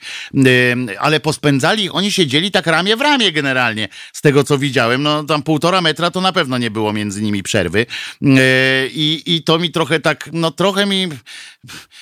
ale 0.99 1.21
pospędzali, 1.21 1.91
oni 1.91 2.13
siedzieli 2.13 2.51
tak 2.51 2.67
ramię 2.67 2.97
w 2.97 3.01
ramię 3.01 3.33
generalnie, 3.33 3.89
z 4.13 4.21
tego 4.21 4.45
co 4.45 4.59
widziałem, 4.59 5.03
no 5.03 5.25
tam 5.25 5.43
półtora 5.43 5.81
metra 5.81 6.11
to 6.11 6.21
na 6.21 6.33
pewno 6.33 6.59
nie 6.59 6.71
było 6.71 6.93
między 6.93 7.23
nimi 7.23 7.43
przerwy 7.43 7.87
i, 8.93 9.23
i 9.27 9.43
to 9.43 9.59
mi 9.59 9.71
trochę 9.71 10.01
tak, 10.01 10.31
no 10.33 10.51
trochę 10.51 10.87
mi 10.87 11.09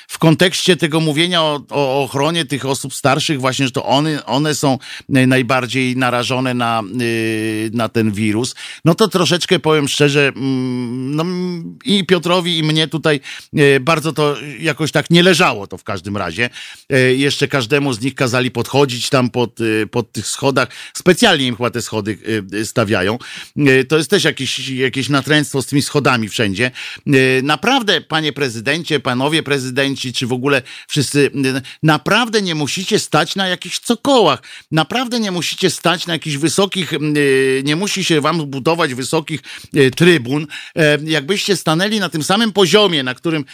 w 0.08 0.18
kontekście 0.18 0.76
tego 0.76 1.00
mówienia 1.00 1.42
o, 1.42 1.60
o 1.70 2.02
ochronie 2.02 2.44
tych 2.44 2.66
osób 2.66 2.94
starszych, 2.94 3.40
właśnie, 3.40 3.66
że 3.66 3.72
to 3.72 3.84
one, 3.84 4.26
one 4.26 4.54
są 4.54 4.78
najbardziej 5.08 5.96
narażone 5.96 6.54
na, 6.54 6.82
y, 7.00 7.70
na 7.72 7.88
ten 7.88 8.12
wirus, 8.12 8.54
no 8.84 8.94
to 8.94 9.08
troszeczkę 9.08 9.58
powiem 9.58 9.88
szczerze, 9.88 10.32
mm, 10.36 11.14
no, 11.14 11.24
i 11.84 12.06
Piotrowi, 12.06 12.58
i 12.58 12.62
mnie 12.62 12.88
tutaj 12.88 13.20
y, 13.58 13.80
bardzo 13.80 14.12
to 14.12 14.36
jakoś 14.58 14.92
tak 14.92 15.10
nie 15.10 15.22
leżało 15.22 15.66
to 15.66 15.78
w 15.78 15.84
każdym 15.84 16.16
razie. 16.16 16.50
Y, 16.92 17.16
jeszcze 17.16 17.48
każdemu 17.48 17.92
z 17.92 18.00
nich 18.00 18.14
kazali 18.14 18.50
podchodzić 18.50 19.08
tam 19.08 19.30
pod, 19.30 19.58
pod 19.90 20.12
tych 20.12 20.26
schodach. 20.26 20.68
Specjalnie 20.94 21.46
im 21.46 21.56
chyba 21.56 21.70
te 21.70 21.82
schody 21.82 22.18
stawiają. 22.64 23.18
To 23.88 23.96
jest 23.96 24.10
też 24.10 24.24
jakieś, 24.24 24.68
jakieś 24.68 25.08
natręctwo 25.08 25.62
z 25.62 25.66
tymi 25.66 25.82
schodami 25.82 26.28
wszędzie. 26.28 26.70
Naprawdę, 27.42 28.00
panie 28.00 28.32
prezydencie, 28.32 29.00
panowie 29.00 29.42
prezydenci, 29.56 30.12
czy 30.12 30.26
w 30.26 30.32
ogóle 30.32 30.62
wszyscy, 30.88 31.30
naprawdę 31.82 32.42
nie 32.42 32.54
musicie 32.54 32.98
stać 32.98 33.36
na 33.36 33.48
jakichś 33.48 33.78
cokołach. 33.78 34.42
Naprawdę 34.70 35.20
nie 35.20 35.30
musicie 35.30 35.70
stać 35.70 36.06
na 36.06 36.12
jakichś 36.12 36.36
wysokich, 36.36 36.92
nie 37.64 37.76
musi 37.76 38.04
się 38.04 38.20
wam 38.20 38.46
budować 38.46 38.94
wysokich 38.94 39.40
e, 39.74 39.90
trybun. 39.90 40.46
E, 40.76 40.98
jakbyście 41.04 41.56
stanęli 41.56 42.00
na 42.00 42.08
tym 42.08 42.22
samym 42.22 42.52
poziomie, 42.52 43.02
na 43.02 43.14
którym 43.14 43.44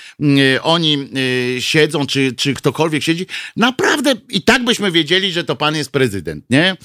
oni 0.62 1.08
e, 1.56 1.60
siedzą, 1.60 2.06
czy, 2.06 2.32
czy 2.32 2.54
ktokolwiek 2.54 3.02
siedzi, 3.02 3.26
naprawdę 3.56 4.14
i 4.28 4.42
tak 4.42 4.64
byśmy 4.64 4.90
wiedzieli, 4.90 5.32
że 5.32 5.44
to 5.44 5.56
pan 5.56 5.76
jest 5.76 5.92
prezydent, 5.92 6.44
nie? 6.50 6.76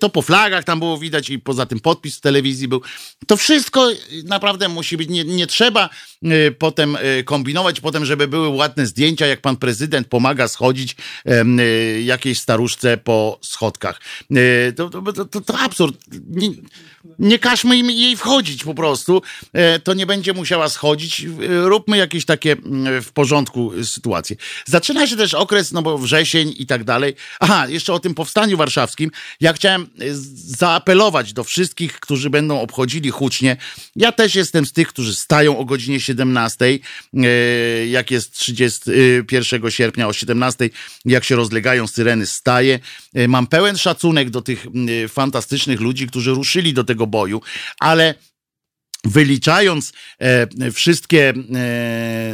To 0.00 0.08
po 0.08 0.22
flagach 0.22 0.64
tam 0.64 0.78
było 0.78 0.98
widać 0.98 1.30
i 1.30 1.38
poza 1.38 1.66
tym 1.66 1.80
podpis 1.80 2.16
w 2.16 2.20
telewizji 2.20 2.68
był. 2.68 2.82
To 3.26 3.36
wszystko 3.36 3.90
naprawdę 4.24 4.68
musi 4.68 4.96
być, 4.96 5.08
nie, 5.08 5.24
nie 5.24 5.46
trzeba 5.46 5.90
potem 6.58 6.98
kombinować, 7.24 7.80
potem, 7.80 8.04
żeby 8.04 8.25
były 8.26 8.48
ładne 8.48 8.86
zdjęcia, 8.86 9.26
jak 9.26 9.40
pan 9.40 9.56
prezydent 9.56 10.08
pomaga 10.08 10.48
schodzić 10.48 10.96
y, 11.26 12.02
jakiejś 12.02 12.40
staruszce 12.40 12.96
po 12.96 13.38
schodkach. 13.42 14.00
Y, 14.30 14.72
to, 14.76 14.90
to, 14.90 15.12
to, 15.12 15.40
to 15.40 15.58
absurd. 15.58 15.96
Nie, 17.18 17.38
każmy 17.38 17.76
im 17.76 17.90
jej 17.90 18.16
wchodzić 18.16 18.64
po 18.64 18.74
prostu. 18.74 19.22
E, 19.52 19.78
to 19.78 19.94
nie 19.94 20.06
będzie 20.06 20.32
musiała 20.32 20.68
schodzić. 20.68 21.20
E, 21.20 21.26
róbmy 21.68 21.96
jakieś 21.96 22.24
takie 22.24 22.52
mm, 22.52 23.02
w 23.02 23.12
porządku 23.12 23.72
sytuacje. 23.84 24.36
Zaczyna 24.66 25.06
się 25.06 25.16
też 25.16 25.34
okres, 25.34 25.72
no 25.72 25.82
bo 25.82 25.98
wrzesień 25.98 26.54
i 26.58 26.66
tak 26.66 26.84
dalej. 26.84 27.14
Aha, 27.40 27.68
jeszcze 27.68 27.92
o 27.92 28.00
tym 28.00 28.14
powstaniu 28.14 28.56
warszawskim. 28.56 29.10
Ja 29.40 29.52
chciałem 29.52 29.82
e, 29.82 29.86
zaapelować 30.34 31.32
do 31.32 31.44
wszystkich, 31.44 32.00
którzy 32.00 32.30
będą 32.30 32.60
obchodzili 32.60 33.10
hucznie. 33.10 33.56
Ja 33.96 34.12
też 34.12 34.34
jestem 34.34 34.66
z 34.66 34.72
tych, 34.72 34.88
którzy 34.88 35.14
stają 35.14 35.58
o 35.58 35.64
godzinie 35.64 36.00
17, 36.00 36.78
jak 37.86 38.10
jest 38.10 38.32
31 38.32 39.70
sierpnia 39.70 40.08
o 40.08 40.12
17, 40.12 40.70
jak 41.04 41.24
się 41.24 41.36
rozlegają 41.36 41.86
syreny, 41.86 42.26
staję. 42.26 42.78
Mam 43.28 43.46
pełen 43.46 43.78
szacunek 43.78 44.30
do 44.30 44.42
tych 44.42 44.66
mm, 44.66 45.08
fantastycznych 45.08 45.80
ludzi, 45.80 46.06
którzy 46.06 46.30
ruszyli 46.30 46.74
do 46.74 46.84
tego 46.84 46.95
boju, 47.04 47.40
ale 47.80 48.14
wyliczając 49.06 49.92
e, 50.18 50.70
wszystkie, 50.70 51.34
e, 51.54 52.32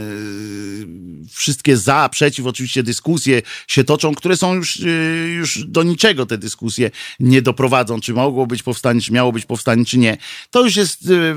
wszystkie 1.31 1.77
za, 1.77 2.09
przeciw, 2.09 2.47
oczywiście 2.47 2.83
dyskusje 2.83 3.43
się 3.69 3.85
toczą, 3.85 4.15
które 4.15 4.37
są 4.37 4.55
już, 4.55 4.81
e, 4.81 4.89
już 5.29 5.65
do 5.65 5.83
niczego 5.83 6.27
te 6.27 6.39
dyskusje 6.39 6.91
nie 7.21 7.43
doprowadzą, 7.43 8.01
czy 8.01 8.13
mogło 8.13 8.47
być 8.47 8.63
powstanie, 8.63 9.01
czy 9.01 9.13
miało 9.13 9.33
być 9.33 9.47
powstanie, 9.47 9.85
czy 9.85 9.99
nie. 9.99 10.17
To 10.51 10.65
już 10.65 10.77
jest 10.77 11.11
e, 11.11 11.35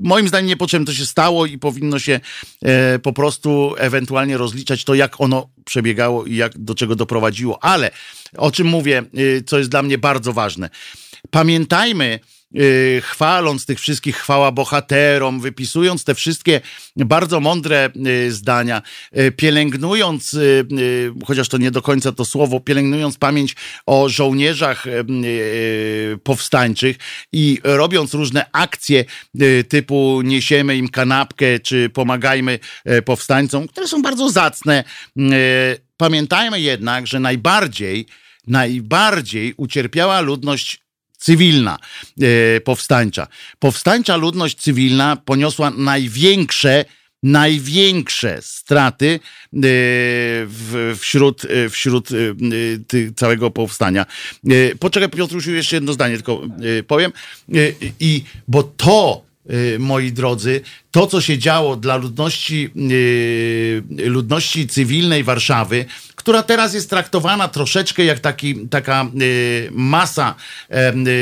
moim 0.00 0.28
zdaniem 0.28 0.46
niepotrzebne, 0.46 0.86
to 0.86 0.94
się 0.94 1.06
stało 1.06 1.46
i 1.46 1.58
powinno 1.58 1.98
się 1.98 2.20
e, 2.62 2.98
po 2.98 3.12
prostu 3.12 3.74
ewentualnie 3.78 4.36
rozliczać 4.36 4.84
to, 4.84 4.94
jak 4.94 5.20
ono 5.20 5.48
przebiegało 5.64 6.24
i 6.24 6.36
jak, 6.36 6.58
do 6.58 6.74
czego 6.74 6.96
doprowadziło. 6.96 7.64
Ale 7.64 7.90
o 8.36 8.50
czym 8.50 8.66
mówię, 8.66 8.98
e, 8.98 9.42
co 9.42 9.58
jest 9.58 9.70
dla 9.70 9.82
mnie 9.82 9.98
bardzo 9.98 10.32
ważne. 10.32 10.70
Pamiętajmy, 11.30 12.20
Y, 12.56 13.02
chwaląc 13.04 13.66
tych 13.66 13.80
wszystkich 13.80 14.16
chwała 14.16 14.52
bohaterom, 14.52 15.40
wypisując 15.40 16.04
te 16.04 16.14
wszystkie 16.14 16.60
bardzo 16.96 17.40
mądre 17.40 17.90
y, 18.06 18.32
zdania, 18.32 18.82
y, 19.18 19.32
pielęgnując, 19.32 20.36
chociaż 21.26 21.48
to 21.48 21.58
nie 21.58 21.70
do 21.70 21.82
końca 21.82 22.12
to 22.12 22.24
słowo, 22.24 22.60
pielęgnując 22.60 23.18
pamięć 23.18 23.56
o 23.86 24.08
żołnierzach 24.08 24.84
powstańczych 26.22 26.96
i 27.32 27.58
robiąc 27.64 28.14
różne 28.14 28.46
akcje 28.52 29.04
typu 29.68 30.22
niesiemy 30.24 30.76
im 30.76 30.88
kanapkę, 30.88 31.60
czy 31.60 31.88
pomagajmy 31.88 32.58
powstańcom, 33.04 33.68
które 33.68 33.88
są 33.88 34.02
bardzo 34.02 34.30
zacne. 34.30 34.84
Pamiętajmy 35.96 36.60
jednak, 36.60 37.06
że 37.06 37.20
najbardziej, 37.20 38.06
najbardziej 38.46 39.54
ucierpiała 39.56 40.20
ludność 40.20 40.80
cywilna 41.20 41.78
e, 42.22 42.60
powstańcza. 42.60 43.26
Powstańcza 43.58 44.16
ludność 44.16 44.58
cywilna 44.58 45.16
poniosła 45.16 45.70
największe 45.70 46.84
największe 47.22 48.38
straty 48.42 49.20
e, 49.54 49.58
wśród, 50.96 51.44
e, 51.44 51.68
wśród 51.68 52.08
całego 53.16 53.50
powstania. 53.50 54.06
Poczekaj, 54.78 55.08
Piotrusiu, 55.08 55.50
jeszcze 55.50 55.76
jedno 55.76 55.92
zdanie 55.92 56.14
tylko 56.14 56.42
powiem. 56.86 57.12
I 58.00 58.24
bo 58.48 58.62
to, 58.62 59.24
moi 59.78 60.12
drodzy, 60.12 60.60
to, 60.90 61.06
co 61.06 61.20
się 61.20 61.38
działo 61.38 61.76
dla 61.76 61.96
ludności, 61.96 62.70
ludności 63.88 64.68
cywilnej 64.68 65.24
Warszawy, 65.24 65.84
która 66.20 66.42
teraz 66.42 66.74
jest 66.74 66.90
traktowana 66.90 67.48
troszeczkę 67.48 68.04
jak 68.04 68.20
taki, 68.20 68.68
taka 68.68 69.06
y, 69.22 69.68
masa, 69.72 70.34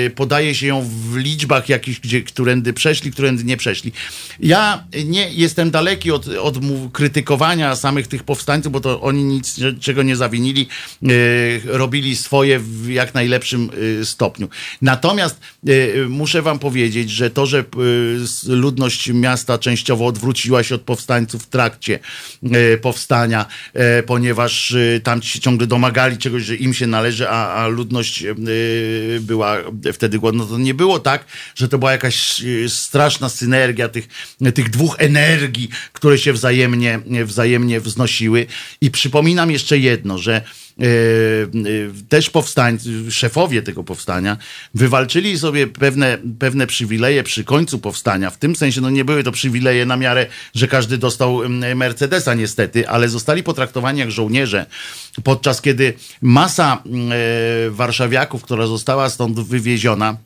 y, 0.07 0.11
podaje 0.11 0.55
się 0.55 0.67
ją 0.67 0.83
w 0.83 1.17
liczbach 1.17 1.69
jakichś, 1.69 2.01
gdzie, 2.01 2.23
którędy 2.23 2.73
przeszli, 2.73 3.13
którędy 3.13 3.45
nie 3.45 3.57
przeszli. 3.57 3.93
Ja 4.41 4.85
nie 5.05 5.31
jestem 5.31 5.71
daleki 5.71 6.13
od, 6.13 6.29
od 6.29 6.59
krytykowania 6.93 7.77
samych 7.77 8.07
tych 8.07 8.23
powstańców, 8.23 8.73
bo 8.73 8.81
to 8.81 9.01
oni 9.01 9.25
nic 9.25 9.61
czego 9.81 10.03
nie 10.03 10.17
zawinili, 10.17 10.69
y, 11.03 11.61
robili 11.65 12.17
swoje 12.17 12.59
w 12.59 12.91
jak 12.91 13.15
najlepszym 13.15 13.71
stopniu. 14.05 14.49
Natomiast 14.83 15.41
muszę 16.09 16.43
wam 16.43 16.59
powiedzieć, 16.59 17.11
że 17.11 17.31
to, 17.31 17.47
że 17.47 17.65
ludność 18.47 19.11
miasta 19.13 19.59
częściowo 19.59 20.07
odwróciła 20.07 20.63
się 20.63 20.75
od 20.75 20.83
powstańców 20.83 21.43
w 21.43 21.47
trakcie 21.47 21.99
powstania, 22.83 23.47
ponieważ 24.07 24.75
tam 25.03 25.23
się 25.23 25.41
ciągle 25.41 25.67
domagali 25.67 26.19
czegoś, 26.19 26.43
że 26.43 26.57
im 26.57 26.75
się 26.75 26.87
należy, 26.87 27.29
a, 27.29 27.55
a 27.55 27.67
ludność 27.67 28.23
y, 28.23 29.19
była 29.21 29.57
wtedy 29.93 30.19
głodna. 30.19 30.45
To 30.45 30.59
nie 30.59 30.75
było 30.75 31.01
tak, 31.01 31.25
że 31.55 31.69
to 31.69 31.79
była 31.79 31.93
jakaś 31.93 32.41
y, 32.41 32.69
straszna 32.69 33.29
synergia 33.29 33.89
tych, 33.89 34.09
tych 34.55 34.71
dwóch 34.71 34.97
energii, 34.99 35.69
które 35.93 36.19
się 36.19 36.33
wzajemnie, 36.33 37.01
wzajemnie 37.25 37.81
wznosiły. 37.81 38.47
I 38.81 38.91
przypominam 38.91 39.51
jeszcze 39.51 39.79
jedno, 39.79 40.19
że 40.19 40.35
e, 40.35 40.41
e, 40.41 40.68
też 42.09 42.31
powstańcy, 42.31 43.13
szefowie 43.13 43.63
tego 43.63 43.85
powstania, 43.85 44.37
wywalczyli 44.75 45.39
sobie 45.39 45.67
pewne, 45.67 46.19
pewne 46.39 46.67
przywileje 46.67 47.23
przy 47.23 47.45
końcu 47.45 47.79
powstania. 47.79 48.31
W 48.31 48.39
tym 48.39 48.57
sensie, 48.57 48.81
no 48.81 48.91
nie 48.91 49.05
były 49.05 49.25
to 49.25 49.33
przywileje 49.33 49.87
na 49.87 49.97
miarę, 49.97 50.27
że 50.55 50.69
każdy 50.69 50.99
dostał 50.99 51.41
Mercedesa 51.75 52.35
niestety, 52.35 52.89
ale 52.89 53.09
zostali 53.09 53.43
potraktowani 53.43 54.01
jak 54.01 54.11
żołnierze, 54.11 54.67
podczas 55.25 55.63
kiedy 55.63 55.95
masa 56.23 56.83
e, 56.83 57.71
warszawiaków, 57.71 58.43
która 58.43 58.67
została 58.67 59.11
stąd 59.11 59.41
wywieziona, 59.41 60.17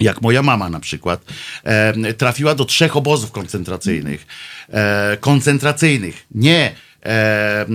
jak 0.00 0.22
moja 0.22 0.42
mama 0.42 0.70
na 0.70 0.80
przykład, 0.80 1.24
trafiła 2.18 2.54
do 2.54 2.64
trzech 2.64 2.96
obozów 2.96 3.30
koncentracyjnych. 3.30 4.26
E, 4.72 5.16
koncentracyjnych, 5.20 6.26
nie 6.34 6.74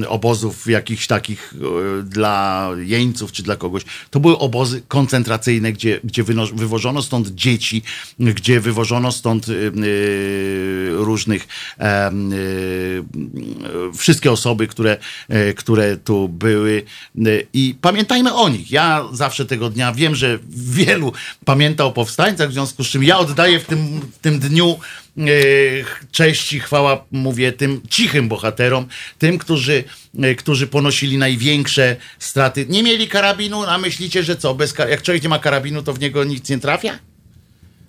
obozów 0.07 0.67
jakichś 0.67 1.07
takich 1.07 1.53
e, 1.53 2.03
dla 2.03 2.69
jeńców 2.77 3.31
czy 3.31 3.43
dla 3.43 3.55
kogoś. 3.55 3.83
To 4.09 4.19
były 4.19 4.37
obozy 4.37 4.81
koncentracyjne, 4.87 5.73
gdzie, 5.73 5.99
gdzie 6.03 6.23
wywożono 6.53 7.01
stąd 7.01 7.27
dzieci, 7.27 7.81
gdzie 8.19 8.59
wywożono 8.59 9.11
stąd 9.11 9.49
e, 9.49 9.51
e, 9.51 9.69
różnych 10.91 11.47
wszystkie 13.97 14.31
osoby, 14.31 14.67
które, 14.67 14.97
które 15.55 15.97
tu 15.97 16.29
były 16.29 16.83
i 17.53 17.75
pamiętajmy 17.81 18.33
o 18.33 18.49
nich. 18.49 18.71
Ja 18.71 19.05
zawsze 19.13 19.45
tego 19.45 19.69
dnia 19.69 19.93
wiem, 19.93 20.15
że 20.15 20.39
wielu 20.49 21.13
pamięta 21.45 21.85
o 21.85 21.91
powstańcach, 21.91 22.49
w 22.49 22.53
związku 22.53 22.83
z 22.83 22.87
czym 22.87 23.03
ja 23.03 23.17
oddaję 23.17 23.59
w 23.59 23.65
tym, 23.65 24.01
w 24.11 24.17
tym 24.17 24.39
dniu 24.39 24.79
cześć 26.11 26.53
i 26.53 26.59
chwała, 26.59 27.05
mówię, 27.11 27.51
tym 27.51 27.81
cichym 27.89 28.27
bohaterom, 28.27 28.87
tym, 29.17 29.37
którzy, 29.37 29.83
e, 30.19 30.35
którzy 30.35 30.67
ponosili 30.67 31.17
największe 31.17 31.95
straty. 32.19 32.65
Nie 32.69 32.83
mieli 32.83 33.07
karabinu, 33.07 33.63
a 33.63 33.77
myślicie, 33.77 34.23
że 34.23 34.35
co? 34.35 34.55
Bez, 34.55 34.73
jak 34.89 35.01
człowiek 35.01 35.23
nie 35.23 35.29
ma 35.29 35.39
karabinu, 35.39 35.83
to 35.83 35.93
w 35.93 35.99
niego 35.99 36.23
nic 36.23 36.49
nie 36.49 36.59
trafia? 36.59 36.99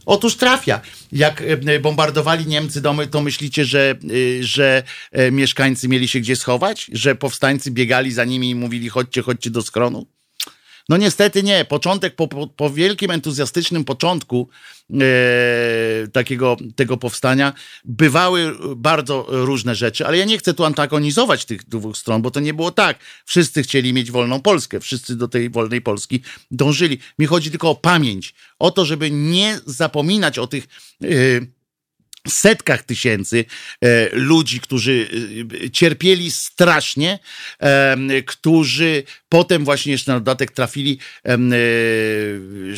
Otóż 0.07 0.37
trafia. 0.37 0.81
Jak 1.13 1.43
e, 1.43 1.81
bombardowali 1.81 2.47
Niemcy 2.47 2.81
domy, 2.81 3.07
to 3.07 3.21
myślicie, 3.21 3.65
że, 3.65 3.95
e, 4.41 4.43
że 4.43 4.83
e, 5.13 5.31
mieszkańcy 5.31 5.89
mieli 5.89 6.09
się 6.09 6.21
gdzie 6.21 6.37
schować? 6.37 6.91
Że 6.93 7.15
powstańcy 7.15 7.71
biegali 7.71 8.13
za 8.13 8.25
nimi 8.25 8.51
i 8.51 8.55
mówili 8.55 8.89
chodźcie, 8.89 9.23
chodźcie 9.23 9.51
do 9.51 9.63
skronu? 9.63 10.07
No 10.89 10.97
niestety 10.97 11.43
nie. 11.43 11.65
Początek, 11.65 12.17
po, 12.17 12.29
po, 12.29 12.47
po 12.47 12.71
wielkim 12.71 13.11
entuzjastycznym 13.11 13.85
początku 13.85 14.49
e, 14.91 16.09
takiego 16.13 16.57
tego 16.77 16.97
powstania 16.97 17.53
bywały 17.85 18.57
bardzo 18.77 19.27
różne 19.29 19.75
rzeczy, 19.75 20.07
ale 20.07 20.19
ja 20.19 20.25
nie 20.25 20.39
chcę 20.39 20.55
tu 20.55 20.65
antagonizować 20.65 21.45
tych 21.45 21.69
dwóch 21.69 21.97
stron, 21.97 22.23
bo 22.23 22.31
to 22.31 22.41
nie 22.41 22.55
było 22.55 22.71
tak. 22.71 22.99
Wszyscy 23.25 23.63
chcieli 23.63 23.93
mieć 23.93 24.11
wolną 24.11 24.43
Polskę, 24.43 24.81
wszyscy 24.81 25.17
do 25.17 25.29
tej 25.29 25.51
wolnej 25.51 25.81
Polski 25.81 26.21
dążyli. 26.51 26.99
Mi 27.19 27.27
chodzi 27.27 27.51
tylko 27.51 27.71
o 27.71 27.75
pamięć, 27.75 28.35
o 28.59 28.71
to, 28.71 28.85
żeby 28.85 29.11
nie 29.11 29.61
zapominać 29.67 30.39
o 30.39 30.47
tych 30.47 30.69
e, 31.03 31.07
setkach 32.29 32.83
tysięcy 32.83 33.45
e, 33.81 34.09
ludzi, 34.13 34.61
którzy 34.61 35.09
e, 35.65 35.71
cierpieli 35.71 36.31
strasznie, 36.31 37.19
e, 37.59 37.97
którzy 38.23 39.03
potem 39.29 39.65
właśnie 39.65 39.93
jeszcze 39.93 40.13
na 40.13 40.21
dodatek 40.21 40.51
trafili, 40.51 40.99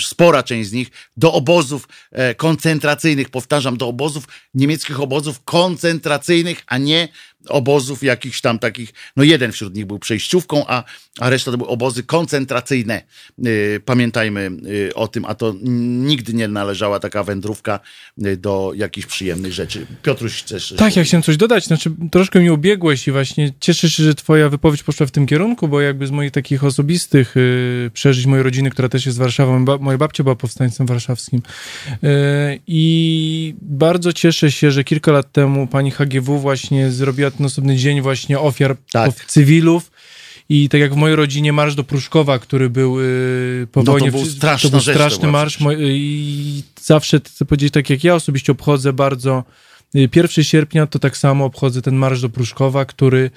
spora 0.01 0.43
część 0.43 0.69
z 0.69 0.73
nich, 0.73 0.89
do 1.16 1.32
obozów 1.32 1.89
koncentracyjnych, 2.36 3.28
powtarzam, 3.28 3.77
do 3.77 3.89
obozów, 3.89 4.24
niemieckich 4.55 5.01
obozów 5.01 5.44
koncentracyjnych, 5.44 6.62
a 6.66 6.78
nie 6.78 7.09
obozów 7.48 8.02
jakichś 8.02 8.40
tam 8.40 8.59
takich, 8.59 8.93
no 9.16 9.24
jeden 9.24 9.52
wśród 9.52 9.77
nich 9.77 9.86
był 9.86 9.98
przejściówką, 9.98 10.64
a, 10.66 10.85
a 11.19 11.31
reszta 11.31 11.51
to 11.51 11.59
były 11.59 11.70
obozy 11.70 12.02
koncentracyjne. 12.02 13.02
Y, 13.47 13.81
Pamiętajmy 13.85 14.51
y, 14.66 14.94
o 14.94 15.09
tym, 15.09 15.24
a 15.24 15.35
to 15.35 15.55
nigdy 15.62 16.35
nie 16.35 16.48
należała 16.48 17.01
taka 17.01 17.24
wędrówka 17.24 17.81
y, 18.27 18.36
do 18.36 18.73
jakichś 18.77 19.06
przyjemnych 19.06 19.52
rzeczy. 19.52 19.86
Piotruś, 20.02 20.43
chcesz... 20.43 20.74
Tak, 20.78 20.97
ja 20.97 21.05
chciałem 21.05 21.23
coś 21.23 21.36
dodać. 21.36 21.64
Znaczy, 21.64 21.90
troszkę 22.10 22.40
mi 22.40 22.51
ubiegłeś 22.51 23.09
i 23.09 23.12
właśnie 23.12 23.52
cieszę 23.60 23.90
się, 23.90 24.02
że 24.02 24.14
twoja 24.14 24.48
wypowiedź 24.48 24.82
poszła 24.82 25.06
w 25.06 25.10
tym 25.10 25.27
kierunku, 25.27 25.69
bo 25.69 25.81
jakby 25.81 26.06
z 26.06 26.10
moich 26.10 26.31
takich 26.31 26.64
osobistych 26.64 27.36
y, 27.36 27.90
przeżyć 27.94 28.27
mojej 28.27 28.43
rodziny, 28.43 28.70
która 28.70 28.89
też 28.89 29.06
jest 29.06 29.16
z 29.16 29.19
Warszawy, 29.19 29.64
ba, 29.64 29.78
moja 29.78 29.98
babcia 29.98 30.23
była 30.23 30.36
powstańcem 30.36 30.86
warszawskim. 30.86 31.43
Y, 31.90 32.60
I 32.66 33.55
bardzo 33.62 34.12
cieszę 34.12 34.52
się, 34.52 34.70
że 34.70 34.85
kilka 34.85 35.12
lat 35.12 35.32
temu 35.32 35.66
pani 35.66 35.90
HGW 35.90 36.39
właśnie 36.39 36.90
zrobiła 36.90 37.31
ten 37.36 37.46
osobny 37.46 37.76
dzień 37.76 38.00
właśnie 38.00 38.38
ofiar 38.40 38.76
Tak. 38.92 39.14
cywilów. 39.26 39.90
I 40.48 40.68
tak 40.68 40.80
jak 40.80 40.92
w 40.94 40.96
mojej 40.96 41.16
rodzinie 41.16 41.52
marsz 41.52 41.74
do 41.74 41.84
Pruszkowa, 41.84 42.38
który 42.38 42.70
był 42.70 43.00
y, 43.00 43.66
po 43.72 43.80
No 43.80 43.86
to 43.86 43.92
wojnie. 43.92 44.10
był 44.10 44.20
to 44.20 44.26
był 44.26 44.34
rzecz, 44.50 44.70
to 44.70 44.80
straszny 44.80 45.18
była 45.20 45.32
marsz. 45.32 45.56
przecież. 45.56 45.64
Mo- 45.78 45.82
I 45.82 46.62
zawsze 46.82 47.20
chcę 47.26 47.44
powiedzieć, 47.44 47.72
tak 47.74 47.90
jak 47.90 48.04
ja 48.04 48.14
osobiście 48.14 48.52
obchodzę 48.52 48.92
bardzo 48.92 49.44
y, 49.96 50.09
1 50.16 50.44
sierpnia, 50.44 50.86
to 50.86 50.98
tak 50.98 51.16
samo 51.16 51.44
obchodzę 51.44 51.82
ten 51.82 51.94
marsz 51.96 52.20
do 52.20 52.28
Pruszkowa, 52.28 52.84
który. 52.84 53.30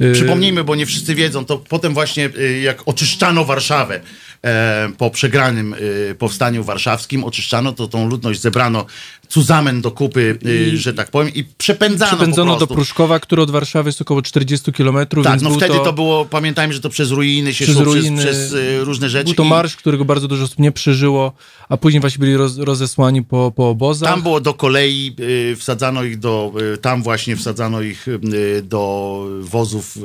y, 0.00 0.12
Przypomnijmy, 0.12 0.64
bo 0.64 0.74
nie 0.74 0.86
wszyscy 0.86 1.14
wiedzą, 1.14 1.44
to 1.44 1.58
potem 1.58 1.94
właśnie 1.94 2.30
y, 2.38 2.60
jak 2.60 2.82
oczyszczano 2.88 3.44
Warszawę 3.44 4.00
e, 4.44 4.88
po 4.98 5.10
przegranym 5.10 5.74
y, 6.10 6.14
powstaniu 6.18 6.64
warszawskim, 6.64 7.24
oczyszczano, 7.24 7.72
to 7.72 7.88
tą 7.88 8.08
ludność 8.08 8.40
zebrano 8.40 8.86
cuzamen 9.30 9.80
do 9.80 9.90
kupy, 9.90 10.38
y, 10.46 10.76
że 10.76 10.94
tak 10.94 11.10
powiem, 11.10 11.34
i 11.34 11.44
przepędzano, 11.44 12.16
Przepędzono 12.16 12.56
do. 12.56 12.66
Pruszkowa, 12.66 13.20
który 13.20 13.42
od 13.42 13.50
Warszawy 13.50 13.88
jest 13.88 14.00
około 14.00 14.22
40 14.22 14.72
kilometrów. 14.72 15.24
Tak, 15.24 15.32
więc 15.32 15.42
no 15.42 15.50
wtedy 15.50 15.74
to... 15.74 15.84
to, 15.84 15.92
było, 15.92 16.24
pamiętajmy, 16.24 16.74
że 16.74 16.80
to 16.80 16.88
przez 16.88 17.10
ruiny 17.10 17.54
się 17.54 17.64
Przez 17.64 17.76
szło, 17.76 17.84
ruiny. 17.84 18.22
przez, 18.22 18.36
przez 18.36 18.52
y, 18.52 18.84
różne 18.84 19.08
rzeczy. 19.08 19.24
Był 19.24 19.34
to 19.34 19.44
i 19.44 19.48
marsz, 19.48 19.76
którego 19.76 20.04
bardzo 20.04 20.28
dużo 20.28 20.44
osób 20.44 20.58
nie 20.58 20.72
przeżyło, 20.72 21.32
a 21.68 21.76
później 21.76 22.00
właśnie 22.00 22.18
byli 22.18 22.36
roz, 22.36 22.58
rozesłani 22.58 23.22
po, 23.22 23.52
po 23.56 23.68
obozach. 23.68 24.10
Tam 24.10 24.22
było 24.22 24.40
do 24.40 24.54
kolei, 24.54 25.16
y, 25.20 25.56
wsadzano 25.56 26.04
ich 26.04 26.18
do, 26.18 26.52
y, 26.74 26.78
tam 26.78 27.02
właśnie 27.02 27.36
wsadzano 27.36 27.82
ich 27.82 28.06
do 28.62 29.26
wozów 29.40 29.98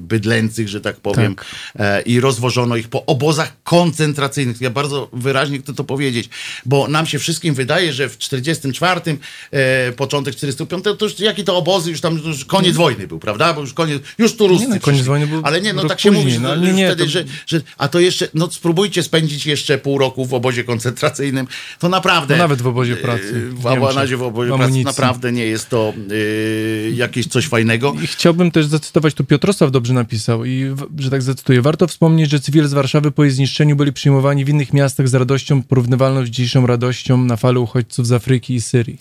bydlęcych, 0.00 0.68
że 0.68 0.80
tak 0.80 0.96
powiem, 0.96 1.34
Tak. 1.34 1.46
e, 1.78 2.02
i 2.02 2.20
rozwożono 2.20 2.76
ich 2.76 2.88
po 2.88 3.06
obozach 3.06 3.52
koncentracyjnych. 3.64 4.60
Ja 4.60 4.70
bardzo 4.70 5.08
wyraźnie 5.12 5.58
chcę 5.58 5.74
to 5.74 5.84
powiedzieć, 5.84 6.28
bo 6.66 6.88
nam 6.88 7.06
się 7.06 7.18
wszystkim 7.18 7.54
wydaje, 7.54 7.92
że 7.92 8.08
w 8.08 8.16
44, 8.44 9.18
e, 9.50 9.92
początek 9.92 10.34
45, 10.36 10.84
to 10.84 11.04
już 11.04 11.20
jakie 11.20 11.44
to 11.44 11.56
obozy, 11.56 11.90
już 11.90 12.00
tam 12.00 12.20
już 12.26 12.44
koniec 12.44 12.76
wojny 12.76 13.06
był, 13.08 13.18
prawda? 13.18 13.52
Bo 13.54 13.60
już 13.60 13.72
koniec, 13.74 14.02
już 14.18 14.36
tu 14.36 14.48
Ruscy 14.48 14.66
Nie 14.68 14.74
no, 14.74 14.80
koniec 14.80 15.06
wojny 15.06 15.26
był 15.26 15.40
Ale 15.44 15.60
nie, 15.60 15.72
no 15.72 15.84
tak 15.84 16.00
się 16.00 16.08
później, 16.12 16.24
mówi, 16.24 16.40
no, 16.40 16.56
nie, 16.56 16.72
nie, 16.72 16.86
wtedy, 16.86 17.04
to- 17.04 17.10
że, 17.10 17.24
że, 17.46 17.60
a 17.78 17.88
to 17.88 18.00
jeszcze, 18.00 18.28
no 18.34 18.50
spróbujcie 18.50 19.02
spędzić 19.02 19.46
jeszcze 19.46 19.78
pół 19.78 19.98
roku 19.98 20.26
w 20.26 20.34
obozie 20.34 20.64
koncentracyjnym, 20.64 21.46
to 21.78 21.88
naprawdę... 21.88 22.34
No 22.36 22.42
nawet 22.42 22.62
w 22.62 22.66
obozie 22.66 22.96
pracy, 22.96 23.24
Yy, 23.24 23.40
w 23.50 23.64
Niemczech, 23.64 24.18
w 24.18 24.22
obozie 24.22 24.50
w 24.50 24.54
pracy 24.54 24.64
amunicji. 24.64 24.84
naprawdę 24.84 25.32
nie 25.32 25.46
jest 25.46 25.70
to 25.70 25.92
yy, 26.08 26.90
jakieś 26.94 27.26
coś 27.26 27.48
fajnego. 27.48 27.94
I 28.02 28.06
chciałbym 28.06 28.50
też 28.50 28.66
zacytować, 28.66 29.14
tu 29.14 29.24
Piotrosław 29.24 29.70
dobrze 29.70 29.92
napisał, 29.94 30.44
i 30.44 30.74
że 30.98 31.10
tak 31.10 31.22
zacytuję. 31.22 31.62
Warto 31.62 31.86
wspomnieć, 31.86 32.30
że 32.30 32.40
cywile 32.40 32.68
z 32.68 32.72
Warszawy 32.72 33.10
po 33.10 33.24
jej 33.24 33.32
zniszczeniu 33.32 33.76
byli 33.76 33.92
przyjmowani 33.92 34.44
w 34.44 34.48
innych 34.48 34.72
miastach 34.72 35.08
z 35.08 35.14
radością 35.14 35.62
porównywalną 35.62 36.26
z 36.26 36.28
dzisiejszą 36.28 36.66
radością 36.66 37.24
na 37.24 37.36
falę 37.36 37.60
uchodźców 37.60 38.06
z 38.06 38.12
Afryki 38.12 38.33
i 38.50 38.60
Syrii. 38.60 38.98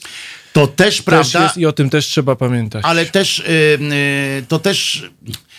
To 0.54 0.68
też 0.68 0.96
Też 0.96 1.02
prawda, 1.02 1.44
jest, 1.44 1.58
I 1.58 1.66
o 1.66 1.72
tym 1.72 1.90
też 1.90 2.06
trzeba 2.06 2.36
pamiętać. 2.36 2.82
ale 2.86 3.06
też 3.06 3.44
yy, 3.80 4.46
to 4.48 4.60
też 4.60 5.10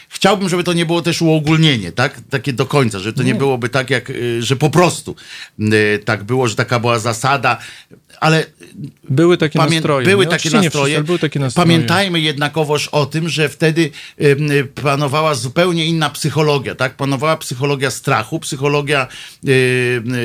chciałbym, 0.08 0.48
żeby 0.48 0.64
to 0.64 0.72
nie 0.72 0.86
było 0.86 1.02
też 1.02 1.22
uogólnienie, 1.22 1.92
tak? 1.92 2.20
Takie 2.30 2.52
do 2.52 2.66
końca, 2.66 2.98
że 2.98 3.12
to 3.12 3.22
nie 3.22 3.34
byłoby 3.34 3.68
tak 3.68 3.90
jak, 3.90 4.08
yy, 4.08 4.42
że 4.42 4.56
po 4.56 4.70
prostu 4.70 5.16
yy, 5.58 6.00
tak 6.04 6.24
było, 6.24 6.48
że 6.48 6.54
taka 6.56 6.80
była 6.80 6.98
zasada, 6.98 7.58
ale 8.20 8.46
Były 9.08 9.36
takie 9.36 9.58
Pamię- 9.58 9.74
nastroje. 9.74 10.06
Były 10.06 10.26
takie 10.26 10.50
nastroje. 10.50 10.94
wszyscy, 10.94 11.04
były 11.06 11.18
takie 11.18 11.40
nastroje. 11.40 11.66
Pamiętajmy 11.66 12.20
jednakowoż 12.20 12.88
o 12.88 13.06
tym, 13.06 13.28
że 13.28 13.48
wtedy 13.48 13.90
y, 14.20 14.68
panowała 14.82 15.34
zupełnie 15.34 15.86
inna 15.86 16.10
psychologia, 16.10 16.74
tak? 16.74 16.96
Panowała 16.96 17.36
psychologia 17.36 17.90
strachu, 17.90 18.40
psychologia 18.40 19.06
y, 19.48 19.50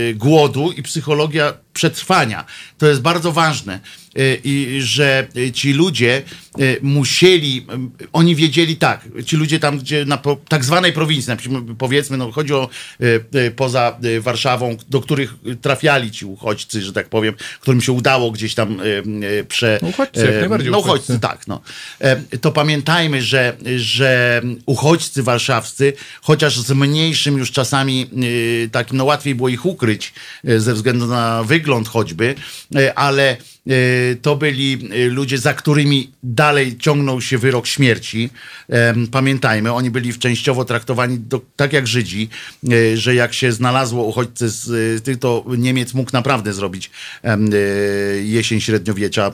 y, 0.09 0.13
głodu 0.15 0.71
i 0.71 0.83
psychologia 0.83 1.53
przetrwania. 1.73 2.45
To 2.77 2.87
jest 2.87 3.01
bardzo 3.01 3.31
ważne. 3.31 3.79
Y, 4.17 4.41
I 4.43 4.81
że 4.81 5.27
ci 5.53 5.73
ludzie 5.73 6.21
y, 6.59 6.79
musieli, 6.81 7.65
y, 8.01 8.07
oni 8.13 8.35
wiedzieli 8.35 8.75
tak, 8.75 9.07
ci 9.25 9.35
ludzie 9.37 9.59
tam, 9.59 9.79
gdzie 9.79 10.05
na 10.05 10.19
tak 10.47 10.65
zwanej 10.65 10.93
prowincji, 10.93 11.33
powiedzmy, 11.77 12.17
no 12.17 12.31
chodzi 12.31 12.53
o 12.53 12.69
poza 13.55 13.97
Warszawą, 14.19 14.77
do 14.89 15.01
których 15.01 15.35
trafiali 15.61 16.11
ci 16.11 16.25
uchodźcy, 16.25 16.81
że 16.81 16.93
tak 16.93 17.09
powiem, 17.09 17.33
którym 17.59 17.81
się 17.81 17.91
udało 17.91 18.31
gdzieś 18.31 18.55
tam 18.55 18.68
prze... 19.47 19.79
Uchodźcy, 19.81 20.25
jak 20.25 20.35
najbardziej 20.39 20.71
No 20.71 20.79
uchodźcy, 20.79 21.19
tak, 21.19 21.47
no. 21.47 21.61
To 22.41 22.51
pamiętajmy, 22.51 23.21
że, 23.21 23.57
że 23.77 24.41
uchodźcy 24.65 25.23
warszawscy, 25.23 25.93
chociaż 26.21 26.59
z 26.59 26.71
mniejszym 26.71 27.37
już 27.37 27.51
czasami 27.51 28.09
takim, 28.71 28.97
no 28.97 29.05
łatwiej 29.05 29.35
było 29.35 29.49
ich 29.49 29.65
ukryć 29.65 30.13
ze 30.43 30.73
względu 30.73 31.07
na 31.07 31.43
wygląd 31.43 31.87
choćby, 31.87 32.35
ale 32.95 33.29
E, 33.29 33.37
to 34.21 34.35
byli 34.35 34.89
e, 34.91 35.07
ludzie, 35.07 35.37
za 35.37 35.53
którymi 35.53 36.11
dalej 36.23 36.77
ciągnął 36.77 37.21
się 37.21 37.37
wyrok 37.37 37.67
śmierci. 37.67 38.29
Pamiętajmy, 39.11 39.73
oni 39.73 39.91
byli 39.91 40.13
częściowo 40.13 40.65
traktowani 40.65 41.19
do, 41.19 41.41
tak 41.55 41.73
jak 41.73 41.87
Żydzi, 41.87 42.29
e, 42.71 42.97
że 42.97 43.15
jak 43.15 43.33
się 43.33 43.51
znalazło 43.51 44.03
uchodźcę 44.03 44.49
z 44.49 45.03
tych, 45.03 45.19
to 45.19 45.45
Niemiec 45.57 45.93
mógł 45.93 46.11
naprawdę 46.13 46.53
zrobić 46.53 46.91
jesień 48.23 48.61
średniowiecza 48.61 49.31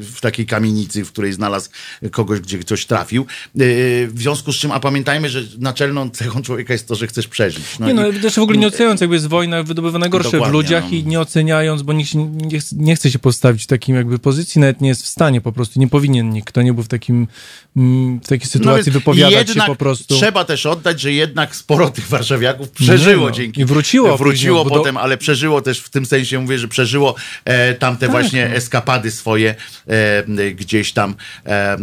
w 0.00 0.20
takiej 0.20 0.46
kamienicy, 0.46 1.04
w 1.04 1.12
której 1.12 1.32
znalazł 1.32 1.70
kogoś, 2.10 2.40
gdzie 2.40 2.58
ktoś 2.58 2.86
trafił. 2.86 3.26
W 3.54 4.14
związku 4.16 4.52
z 4.52 4.56
czym, 4.56 4.72
a 4.72 4.80
pamiętajmy, 4.80 5.28
że 5.28 5.42
naczelną 5.58 6.10
cechą 6.10 6.42
człowieka 6.42 6.72
jest 6.72 6.88
to, 6.88 6.94
że 6.94 7.06
chcesz 7.06 7.28
przeżyć. 7.28 7.78
No 7.78 7.86
nie, 7.86 7.94
no, 7.94 8.08
i, 8.08 8.20
też 8.20 8.34
w 8.34 8.38
ogóle 8.38 8.58
nie 8.58 8.66
oceniając, 8.66 9.00
jakby 9.00 9.16
jest 9.16 9.26
wojna 9.26 9.62
wydobywa 9.62 9.98
gorsze 9.98 10.40
w 10.40 10.52
ludziach 10.52 10.84
no. 10.84 10.96
i 10.96 11.04
nie 11.04 11.20
oceniając, 11.20 11.82
bo 11.82 11.92
nikt 11.92 12.14
nie, 12.14 12.58
nie 12.72 12.96
chce 12.96 13.10
się 13.10 13.18
postawić 13.18 13.43
postawić 13.44 13.64
w 13.64 13.66
takim 13.66 13.96
jakby 13.96 14.18
pozycji, 14.18 14.60
nawet 14.60 14.80
nie 14.80 14.88
jest 14.88 15.02
w 15.02 15.06
stanie 15.06 15.40
po 15.40 15.52
prostu, 15.52 15.80
nie 15.80 15.88
powinien 15.88 16.30
nikt, 16.30 16.48
kto 16.48 16.62
nie 16.62 16.74
był 16.74 16.82
w 16.82 16.88
takim 16.88 17.28
mm, 17.76 18.20
w 18.20 18.28
takiej 18.28 18.48
sytuacji 18.48 18.92
no, 18.92 18.98
wypowiadać 18.98 19.50
się 19.50 19.60
po 19.66 19.76
prostu. 19.76 20.16
Trzeba 20.16 20.44
też 20.44 20.66
oddać, 20.66 21.00
że 21.00 21.12
jednak 21.12 21.56
sporo 21.56 21.90
tych 21.90 22.08
warszawiaków 22.08 22.70
przeżyło 22.70 23.26
no, 23.26 23.30
dzięki. 23.30 23.60
I 23.60 23.64
wróciło. 23.64 24.16
Wróciło 24.16 24.64
potem, 24.64 24.96
ale 24.96 25.16
przeżyło 25.16 25.62
też 25.62 25.80
w 25.80 25.90
tym 25.90 26.06
sensie, 26.06 26.40
mówię, 26.40 26.58
że 26.58 26.68
przeżyło 26.68 27.14
e, 27.44 27.74
tamte 27.74 28.06
tak, 28.06 28.10
właśnie 28.10 28.48
no. 28.48 28.54
eskapady 28.54 29.10
swoje 29.10 29.54
e, 29.86 30.52
gdzieś 30.52 30.92
tam, 30.92 31.14
e, 31.44 31.76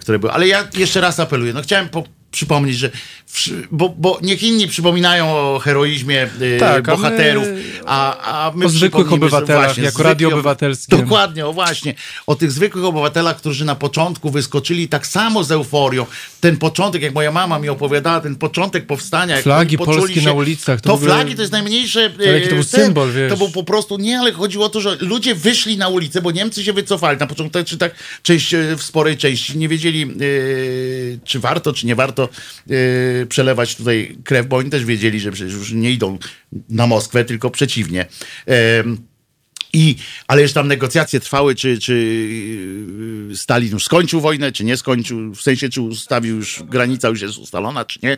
które 0.00 0.18
były. 0.18 0.32
Ale 0.32 0.48
ja 0.48 0.68
jeszcze 0.76 1.00
raz 1.00 1.20
apeluję, 1.20 1.52
no 1.52 1.62
chciałem 1.62 1.88
po, 1.88 2.04
przypomnieć, 2.34 2.78
że 2.78 2.90
bo, 3.70 3.88
bo 3.88 4.18
niech 4.22 4.42
inni 4.42 4.68
przypominają 4.68 5.30
o 5.30 5.58
heroizmie 5.58 6.28
y, 6.40 6.56
tak, 6.60 6.86
bohaterów, 6.86 7.46
a, 7.86 8.46
a 8.46 8.52
my 8.56 8.66
o 8.66 8.68
zwykłych 8.68 9.12
obywatelach, 9.12 9.64
właśnie, 9.64 9.82
jako 9.82 10.02
radio 10.02 10.28
obywatelskie. 10.28 10.96
Dokładnie, 10.96 11.46
o 11.46 11.52
właśnie. 11.52 11.94
O 12.26 12.34
tych 12.34 12.52
zwykłych 12.52 12.84
obywatelach, 12.84 13.36
którzy 13.36 13.64
na 13.64 13.74
początku 13.74 14.30
wyskoczyli 14.30 14.88
tak 14.88 15.06
samo 15.06 15.44
z 15.44 15.52
euforią. 15.52 16.06
Ten 16.40 16.56
początek, 16.56 17.02
jak 17.02 17.14
moja 17.14 17.32
mama 17.32 17.58
mi 17.58 17.68
opowiadała, 17.68 18.20
ten 18.20 18.36
początek 18.36 18.86
powstania. 18.86 19.42
Flagi 19.42 19.78
polskie 19.78 20.20
się, 20.20 20.26
na 20.26 20.32
ulicach. 20.32 20.80
To, 20.80 20.88
to 20.88 20.94
ogóle... 20.94 21.14
flagi 21.14 21.34
to 21.34 21.40
jest 21.40 21.52
najmniejsze... 21.52 22.00
Jaki 22.18 22.48
to 22.48 22.54
był 22.54 22.64
ten, 22.64 22.84
symbol, 22.84 23.12
wiesz. 23.12 23.30
To 23.30 23.36
był 23.36 23.50
po 23.50 23.64
prostu, 23.64 23.98
nie, 23.98 24.18
ale 24.18 24.32
chodziło 24.32 24.66
o 24.66 24.68
to, 24.68 24.80
że 24.80 24.96
ludzie 25.00 25.34
wyszli 25.34 25.76
na 25.76 25.88
ulicę, 25.88 26.22
bo 26.22 26.30
Niemcy 26.30 26.64
się 26.64 26.72
wycofali. 26.72 27.18
Na 27.18 27.26
początku, 27.26 27.58
czy 27.64 27.78
tak 27.78 27.94
część, 28.22 28.54
w 28.76 28.82
sporej 28.82 29.16
części 29.16 29.58
nie 29.58 29.68
wiedzieli, 29.68 30.00
yy, 30.00 31.18
czy 31.24 31.40
warto, 31.40 31.72
czy 31.72 31.86
nie 31.86 31.94
warto 31.94 32.23
yy, 32.66 33.26
przelewać 33.28 33.76
tutaj 33.76 34.16
krew, 34.24 34.46
bo 34.46 34.56
oni 34.56 34.70
też 34.70 34.84
wiedzieli, 34.84 35.20
że 35.20 35.32
przecież 35.32 35.52
już 35.52 35.72
nie 35.72 35.90
idą 35.90 36.18
na 36.68 36.86
Moskwę, 36.86 37.24
tylko 37.24 37.50
przeciwnie. 37.50 38.06
I, 39.74 39.96
ale 40.26 40.42
już 40.42 40.52
tam 40.52 40.68
negocjacje 40.68 41.20
trwały, 41.20 41.54
czy, 41.54 41.78
czy 41.78 41.94
yy, 43.28 43.36
Stalin 43.36 43.72
już 43.72 43.84
skończył 43.84 44.20
wojnę, 44.20 44.52
czy 44.52 44.64
nie 44.64 44.76
skończył, 44.76 45.34
w 45.34 45.42
sensie, 45.42 45.68
czy 45.68 45.80
ustawił 45.80 46.36
już, 46.36 46.62
granica 46.62 47.08
już 47.08 47.20
jest 47.20 47.38
ustalona, 47.38 47.84
czy 47.84 47.98
nie. 48.02 48.16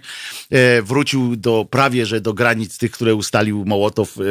E, 0.50 0.82
wrócił 0.82 1.36
do 1.36 1.66
prawie, 1.70 2.06
że 2.06 2.20
do 2.20 2.34
granic 2.34 2.78
tych, 2.78 2.90
które 2.90 3.14
ustalił 3.14 3.64
Mołotow 3.66 4.18
e, 4.18 4.22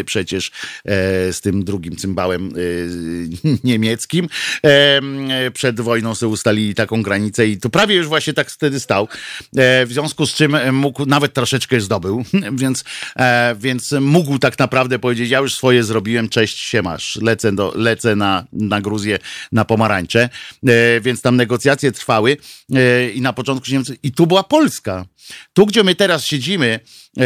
e, 0.00 0.04
przecież 0.04 0.50
e, 0.84 1.32
z 1.32 1.40
tym 1.40 1.64
drugim 1.64 1.96
cymbałem 1.96 2.48
e, 2.48 3.48
niemieckim. 3.64 4.28
E, 4.64 5.00
przed 5.50 5.80
wojną 5.80 6.14
sobie 6.14 6.32
ustalili 6.32 6.74
taką 6.74 7.02
granicę 7.02 7.46
i 7.46 7.58
to 7.58 7.70
prawie 7.70 7.94
już 7.94 8.06
właśnie 8.06 8.32
tak 8.32 8.50
wtedy 8.50 8.80
stał. 8.80 9.08
w 9.86 9.88
związku 9.90 10.26
z 10.26 10.34
czym 10.34 10.74
mógł, 10.74 11.06
nawet 11.06 11.32
troszeczkę 11.32 11.80
zdobył, 11.80 12.24
więc, 12.62 12.84
więc 13.56 13.94
mógł 14.00 14.38
tak 14.38 14.58
naprawdę 14.58 14.98
powiedzieć, 14.98 15.30
ja 15.30 15.38
już 15.38 15.54
swoje 15.54 15.84
zrobiłem, 15.84 16.28
cześć, 16.28 16.71
się 16.72 16.82
masz, 16.82 17.16
lecę, 17.16 17.52
do, 17.52 17.72
lecę 17.76 18.16
na, 18.16 18.44
na 18.52 18.80
Gruzję, 18.80 19.18
na 19.52 19.64
pomarańcze, 19.64 20.28
e, 20.66 21.00
więc 21.00 21.22
tam 21.22 21.36
negocjacje 21.36 21.92
trwały 21.92 22.36
e, 22.74 23.10
i 23.10 23.20
na 23.20 23.32
początku 23.32 23.70
Niemcy, 23.70 23.96
i 24.02 24.12
tu 24.12 24.26
była 24.26 24.42
Polska. 24.42 25.04
Tu, 25.52 25.66
gdzie 25.66 25.84
my 25.84 25.94
teraz 25.94 26.24
siedzimy, 26.24 26.80
e, 27.18 27.22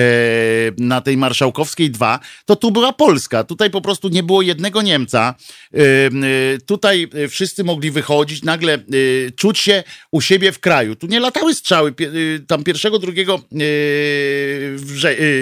na 0.78 1.00
tej 1.00 1.16
Marszałkowskiej 1.16 1.90
2, 1.90 2.20
to 2.44 2.56
tu 2.56 2.70
była 2.70 2.92
Polska. 2.92 3.44
Tutaj 3.44 3.70
po 3.70 3.80
prostu 3.80 4.08
nie 4.08 4.22
było 4.22 4.42
jednego 4.42 4.82
Niemca. 4.82 5.34
E, 5.74 5.78
e, 5.78 6.10
tutaj 6.66 7.08
wszyscy 7.28 7.64
mogli 7.64 7.90
wychodzić, 7.90 8.42
nagle 8.42 8.74
e, 8.74 8.78
czuć 9.36 9.58
się 9.58 9.84
u 10.10 10.20
siebie 10.20 10.52
w 10.52 10.60
kraju. 10.60 10.96
Tu 10.96 11.06
nie 11.06 11.20
latały 11.20 11.54
strzały 11.54 11.90
e, 11.90 11.94
tam 12.46 12.64
pierwszego, 12.64 12.98
drugiego 12.98 13.40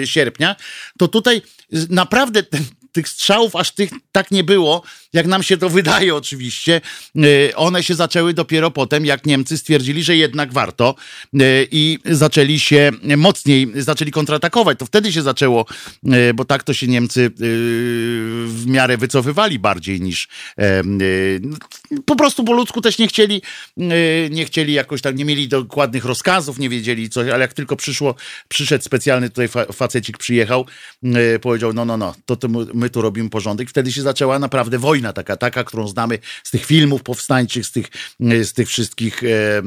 e, 0.03 0.07
sierpnia. 0.07 0.55
To 0.97 1.07
tutaj 1.07 1.41
naprawdę 1.89 2.43
ten, 2.43 2.63
tych 2.95 3.09
strzałów 3.09 3.55
aż 3.55 3.71
tych 3.71 3.89
tak 4.11 4.31
nie 4.31 4.43
było, 4.43 4.83
jak 5.13 5.25
nam 5.25 5.43
się 5.43 5.57
to 5.57 5.69
wydaje 5.69 6.15
oczywiście. 6.15 6.81
E, 7.15 7.55
one 7.55 7.83
się 7.83 7.95
zaczęły 7.95 8.33
dopiero 8.33 8.71
potem, 8.71 9.05
jak 9.05 9.25
Niemcy 9.25 9.57
stwierdzili, 9.57 10.03
że 10.03 10.15
jednak 10.15 10.53
warto 10.53 10.95
e, 11.33 11.37
i 11.71 11.99
zaczęli 12.05 12.59
się 12.59 12.91
mocniej, 13.17 13.71
zaczęli 13.75 14.11
kontratakować. 14.11 14.79
To 14.79 14.85
wtedy 14.85 15.13
się 15.13 15.21
zaczęło, 15.21 15.65
e, 16.05 16.33
bo 16.33 16.45
tak 16.45 16.63
to 16.63 16.73
się 16.73 16.87
Niemcy 16.87 17.31
w 18.47 18.63
miarę 18.65 18.97
wycofywali 18.97 19.59
bardziej 19.59 20.01
niż 20.01 20.27
po 22.05 22.15
prostu 22.15 22.43
po 22.43 22.53
ludzku 22.53 22.81
też 22.81 22.97
nie 22.97 23.07
chcieli, 23.07 23.41
nie 24.29 24.45
chcieli 24.45 24.73
jakoś 24.73 25.01
tam, 25.01 25.15
nie 25.15 25.25
mieli 25.25 25.47
dokładnych 25.47 26.05
rozkazów, 26.05 26.59
nie 26.59 26.69
wiedzieli 26.69 27.09
coś, 27.09 27.29
ale 27.29 27.41
jak 27.41 27.53
tylko 27.53 27.75
przyszło, 27.75 28.15
przyszedł 28.47 28.83
specjalny 28.83 29.29
tutaj 29.29 29.49
facecik 29.73 30.17
przyjechał, 30.17 30.65
powiedział, 31.41 31.73
no, 31.73 31.85
no, 31.85 31.97
no, 31.97 32.15
to, 32.25 32.35
to 32.35 32.47
my 32.73 32.89
tu 32.89 33.01
robimy 33.01 33.29
porządek. 33.29 33.69
Wtedy 33.69 33.91
się 33.91 34.01
zaczęła 34.01 34.39
naprawdę 34.39 34.79
wojna 34.79 35.13
taka, 35.13 35.37
taka, 35.37 35.63
którą 35.63 35.87
znamy 35.87 36.19
z 36.43 36.51
tych 36.51 36.65
filmów 36.65 37.03
powstańczych, 37.03 37.65
z 37.65 37.71
tych, 37.71 37.87
z 38.19 38.53
tych 38.53 38.69
wszystkich 38.69 39.23
e, 39.23 39.27
e, 39.27 39.61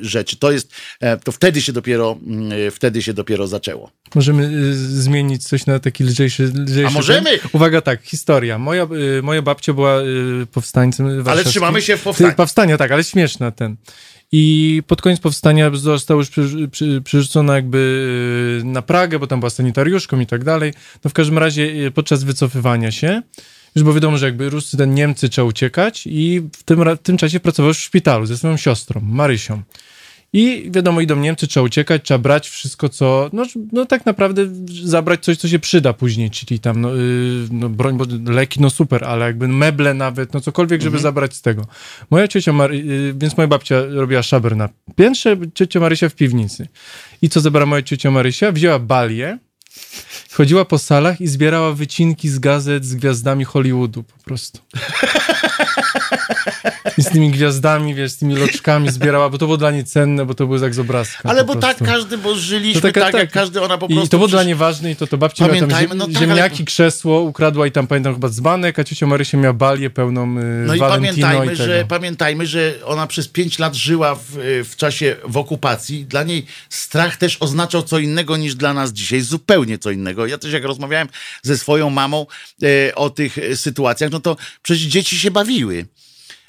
rzeczy. 0.00 0.36
To 0.36 0.52
jest, 0.52 0.72
e, 1.00 1.16
to 1.16 1.32
wtedy 1.32 1.62
się 1.62 1.72
dopiero, 1.72 2.18
wtedy 2.70 3.02
się 3.02 3.14
dopiero 3.14 3.46
zaczęło. 3.46 3.90
Możemy 4.14 4.42
y, 4.44 4.74
zmienić 4.74 5.44
coś 5.44 5.66
na 5.66 5.78
taki 5.78 6.04
lżejszy, 6.04 6.42
lżejszy 6.42 6.86
A 6.86 6.90
możemy? 6.90 7.38
Ten? 7.38 7.50
Uwaga, 7.52 7.80
tak, 7.80 8.02
historia. 8.02 8.58
Moja, 8.58 8.86
y, 9.18 9.22
moja 9.22 9.42
babcia 9.42 9.72
była 9.72 10.00
y, 10.42 10.46
powstańcem 10.52 10.97
warszawskim. 10.98 11.32
Ale 11.32 11.44
trzymamy 11.44 11.82
się 11.82 11.96
w 11.96 12.02
powstaniu. 12.02 12.34
Powstania, 12.34 12.76
tak, 12.76 12.92
ale 12.92 13.04
śmieszna 13.04 13.50
ten. 13.50 13.76
I 14.32 14.82
pod 14.86 15.02
koniec 15.02 15.20
powstania 15.20 15.70
został 15.74 16.18
już 16.18 16.28
przy, 16.28 16.68
przy, 16.70 17.02
przerzucona 17.04 17.54
jakby 17.54 18.62
na 18.64 18.82
Pragę, 18.82 19.18
bo 19.18 19.26
tam 19.26 19.40
była 19.40 19.50
sanitariuszką 19.50 20.20
i 20.20 20.26
tak 20.26 20.44
dalej. 20.44 20.72
No 21.04 21.10
w 21.10 21.12
każdym 21.12 21.38
razie 21.38 21.90
podczas 21.90 22.24
wycofywania 22.24 22.90
się, 22.90 23.22
już 23.74 23.82
było 23.82 23.94
wiadomo, 23.94 24.18
że 24.18 24.26
jakby 24.26 24.50
Ruscy, 24.50 24.76
ten 24.76 24.94
Niemcy 24.94 25.28
trzeba 25.28 25.48
uciekać 25.48 26.04
i 26.06 26.42
w 26.56 26.62
tym, 26.62 26.96
w 26.96 26.98
tym 27.02 27.16
czasie 27.16 27.40
pracował 27.40 27.74
w 27.74 27.76
szpitalu 27.76 28.26
ze 28.26 28.36
swoją 28.36 28.56
siostrą, 28.56 29.00
Marysią. 29.04 29.62
I 30.32 30.70
wiadomo, 30.70 31.00
idą 31.00 31.16
Niemcy, 31.16 31.46
trzeba 31.46 31.66
uciekać, 31.66 32.02
trzeba 32.04 32.18
brać 32.18 32.48
wszystko, 32.48 32.88
co, 32.88 33.30
no, 33.32 33.44
no 33.72 33.86
tak 33.86 34.06
naprawdę 34.06 34.46
zabrać 34.84 35.24
coś, 35.24 35.36
co 35.36 35.48
się 35.48 35.58
przyda 35.58 35.92
później, 35.92 36.30
czyli 36.30 36.60
tam, 36.60 36.80
no, 36.80 36.94
yy, 36.94 37.48
no 37.50 37.68
broń, 37.68 37.98
bo 37.98 38.04
leki, 38.32 38.60
no 38.60 38.70
super, 38.70 39.04
ale 39.04 39.26
jakby 39.26 39.48
meble 39.48 39.94
nawet, 39.94 40.34
no 40.34 40.40
cokolwiek, 40.40 40.80
żeby 40.80 40.96
mhm. 40.96 41.02
zabrać 41.02 41.34
z 41.34 41.42
tego. 41.42 41.66
Moja 42.10 42.28
ciocia, 42.28 42.52
Mary, 42.52 42.76
yy, 42.76 43.14
więc 43.14 43.36
moja 43.36 43.46
babcia 43.46 43.82
robiła 43.88 44.22
szaber 44.22 44.56
na 44.56 44.68
piętrze, 44.96 45.36
ciocia 45.54 45.80
Marysia 45.80 46.08
w 46.08 46.14
piwnicy. 46.14 46.68
I 47.22 47.28
co 47.28 47.40
zabrała 47.40 47.66
moja 47.66 47.82
ciocia 47.82 48.10
Marysia? 48.10 48.52
Wzięła 48.52 48.78
balię, 48.78 49.38
chodziła 50.32 50.64
po 50.64 50.78
salach 50.78 51.20
i 51.20 51.26
zbierała 51.26 51.72
wycinki 51.72 52.28
z 52.28 52.38
gazet 52.38 52.84
z 52.84 52.94
gwiazdami 52.94 53.44
Hollywoodu 53.44 54.02
po 54.02 54.24
prostu. 54.24 54.60
I 56.98 57.02
z 57.02 57.08
tymi 57.08 57.30
gwiazdami, 57.30 57.94
wiesz, 57.94 58.12
z 58.12 58.16
tymi 58.16 58.34
loczkami 58.36 58.90
zbierała, 58.90 59.30
bo 59.30 59.38
to 59.38 59.46
było 59.46 59.56
dla 59.56 59.70
niej 59.70 59.84
cenne, 59.84 60.26
bo 60.26 60.34
to 60.34 60.46
było 60.46 60.58
jak 60.58 60.74
z 60.74 60.78
obrazka. 60.78 61.28
Ale 61.28 61.44
bo 61.44 61.56
tak 61.56 61.76
prostu. 61.76 61.94
każdy, 61.94 62.18
bo 62.18 62.34
żyliśmy 62.34 62.80
taka- 62.80 63.00
tak, 63.00 63.14
jak 63.14 63.22
tak. 63.22 63.32
każdy, 63.32 63.62
ona 63.62 63.78
po 63.78 63.86
prostu... 63.88 64.04
I 64.04 64.08
to 64.08 64.16
było 64.16 64.28
dla 64.28 64.42
niej 64.42 64.54
ważne 64.54 64.90
i 64.90 64.96
to, 64.96 65.06
to 65.06 65.18
babcia 65.18 65.44
miała 65.44 65.58
tam 65.58 65.68
Pamiętajmy, 65.68 65.88
ziem, 65.88 65.98
no 65.98 66.06
tak, 66.06 66.16
ziemniaki, 66.16 66.56
ale- 66.56 66.64
krzesło, 66.64 67.20
ukradła 67.20 67.66
i 67.66 67.72
tam 67.72 67.86
pamiętam 67.86 68.14
chyba 68.14 68.28
dzbanek, 68.28 68.78
a 68.78 68.84
ciocia 68.84 69.06
Marysia 69.06 69.38
miała 69.38 69.52
balię 69.52 69.90
pełną 69.90 70.38
y, 70.38 70.42
No 70.66 70.74
i 70.74 70.78
pamiętajmy, 70.78 71.52
i 71.52 71.56
że, 71.56 71.84
pamiętajmy, 71.88 72.46
że 72.46 72.74
ona 72.84 73.06
przez 73.06 73.28
pięć 73.28 73.58
lat 73.58 73.74
żyła 73.74 74.14
w, 74.14 74.20
w 74.68 74.76
czasie 74.76 75.16
w 75.24 75.36
okupacji. 75.36 76.04
Dla 76.04 76.22
niej 76.22 76.46
strach 76.68 77.16
też 77.16 77.36
oznaczał 77.40 77.82
co 77.82 77.98
innego 77.98 78.36
niż 78.36 78.54
dla 78.54 78.74
nas 78.74 78.92
dzisiaj. 78.92 79.20
Zupełnie 79.20 79.78
co 79.78 79.90
innego. 79.90 80.26
Ja 80.26 80.38
też 80.38 80.52
jak 80.52 80.64
rozmawiałem 80.64 81.08
ze 81.42 81.58
swoją 81.58 81.90
mamą 81.90 82.26
e, 82.62 82.94
o 82.94 83.10
tych 83.10 83.38
e, 83.38 83.56
sytuacjach, 83.56 84.10
no 84.10 84.20
to 84.20 84.36
przecież 84.62 84.82
dzieci 84.82 85.18
się 85.18 85.30
bawiły. 85.30 85.47
bawiły. 85.48 85.86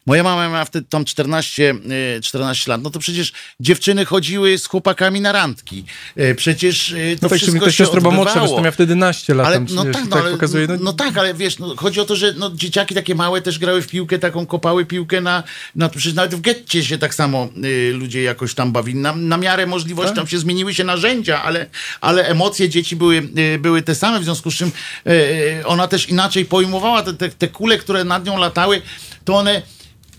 Moja 0.10 0.24
mama 0.24 0.50
miała 0.50 0.66
wtedy 0.66 0.88
tam 0.90 1.06
14, 1.06 1.76
e, 2.18 2.22
14 2.22 2.72
lat, 2.72 2.82
no 2.82 2.90
to 2.90 3.00
przecież 3.00 3.34
dziewczyny 3.60 4.06
chodziły 4.06 4.58
z 4.58 4.66
chłopakami 4.66 5.22
na 5.22 5.32
randki. 5.32 5.84
E, 6.16 6.36
Przecież 6.36 6.92
e, 6.92 6.96
to 6.96 7.20
No 7.22 7.30
tak, 7.30 7.38
wszystko 7.38 7.66
ta 7.66 7.72
się 7.72 7.90
odbywało. 7.90 8.48
to 8.48 8.62
miała 8.62 8.72
wtedy 8.72 8.96
naście 8.96 9.34
lat, 9.34 9.48
Ale, 9.48 9.56
tam, 9.56 9.68
no 9.76 9.84
wiesz, 9.84 9.94
tak, 9.94 10.04
no, 10.04 10.10
tak 10.10 10.22
ale, 10.22 10.32
pokazuje, 10.32 10.68
no, 10.68 10.76
no 10.82 10.94
tak, 10.94 11.18
ale 11.18 11.34
wiesz, 11.34 11.60
no, 11.60 11.76
chodzi 11.76 12.00
o 12.00 12.06
to, 12.06 12.16
że 12.16 12.34
no, 12.38 12.52
dzieciaki 12.56 12.96
takie 12.96 13.16
małe 13.16 13.42
też 13.42 13.60
grały 13.60 13.82
w 13.82 13.88
piłkę, 13.88 14.20
taką 14.20 14.46
kopały 14.46 14.86
piłkę 14.86 15.22
na, 15.22 15.44
na 15.76 15.90
przecież 15.90 16.14
nawet 16.14 16.36
w 16.36 16.42
getcie 16.42 16.84
się 16.84 16.98
tak 16.98 17.16
samo 17.16 17.50
y, 17.64 17.94
ludzie 17.94 18.24
jakoś 18.24 18.54
tam 18.54 18.72
bawili. 18.72 19.00
Na, 19.00 19.16
na 19.16 19.38
miarę 19.38 19.68
możliwości 19.68 20.10
Tak. 20.10 20.16
tam 20.18 20.28
się 20.28 20.40
zmieniły 20.40 20.74
się 20.74 20.84
narzędzia, 20.84 21.44
ale, 21.44 21.66
ale 22.02 22.28
emocje 22.28 22.70
dzieci 22.70 22.96
były, 22.96 23.30
y, 23.38 23.60
były 23.60 23.82
te 23.82 23.96
same, 23.96 24.20
w 24.20 24.24
związku 24.24 24.52
z 24.52 24.56
czym 24.56 24.68
y, 25.08 25.12
y, 25.12 25.66
ona 25.66 25.88
też 25.88 26.10
inaczej 26.10 26.46
pojmowała 26.46 27.04
te, 27.04 27.14
te, 27.14 27.30
te 27.30 27.48
kule, 27.48 27.78
które 27.78 28.04
nad 28.04 28.26
nią 28.26 28.38
latały, 28.38 28.82
to 29.26 29.36
one, 29.36 29.62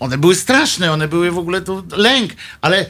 one 0.01 0.17
były 0.17 0.35
straszne, 0.35 0.91
one 0.91 1.07
były 1.07 1.31
w 1.31 1.37
ogóle 1.37 1.61
to 1.61 1.83
lęk, 1.91 2.31
ale 2.61 2.85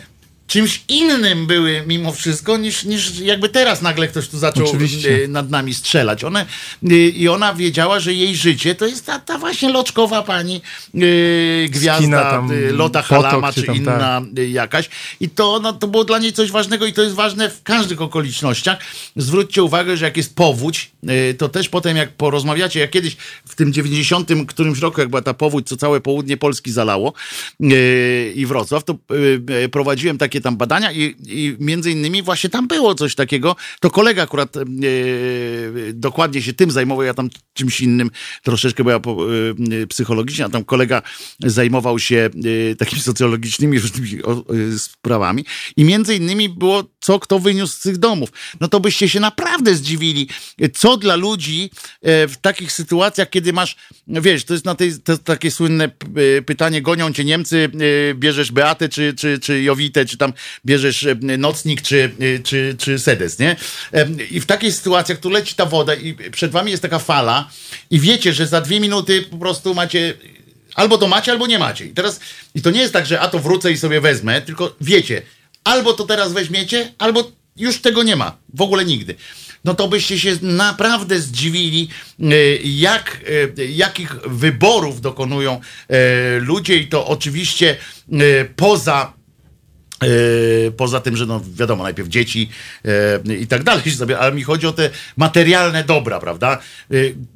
czymś 0.52 0.84
innym 0.88 1.48
były 1.48 1.84
mimo 1.88 2.12
wszystko, 2.12 2.58
niż, 2.58 2.84
niż 2.84 3.20
jakby 3.20 3.50
teraz 3.50 3.82
nagle 3.82 4.08
ktoś 4.08 4.28
tu 4.28 4.38
zaczął 4.38 4.66
Oczywiście. 4.66 5.24
y, 5.24 5.28
nad 5.28 5.50
nami 5.50 5.74
strzelać. 5.74 6.24
One, 6.24 6.46
y, 6.92 6.96
I 6.96 7.28
ona 7.28 7.54
wiedziała, 7.54 8.00
że 8.00 8.14
jej 8.14 8.36
życie 8.36 8.76
to 8.76 8.86
jest 8.86 9.06
ta, 9.06 9.20
ta 9.20 9.38
właśnie 9.38 9.70
loczkowa 9.70 10.24
pani 10.24 10.62
y, 10.96 11.68
gwiazda, 11.70 12.32
tam, 12.32 12.52
y, 12.52 12.72
Loda 12.72 13.02
Halama, 13.02 13.54
czy 13.54 13.64
tam, 13.64 13.76
tak. 13.76 13.84
inna 13.84 14.22
y, 14.38 14.50
jakaś. 14.50 14.90
I 15.20 15.30
to, 15.30 15.60
no, 15.64 15.74
to 15.74 15.88
było 15.88 16.04
dla 16.04 16.20
niej 16.20 16.34
coś 16.34 16.52
ważnego 16.52 16.86
i 16.86 16.94
to 16.94 17.02
jest 17.02 17.16
ważne 17.16 17.50
w 17.50 17.64
każdych 17.64 18.02
okolicznościach. 18.02 18.78
Zwróćcie 19.16 19.64
uwagę, 19.64 19.98
że 19.98 20.06
jak 20.06 20.18
jest 20.18 20.36
powódź, 20.36 20.92
y, 21.32 21.34
to 21.34 21.50
też 21.50 21.70
potem 21.70 21.98
jak 21.98 22.12
porozmawiacie, 22.12 22.80
jak 22.80 22.90
kiedyś 22.90 23.18
w 23.46 23.56
tym 23.56 23.74
90 23.74 24.30
którymś 24.48 24.80
roku, 24.80 25.02
jak 25.02 25.10
była 25.10 25.22
ta 25.22 25.34
powódź, 25.34 25.68
co 25.68 25.78
całe 25.78 26.02
południe 26.02 26.38
Polski 26.38 26.72
zalało 26.72 27.14
y, 27.64 28.34
i 28.36 28.46
Wrocław, 28.46 28.84
to 28.84 28.96
prowadziłem 29.72 30.18
takie 30.18 30.41
tam 30.42 30.58
badania 30.58 30.92
i, 30.92 31.16
i 31.28 31.56
między 31.60 31.92
innymi 31.92 32.24
właśnie 32.24 32.50
tam 32.50 32.68
było 32.68 32.96
coś 32.96 33.16
takiego. 33.16 33.56
To 33.80 33.90
kolega 33.90 34.24
akurat 34.24 34.58
y, 34.58 35.92
dokładnie 35.94 36.42
się 36.42 36.54
tym 36.54 36.72
zajmował, 36.72 37.06
ja 37.06 37.14
tam 37.14 37.30
czymś 37.54 37.82
innym 37.82 38.12
troszeczkę, 38.44 38.84
bo 38.84 38.92
ja 38.92 39.00
y, 39.72 39.88
psychologicznie, 39.88 40.46
a 40.46 40.50
tam 40.50 40.64
kolega 40.64 41.02
zajmował 41.40 42.00
się 42.00 42.30
y, 42.46 42.76
takimi 42.80 43.02
socjologicznymi 43.02 43.80
różnymi 43.80 44.24
o, 44.24 44.44
sprawami 44.78 45.46
i 45.78 45.84
między 45.84 46.16
innymi 46.16 46.50
było, 46.50 46.84
co 47.00 47.20
kto 47.20 47.40
wyniósł 47.40 47.74
z 47.74 47.80
tych 47.80 47.98
domów. 47.98 48.30
No 48.60 48.68
to 48.68 48.80
byście 48.80 49.10
się 49.10 49.20
naprawdę 49.20 49.76
zdziwili, 49.76 50.28
co 50.74 50.98
dla 50.98 51.16
ludzi 51.16 51.70
e, 52.02 52.28
w 52.28 52.38
takich 52.38 52.72
sytuacjach, 52.72 53.30
kiedy 53.30 53.54
masz, 53.54 53.76
wiesz, 54.08 54.46
to 54.46 54.54
jest 54.54 54.66
na 54.66 54.76
tej, 54.76 55.00
to 55.00 55.18
takie 55.18 55.52
słynne 55.52 55.86
e, 55.86 56.42
pytanie, 56.42 56.82
gonią 56.82 57.14
cię 57.14 57.24
Niemcy, 57.24 57.70
e, 58.12 58.14
bierzesz 58.16 58.52
Beatę 58.52 58.90
czy, 58.90 59.14
czy, 59.14 59.40
czy 59.40 59.62
Jowitę, 59.62 60.06
czy 60.06 60.18
tam 60.18 60.31
bierzesz 60.66 61.04
e, 61.04 61.16
nocnik, 61.38 61.82
czy, 61.82 62.12
e, 62.20 62.40
czy, 62.40 62.76
czy 62.80 63.00
sedes, 63.00 63.40
nie? 63.40 63.56
E, 63.94 64.08
I 64.32 64.40
w 64.40 64.46
takiej 64.46 64.72
sytuacji, 64.72 65.14
jak 65.14 65.22
tu 65.22 65.30
leci 65.30 65.56
ta 65.56 65.66
woda 65.66 65.94
i 65.94 66.14
przed 66.32 66.52
wami 66.52 66.72
jest 66.72 66.84
taka 66.84 67.00
fala 67.00 67.50
i 67.90 68.00
wiecie, 68.00 68.34
że 68.34 68.48
za 68.48 68.62
dwie 68.62 68.80
minuty 68.80 69.22
po 69.22 69.38
prostu 69.38 69.74
macie 69.74 70.14
Albo 70.76 70.98
to 70.98 71.08
macie, 71.08 71.32
albo 71.32 71.48
nie 71.48 71.60
macie. 71.60 71.86
I 71.86 71.90
teraz, 71.90 72.20
i 72.56 72.62
to 72.62 72.72
nie 72.72 72.82
jest 72.82 72.94
tak, 72.94 73.06
że 73.06 73.20
a 73.20 73.28
to 73.28 73.40
wrócę 73.40 73.72
i 73.72 73.78
sobie 73.78 74.02
wezmę, 74.02 74.42
tylko 74.42 74.76
wiecie, 74.82 75.22
albo 75.64 75.94
to 75.94 76.04
teraz 76.04 76.34
weźmiecie, 76.34 76.94
albo 76.98 77.32
już 77.58 77.82
tego 77.82 78.04
nie 78.04 78.16
ma. 78.16 78.38
W 78.54 78.62
ogóle 78.62 78.86
nigdy. 78.86 79.16
No 79.66 79.74
to 79.74 79.88
byście 79.88 80.20
się 80.20 80.38
naprawdę 80.42 81.20
zdziwili, 81.20 81.90
jak, 82.64 83.20
jakich 83.70 84.16
wyborów 84.16 85.02
dokonują 85.02 85.62
ludzie 86.40 86.78
i 86.78 86.88
to 86.88 87.08
oczywiście 87.08 87.78
poza 88.56 89.14
Poza 90.78 91.00
tym, 91.00 91.18
że 91.18 91.26
no 91.26 91.42
wiadomo, 91.56 91.84
najpierw 91.84 92.10
dzieci 92.10 92.50
e, 93.30 93.36
i 93.36 93.48
tak 93.48 93.64
dalej, 93.64 93.84
ale 94.20 94.32
mi 94.32 94.44
chodzi 94.44 94.68
o 94.68 94.74
te 94.74 94.90
materialne 95.18 95.84
dobra, 95.84 96.20
prawda? 96.20 96.58
E, 96.92 96.96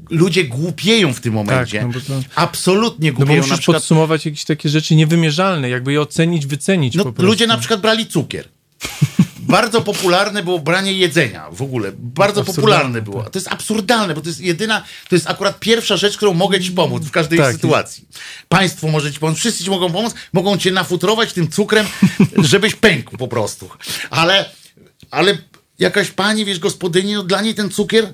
ludzie 0.09 0.43
głupieją 0.43 1.13
w 1.13 1.19
tym 1.19 1.33
momencie. 1.33 1.81
no 1.81 1.87
bo 1.87 1.99
Absolutnie 2.35 3.11
No 3.11 3.17
głupieją. 3.17 3.37
musisz 3.37 3.51
na 3.51 3.57
przykład, 3.57 3.77
podsumować 3.77 4.25
jakieś 4.25 4.45
takie 4.45 4.69
rzeczy 4.69 4.95
niewymierzalne, 4.95 5.69
jakby 5.69 5.93
je 5.93 6.01
ocenić, 6.01 6.45
wycenić 6.45 6.95
no, 6.95 7.03
po 7.03 7.13
prostu. 7.13 7.27
ludzie 7.27 7.47
na 7.47 7.57
przykład 7.57 7.81
brali 7.81 8.05
cukier. 8.05 8.45
Bardzo 9.47 9.81
popularne 9.81 10.43
było 10.43 10.59
branie 10.59 10.93
jedzenia 10.93 11.51
w 11.51 11.61
ogóle. 11.61 11.91
Bardzo 11.97 12.41
Absurdalne, 12.41 12.71
popularne 12.71 13.01
było. 13.01 13.23
To 13.23 13.39
jest 13.39 13.47
absurdalne, 13.51 14.13
bo 14.13 14.21
to 14.21 14.27
jest 14.27 14.41
jedyna, 14.41 14.83
to 15.09 15.15
jest 15.15 15.29
akurat 15.29 15.59
pierwsza 15.59 15.97
rzecz, 15.97 16.17
którą 16.17 16.33
mogę 16.33 16.61
ci 16.61 16.71
pomóc 16.71 17.03
w 17.03 17.11
każdej 17.11 17.39
Tak. 17.39 17.55
sytuacji. 17.55 18.07
Państwo 18.49 18.87
może 18.87 19.13
ci 19.13 19.19
pomóc, 19.19 19.37
wszyscy 19.37 19.63
ci 19.63 19.69
mogą 19.69 19.91
pomóc, 19.91 20.13
mogą 20.33 20.57
cię 20.57 20.71
nafutrować 20.71 21.33
tym 21.33 21.51
cukrem, 21.51 21.85
żebyś 22.37 22.75
pękł 22.75 23.17
po 23.17 23.27
prostu. 23.27 23.69
Ale, 24.09 24.49
ale 25.11 25.37
jakaś 25.79 26.11
pani, 26.11 26.45
wiesz, 26.45 26.59
gospodyni, 26.59 27.13
no 27.13 27.23
dla 27.23 27.41
niej 27.41 27.55
ten 27.55 27.69
cukier 27.69 28.13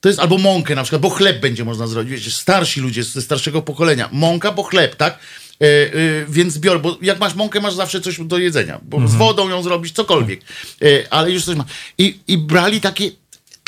to 0.00 0.08
jest 0.08 0.20
albo 0.20 0.38
mąkę 0.38 0.74
na 0.74 0.82
przykład, 0.82 1.02
bo 1.02 1.10
chleb 1.10 1.40
będzie 1.40 1.64
można 1.64 1.86
zrobić. 1.86 2.12
Wiecie, 2.12 2.30
starsi 2.30 2.80
ludzie 2.80 3.04
ze 3.04 3.22
starszego 3.22 3.62
pokolenia. 3.62 4.08
Mąka, 4.12 4.52
bo 4.52 4.62
chleb, 4.62 4.96
tak? 4.96 5.18
E, 5.60 5.64
e, 5.64 6.26
więc 6.28 6.58
bior, 6.58 6.80
bo 6.80 6.98
jak 7.02 7.20
masz 7.20 7.34
mąkę, 7.34 7.60
masz 7.60 7.74
zawsze 7.74 8.00
coś 8.00 8.20
do 8.20 8.38
jedzenia, 8.38 8.80
bo 8.82 9.08
z 9.08 9.14
wodą 9.14 9.48
ją 9.48 9.62
zrobić, 9.62 9.94
cokolwiek. 9.94 10.40
E, 10.82 11.12
ale 11.12 11.30
już 11.30 11.44
coś 11.44 11.56
ma. 11.56 11.64
I, 11.98 12.18
i 12.28 12.38
brali 12.38 12.80
takie, 12.80 13.10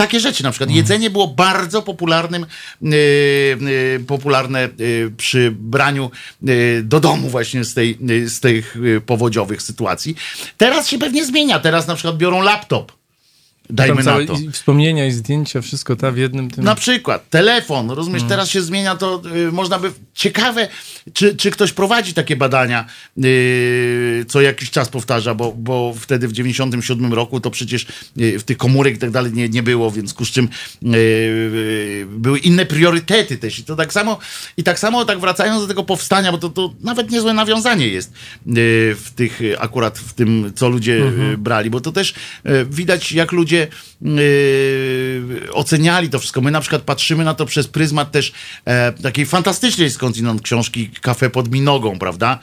takie 0.00 0.20
rzeczy, 0.20 0.42
na 0.42 0.50
przykład 0.50 0.70
jedzenie 0.70 1.10
było 1.10 1.28
bardzo 1.28 1.82
popularnym, 1.82 2.46
e, 2.82 2.86
e, 2.86 4.00
popularne 4.06 4.64
e, 4.64 4.68
przy 5.16 5.50
braniu 5.50 6.10
do 6.82 7.00
domu 7.00 7.28
właśnie 7.28 7.64
z, 7.64 7.74
tej, 7.74 7.98
z 8.26 8.40
tych 8.40 8.76
powodziowych 9.06 9.62
sytuacji. 9.62 10.16
Teraz 10.56 10.88
się 10.88 10.98
pewnie 10.98 11.24
zmienia, 11.24 11.58
teraz 11.58 11.86
na 11.86 11.94
przykład 11.94 12.16
biorą 12.16 12.42
laptop. 12.42 12.99
Dajmy 13.72 14.02
na 14.02 14.12
to. 14.26 14.34
i 14.34 14.50
wspomnienia 14.50 15.06
i 15.06 15.12
zdjęcia, 15.12 15.60
wszystko 15.60 15.96
ta 15.96 16.10
w 16.10 16.16
jednym 16.16 16.50
tym. 16.50 16.64
Na 16.64 16.74
przykład 16.74 17.30
telefon, 17.30 17.90
rozumiesz, 17.90 18.22
Mm. 18.22 18.28
teraz 18.28 18.50
się 18.50 18.62
zmienia 18.62 18.96
to, 18.96 19.22
y, 19.48 19.52
można 19.52 19.78
by, 19.78 19.92
ciekawe, 20.14 20.68
czy, 21.12 21.36
czy 21.36 21.50
ktoś 21.50 21.72
prowadzi 21.72 22.14
takie 22.14 22.36
badania, 22.36 22.84
y, 23.24 24.24
co 24.28 24.40
jakiś 24.40 24.70
czas 24.70 24.88
powtarza, 24.88 25.34
bo, 25.34 25.52
bo 25.52 25.94
wtedy 26.00 26.28
w 26.28 26.32
97 26.32 27.12
roku 27.14 27.40
to 27.40 27.50
przecież 27.50 27.86
y, 28.20 28.38
w 28.38 28.42
tych 28.42 28.56
komórek 28.56 28.94
i 28.94 28.98
tak 28.98 29.10
dalej 29.10 29.32
nie, 29.32 29.48
nie 29.48 29.62
było, 29.62 29.90
więc 29.90 30.14
z 30.20 30.30
czym 30.30 30.44
y, 30.44 30.88
y, 30.96 32.06
były 32.10 32.38
inne 32.38 32.66
priorytety 32.66 33.38
też 33.38 33.58
i 33.58 33.64
to 33.64 33.76
tak 33.76 33.92
samo, 33.92 34.18
i 34.56 34.62
tak 34.62 34.78
samo 34.78 35.04
tak 35.04 35.20
wracając 35.20 35.62
do 35.62 35.68
tego 35.68 35.84
powstania, 35.84 36.32
bo 36.32 36.38
to, 36.38 36.48
to 36.48 36.74
nawet 36.80 37.10
niezłe 37.10 37.34
nawiązanie 37.34 37.88
jest 37.88 38.10
y, 38.10 38.12
w 39.04 39.10
tych, 39.16 39.40
akurat 39.58 39.98
w 39.98 40.12
tym, 40.12 40.52
co 40.54 40.68
ludzie 40.68 40.92
y, 41.32 41.38
brali, 41.38 41.70
bo 41.70 41.80
to 41.80 41.92
też 41.92 42.14
widać, 42.70 43.12
jak 43.12 43.32
ludzie 43.32 43.59
y, 44.02 45.52
oceniali 45.52 46.08
to 46.08 46.18
wszystko. 46.18 46.40
My 46.40 46.50
na 46.50 46.60
przykład 46.60 46.82
patrzymy 46.82 47.24
na 47.24 47.34
to 47.34 47.46
przez 47.46 47.68
pryzmat 47.68 48.12
też 48.12 48.32
e, 48.64 48.92
takiej 48.92 49.26
fantastycznej 49.26 49.90
skądinąd 49.90 50.42
książki 50.42 50.90
Kafe 51.00 51.30
pod 51.30 51.50
minogą, 51.50 51.98
prawda? 51.98 52.38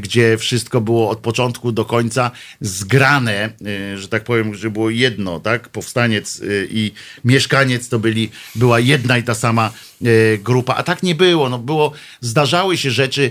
Gdzie 0.00 0.38
wszystko 0.38 0.80
było 0.80 1.10
od 1.10 1.18
początku 1.18 1.72
do 1.72 1.84
końca 1.84 2.30
zgrane, 2.60 3.50
e, 3.92 3.98
że 3.98 4.08
tak 4.08 4.24
powiem, 4.24 4.54
że 4.54 4.70
było 4.70 4.90
jedno, 4.90 5.40
tak? 5.40 5.68
Powstaniec 5.68 6.40
e, 6.40 6.44
i 6.70 6.92
mieszkaniec 7.24 7.88
to 7.88 7.98
byli, 7.98 8.30
była 8.54 8.80
jedna 8.80 9.18
i 9.18 9.22
ta 9.22 9.34
sama 9.34 9.72
e, 10.04 10.38
grupa, 10.38 10.74
a 10.74 10.82
tak 10.82 11.02
nie 11.02 11.14
było. 11.14 11.48
No 11.48 11.58
było, 11.58 11.92
zdarzały 12.20 12.76
się 12.76 12.90
rzeczy, 12.90 13.30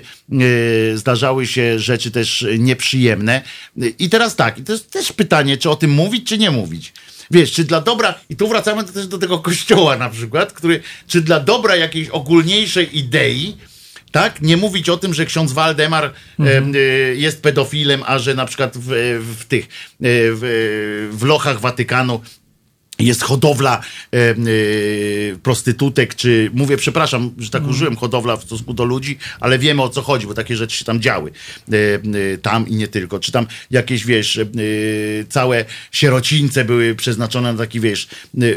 zdarzały 0.96 1.48
się 1.48 1.80
rzeczy 1.80 2.12
też 2.12 2.46
nieprzyjemne. 2.60 3.42
I 4.00 4.10
teraz 4.10 4.36
tak, 4.36 4.58
i 4.58 4.64
to 4.64 4.72
jest 4.72 4.92
też 4.92 5.14
pytanie, 5.14 5.58
czy 5.58 5.70
o 5.70 5.76
tym 5.76 5.92
mówić, 5.92 6.28
czy 6.28 6.38
nie 6.38 6.52
mówić. 6.52 6.94
Wiesz, 7.32 7.52
czy 7.52 7.64
dla 7.64 7.82
dobra, 7.82 8.20
i 8.30 8.36
tu 8.36 8.48
wracamy 8.48 8.84
też 8.84 9.08
do 9.08 9.18
tego 9.18 9.40
kościoła 9.40 9.98
na 9.98 10.10
przykład, 10.10 10.54
który, 10.54 10.82
czy 11.08 11.22
dla 11.22 11.40
dobra 11.40 11.76
jakiejś 11.76 12.10
ogólniejszej 12.10 12.98
idei, 12.98 13.58
tak, 14.12 14.42
nie 14.42 14.58
mówić 14.58 14.90
o 14.90 14.98
tym, 14.98 15.14
że 15.14 15.26
ksiądz 15.26 15.52
Waldemar 15.52 16.14
em, 16.40 16.76
y, 16.76 17.16
jest 17.18 17.42
pedofilem, 17.42 18.04
a 18.06 18.20
że 18.20 18.36
na 18.36 18.46
przykład 18.46 18.78
w, 18.78 18.90
w 19.38 19.46
tych, 19.46 19.68
w, 20.00 21.10
w 21.12 21.24
lochach 21.24 21.60
Watykanu 21.60 22.22
jest 22.99 23.24
hodowla 23.24 23.82
e, 24.14 24.18
e, 24.18 24.36
prostytutek, 25.44 26.15
czy 26.15 26.52
mówię, 26.53 26.78
przepraszam, 26.78 27.32
że 27.38 27.49
tak 27.49 27.68
użyłem 27.68 27.95
hodowla 27.95 28.38
w 28.38 28.44
stosunku 28.44 28.74
do 28.74 28.86
ludzi, 28.86 29.18
ale 29.40 29.60
wiemy 29.60 29.82
o 29.82 29.90
co 29.90 30.02
chodzi, 30.02 30.28
bo 30.28 30.34
takie 30.34 30.56
rzeczy 30.56 30.78
się 30.78 30.86
tam 30.86 31.02
działy. 31.02 31.32
E, 31.72 31.76
e, 32.34 32.38
tam 32.38 32.68
i 32.68 32.76
nie 32.76 32.88
tylko. 32.88 33.19
Czy 33.19 33.32
tam 33.32 33.48
jakieś, 33.72 34.06
wiesz, 34.06 34.38
e, 34.38 34.44
całe 35.30 35.65
sierocińce 35.91 36.65
były 36.65 36.95
przeznaczone 36.95 37.53
na 37.53 37.60
taki, 37.60 37.80
wiesz, 37.80 38.07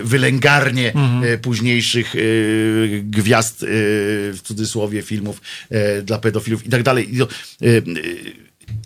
wylęgarnie 0.03 0.93
e, 1.23 1.39
późniejszych 1.39 2.17
e, 2.17 2.19
gwiazd, 3.03 3.67
w 3.69 4.39
cudzysłowie, 4.43 5.03
filmów 5.03 5.41
dla 6.03 6.19
pedofilów 6.19 6.67
i 6.67 6.71
tak 6.71 6.83
dalej. 6.83 7.17
I 7.17 7.19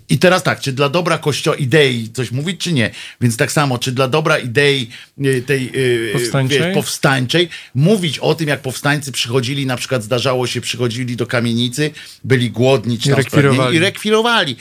i 0.08 0.18
teraz 0.18 0.42
tak, 0.42 0.60
czy 0.60 0.72
dla 0.72 0.88
dobra 0.88 1.18
kościoła, 1.18 1.56
idei 1.56 2.08
coś 2.12 2.30
mówić, 2.30 2.60
czy 2.60 2.72
nie? 2.72 2.90
Więc 3.20 3.36
tak 3.36 3.52
samo, 3.52 3.78
czy 3.78 3.92
dla 3.92 4.08
dobra 4.08 4.38
idei 4.38 4.88
y, 5.26 5.42
tej 5.42 5.70
y, 5.74 6.10
Powstańczej? 6.12 6.58
wiesz, 6.58 6.74
powstańczej, 6.74 7.48
mówić 7.74 8.18
o 8.18 8.34
tym, 8.34 8.48
jak 8.48 8.62
powstańcy 8.62 9.12
przychodzili, 9.12 9.66
na 9.66 9.76
przykład 9.76 10.02
zdarzało 10.02 10.46
się, 10.46 10.60
przychodzili 10.60 11.16
do 11.16 11.26
kamienicy, 11.26 11.90
byli 12.24 12.50
głodni, 12.50 12.98
czy 12.98 13.10
I 13.10 13.14
rekwirowali. 13.14 13.76
i 13.76 13.80
rekwirowali, 13.80 14.56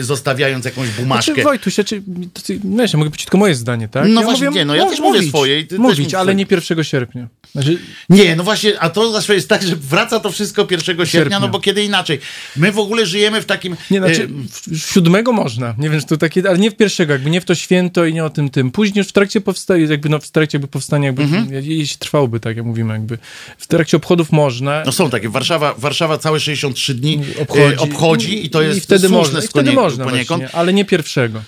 zostawiając 0.00 0.64
jakąś 0.64 0.88
bumaszkę. 0.88 1.32
Znaczy, 1.32 1.44
Wojtuś, 1.44 1.78
ja, 1.78 1.84
czy, 1.84 2.02
to 2.34 2.42
wiesz, 2.64 2.92
ja 2.92 2.98
mogę 2.98 3.10
powiedzieć 3.10 3.24
tylko 3.26 3.38
moje 3.38 3.54
zdanie, 3.54 3.88
tak? 3.88 4.08
No 4.08 4.20
ja 4.20 4.26
właśnie, 4.26 4.48
nie, 4.48 4.64
no 4.64 4.74
ja 4.74 4.86
też 4.86 5.00
mówię 5.00 5.22
swoje 5.22 5.62
ty 5.62 5.68
też 5.68 5.78
mówić, 5.78 6.04
mów 6.04 6.14
ale 6.14 6.22
swoje. 6.32 6.34
nie 6.36 6.46
1 6.50 6.84
sierpnia. 6.84 7.28
Znaczy, 7.52 7.78
Nie, 8.08 8.36
no 8.36 8.44
właśnie, 8.44 8.80
a 8.80 8.90
to 8.90 9.12
zawsze 9.12 9.34
jest 9.34 9.48
tak, 9.48 9.62
że 9.62 9.76
wraca 9.76 10.20
to 10.20 10.30
wszystko 10.32 10.62
1 10.62 10.80
sierpnia, 10.80 11.06
Sierpnia. 11.06 11.40
no 11.40 11.48
bo 11.48 11.60
kiedy 11.60 11.84
inaczej. 11.84 12.18
My 12.56 12.72
w 12.72 12.78
ogóle 12.78 13.06
żyjemy 13.06 13.42
w 13.42 13.44
takim... 13.44 13.76
nie, 13.90 13.98
znaczy, 13.98 14.22
y, 14.22 14.28
w- 14.72 14.78
siódmego 14.92 15.32
można, 15.32 15.74
nie 15.78 15.90
wiem, 15.90 16.00
czy 16.00 16.06
to 16.06 16.16
takie, 16.16 16.42
ale 16.48 16.58
nie 16.58 16.70
w 16.70 16.76
pierwszego, 16.76 17.12
jakby 17.12 17.30
nie 17.30 17.40
w 17.40 17.44
to 17.44 17.54
święto 17.54 18.04
i 18.06 18.14
nie 18.14 18.24
o 18.24 18.30
tym 18.30 18.50
tym. 18.50 18.70
Później 18.70 18.98
już 19.00 19.08
w 19.08 19.12
trakcie 19.12 19.40
powstaje, 19.40 19.86
jakby 19.86 20.08
no 20.08 20.18
w 20.18 20.30
trakcie 20.30 20.58
jakby 20.58 20.68
powstania, 20.68 21.06
jakby, 21.06 21.22
Mhm. 21.22 21.48
jeśli 21.64 21.98
trwałoby, 21.98 22.40
tak 22.40 22.56
jak 22.56 22.66
mówimy, 22.66 22.92
jakby 22.92 23.18
w 23.58 23.66
trakcie 23.66 23.96
obchodów 23.96 24.32
można. 24.32 24.82
No 24.86 24.92
są 24.92 25.10
takie. 25.10 25.28
Warszawa, 25.28 25.74
Warszawa 25.78 26.18
całe 26.18 26.40
63 26.40 26.94
dni 26.94 27.20
obchodzi, 27.40 27.62
obchodzi, 27.76 27.92
obchodzi 27.92 28.46
i 28.46 28.50
to 28.50 28.62
jest 28.62 28.78
i 28.78 28.80
wtedy 28.80 29.08
można, 29.08 29.40
wtedy 29.62 29.76
można 29.76 30.04
poniekąd. 30.04 30.42
właśnie, 30.42 30.58
ale 30.58 30.72
nie 30.72 30.84
pierwszego. 30.84 31.42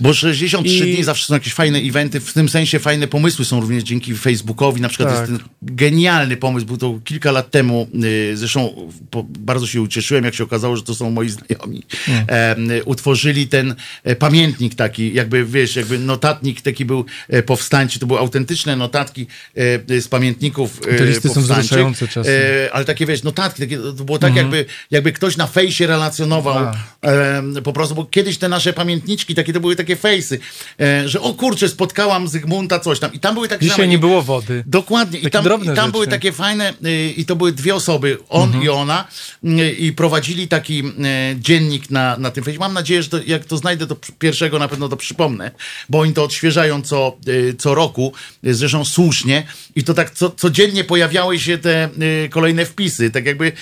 Bo 0.00 0.14
63 0.14 0.88
I- 0.88 0.94
dni 0.94 1.04
zawsze 1.04 1.26
są 1.26 1.34
jakieś 1.34 1.54
fajne 1.54 1.78
eventy, 1.78 2.20
w 2.20 2.32
tym 2.32 2.48
sensie 2.48 2.78
fajne 2.78 3.06
pomysły 3.08 3.44
są 3.44 3.60
również 3.60 3.84
dzięki 3.84 4.14
Facebookowi. 4.14 4.80
Na 4.80 4.88
przykład 4.88 5.08
Tak. 5.08 5.18
jest 5.18 5.32
ten 5.32 5.48
genialny 5.62 6.36
pomysł, 6.36 6.66
był 6.66 6.76
to 6.76 6.98
kilka 7.04 7.32
lat 7.32 7.50
temu. 7.50 7.88
y, 8.04 8.36
Zresztą 8.36 8.90
po, 9.10 9.22
bardzo 9.28 9.66
się 9.66 9.82
ucieszyłem, 9.82 10.24
jak 10.24 10.34
się 10.34 10.44
okazało, 10.44 10.76
że 10.76 10.82
to 10.82 10.94
są 10.94 11.10
moi 11.10 11.28
znajomi. 11.28 11.82
Mm. 12.08 12.70
E, 12.70 12.84
utworzyli 12.84 13.48
ten 13.48 13.74
e, 14.04 14.16
pamiętnik 14.16 14.74
taki, 14.74 15.14
jakby 15.14 15.44
wiesz, 15.44 15.76
jakby 15.76 15.98
notatnik 15.98 16.60
taki 16.60 16.84
był 16.84 17.04
e, 17.28 17.42
powstańczy. 17.42 17.98
To 17.98 18.06
były 18.06 18.18
autentyczne 18.18 18.76
notatki 18.76 19.26
e, 19.88 20.00
z 20.00 20.08
pamiętników 20.08 20.80
e, 20.88 20.94
Te 20.98 21.06
listy 21.06 21.28
są 21.28 21.40
wzruszające 21.40 22.08
czasem. 22.08 22.34
Ale 22.72 22.84
takie 22.84 23.06
wiesz, 23.06 23.22
notatki, 23.22 23.62
takie, 23.62 23.78
to 23.78 23.92
było 24.04 24.18
tak 24.18 24.36
jakby, 24.36 24.64
jakby 24.90 25.12
ktoś 25.12 25.36
na 25.36 25.46
fejsie 25.46 25.86
relacjonował 25.86 26.72
em, 27.02 27.54
po 27.64 27.72
prostu, 27.72 27.94
bo 27.94 28.04
kiedyś 28.04 28.38
te 28.38 28.48
nasze 28.48 28.72
pamiętniczki, 28.72 29.34
takie 29.34 29.52
to 29.52 29.60
były 29.60 29.76
takie 29.76 29.89
fejsy, 29.96 30.38
e, 30.80 31.08
że 31.08 31.20
o 31.20 31.34
kurczę, 31.34 31.68
spotkałam 31.68 32.28
Zygmunta 32.28 32.78
coś 32.80 32.98
tam 33.00 33.12
i 33.12 33.18
tam 33.20 33.34
były 33.34 33.48
takie 33.48 33.62
Dzisiaj 33.62 33.76
same- 33.76 33.88
nie 33.88 33.98
było 33.98 34.22
wody. 34.22 34.64
Dokładnie. 34.66 35.18
I 35.18 35.22
Takie 35.30 35.48
tam, 35.48 35.64
i 35.64 35.76
tam 35.76 35.90
były 35.92 36.06
takie 36.06 36.32
fajne, 36.32 36.74
y, 36.84 37.14
i 37.16 37.24
to 37.24 37.36
były 37.36 37.52
dwie 37.52 37.74
osoby, 37.74 38.18
on 38.28 38.42
Mhm. 38.42 38.64
i 38.64 38.68
ona, 38.68 39.08
y, 39.44 39.70
i 39.72 39.92
prowadzili 39.92 40.48
taki 40.48 40.82
dziennik 41.36 41.90
na, 41.90 42.16
na 42.16 42.30
tym 42.30 42.44
fejsie. 42.44 42.60
Mam 42.60 42.74
nadzieję, 42.74 43.02
że 43.02 43.08
to, 43.08 43.18
jak 43.26 43.44
to 43.44 43.56
znajdę, 43.56 43.86
to 43.86 43.96
pierwszego 44.18 44.58
na 44.58 44.68
pewno 44.68 44.88
to 44.88 44.96
przypomnę, 44.96 45.50
bo 45.88 46.00
oni 46.00 46.12
to 46.12 46.24
odświeżają 46.24 46.82
co, 46.82 47.16
co 47.58 47.74
roku, 47.74 48.12
zresztą 48.42 48.84
słusznie, 48.84 49.46
i 49.76 49.84
to 49.84 49.94
tak 49.94 50.10
co, 50.10 50.30
codziennie 50.30 50.84
pojawiały 50.84 51.38
się 51.38 51.58
te 51.58 51.88
kolejne 52.30 52.64
wpisy, 52.66 53.10
tak 53.10 53.26
jakby 53.26 53.52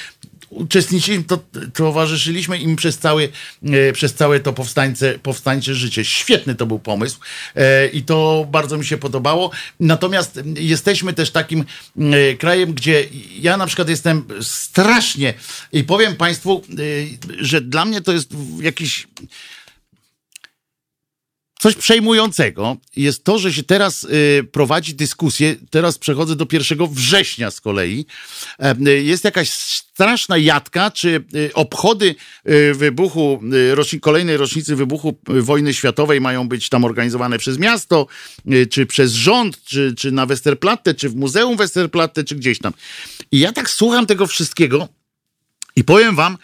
uczestniczyliśmy, 0.50 1.24
to, 1.24 1.38
towarzyszyliśmy 1.74 2.58
im 2.58 2.76
przez, 2.76 2.98
cały, 2.98 3.28
e, 3.62 3.92
przez 3.92 4.14
całe 4.14 4.40
to 4.40 4.52
powstańce, 4.52 5.18
powstańcze 5.18 5.74
życie. 5.74 6.04
Świetny 6.04 6.54
to 6.54 6.66
był 6.66 6.78
pomysł 6.78 7.18
e, 7.56 7.86
i 7.86 8.02
to 8.02 8.46
bardzo 8.50 8.78
mi 8.78 8.84
się 8.84 8.96
podobało. 8.96 9.50
Natomiast 9.80 10.40
jesteśmy 10.56 11.12
też 11.12 11.30
takim 11.30 11.64
e, 11.98 12.34
krajem, 12.34 12.74
gdzie 12.74 13.04
ja 13.40 13.56
na 13.56 13.66
przykład 13.66 13.88
jestem 13.88 14.24
strasznie 14.42 15.34
i 15.72 15.84
powiem 15.84 16.16
Państwu, 16.16 16.64
że 17.40 17.60
dla 17.60 17.84
mnie 17.84 18.00
to 18.00 18.12
jest 18.12 18.30
jakiś 18.60 19.06
coś 21.58 21.74
przejmującego 21.74 22.76
jest 22.96 23.24
to, 23.24 23.38
że 23.38 23.52
się 23.52 23.62
teraz 23.62 24.04
y, 24.04 24.44
prowadzi 24.52 24.94
dyskusję, 24.94 25.56
teraz 25.70 25.98
przechodzę 25.98 26.36
do 26.36 26.46
1 26.52 26.86
września 26.86 27.50
z 27.50 27.60
kolei, 27.60 28.06
y, 28.86 29.02
jest 29.02 29.24
jakaś 29.24 29.50
straszna 29.50 30.36
jadka, 30.36 30.90
czy 30.90 31.24
y, 31.34 31.50
obchody 31.54 32.14
wybuchu, 32.74 33.42
kolejnej 34.00 34.36
rocznicy 34.36 34.76
wybuchu 34.76 35.18
wojny 35.26 35.74
światowej 35.74 36.20
mają 36.20 36.48
być 36.48 36.68
tam 36.68 36.84
organizowane 36.84 37.38
przez 37.38 37.58
miasto, 37.58 38.06
czy 38.70 38.86
przez 38.86 39.12
rząd, 39.12 39.64
czy, 39.64 39.94
czy 39.94 40.12
na 40.12 40.26
Westerplatte, 40.26 40.94
czy 40.94 41.08
w 41.08 41.16
Muzeum 41.16 41.56
Westerplatte, 41.56 42.24
czy 42.24 42.34
gdzieś 42.34 42.58
tam. 42.58 42.72
I 43.32 43.38
ja 43.38 43.52
tak 43.52 43.70
słucham 43.70 44.06
tego 44.06 44.26
wszystkiego 44.26 44.88
i 45.76 45.84
powiem 45.84 46.16
wam, 46.16 46.38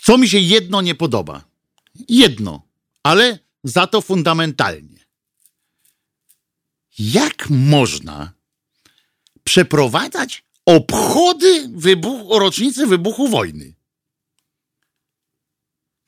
co 0.00 0.18
mi 0.18 0.28
się 0.28 0.38
jedno 0.38 0.80
nie 0.80 0.94
podoba. 0.94 1.44
Jedno, 2.08 2.62
ale 3.02 3.38
za 3.64 3.86
to 3.86 4.00
fundamentalnie. 4.00 4.98
Jak 6.98 7.50
można 7.50 8.32
przeprowadzać 9.44 10.44
obchody 10.66 11.68
wybuchu, 11.74 12.38
rocznicy 12.38 12.86
wybuchu 12.86 13.28
wojny? 13.28 13.74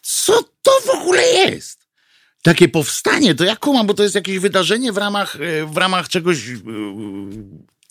Co 0.02 0.42
to 0.62 0.70
w 0.86 0.88
ogóle 0.88 1.22
jest? 1.22 1.84
Takie 2.42 2.68
powstanie, 2.68 3.34
to 3.34 3.44
ja 3.44 3.56
kumam, 3.56 3.86
bo 3.86 3.94
to 3.94 4.02
jest 4.02 4.14
jakieś 4.14 4.38
wydarzenie 4.38 4.92
w 4.92 4.96
ramach, 4.96 5.36
e, 5.36 5.66
w 5.66 5.76
ramach 5.76 6.08
czegoś 6.08 6.48
e, 6.48 6.54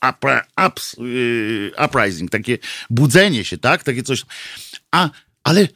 e, 0.02 1.86
uprising, 1.86 2.32
takie 2.32 2.58
budzenie 2.90 3.46
się, 3.46 3.58
tak? 3.58 3.84
Takie 3.84 4.04
coś. 4.04 4.26
A, 4.92 5.10
ale 5.44 5.68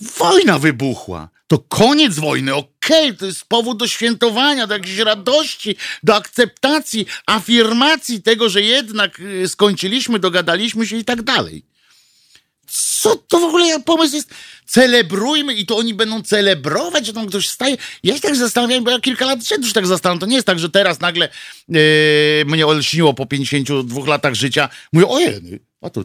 wojna 0.00 0.58
wybuchła. 0.58 1.28
To 1.46 1.58
koniec 1.58 2.14
wojny, 2.14 2.54
okej, 2.86 3.16
to 3.16 3.26
jest 3.26 3.44
powód 3.44 3.78
do 3.78 3.88
świętowania, 3.88 4.66
do 4.66 4.74
jakiejś 4.74 4.98
radości, 4.98 5.76
do 6.02 6.14
akceptacji, 6.14 7.06
afirmacji 7.26 8.22
tego, 8.22 8.48
że 8.48 8.62
jednak 8.62 9.20
y, 9.20 9.48
skończyliśmy, 9.48 10.18
dogadaliśmy 10.18 10.86
się 10.86 10.96
i 10.96 11.04
tak 11.04 11.22
dalej. 11.22 11.62
Co 12.66 13.16
to 13.16 13.40
w 13.40 13.44
ogóle 13.44 13.80
pomysł 13.80 14.16
jest? 14.16 14.34
Celebrujmy 14.66 15.54
i 15.54 15.66
to 15.66 15.76
oni 15.76 15.94
będą 15.94 16.22
celebrować, 16.22 17.06
że 17.06 17.12
tam 17.12 17.26
ktoś 17.26 17.48
staje. 17.48 17.76
Ja 18.02 18.14
się 18.14 18.20
tak 18.20 18.36
zastanawiam, 18.36 18.84
bo 18.84 18.90
ja 18.90 19.00
kilka 19.00 19.26
lat 19.26 19.40
przed 19.44 19.62
już 19.62 19.72
tak 19.72 19.86
zastanawiam. 19.86 20.20
To 20.20 20.26
nie 20.26 20.34
jest 20.34 20.46
tak, 20.46 20.58
że 20.58 20.70
teraz 20.70 21.00
nagle 21.00 21.28
yy, 21.68 21.78
mnie 22.46 22.66
olśniło 22.66 23.14
po 23.14 23.26
52 23.26 24.06
latach 24.06 24.34
życia. 24.34 24.68
Mówię, 24.92 25.08
ojej, 25.08 25.60
to. 25.92 26.04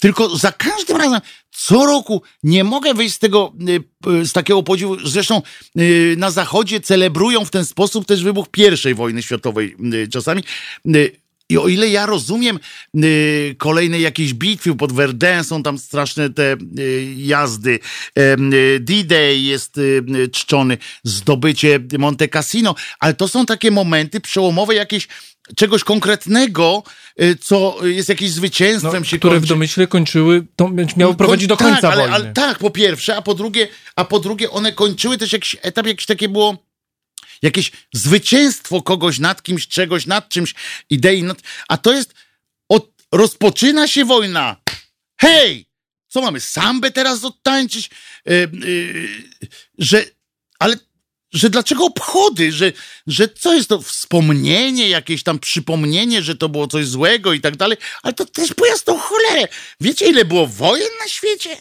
Tylko 0.00 0.36
za 0.36 0.52
każdym 0.52 0.96
razem, 0.96 1.20
co 1.50 1.86
roku 1.86 2.22
nie 2.42 2.64
mogę 2.64 2.94
wyjść 2.94 3.14
z 3.14 3.18
tego, 3.18 3.52
y, 4.06 4.26
z 4.26 4.32
takiego 4.32 4.62
podziwu. 4.62 5.08
Zresztą 5.08 5.42
y, 5.78 6.14
na 6.18 6.30
Zachodzie 6.30 6.80
celebrują 6.80 7.44
w 7.44 7.50
ten 7.50 7.64
sposób 7.64 8.06
też 8.06 8.22
wybuch 8.22 8.48
pierwszej 8.48 8.94
wojny 8.94 9.22
światowej 9.22 9.76
y, 9.94 10.08
czasami. 10.08 10.42
I 11.50 11.58
o 11.58 11.68
ile 11.68 11.88
ja 11.88 12.06
rozumiem 12.06 12.58
y, 12.96 13.56
kolejne 13.58 14.00
jakieś 14.00 14.34
bitwy 14.34 14.74
pod 14.74 14.92
Verdun, 14.92 15.44
są 15.44 15.62
tam 15.62 15.78
straszne 15.78 16.30
te 16.30 16.56
y, 16.78 17.14
jazdy, 17.16 17.78
y, 18.18 18.80
D-Day 18.80 19.38
jest 19.38 19.78
y, 19.78 20.02
czczony, 20.32 20.78
zdobycie 21.04 21.80
Monte 21.98 22.28
Cassino, 22.28 22.74
ale 23.00 23.14
to 23.14 23.28
są 23.28 23.46
takie 23.46 23.70
momenty 23.70 24.20
przełomowe 24.20 24.74
jakieś 24.74 25.08
czegoś 25.56 25.84
konkretnego, 25.84 26.82
y, 27.22 27.36
co 27.36 27.78
jest 27.86 28.08
jakimś 28.08 28.30
zwycięstwem 28.30 28.92
No, 29.02 29.04
się 29.04 29.18
które 29.18 29.32
w 29.32 29.36
kończy. 29.36 29.48
domyśle 29.48 29.86
kończyły, 29.86 30.46
to 30.56 30.70
miało 30.96 31.14
prowadzić 31.14 31.46
do 31.48 31.56
Tak, 31.56 31.68
końca 31.68 31.88
ale, 31.88 31.96
wojny. 31.96 32.14
Ale, 32.14 32.32
tak, 32.32 32.58
po 32.58 32.70
pierwsze, 32.70 33.16
a 33.16 33.22
po 33.22 33.34
drugie, 33.34 33.68
a 33.96 34.04
po 34.04 34.18
drugie 34.20 34.50
one 34.50 34.72
kończyły 34.72 35.18
też 35.18 35.32
jakiś 35.32 35.56
etap, 35.62 35.86
jakieś 35.86 36.06
takie 36.06 36.28
było 36.28 36.70
jakieś 37.42 37.72
zwycięstwo 37.94 38.82
kogoś 38.82 39.18
nad 39.18 39.42
kimś, 39.42 39.68
czegoś, 39.68 40.06
nad 40.06 40.28
czymś, 40.28 40.54
idei, 40.90 41.22
nad... 41.22 41.38
a 41.68 41.76
to 41.76 41.92
jest, 41.92 42.14
od, 42.68 42.90
rozpoczyna 43.12 43.88
się 43.88 44.04
wojna. 44.04 44.56
Hej! 45.20 45.66
Co 46.08 46.22
mamy, 46.22 46.40
sambę 46.40 46.90
teraz 46.90 47.24
odtańczyć? 47.24 47.90
Yy, 48.26 48.50
yy, 48.66 49.08
że, 49.78 50.04
ale, 50.58 50.76
że 51.32 51.50
dlaczego 51.50 51.84
obchody? 51.84 52.52
Że, 52.52 52.72
że 53.06 53.28
co 53.28 53.54
jest 53.54 53.68
to 53.68 53.82
wspomnienie, 53.82 54.88
jakieś 54.88 55.22
tam 55.22 55.38
przypomnienie, 55.38 56.22
że 56.22 56.36
to 56.36 56.48
było 56.48 56.66
coś 56.66 56.86
złego 56.86 57.32
i 57.32 57.40
tak 57.40 57.56
dalej, 57.56 57.78
ale 58.02 58.14
to 58.14 58.26
też 58.26 58.54
po 58.54 58.66
jasną 58.66 58.98
cholerę. 58.98 59.48
Wiecie, 59.80 60.06
ile 60.06 60.24
było 60.24 60.46
wojen 60.46 60.88
na 61.00 61.08
świecie? 61.08 61.56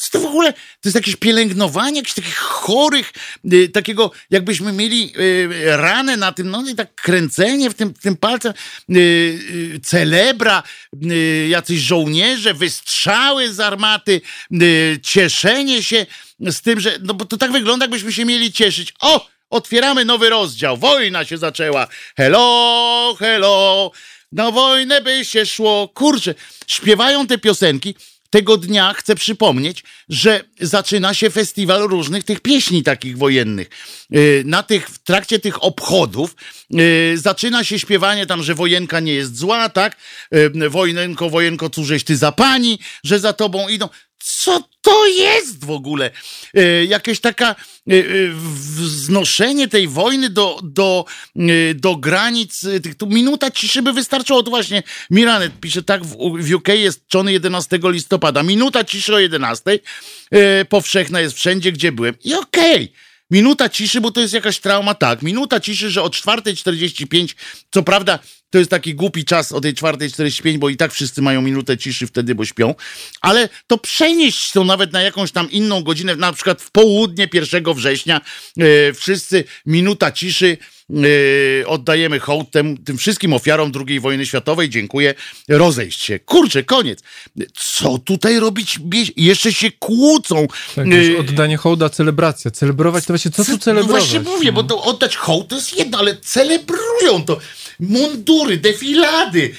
Co 0.00 0.10
to 0.10 0.20
w 0.20 0.26
ogóle, 0.26 0.52
to 0.52 0.58
jest 0.84 0.94
jakieś 0.94 1.16
pielęgnowanie 1.16 1.96
jakichś 1.96 2.14
takich 2.14 2.36
chorych, 2.36 3.12
y, 3.52 3.68
takiego 3.68 4.10
jakbyśmy 4.30 4.72
mieli 4.72 5.12
y, 5.18 5.76
ranę 5.76 6.16
na 6.16 6.32
tym, 6.32 6.50
no 6.50 6.68
i 6.68 6.74
tak 6.74 6.94
kręcenie 6.94 7.70
w 7.70 7.74
tym, 7.74 7.94
tym 7.94 8.16
palcem, 8.16 8.52
y, 8.90 8.96
y, 8.96 9.80
celebra, 9.84 10.62
y, 11.10 11.48
jacyś 11.48 11.80
żołnierze, 11.80 12.54
wystrzały 12.54 13.52
z 13.52 13.60
armaty, 13.60 14.20
y, 14.62 14.98
cieszenie 15.02 15.82
się 15.82 16.06
z 16.40 16.60
tym, 16.60 16.80
że, 16.80 16.98
no 17.02 17.14
bo 17.14 17.24
to 17.24 17.36
tak 17.36 17.52
wygląda, 17.52 17.84
jakbyśmy 17.84 18.12
się 18.12 18.24
mieli 18.24 18.52
cieszyć. 18.52 18.94
O! 19.00 19.28
Otwieramy 19.50 20.04
nowy 20.04 20.30
rozdział. 20.30 20.76
Wojna 20.76 21.24
się 21.24 21.38
zaczęła. 21.38 21.88
Hello, 22.16 23.16
hello. 23.18 23.92
Na 24.32 24.50
wojnę 24.50 25.00
by 25.00 25.24
się 25.24 25.46
szło. 25.46 25.88
Kurczę, 25.94 26.34
śpiewają 26.66 27.26
te 27.26 27.38
piosenki. 27.38 27.94
Tego 28.30 28.56
dnia 28.56 28.94
chcę 28.94 29.14
przypomnieć, 29.14 29.84
że 30.08 30.44
zaczyna 30.60 31.14
się 31.14 31.30
festiwal 31.30 31.88
różnych 31.88 32.24
tych 32.24 32.40
pieśni 32.40 32.82
takich 32.82 33.18
wojennych. 33.18 33.68
Yy, 34.10 34.42
Na 34.46 34.62
tych, 34.62 34.88
w 34.88 34.98
trakcie 34.98 35.38
tych 35.38 35.64
obchodów 35.64 36.36
yy, 36.70 37.18
zaczyna 37.18 37.64
się 37.64 37.78
śpiewanie 37.78 38.26
tam, 38.26 38.42
że 38.42 38.54
wojenka 38.54 39.00
nie 39.00 39.14
jest 39.14 39.36
zła, 39.36 39.68
tak? 39.68 39.96
Yy, 40.32 40.70
Wojenko, 40.70 41.30
wojenko, 41.30 41.70
cóżeś 41.70 42.04
ty 42.04 42.16
za 42.16 42.32
pani, 42.32 42.78
że 43.04 43.20
za 43.20 43.32
tobą 43.32 43.68
idą. 43.68 43.88
Co 44.18 44.68
to 44.80 45.06
jest 45.06 45.64
w 45.64 45.70
ogóle? 45.70 46.10
E, 46.54 46.84
jakieś 46.84 47.20
taka 47.20 47.50
e, 47.50 47.54
e, 47.94 48.04
wznoszenie 48.54 49.68
tej 49.68 49.88
wojny 49.88 50.30
do, 50.30 50.60
do, 50.62 51.04
e, 51.36 51.74
do 51.74 51.96
granic 51.96 52.64
e, 52.64 52.80
tych, 52.80 52.94
tu 52.94 53.06
minuta 53.06 53.50
ciszy 53.50 53.82
by 53.82 53.92
wystarczyło. 53.92 54.42
Tu 54.42 54.50
właśnie 54.50 54.82
Miranet 55.10 55.52
pisze 55.60 55.82
tak, 55.82 56.04
w, 56.04 56.16
w 56.40 56.54
UK 56.54 56.68
jest 56.68 57.06
czony 57.08 57.32
11 57.32 57.78
listopada. 57.82 58.42
Minuta 58.42 58.84
ciszy 58.84 59.14
o 59.14 59.18
11 59.18 59.78
e, 60.30 60.64
powszechna 60.64 61.20
jest 61.20 61.36
wszędzie, 61.36 61.72
gdzie 61.72 61.92
byłem. 61.92 62.14
I 62.24 62.34
okej. 62.34 62.92
Minuta 63.30 63.68
ciszy, 63.68 64.00
bo 64.00 64.10
to 64.10 64.20
jest 64.20 64.34
jakaś 64.34 64.58
trauma, 64.58 64.94
tak. 64.94 65.22
Minuta 65.22 65.60
ciszy, 65.60 65.90
że 65.90 66.02
o 66.02 66.08
4.45, 66.08 67.34
co 67.70 67.82
prawda 67.82 68.18
to 68.50 68.58
jest 68.58 68.70
taki 68.70 68.94
głupi 68.94 69.24
czas 69.24 69.52
o 69.52 69.60
tej 69.60 69.74
4.45, 69.74 70.58
bo 70.58 70.68
i 70.68 70.76
tak 70.76 70.92
wszyscy 70.92 71.22
mają 71.22 71.42
minutę 71.42 71.78
ciszy 71.78 72.06
wtedy, 72.06 72.34
bo 72.34 72.44
śpią, 72.44 72.74
ale 73.20 73.48
to 73.66 73.78
przenieść 73.78 74.52
to 74.52 74.64
nawet 74.64 74.92
na 74.92 75.02
jakąś 75.02 75.32
tam 75.32 75.50
inną 75.50 75.82
godzinę, 75.82 76.16
na 76.16 76.32
przykład 76.32 76.62
w 76.62 76.70
południe 76.70 77.28
1 77.32 77.74
września, 77.74 78.20
e, 78.58 78.92
wszyscy 78.92 79.44
minuta 79.66 80.12
ciszy, 80.12 80.58
e, 80.90 81.66
oddajemy 81.66 82.20
hołd 82.20 82.50
tym, 82.50 82.76
tym 82.84 82.98
wszystkim 82.98 83.32
ofiarom 83.32 83.72
II 83.88 84.00
wojny 84.00 84.26
światowej, 84.26 84.68
dziękuję, 84.68 85.14
rozejść 85.48 86.04
się. 86.04 86.18
Kurczę, 86.18 86.64
koniec. 86.64 87.00
Co 87.54 87.98
tutaj 87.98 88.40
robić? 88.40 88.80
Jeszcze 89.16 89.52
się 89.52 89.70
kłócą. 89.70 90.46
Tak, 90.76 90.86
już 90.86 91.20
oddanie 91.20 91.56
hołda, 91.56 91.88
celebracja. 91.88 92.50
Celebrować 92.50 93.04
to 93.04 93.12
właśnie, 93.12 93.30
co 93.30 93.44
tu 93.44 93.52
no 93.52 93.58
celebrować? 93.58 94.02
właśnie 94.02 94.20
mówię, 94.20 94.52
bo 94.52 94.62
to 94.62 94.82
oddać 94.82 95.16
hołd 95.16 95.48
to 95.48 95.56
jest 95.56 95.78
jedno, 95.78 95.98
ale 95.98 96.16
celebrują 96.16 97.24
to. 97.26 97.38
Mundury, 97.80 98.56
defilady. 98.56 99.54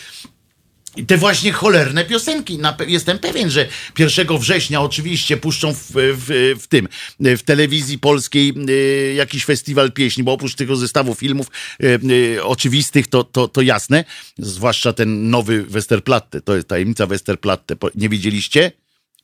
I 0.96 1.06
te 1.06 1.18
właśnie 1.18 1.52
cholerne 1.52 2.06
piosenki. 2.06 2.60
Jestem 2.88 3.20
pewien, 3.20 3.50
że 3.50 3.68
1 4.00 4.38
września 4.38 4.82
oczywiście 4.82 5.38
puszczą 5.38 5.74
w, 5.74 5.91
w, 5.94 6.56
w 6.64 6.68
tym, 6.68 6.88
w 7.20 7.41
telewizji 7.41 8.00
polskiej 8.00 8.54
y, 8.70 9.14
jakiś 9.14 9.46
festiwal 9.46 9.91
pieśni, 9.91 10.24
bo 10.24 10.34
oprócz 10.34 10.56
tego 10.56 10.76
zestawu 10.76 11.16
filmów 11.16 11.48
y, 11.84 12.00
y, 12.12 12.44
oczywistych, 12.44 13.08
to, 13.08 13.24
to, 13.24 13.48
to 13.48 13.62
jasne, 13.62 14.06
zwłaszcza 14.38 14.94
ten 14.94 15.30
nowy 15.30 15.64
Westerplatte, 15.64 16.41
to 16.41 16.56
jest 16.56 16.68
tajemnica 16.68 17.08
Westerplatte. 17.08 17.76
Nie 17.96 18.10
widzieliście? 18.10 18.72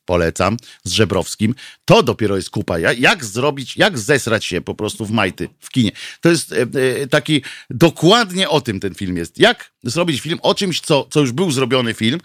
Polecam, 0.06 0.58
z 0.84 0.92
Żebrowskim. 0.92 1.56
To 1.86 2.04
dopiero 2.04 2.36
jest 2.36 2.50
kupa. 2.50 2.80
Ja- 2.80 2.94
Jak 2.94 3.26
zrobić, 3.26 3.78
jak 3.78 4.00
zesrać 4.00 4.46
się 4.46 4.62
po 4.62 4.76
prostu 4.76 5.06
w 5.06 5.12
majty, 5.12 5.50
w 5.60 5.70
kinie. 5.70 5.92
To 6.22 6.30
jest 6.30 6.52
e, 6.52 6.62
e, 7.02 7.08
taki, 7.08 7.42
dokładnie 7.70 8.50
o 8.50 8.62
tym 8.62 8.80
ten 8.80 8.96
film 8.96 9.18
jest. 9.18 9.40
Jak 9.40 9.72
zrobić 9.84 10.22
film 10.22 10.40
o 10.42 10.56
czymś, 10.56 10.82
co, 10.82 11.08
co 11.12 11.20
już 11.20 11.32
był 11.32 11.52
zrobiony 11.52 11.94
film, 11.94 12.20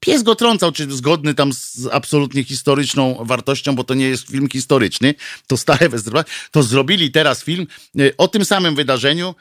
Pies 0.00 0.22
go 0.22 0.34
trącał, 0.34 0.72
czy 0.72 0.92
zgodny 0.92 1.34
tam 1.34 1.52
z 1.52 1.88
absolutnie 1.92 2.44
historyczną 2.44 3.18
wartością, 3.24 3.74
bo 3.76 3.84
to 3.84 3.94
nie 3.94 4.08
jest 4.08 4.26
film 4.28 4.48
historyczny, 4.52 5.14
to 5.46 5.56
stare 5.56 5.88
Westerplatte. 5.88 6.30
To 6.50 6.62
zrobili 6.62 7.10
teraz 7.10 7.44
film 7.44 7.66
e, 7.98 8.16
o 8.16 8.28
tym 8.28 8.44
samym 8.44 8.74
wydarzeniu, 8.74 9.34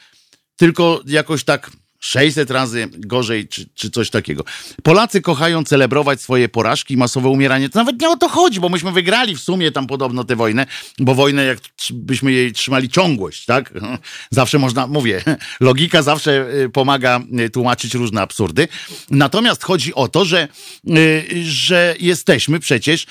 tylko 0.56 1.02
jakoś 1.08 1.44
tak 1.44 1.72
600 2.04 2.52
razy 2.52 2.88
gorzej, 2.92 3.48
czy, 3.48 3.70
czy 3.76 3.92
coś 3.92 4.10
takiego. 4.10 4.44
Polacy 4.84 5.22
kochają 5.22 5.64
celebrować 5.64 6.22
swoje 6.22 6.50
porażki 6.50 6.98
masowe 6.98 7.30
umieranie. 7.30 7.70
To 7.70 7.80
nawet 7.80 8.02
nie 8.02 8.10
o 8.10 8.18
to 8.18 8.30
chodzi, 8.30 8.60
bo 8.60 8.70
myśmy 8.70 8.92
wygrali 8.92 9.36
w 9.36 9.40
sumie 9.40 9.72
tam 9.72 9.88
podobno 9.88 10.24
tę 10.24 10.36
wojnę, 10.36 10.66
bo 11.00 11.16
wojnę, 11.16 11.46
jak 11.46 11.60
tr- 11.60 11.94
byśmy 11.94 12.32
jej 12.32 12.54
trzymali 12.54 12.90
ciągłość, 12.90 13.46
tak? 13.46 13.74
Zawsze 14.32 14.60
można, 14.60 14.88
mówię, 14.88 15.24
logika 15.60 16.02
zawsze 16.02 16.50
y, 16.54 16.70
pomaga 16.70 17.20
y, 17.40 17.50
tłumaczyć 17.50 17.94
różne 17.94 18.22
absurdy. 18.22 18.68
Natomiast 19.10 19.64
chodzi 19.64 19.94
o 19.94 20.08
to, 20.08 20.26
że, 20.26 20.48
y, 20.90 21.26
że 21.44 21.96
jesteśmy 22.00 22.60
przecież, 22.60 23.06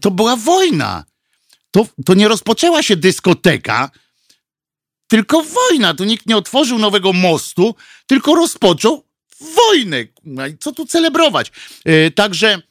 to 0.00 0.10
była 0.10 0.36
wojna. 0.36 1.04
To, 1.70 1.86
to 2.04 2.14
nie 2.14 2.28
rozpoczęła 2.28 2.82
się 2.82 2.96
dyskoteka, 2.96 3.90
tylko 5.08 5.42
wojna. 5.42 5.94
Tu 5.94 6.04
nikt 6.04 6.26
nie 6.26 6.36
otworzył 6.36 6.78
nowego 6.78 7.12
mostu, 7.12 7.74
tylko 8.06 8.34
rozpoczął 8.34 9.04
wojnę. 9.40 9.96
No 10.24 10.42
Co 10.60 10.72
tu 10.72 10.86
celebrować? 10.86 11.52
E, 11.84 12.10
Także. 12.10 12.62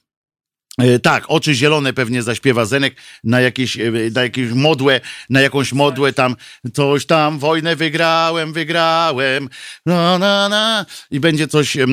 E, 0.77 0.99
Tak, 0.99 1.23
oczy 1.27 1.53
zielone 1.53 1.93
pewnie 1.93 2.23
zaśpiewa 2.23 2.65
Zenek 2.65 2.95
na 3.23 3.41
jakieś, 3.41 3.77
e, 3.77 3.91
na 4.15 4.23
jakieś 4.23 4.51
modłę, 4.51 5.01
na 5.29 5.41
jakąś 5.41 5.73
modłę 5.73 6.13
tam, 6.13 6.35
coś 6.73 7.05
tam, 7.05 7.39
wojnę 7.39 7.75
wygrałem, 7.75 8.53
wygrałem, 8.53 9.49
na, 9.85 10.17
na, 10.17 10.49
na. 10.49 10.85
i 11.11 11.19
będzie 11.19 11.47
coś 11.47 11.77
e, 11.77 11.87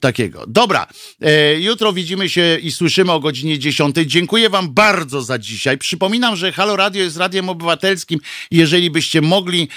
takiego. 0.00 0.44
Dobra, 0.46 0.86
e, 1.20 1.60
jutro 1.60 1.92
widzimy 1.92 2.28
się 2.28 2.58
i 2.62 2.72
słyszymy 2.72 3.12
o 3.12 3.20
godzinie 3.20 3.58
10. 3.58 3.96
Dziękuję 4.06 4.50
wam 4.50 4.74
bardzo 4.74 5.22
za 5.22 5.38
dzisiaj. 5.38 5.78
Przypominam, 5.78 6.36
że 6.36 6.52
Halo 6.52 6.76
Radio 6.76 7.02
jest 7.02 7.16
radiem 7.16 7.48
obywatelskim. 7.48 8.20
Jeżeli 8.50 8.90
byście 8.90 9.20
mogli 9.20 9.68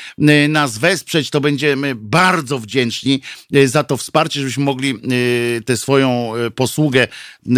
nas 0.49 0.77
wesprzeć, 0.77 1.29
to 1.29 1.41
będziemy 1.41 1.95
bardzo 1.95 2.59
wdzięczni 2.59 3.21
e, 3.53 3.67
za 3.67 3.83
to 3.83 3.97
wsparcie, 3.97 4.39
żebyśmy 4.39 4.63
mogli 4.63 4.89
e, 4.89 5.61
tę 5.61 5.77
swoją 5.77 6.31
posługę 6.55 7.03
e, 7.03 7.49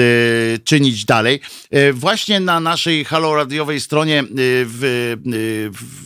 czynić 0.76 1.06
dalej. 1.06 1.40
E, 1.72 1.94
Właśnie 1.94 2.40
na 2.40 2.60
naszej 2.60 3.06
Halo 3.06 3.36
Radiowej 3.36 3.82
stronie 3.82 4.20
e, 4.20 4.26
w, 4.66 4.84
e, 4.84 5.18
w 5.72 6.05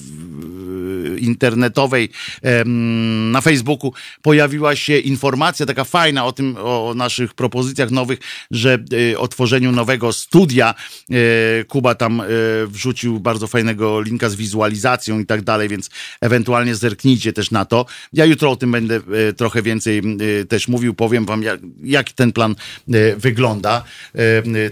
internetowej 1.19 2.09
em, 2.41 3.31
na 3.31 3.41
Facebooku 3.41 3.93
pojawiła 4.21 4.75
się 4.75 4.97
informacja 4.97 5.65
taka 5.65 5.83
fajna 5.83 6.25
o 6.25 6.31
tym, 6.31 6.55
o 6.57 6.93
naszych 6.95 7.33
propozycjach 7.33 7.91
nowych, 7.91 8.19
że 8.51 8.77
e, 9.13 9.19
o 9.19 9.27
tworzeniu 9.27 9.71
nowego 9.71 10.13
studia. 10.13 10.75
E, 11.09 11.63
Kuba 11.63 11.95
tam 11.95 12.21
wrzucił 12.67 13.19
bardzo 13.19 13.47
fajnego 13.47 14.01
linka 14.01 14.29
z 14.29 14.35
wizualizacją 14.35 15.19
i 15.19 15.25
tak 15.25 15.41
dalej, 15.41 15.69
więc 15.69 15.89
ewentualnie 16.21 16.75
zerknijcie 16.75 17.33
też 17.33 17.51
na 17.51 17.65
to. 17.65 17.85
Ja 18.13 18.25
jutro 18.25 18.51
o 18.51 18.55
tym 18.55 18.71
będę 18.71 18.99
trochę 19.37 19.61
więcej 19.61 20.01
też 20.49 20.67
mówił, 20.67 20.93
powiem 20.93 21.25
wam 21.25 21.43
jak, 21.43 21.59
jak 21.83 22.11
ten 22.11 22.31
plan 22.31 22.55
wygląda 23.17 23.83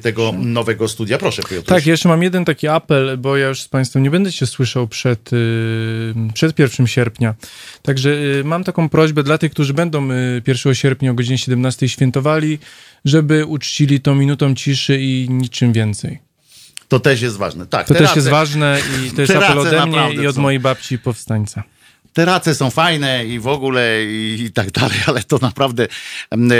tego 0.01 0.33
nowego 0.37 0.87
studia. 0.87 1.17
Proszę, 1.17 1.43
Piotr. 1.43 1.67
Tak, 1.67 1.85
jeszcze 1.85 2.09
mam 2.09 2.23
jeden 2.23 2.45
taki 2.45 2.67
apel, 2.67 3.17
bo 3.17 3.37
ja 3.37 3.47
już 3.47 3.61
z 3.61 3.67
Państwem 3.67 4.03
nie 4.03 4.11
będę 4.11 4.31
się 4.31 4.45
słyszał 4.45 4.87
przed, 4.87 5.33
y, 5.33 6.06
przed 6.33 6.59
1 6.59 6.87
sierpnia. 6.87 7.35
Także 7.81 8.09
y, 8.09 8.43
mam 8.43 8.63
taką 8.63 8.89
prośbę 8.89 9.23
dla 9.23 9.37
tych, 9.37 9.51
którzy 9.51 9.73
będą 9.73 10.11
y, 10.11 10.41
1 10.47 10.75
sierpnia 10.75 11.11
o 11.11 11.13
godzinie 11.13 11.37
17 11.37 11.89
świętowali, 11.89 12.59
żeby 13.05 13.45
uczcili 13.45 13.99
tą 13.99 14.15
minutą 14.15 14.55
ciszy 14.55 14.99
i 15.01 15.27
niczym 15.29 15.73
więcej. 15.73 16.19
To 16.87 16.99
też 16.99 17.21
jest 17.21 17.37
ważne. 17.37 17.65
Tak, 17.65 17.87
To 17.87 17.93
te 17.93 17.99
też 17.99 18.15
jest 18.15 18.27
ważne 18.27 18.79
i 19.07 19.11
to 19.11 19.21
jest 19.21 19.35
apel 19.35 19.59
ode 19.59 19.85
mnie 19.85 20.13
i 20.13 20.27
od 20.27 20.37
mojej 20.37 20.59
babci 20.59 20.99
powstańca. 20.99 21.63
Te 22.17 22.25
race 22.25 22.55
są 22.55 22.69
fajne 22.69 23.25
i 23.25 23.39
w 23.39 23.47
ogóle 23.47 24.05
i, 24.05 24.41
i 24.41 24.51
tak 24.51 24.71
dalej, 24.71 24.97
ale 25.07 25.23
to 25.23 25.37
naprawdę 25.41 25.87
em, 26.29 26.51
e, 26.51 26.55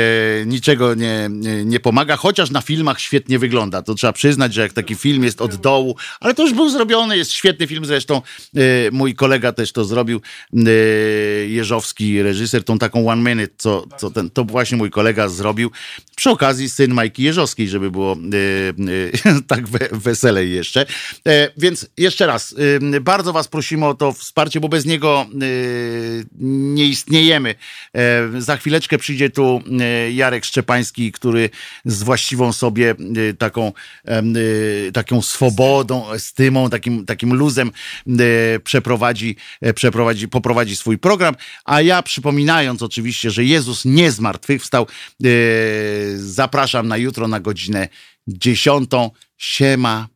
niczego 0.46 0.94
nie, 0.94 1.28
nie, 1.32 1.66
nie 1.66 1.80
pomaga, 1.80 2.18
chociaż 2.18 2.50
na 2.50 2.62
filmach 2.62 3.00
świetnie 3.00 3.40
wygląda. 3.40 3.82
To 3.82 3.96
trzeba 3.96 4.14
przyznać, 4.14 4.54
że 4.54 4.62
jak 4.62 4.74
taki 4.74 4.96
film 4.96 5.24
jest 5.24 5.42
od 5.42 5.56
dołu, 5.56 5.96
ale 6.20 6.34
to 6.34 6.44
już 6.44 6.54
był 6.54 6.70
zrobiony, 6.70 7.18
jest 7.18 7.32
świetny 7.32 7.68
film 7.68 7.86
zresztą. 7.86 8.22
E, 8.56 8.62
mój 8.92 9.16
kolega 9.16 9.52
też 9.52 9.72
to 9.72 9.86
zrobił, 9.86 10.22
e, 10.54 10.70
Jeżowski 11.48 12.22
reżyser, 12.22 12.64
tą 12.64 12.80
taką 12.80 13.10
one 13.10 13.30
minute, 13.30 13.54
co, 13.58 13.86
co 13.98 14.12
ten, 14.12 14.30
to 14.30 14.44
właśnie 14.44 14.78
mój 14.78 14.90
kolega 14.90 15.28
zrobił. 15.28 15.72
Przy 16.16 16.30
okazji 16.30 16.70
syn 16.70 16.94
Majki 16.94 17.24
Jeżowskiej, 17.24 17.70
żeby 17.70 17.92
było 17.92 18.14
e, 18.14 19.30
e, 19.32 19.42
tak 19.48 19.68
we, 19.68 19.80
weselej 19.92 20.52
jeszcze. 20.52 20.86
E, 21.28 21.52
więc 21.58 21.88
jeszcze 21.98 22.26
raz, 22.26 22.56
bardzo 23.02 23.34
was 23.34 23.48
prosimy 23.48 23.86
o 23.86 23.94
to 23.94 24.14
wsparcie, 24.14 24.60
bo 24.60 24.70
bez 24.70 24.86
niego 24.86 25.26
nie 26.40 26.86
istniejemy. 26.86 27.56
Za 28.38 28.58
chwileczkę 28.58 28.98
przyjdzie 28.98 29.30
tu 29.30 29.62
Jarek 30.14 30.46
Szczepański, 30.46 31.12
który 31.12 31.50
z 31.86 32.04
właściwą 32.04 32.54
sobie 32.54 32.96
taką, 33.38 33.72
taką 34.94 35.22
swobodą, 35.22 36.06
stymą, 36.18 36.70
takim, 36.70 37.06
takim 37.06 37.34
luzem 37.34 37.72
przeprowadzi, 38.64 39.36
przeprowadzi, 39.76 40.28
poprowadzi 40.28 40.76
swój 40.76 40.98
program, 40.98 41.36
a 41.66 41.82
ja 41.82 42.04
przypominając 42.04 42.82
oczywiście, 42.82 43.32
że 43.32 43.44
Jezus 43.44 43.86
nie 43.86 44.12
zmartwychwstał, 44.12 44.88
zapraszam 46.16 46.88
na 46.88 46.98
jutro 46.98 47.28
na 47.28 47.40
godzinę 47.40 47.88
dziesiątą. 48.28 49.12
Siema. 49.38 50.08